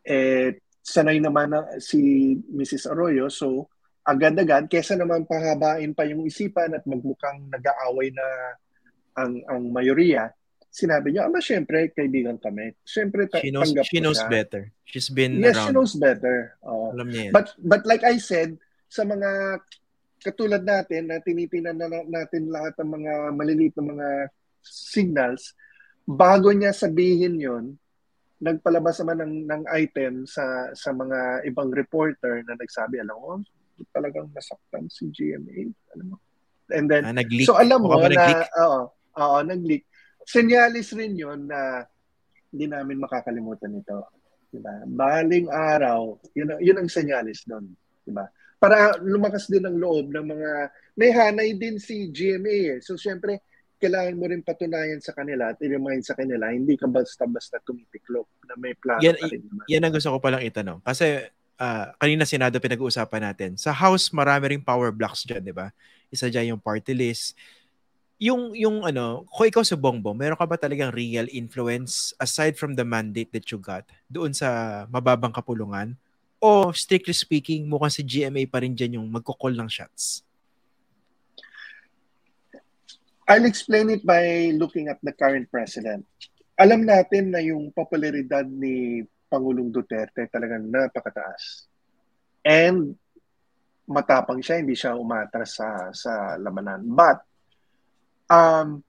Eh, 0.02 0.58
sanay 0.82 1.22
naman 1.22 1.54
na 1.54 1.78
si 1.78 2.34
Mrs. 2.50 2.90
Arroyo 2.90 3.30
so 3.30 3.70
agad-agad 4.02 4.66
kesa 4.66 4.98
naman 4.98 5.22
pahabain 5.22 5.94
pa 5.94 6.02
yung 6.02 6.26
isipan 6.26 6.74
at 6.74 6.82
magmukhang 6.82 7.46
nag-aaway 7.46 8.10
na 8.10 8.26
ang 9.14 9.38
ang 9.46 9.62
mayoriya, 9.70 10.32
sinabi 10.72 11.12
niya, 11.12 11.28
ama, 11.28 11.38
syempre, 11.38 11.92
kaibigan 11.92 12.40
kami. 12.40 12.72
Syempre, 12.80 13.28
ta- 13.28 13.44
she 13.44 13.52
knows, 13.52 13.70
tanggap 13.70 13.84
she 13.86 13.98
knows 14.00 14.18
siya. 14.18 14.32
better. 14.32 14.62
She's 14.88 15.12
been 15.12 15.36
yes, 15.38 15.54
around. 15.54 15.64
she 15.68 15.72
knows 15.76 15.94
better. 15.94 16.56
Oh. 16.64 16.90
Alam 16.96 17.12
niya 17.12 17.22
yan. 17.28 17.32
But, 17.36 17.46
but 17.60 17.82
like 17.84 18.02
I 18.02 18.16
said, 18.16 18.56
sa 18.88 19.04
mga 19.04 19.60
katulad 20.24 20.64
natin 20.64 21.12
na 21.12 21.20
tinitinan 21.20 21.76
na 21.76 21.92
natin 22.08 22.48
lahat 22.48 22.72
ng 22.80 22.88
mga 22.88 23.12
maliliit 23.36 23.74
na 23.76 23.84
mga 23.84 24.08
signals, 24.64 25.52
bago 26.08 26.48
niya 26.50 26.72
sabihin 26.72 27.36
yon 27.36 27.64
nagpalabas 28.42 28.98
naman 29.00 29.18
ng, 29.22 29.34
ng 29.46 29.62
item 29.70 30.26
sa 30.26 30.74
sa 30.74 30.90
mga 30.90 31.46
ibang 31.46 31.70
reporter 31.70 32.42
na 32.42 32.58
nagsabi, 32.58 32.98
alam 32.98 33.14
mo, 33.14 33.38
talagang 33.94 34.26
nasaktan 34.34 34.90
si 34.90 35.06
GMA. 35.14 35.70
Alam 35.94 36.06
mo? 36.14 36.16
And 36.74 36.90
then, 36.90 37.06
ah, 37.06 37.14
nag-leak. 37.14 37.46
so 37.46 37.54
alam 37.54 37.86
mo 37.86 37.94
na, 37.94 38.10
nag-leak? 38.10 38.50
oo, 38.58 38.80
oo, 38.90 39.38
nag-leak. 39.46 39.86
Senyalis 40.26 40.90
rin 40.98 41.14
yon 41.14 41.46
na 41.46 41.86
hindi 42.50 42.66
namin 42.66 42.98
makakalimutan 42.98 43.78
ito. 43.78 44.10
Diba? 44.52 44.84
Baling 44.84 45.48
araw, 45.48 46.20
yun, 46.36 46.58
yun 46.60 46.76
ang 46.82 46.90
senyalis 46.90 47.46
doon. 47.48 47.72
Diba? 48.04 48.28
Para 48.60 49.00
lumakas 49.00 49.48
din 49.48 49.64
ang 49.64 49.74
loob 49.74 50.12
ng 50.12 50.26
mga, 50.28 50.50
may 50.98 51.10
hanay 51.10 51.56
din 51.56 51.80
si 51.80 52.12
GMA 52.12 52.78
eh. 52.78 52.80
So, 52.84 53.00
syempre, 53.00 53.40
kailangan 53.82 54.14
mo 54.14 54.30
rin 54.30 54.46
patunayan 54.46 55.02
sa 55.02 55.10
kanila 55.10 55.50
at 55.50 55.58
i-remind 55.58 56.06
sa 56.06 56.14
kanila, 56.14 56.54
hindi 56.54 56.78
ka 56.78 56.86
basta-basta 56.86 57.58
tumitiklop 57.66 58.30
na 58.46 58.54
may 58.54 58.78
plano 58.78 59.02
Yan- 59.02 59.18
pa 59.18 59.26
rin 59.26 59.42
naman. 59.42 59.64
Yan 59.66 59.82
ang 59.82 59.94
gusto 59.98 60.14
ko 60.14 60.22
palang 60.22 60.46
itanong. 60.46 60.78
Kasi 60.86 61.26
ah, 61.58 61.90
kanina 61.98 62.22
Senado 62.22 62.62
pinag-uusapan 62.62 63.22
natin. 63.34 63.50
Sa 63.58 63.74
House, 63.74 64.14
marami 64.14 64.54
ring 64.54 64.62
power 64.62 64.94
blocks 64.94 65.26
dyan, 65.26 65.42
di 65.42 65.50
ba? 65.50 65.74
Isa 66.14 66.30
dyan 66.30 66.54
yung 66.54 66.62
party 66.62 66.94
list. 66.94 67.34
Yung, 68.22 68.54
yung 68.54 68.86
ano, 68.86 69.26
kung 69.26 69.50
ikaw 69.50 69.66
sa 69.66 69.74
Bongbong, 69.74 70.14
meron 70.14 70.38
ka 70.38 70.46
ba 70.46 70.54
talagang 70.54 70.94
real 70.94 71.26
influence 71.34 72.14
aside 72.22 72.54
from 72.54 72.78
the 72.78 72.86
mandate 72.86 73.34
that 73.34 73.50
you 73.50 73.58
got 73.58 73.82
doon 74.06 74.30
sa 74.30 74.86
mababang 74.94 75.34
kapulungan? 75.34 75.98
O 76.38 76.70
strictly 76.70 77.14
speaking, 77.14 77.66
mukhang 77.66 77.90
si 77.90 78.02
GMA 78.06 78.46
pa 78.46 78.62
rin 78.62 78.78
dyan 78.78 79.02
yung 79.02 79.06
magkukol 79.10 79.50
ng 79.58 79.66
shots? 79.66 80.22
I'll 83.26 83.46
explain 83.46 83.90
it 83.90 84.02
by 84.02 84.50
looking 84.58 84.90
at 84.90 84.98
the 85.02 85.14
current 85.14 85.46
president. 85.46 86.02
Alam 86.58 86.84
natin 86.84 87.30
na 87.30 87.40
yung 87.40 87.70
popularidad 87.70 88.44
ni 88.44 89.06
Pangulong 89.30 89.72
Duterte 89.72 90.28
talagang 90.28 90.68
napakataas. 90.68 91.70
And 92.44 92.92
matapang 93.88 94.42
siya, 94.42 94.60
hindi 94.60 94.76
siya 94.76 94.98
umatras 94.98 95.56
sa 95.56 95.88
sa 95.94 96.36
labanan. 96.36 96.82
But 96.84 97.18
um 98.28 98.82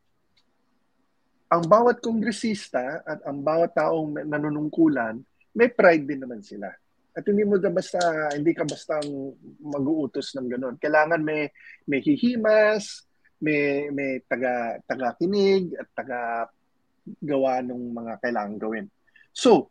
ang 1.53 1.63
bawat 1.69 2.01
kongresista 2.01 3.05
at 3.05 3.21
ang 3.29 3.45
bawat 3.45 3.77
taong 3.77 4.25
nanunungkulan, 4.25 5.21
may 5.53 5.69
pride 5.69 6.09
din 6.09 6.25
naman 6.25 6.41
sila. 6.41 6.73
At 7.13 7.21
hindi 7.29 7.45
mo 7.45 7.61
basta 7.61 8.33
hindi 8.33 8.57
ka 8.57 8.65
basta 8.65 8.97
mag-uutos 9.61 10.33
ng 10.33 10.49
ganun. 10.49 10.75
Kailangan 10.81 11.21
may 11.21 11.45
may 11.85 12.01
hihimas, 12.01 13.05
may 13.43 13.91
may 13.91 14.23
taga 14.23 14.79
taga 14.87 15.19
kinig 15.19 15.75
at 15.75 15.87
taga 15.91 16.47
gawa 17.19 17.59
ng 17.59 17.91
mga 17.91 18.13
kailangan 18.23 18.55
gawin. 18.55 18.87
So, 19.35 19.67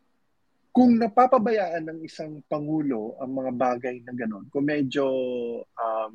kung 0.69 1.01
napapabayaan 1.01 1.89
ng 1.89 2.01
isang 2.05 2.45
pangulo 2.45 3.17
ang 3.17 3.33
mga 3.33 3.53
bagay 3.57 3.97
na 4.05 4.13
gano'n, 4.13 4.53
kung 4.53 4.69
medyo 4.69 5.09
um, 5.65 6.13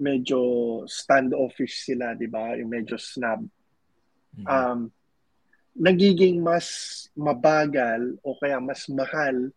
medyo 0.00 0.40
standoffish 0.88 1.84
sila, 1.84 2.16
'di 2.16 2.28
ba? 2.32 2.56
Yung 2.56 2.72
medyo 2.72 2.96
snub. 2.96 3.44
Um, 4.48 4.88
nagiging 5.76 6.40
mas 6.40 6.66
mabagal 7.12 8.16
o 8.24 8.32
kaya 8.40 8.56
mas 8.56 8.88
mahal 8.88 9.52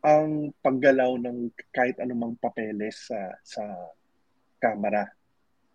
ang 0.00 0.48
paggalaw 0.64 1.20
ng 1.20 1.52
kahit 1.68 2.00
anumang 2.00 2.32
papeles 2.40 3.04
sa 3.04 3.36
sa 3.44 3.64
kamera 4.56 5.04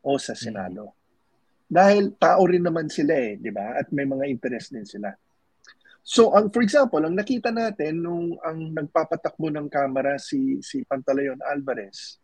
o 0.06 0.22
sa 0.22 0.38
Senado. 0.38 0.94
Dahil 1.66 2.14
tao 2.22 2.46
rin 2.46 2.62
naman 2.62 2.88
sila 2.94 3.18
eh, 3.18 3.42
di 3.42 3.50
ba? 3.50 3.74
At 3.74 3.90
may 3.90 4.06
mga 4.06 4.30
interest 4.30 4.70
din 4.72 4.86
sila. 4.86 5.10
So, 6.06 6.38
ang 6.38 6.54
for 6.54 6.62
example, 6.62 7.02
ang 7.02 7.18
nakita 7.18 7.50
natin 7.50 8.06
nung 8.06 8.38
ang 8.46 8.70
nagpapatakbo 8.78 9.50
ng 9.50 9.66
kamera 9.74 10.22
si 10.22 10.62
si 10.62 10.86
Pantaleon 10.86 11.42
Alvarez 11.42 12.22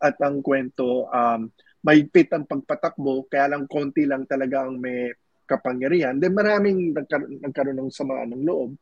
at 0.00 0.16
ang 0.24 0.40
kwento 0.40 1.04
um 1.12 1.52
mahigpit 1.84 2.32
ang 2.32 2.48
pagpatakbo 2.48 3.28
kaya 3.28 3.52
lang 3.52 3.68
konti 3.68 4.08
lang 4.08 4.24
talaga 4.24 4.64
ang 4.64 4.80
may 4.80 5.12
kapangyarihan. 5.44 6.16
Then 6.16 6.32
maraming 6.32 6.96
nagkar- 6.96 7.28
nagkaroon 7.28 7.76
ng 7.76 7.92
samaan 7.92 8.32
ng 8.32 8.44
loob. 8.48 8.72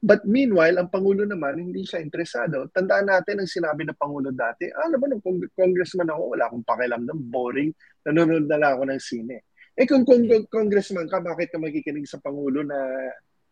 But 0.00 0.28
meanwhile, 0.28 0.76
ang 0.76 0.92
Pangulo 0.92 1.24
naman, 1.24 1.56
hindi 1.56 1.82
siya 1.82 2.04
interesado. 2.04 2.68
Tandaan 2.68 3.08
natin 3.08 3.40
ang 3.40 3.48
sinabi 3.48 3.88
ng 3.88 3.96
Pangulo 3.96 4.28
dati, 4.28 4.68
ah, 4.68 4.86
alam 4.86 5.00
mo, 5.00 5.06
nung 5.08 5.24
cong- 5.24 5.50
congressman 5.56 6.12
ako, 6.12 6.36
wala 6.36 6.44
akong 6.46 6.66
pakialam 6.68 7.02
ng 7.08 7.20
boring, 7.32 7.72
nanonood 8.04 8.44
na 8.44 8.60
lang 8.60 8.70
ako 8.76 8.82
ng 8.92 9.00
sine. 9.00 9.36
Eh 9.76 9.84
kung 9.88 10.04
kong- 10.04 10.48
congressman 10.52 11.08
ka, 11.08 11.20
bakit 11.24 11.48
ka 11.48 11.56
magkikinig 11.56 12.04
sa 12.04 12.20
Pangulo 12.20 12.60
na 12.60 12.76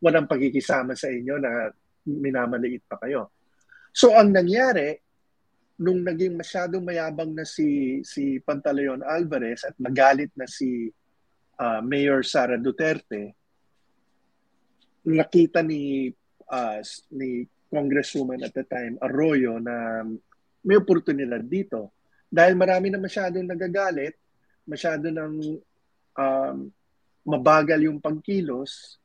walang 0.05 0.29
pagkikisama 0.29 0.93
sa 0.93 1.09
inyo 1.09 1.41
na 1.41 1.73
minamaliit 2.05 2.85
pa 2.85 3.01
kayo? 3.01 3.33
So 3.93 4.13
ang 4.13 4.33
nangyari, 4.33 5.01
nung 5.81 6.07
naging 6.07 6.39
masyadong 6.39 6.87
mayabang 6.87 7.35
na 7.35 7.43
si 7.43 7.99
si 8.07 8.39
Pantaleon 8.39 9.03
Alvarez 9.03 9.67
at 9.67 9.75
magalit 9.83 10.31
na 10.39 10.47
si 10.47 10.87
uh, 11.59 11.81
Mayor 11.83 12.23
Sara 12.23 12.59
Duterte, 12.59 13.35
nakita 15.05 15.61
ni 15.61 16.09
uh, 16.55 16.79
ni 17.11 17.43
Congresswoman 17.67 18.47
at 18.47 18.55
the 18.55 18.63
time, 18.63 18.95
Arroyo, 19.03 19.59
na 19.59 20.07
may 20.63 20.79
oportunidad 20.79 21.43
dito. 21.43 21.91
Dahil 22.31 22.55
marami 22.55 22.95
na 22.95 23.03
masyadong 23.03 23.43
nagagalit, 23.43 24.15
masyado 24.63 25.11
ng 25.11 25.59
um, 26.15 26.57
mabagal 27.27 27.83
yung 27.83 27.99
pagkilos, 27.99 29.03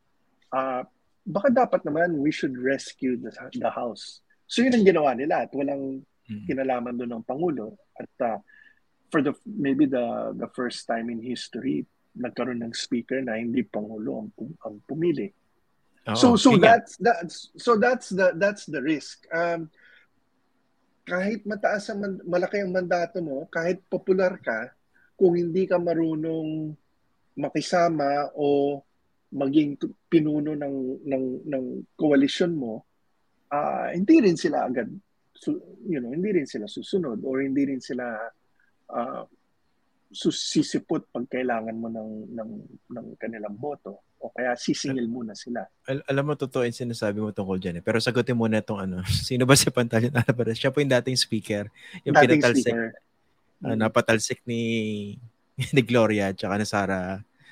uh, 0.54 0.86
baka 1.26 1.50
dapat 1.50 1.82
naman 1.82 2.22
we 2.22 2.30
should 2.30 2.54
rescue 2.54 3.18
the, 3.18 3.34
the 3.58 3.70
house. 3.74 4.22
So 4.46 4.62
yun 4.62 4.78
ang 4.78 4.86
ginawa 4.86 5.18
nila 5.18 5.50
at 5.50 5.52
walang 5.58 6.06
Mm. 6.30 6.46
kinalaman 6.46 6.94
doon 6.94 7.12
ng 7.20 7.26
Pangulo. 7.26 7.74
At 7.98 8.14
uh, 8.22 8.38
for 9.10 9.26
the 9.26 9.34
maybe 9.50 9.90
the 9.90 10.38
the 10.38 10.46
first 10.54 10.86
time 10.86 11.10
in 11.10 11.18
history, 11.26 11.90
nagkaroon 12.14 12.62
ng 12.62 12.78
speaker 12.78 13.18
na 13.26 13.42
hindi 13.42 13.66
Pangulo 13.66 14.22
ang, 14.22 14.30
ang 14.62 14.76
pumili. 14.86 15.34
Oo, 16.10 16.18
so 16.18 16.27
so 16.40 16.57
nga. 16.57 16.73
that's 16.73 16.94
that's 16.98 17.36
so 17.57 17.77
that's 17.77 18.10
the 18.10 18.34
that's 18.41 18.65
the 18.65 18.81
risk. 18.81 19.30
Um 19.30 19.69
kahit 21.06 21.41
mataas 21.45 21.90
ang 21.90 21.99
man- 22.06 22.23
malaki 22.26 22.61
ang 22.61 22.73
mandato 22.73 23.18
mo, 23.22 23.49
kahit 23.49 23.81
popular 23.90 24.38
ka, 24.38 24.69
kung 25.18 25.34
hindi 25.34 25.65
ka 25.65 25.81
marunong 25.81 26.73
makisama 27.34 28.30
o 28.38 28.77
maging 29.34 29.77
pinuno 30.10 30.53
ng 30.53 31.06
ng 31.06 31.26
ng 31.49 31.65
koalisyon 31.98 32.53
mo, 32.57 32.86
ah 33.53 33.90
hindi 33.94 34.22
rin 34.22 34.38
sila 34.38 34.65
agad 34.65 34.90
su- 35.34 35.81
you 35.86 36.02
know, 36.02 36.10
hindi 36.14 36.41
rin 36.41 36.48
sila 36.49 36.65
susunod 36.65 37.22
or 37.26 37.41
hindi 37.41 37.69
rin 37.69 37.81
sila 37.81 38.06
ah 38.90 39.26
susisipot 40.10 41.14
pag 41.14 41.30
kailangan 41.30 41.77
mo 41.77 41.86
ng 41.86 42.34
ng 42.34 42.52
ng 42.90 43.07
kanilang 43.22 43.53
boto 43.53 44.09
o 44.20 44.28
kaya 44.30 44.52
sisingil 44.60 45.08
muna 45.08 45.32
sila. 45.32 45.64
Al- 45.88 46.04
alam 46.04 46.24
mo, 46.28 46.36
totoo 46.36 46.68
yung 46.68 46.76
sinasabi 46.76 47.24
mo 47.24 47.32
tungkol 47.32 47.56
dyan 47.56 47.80
eh. 47.80 47.84
Pero 47.84 48.04
sagutin 48.04 48.36
mo 48.36 48.52
na 48.52 48.60
itong 48.60 48.84
ano. 48.84 49.00
Sino 49.28 49.48
ba 49.48 49.56
si 49.56 49.72
Pantalyon 49.72 50.12
Alvarez? 50.12 50.60
Siya 50.60 50.76
po 50.76 50.84
yung 50.84 50.91
dating 50.91 51.16
speaker. 51.16 51.72
Yung 52.04 52.14
Dating 52.20 52.44
pinatalsik, 52.44 52.76
speaker. 52.76 52.88
ah, 53.64 53.76
napatalsik 53.80 54.40
ni, 54.44 54.62
ni 55.76 55.82
Gloria 55.82 56.36
at 56.36 56.38
saka 56.38 56.56
ni 56.60 56.68
Sara, 56.68 57.00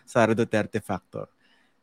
Sara 0.03 0.35
Duterte 0.35 0.84
factor. 0.84 1.31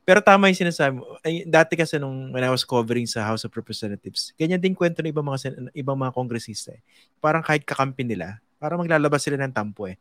Pero 0.05 0.21
tama 0.21 0.53
yung 0.53 0.61
sinasabi 0.69 1.01
mo. 1.01 1.17
Ay, 1.25 1.49
dati 1.49 1.81
kasi 1.81 1.97
nung 1.97 2.29
when 2.29 2.45
I 2.45 2.53
was 2.53 2.61
covering 2.61 3.09
sa 3.09 3.25
House 3.25 3.49
of 3.49 3.57
Representatives, 3.57 4.37
ganyan 4.37 4.61
din 4.61 4.77
kwento 4.77 5.01
ng 5.01 5.09
ibang 5.09 5.25
mga, 5.25 5.41
sen- 5.41 5.73
ibang 5.73 5.97
mga 5.97 6.13
kongresista 6.13 6.77
eh. 6.77 6.85
Parang 7.25 7.41
kahit 7.41 7.65
kakampi 7.65 8.05
nila, 8.05 8.37
parang 8.61 8.85
maglalabas 8.85 9.25
sila 9.25 9.41
ng 9.41 9.49
tampo 9.57 9.89
eh. 9.89 9.97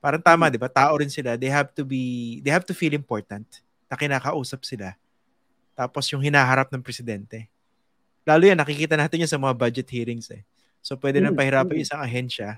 Parang 0.00 0.20
tama, 0.24 0.48
di 0.48 0.56
ba? 0.56 0.72
Tao 0.72 0.96
rin 0.96 1.12
sila. 1.12 1.36
They 1.36 1.52
have 1.52 1.76
to 1.76 1.84
be, 1.84 2.40
they 2.40 2.48
have 2.48 2.64
to 2.64 2.72
feel 2.72 2.96
important 2.96 3.44
na 3.86 3.96
kinakausap 3.96 4.64
sila. 4.64 4.96
Tapos 5.74 6.06
yung 6.14 6.22
hinaharap 6.22 6.70
ng 6.70 6.82
presidente. 6.82 7.50
Lalo 8.24 8.46
yan, 8.46 8.56
nakikita 8.56 8.96
natin 8.96 9.26
yun 9.26 9.30
sa 9.30 9.36
mga 9.36 9.54
budget 9.58 9.88
hearings 9.90 10.30
eh. 10.32 10.42
So 10.80 10.96
pwede 10.96 11.20
Mm, 11.20 11.34
pahirapan 11.36 11.72
mm. 11.72 11.76
yung 11.76 11.84
isang 11.84 12.00
ahensya. 12.00 12.48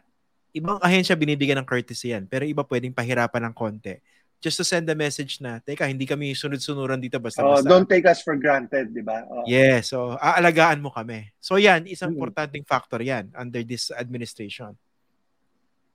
Ibang 0.52 0.78
ahensya 0.80 1.14
binibigyan 1.18 1.58
ng 1.62 1.68
courtesy 1.68 2.14
yan, 2.14 2.24
pero 2.26 2.46
iba 2.46 2.62
pwedeng 2.64 2.94
pahirapan 2.94 3.50
ng 3.50 3.54
konti. 3.54 3.98
Just 4.36 4.60
to 4.60 4.64
send 4.68 4.84
a 4.86 4.94
message 4.94 5.40
na, 5.40 5.58
teka, 5.64 5.88
hindi 5.88 6.04
kami 6.04 6.36
sunod-sunuran 6.36 7.00
dito 7.00 7.16
Oh, 7.16 7.24
basta-basta. 7.24 7.66
don't 7.66 7.88
take 7.88 8.04
us 8.04 8.20
for 8.20 8.36
granted, 8.36 8.92
di 8.92 9.00
ba? 9.00 9.24
Oh. 9.26 9.48
Yeah, 9.48 9.80
so 9.80 10.12
aalagaan 10.20 10.84
mo 10.84 10.92
kami. 10.92 11.32
So 11.40 11.56
yan, 11.56 11.88
isang 11.88 12.12
Mm. 12.12 12.20
importanteng 12.20 12.64
factor 12.68 13.00
yan 13.00 13.32
under 13.32 13.64
this 13.64 13.88
administration. 13.90 14.76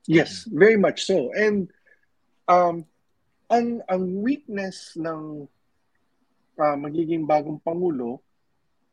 Yes, 0.09 0.49
very 0.49 0.77
much 0.81 1.05
so. 1.05 1.29
And 1.37 1.69
um 2.49 2.89
ang 3.51 3.83
ang 3.83 4.03
weakness 4.23 4.95
ng 4.95 5.43
ah, 6.55 6.77
magiging 6.79 7.27
bagong 7.27 7.59
pangulo 7.59 8.23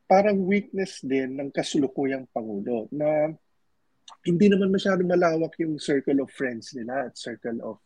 parang 0.09 0.41
weakness 0.49 1.05
din 1.05 1.37
ng 1.37 1.53
kasulukuyang 1.53 2.25
pangulo 2.33 2.89
na 2.89 3.29
hindi 4.25 4.49
naman 4.49 4.73
masyado 4.73 5.05
malawak 5.05 5.53
yung 5.61 5.77
circle 5.77 6.25
of 6.25 6.33
friends 6.33 6.73
nila 6.73 7.13
at 7.13 7.15
circle 7.15 7.61
of 7.61 7.79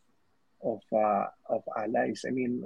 of 0.63 0.79
uh, 0.95 1.27
of 1.51 1.67
allies. 1.75 2.23
I 2.23 2.31
mean, 2.31 2.63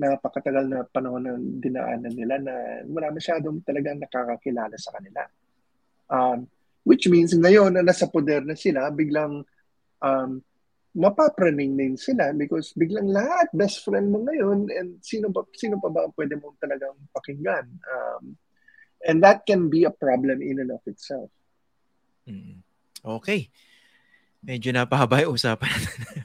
napakatagal 0.00 0.64
na 0.64 0.80
panahon 0.88 1.28
na 1.28 1.36
dinaanan 1.36 2.16
nila 2.16 2.40
na 2.40 2.54
wala 2.88 3.12
masyadong 3.12 3.60
talagang 3.60 4.00
nakakakilala 4.00 4.72
sa 4.80 4.96
kanila. 4.96 5.28
Um, 6.08 6.48
which 6.88 7.04
means 7.12 7.36
ngayon 7.36 7.76
na 7.76 7.84
nasa 7.84 8.08
poder 8.08 8.40
na 8.40 8.56
sila, 8.56 8.88
biglang 8.88 9.44
um, 10.00 10.40
mapapraning 10.90 11.78
din 11.78 11.94
sila 11.94 12.34
because 12.34 12.74
biglang 12.74 13.06
lahat 13.10 13.46
best 13.54 13.86
friend 13.86 14.10
mo 14.10 14.26
ngayon 14.26 14.66
and 14.74 14.98
sino 15.06 15.30
ba 15.30 15.46
sino 15.54 15.78
pa 15.78 15.86
ba 15.86 16.10
ang 16.10 16.14
pwede 16.18 16.34
mong 16.34 16.58
talagang 16.58 16.98
pakinggan 17.14 17.66
um, 17.86 18.34
and 19.06 19.22
that 19.22 19.46
can 19.46 19.70
be 19.70 19.86
a 19.86 19.94
problem 19.94 20.42
in 20.42 20.58
and 20.58 20.74
of 20.74 20.82
itself 20.90 21.30
Mm. 22.30 22.62
Okay. 23.00 23.48
Medyo 24.40 24.72
napahaba 24.72 25.20
yung 25.24 25.36
usapan 25.36 25.68
natin. 25.68 26.24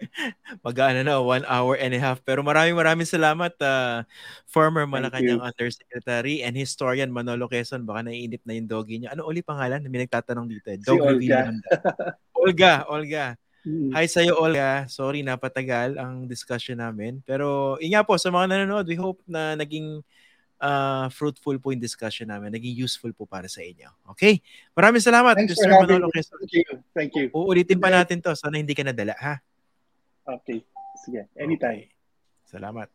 Mag-ano 0.66 1.00
na, 1.04 1.20
one 1.20 1.44
hour 1.44 1.76
and 1.76 1.92
a 1.92 2.00
half. 2.00 2.20
Pero 2.24 2.40
maraming 2.40 2.76
maraming 2.76 3.08
salamat, 3.08 3.52
uh, 3.60 4.04
former 4.48 4.84
Malacanang 4.88 5.40
Undersecretary 5.40 6.40
and 6.44 6.56
historian 6.56 7.12
Manolo 7.12 7.48
Quezon. 7.48 7.84
Baka 7.84 8.08
naiinip 8.08 8.44
na 8.44 8.56
yung 8.56 8.68
doggy 8.68 9.00
niya. 9.00 9.12
Ano 9.16 9.28
uli 9.28 9.44
pangalan? 9.44 9.84
May 9.88 10.04
nagtatanong 10.04 10.46
dito. 10.48 10.68
Eh. 10.72 10.80
Si 10.80 10.88
Dog 10.88 11.04
Olga. 11.04 11.38
naman 11.48 11.56
daw. 11.60 11.72
Olga, 12.40 12.72
Olga. 12.88 13.24
Mm. 13.66 13.92
Hi 13.92 14.08
sa'yo, 14.08 14.40
Olga. 14.40 14.88
Sorry, 14.88 15.20
napatagal 15.20 16.00
ang 16.00 16.24
discussion 16.24 16.80
namin. 16.80 17.20
Pero, 17.28 17.76
yun 17.76 17.92
nga 17.92 18.06
po, 18.06 18.16
sa 18.16 18.32
mga 18.32 18.56
nanonood, 18.56 18.88
we 18.88 18.96
hope 18.96 19.20
na 19.28 19.52
naging 19.52 20.00
uh, 20.60 21.08
fruitful 21.12 21.56
po 21.60 21.72
yung 21.72 21.82
discussion 21.82 22.28
namin. 22.28 22.52
Naging 22.52 22.76
useful 22.76 23.12
po 23.12 23.28
para 23.28 23.48
sa 23.48 23.60
inyo. 23.60 23.88
Okay? 24.16 24.40
Maraming 24.72 25.04
salamat, 25.04 25.36
Thanks 25.36 25.56
for 25.56 25.68
Mr. 25.68 25.76
having 25.76 26.00
Manolo. 26.00 26.08
Quezon. 26.12 26.38
thank 26.40 26.54
you 26.54 26.64
thank 26.96 27.12
you 27.16 27.26
Uulitin 27.36 27.80
pa 27.80 27.92
natin 27.92 28.20
to. 28.24 28.32
Sana 28.36 28.56
hindi 28.60 28.72
ka 28.76 28.84
nadala, 28.84 29.16
ha? 29.18 29.40
okay 30.30 30.62
sige 31.00 31.26
anytime 31.40 31.88
Okay. 31.88 31.98
Salamat. 32.50 32.90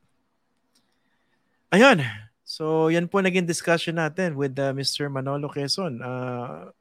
Ayun. 1.71 2.03
So, 2.43 2.91
yan 2.91 3.07
po 3.07 3.23
naging 3.23 3.47
discussion 3.47 3.95
natin 3.95 4.35
with 4.35 4.51
uh, 4.59 4.75
Mr. 4.75 5.07
Manolo 5.07 5.47
Quezon. 5.47 6.03
Uh, 6.03 6.75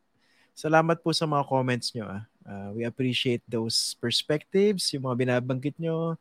salamat 0.59 0.99
po 0.99 1.15
sa 1.15 1.23
mga 1.23 1.47
comments 1.47 1.95
nyo. 1.95 2.11
Ah. 2.11 2.27
Uh, 2.45 2.71
we 2.77 2.85
appreciate 2.85 3.41
those 3.49 3.97
perspectives, 3.97 4.93
yung 4.93 5.09
mga 5.09 5.17
binabanggit 5.25 5.77
nyo. 5.81 6.21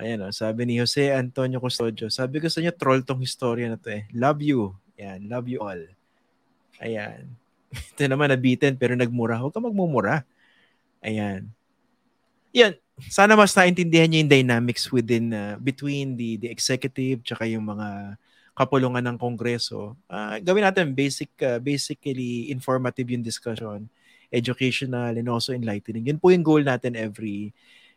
Ayan, 0.00 0.24
oh, 0.24 0.32
sabi 0.32 0.64
ni 0.64 0.80
Jose 0.80 1.12
Antonio 1.12 1.60
Custodio. 1.60 2.08
Sabi 2.12 2.40
ko 2.40 2.48
sa 2.48 2.60
inyo, 2.64 2.72
troll 2.76 3.04
tong 3.04 3.20
historia 3.20 3.68
na 3.68 3.76
to 3.76 3.92
eh. 3.92 4.08
Love 4.16 4.40
you. 4.40 4.72
Ayan, 4.96 5.28
love 5.28 5.48
you 5.48 5.60
all. 5.60 5.80
Ayan. 6.80 7.28
Ito 7.96 8.08
naman 8.08 8.32
nabitin 8.32 8.76
pero 8.76 8.96
nagmura. 8.96 9.40
Huwag 9.40 9.52
ka 9.52 9.60
magmumura. 9.60 10.24
Ayan. 11.04 11.48
Yan, 12.52 12.74
sana 13.08 13.38
mas 13.38 13.54
naintindihan 13.56 14.10
niyo 14.10 14.26
yung 14.26 14.32
dynamics 14.32 14.90
within 14.92 15.32
uh, 15.32 15.56
between 15.62 16.18
the 16.18 16.36
the 16.36 16.48
executive 16.50 17.22
tsaka 17.24 17.46
yung 17.48 17.64
mga 17.64 18.18
kapulungan 18.52 19.00
ng 19.00 19.16
kongreso. 19.16 19.96
Uh, 20.10 20.36
gawin 20.42 20.66
natin 20.66 20.92
basic 20.92 21.30
uh, 21.40 21.56
basically 21.62 22.52
informative 22.52 23.08
yung 23.08 23.24
discussion, 23.24 23.88
educational 24.30 25.12
and 25.14 25.28
also 25.28 25.50
enlightening. 25.52 26.06
Yun 26.06 26.22
po 26.22 26.30
yung 26.30 26.46
goal 26.46 26.62
natin 26.62 26.94
every 26.94 27.50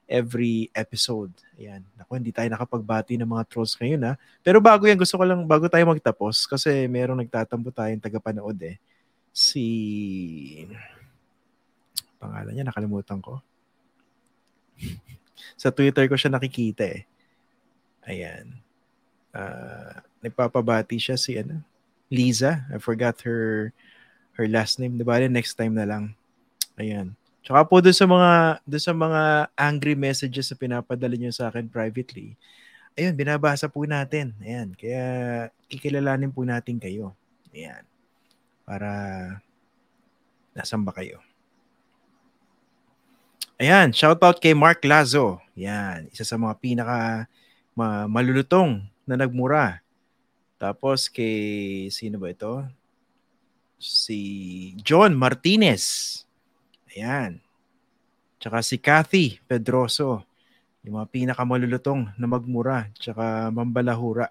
every 0.10 0.68
episode. 0.76 1.32
Ayan. 1.56 1.82
Naku, 1.96 2.20
hindi 2.20 2.36
tayo 2.36 2.52
nakapagbati 2.52 3.16
ng 3.16 3.30
mga 3.30 3.48
trolls 3.48 3.74
ngayon 3.80 4.12
ha. 4.12 4.14
Pero 4.44 4.60
bago 4.60 4.84
yan, 4.84 5.00
gusto 5.00 5.16
ko 5.16 5.24
lang, 5.24 5.48
bago 5.48 5.66
tayo 5.72 5.88
magtapos, 5.88 6.44
kasi 6.46 6.86
merong 6.92 7.24
nagtatampo 7.24 7.72
tayong 7.72 8.04
tagapanood 8.04 8.60
eh. 8.68 8.76
Si... 9.32 9.64
Pangalan 12.20 12.52
niya, 12.56 12.68
nakalimutan 12.68 13.20
ko 13.20 13.44
sa 15.62 15.72
Twitter 15.72 16.08
ko 16.08 16.16
siya 16.16 16.32
nakikita 16.34 16.84
eh. 16.88 17.04
Ayan. 18.08 18.60
Uh, 19.34 19.98
nagpapabati 20.22 21.00
siya 21.00 21.16
si 21.16 21.40
ano, 21.40 21.64
Liza. 22.12 22.68
I 22.70 22.78
forgot 22.78 23.24
her 23.26 23.72
her 24.38 24.46
last 24.46 24.78
name. 24.78 25.00
Diba? 25.00 25.18
Next 25.26 25.56
time 25.56 25.74
na 25.74 25.88
lang. 25.88 26.14
Ayan. 26.80 27.14
Tsaka 27.44 27.68
po 27.68 27.84
doon 27.84 27.96
sa 27.96 28.08
mga 28.08 28.32
doon 28.64 28.84
sa 28.84 28.96
mga 28.96 29.22
angry 29.60 29.96
messages 30.00 30.48
na 30.48 30.56
pinapadala 30.56 31.16
niyo 31.20 31.32
sa 31.36 31.52
akin 31.52 31.68
privately. 31.68 32.40
Ayun, 32.96 33.18
binabasa 33.18 33.68
po 33.68 33.84
natin. 33.84 34.32
Ayan. 34.40 34.72
Kaya 34.78 35.06
kikilalanin 35.68 36.32
po 36.32 36.46
natin 36.48 36.80
kayo. 36.80 37.12
Ayan. 37.52 37.84
Para 38.64 38.92
nasan 40.56 40.86
ba 40.88 40.96
kayo? 40.96 41.20
Ayan, 43.62 43.94
shoutout 43.94 44.42
kay 44.42 44.58
Mark 44.58 44.82
Lazo. 44.82 45.38
Yan, 45.54 46.10
isa 46.10 46.26
sa 46.26 46.42
mga 46.42 46.58
pinaka 46.58 47.30
ma- 47.78 48.10
malulutong 48.10 48.82
na 49.06 49.16
nagmura. 49.16 49.80
Tapos 50.58 51.06
kay 51.12 51.88
sino 51.94 52.18
ba 52.18 52.34
ito? 52.34 52.66
Si 53.78 54.20
John 54.82 55.14
Martinez. 55.14 55.84
Ayan. 56.94 57.42
Tsaka 58.38 58.62
si 58.62 58.78
Kathy 58.78 59.42
Pedroso. 59.50 60.24
Yung 60.86 61.00
mga 61.00 61.10
pinaka 61.10 61.44
malulutong 61.44 62.14
na 62.16 62.28
magmura. 62.30 62.88
Tsaka 62.96 63.50
mambalahura 63.50 64.30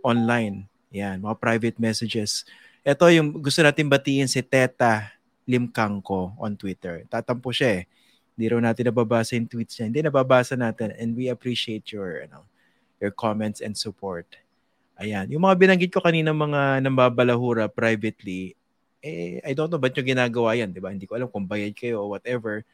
online. 0.00 0.64
Yan, 0.94 1.20
mga 1.20 1.36
private 1.36 1.78
messages. 1.82 2.46
Ito 2.86 3.10
yung 3.10 3.42
gusto 3.42 3.60
natin 3.60 3.90
batiin 3.90 4.30
si 4.30 4.38
Teta 4.40 5.10
Limkangko 5.44 6.38
on 6.38 6.54
Twitter. 6.54 7.02
Tatampo 7.10 7.50
siya 7.50 7.82
eh 7.82 7.84
hindi 8.36 8.52
raw 8.52 8.60
natin 8.60 8.92
nababasa 8.92 9.32
yung 9.32 9.48
tweets 9.48 9.80
niya. 9.80 9.88
Hindi, 9.88 10.00
nababasa 10.04 10.54
natin 10.60 10.92
and 11.00 11.16
we 11.16 11.32
appreciate 11.32 11.88
your, 11.88 12.28
ano, 12.28 12.44
your 13.00 13.08
comments 13.08 13.64
and 13.64 13.72
support. 13.72 14.28
Ayan. 15.00 15.32
Yung 15.32 15.40
mga 15.40 15.56
binanggit 15.56 15.88
ko 15.88 16.04
kanina 16.04 16.36
mga 16.36 16.84
nambabalahura 16.84 17.64
privately, 17.72 18.52
eh, 19.02 19.40
I 19.44 19.52
don't 19.52 19.68
know 19.72 19.80
ba't 19.80 19.92
nyo 19.96 20.04
ginagawa 20.04 20.56
yan, 20.56 20.72
di 20.72 20.80
ba? 20.80 20.92
Hindi 20.92 21.08
ko 21.08 21.16
alam 21.16 21.28
kung 21.28 21.48
bayad 21.48 21.72
kayo 21.76 22.04
o 22.04 22.10
whatever. 22.12 22.64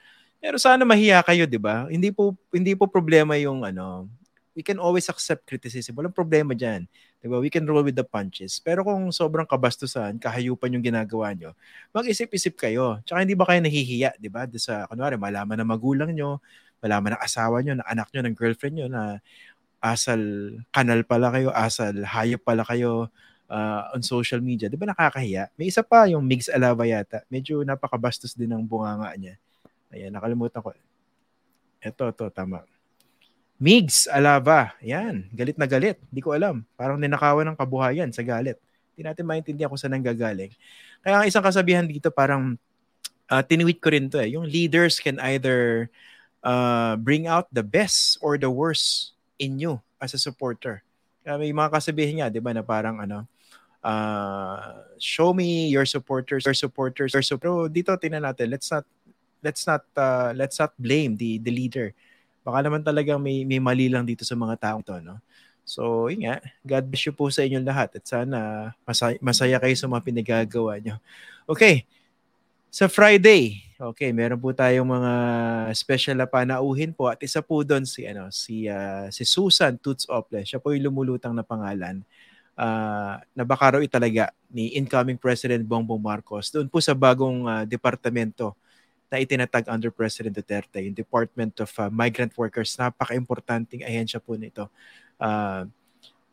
Pero 0.43 0.59
sana 0.59 0.83
mahiya 0.83 1.23
kayo, 1.23 1.47
di 1.47 1.59
ba? 1.59 1.87
Hindi 1.87 2.11
po, 2.11 2.35
hindi 2.51 2.75
po 2.75 2.91
problema 2.91 3.39
yung 3.39 3.63
ano, 3.63 4.11
we 4.53 4.61
can 4.61 4.77
always 4.77 5.09
accept 5.09 5.49
criticism. 5.49 5.97
Walang 5.97 6.13
problema 6.13 6.53
dyan. 6.53 6.85
Di 7.21 7.27
ba? 7.29 7.41
We 7.41 7.49
can 7.49 7.65
roll 7.65 7.85
with 7.85 7.97
the 7.97 8.05
punches. 8.05 8.61
Pero 8.61 8.85
kung 8.85 9.09
sobrang 9.09 9.49
kabastusan, 9.49 10.21
kahayupan 10.21 10.77
yung 10.77 10.85
ginagawa 10.85 11.33
nyo, 11.33 11.57
mag-isip-isip 11.97 12.61
kayo. 12.61 13.01
Tsaka 13.05 13.25
hindi 13.25 13.33
ba 13.33 13.49
kayo 13.49 13.65
nahihiya, 13.65 14.21
di 14.21 14.29
ba? 14.29 14.45
Sa, 14.61 14.85
kunwari, 14.91 15.17
malaman 15.17 15.57
na 15.57 15.65
magulang 15.65 16.13
nyo, 16.13 16.43
malaman 16.85 17.17
ng 17.17 17.23
asawa 17.23 17.65
nyo, 17.65 17.81
ng 17.81 17.87
anak 17.89 18.09
nyo, 18.13 18.21
ng 18.29 18.37
girlfriend 18.37 18.75
nyo 18.77 18.89
na 18.93 19.03
asal 19.83 20.21
kanal 20.71 21.01
pala 21.03 21.33
kayo, 21.35 21.49
asal 21.51 21.95
hayop 22.07 22.45
pala 22.45 22.63
kayo, 22.63 23.11
uh, 23.53 23.93
on 23.93 24.01
social 24.01 24.41
media, 24.41 24.73
di 24.73 24.81
ba 24.81 24.89
nakakahiya? 24.89 25.53
May 25.61 25.69
isa 25.69 25.85
pa, 25.85 26.09
yung 26.09 26.25
Migs 26.25 26.49
Alava 26.49 26.89
yata. 26.89 27.21
Medyo 27.29 27.61
napakabastos 27.69 28.33
din 28.33 28.49
ng 28.49 28.65
bunganga 28.65 29.13
niya. 29.21 29.37
Ayan, 29.93 30.09
nakalimutan 30.09 30.65
ko. 30.65 30.73
Ito, 31.85 32.09
ito, 32.09 32.25
tama. 32.33 32.65
Migs 33.61 34.09
Alava. 34.09 34.73
Yan, 34.81 35.29
galit 35.37 35.61
na 35.61 35.69
galit. 35.69 36.01
Hindi 36.09 36.25
ko 36.25 36.33
alam. 36.33 36.65
Parang 36.75 36.97
ninakawan 36.97 37.53
ng 37.53 37.59
kabuhayan 37.61 38.09
sa 38.09 38.25
galit. 38.25 38.57
Hindi 38.97 39.05
natin 39.05 39.25
maintindihan 39.29 39.69
kung 39.69 39.79
saan 39.79 39.93
nanggagaling. 39.93 40.51
Kaya 41.05 41.23
ang 41.23 41.27
isang 41.29 41.45
kasabihan 41.45 41.85
dito, 41.85 42.09
parang 42.09 42.57
uh, 43.29 43.43
tinweet 43.45 43.79
ko 43.79 43.93
rin 43.93 44.09
to 44.09 44.19
eh. 44.19 44.33
Yung 44.33 44.49
leaders 44.49 44.97
can 44.97 45.21
either 45.21 45.93
uh, 46.41 46.97
bring 46.97 47.29
out 47.29 47.47
the 47.53 47.63
best 47.63 48.17
or 48.25 48.41
the 48.41 48.49
worst 48.51 49.13
in 49.37 49.61
you 49.61 49.79
as 50.01 50.17
a 50.17 50.21
supporter. 50.21 50.81
Kaya 51.23 51.39
may 51.39 51.55
mga 51.55 51.71
kasabihin 51.71 52.19
nga, 52.19 52.33
di 52.33 52.43
ba, 52.43 52.51
na 52.51 52.67
parang 52.67 52.99
ano, 52.99 53.29
uh, 53.83 54.87
show 54.97 55.35
me 55.35 55.69
your 55.69 55.85
supporters, 55.85 56.47
your 56.47 56.57
supporters, 56.57 57.13
your 57.13 57.27
supporters. 57.27 57.43
Pero 57.43 57.69
dito 57.69 57.91
tingnan 57.99 58.25
natin, 58.25 58.49
let's 58.49 58.71
not 58.71 58.87
let's 59.43 59.67
not 59.67 59.83
uh, 59.99 60.31
let's 60.33 60.57
not 60.57 60.73
blame 60.79 61.19
the 61.19 61.43
the 61.43 61.51
leader. 61.51 61.91
Baka 62.43 62.67
naman 62.67 62.83
talagang 62.83 63.23
may 63.23 63.47
may 63.47 63.59
mali 63.63 63.91
lang 63.91 64.07
dito 64.07 64.27
sa 64.27 64.39
mga 64.39 64.59
taong 64.59 64.83
to, 64.83 64.99
no? 65.03 65.19
So, 65.63 66.11
yun 66.11 66.27
nga, 66.27 66.43
God 66.67 66.91
bless 66.91 67.07
you 67.07 67.15
po 67.15 67.31
sa 67.31 67.47
inyong 67.47 67.63
lahat 67.63 67.95
at 67.95 68.03
sana 68.03 68.39
masaya, 68.83 69.15
masaya 69.23 69.57
kayo 69.63 69.79
sa 69.79 69.87
mga 69.87 70.03
pinagagawa 70.03 70.83
nyo. 70.83 70.99
Okay, 71.47 71.87
sa 72.67 72.91
Friday, 72.91 73.63
okay, 73.79 74.11
meron 74.11 74.43
po 74.43 74.51
tayong 74.51 74.89
mga 74.89 75.13
special 75.77 76.19
na 76.19 76.27
panauhin 76.27 76.91
po 76.91 77.07
at 77.07 77.23
isa 77.23 77.39
po 77.39 77.63
doon 77.63 77.87
si 77.87 78.03
ano 78.09 78.27
si 78.35 78.67
uh, 78.67 79.07
si 79.15 79.23
Susan 79.23 79.79
Toots 79.79 80.11
Ople. 80.11 80.43
Siya 80.43 80.59
po 80.59 80.75
yung 80.75 80.91
lumulutang 80.91 81.37
na 81.37 81.47
pangalan 81.47 82.03
uh, 82.57 83.21
na 83.23 83.45
baka 83.45 83.79
raw 83.79 83.81
italaga 83.81 84.33
ni 84.53 84.77
incoming 84.77 85.17
President 85.17 85.65
Bongbong 85.65 86.01
Marcos 86.01 86.53
doon 86.53 86.69
po 86.69 86.81
sa 86.81 86.93
bagong 86.93 87.49
uh, 87.49 87.65
departamento 87.65 88.57
na 89.13 89.21
itinatag 89.21 89.69
under 89.69 89.93
President 89.93 90.33
Duterte, 90.33 90.81
yung 90.81 90.97
Department 90.97 91.61
of 91.61 91.69
uh, 91.77 91.93
Migrant 91.93 92.33
Workers. 92.33 92.73
Napaka-importanting 92.81 93.85
ahensya 93.85 94.17
po 94.17 94.41
nito 94.41 94.73
uh, 95.21 95.69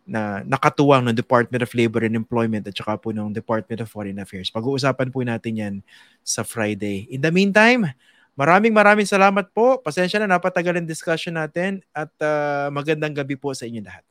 na 0.07 0.41
nakatuwang 0.47 1.03
ng 1.05 1.13
Department 1.13 1.59
of 1.59 1.75
Labor 1.75 2.07
and 2.07 2.15
Employment 2.15 2.63
at 2.65 2.73
saka 2.73 2.95
po 2.95 3.11
ng 3.11 3.35
Department 3.35 3.83
of 3.83 3.91
Foreign 3.91 4.17
Affairs. 4.23 4.47
Pag-uusapan 4.47 5.11
po 5.11 5.19
natin 5.21 5.53
yan 5.59 5.75
sa 6.23 6.47
Friday. 6.47 7.05
In 7.11 7.19
the 7.19 7.29
meantime, 7.29 7.91
maraming 8.33 8.71
maraming 8.71 9.05
salamat 9.05 9.51
po. 9.51 9.83
Pasensya 9.83 10.23
na 10.23 10.39
napatagal 10.39 10.79
ang 10.79 10.87
discussion 10.87 11.35
natin 11.35 11.83
at 11.91 12.09
uh, 12.23 12.71
magandang 12.71 13.11
gabi 13.11 13.35
po 13.35 13.51
sa 13.51 13.67
inyo 13.67 13.83
lahat. 13.83 14.07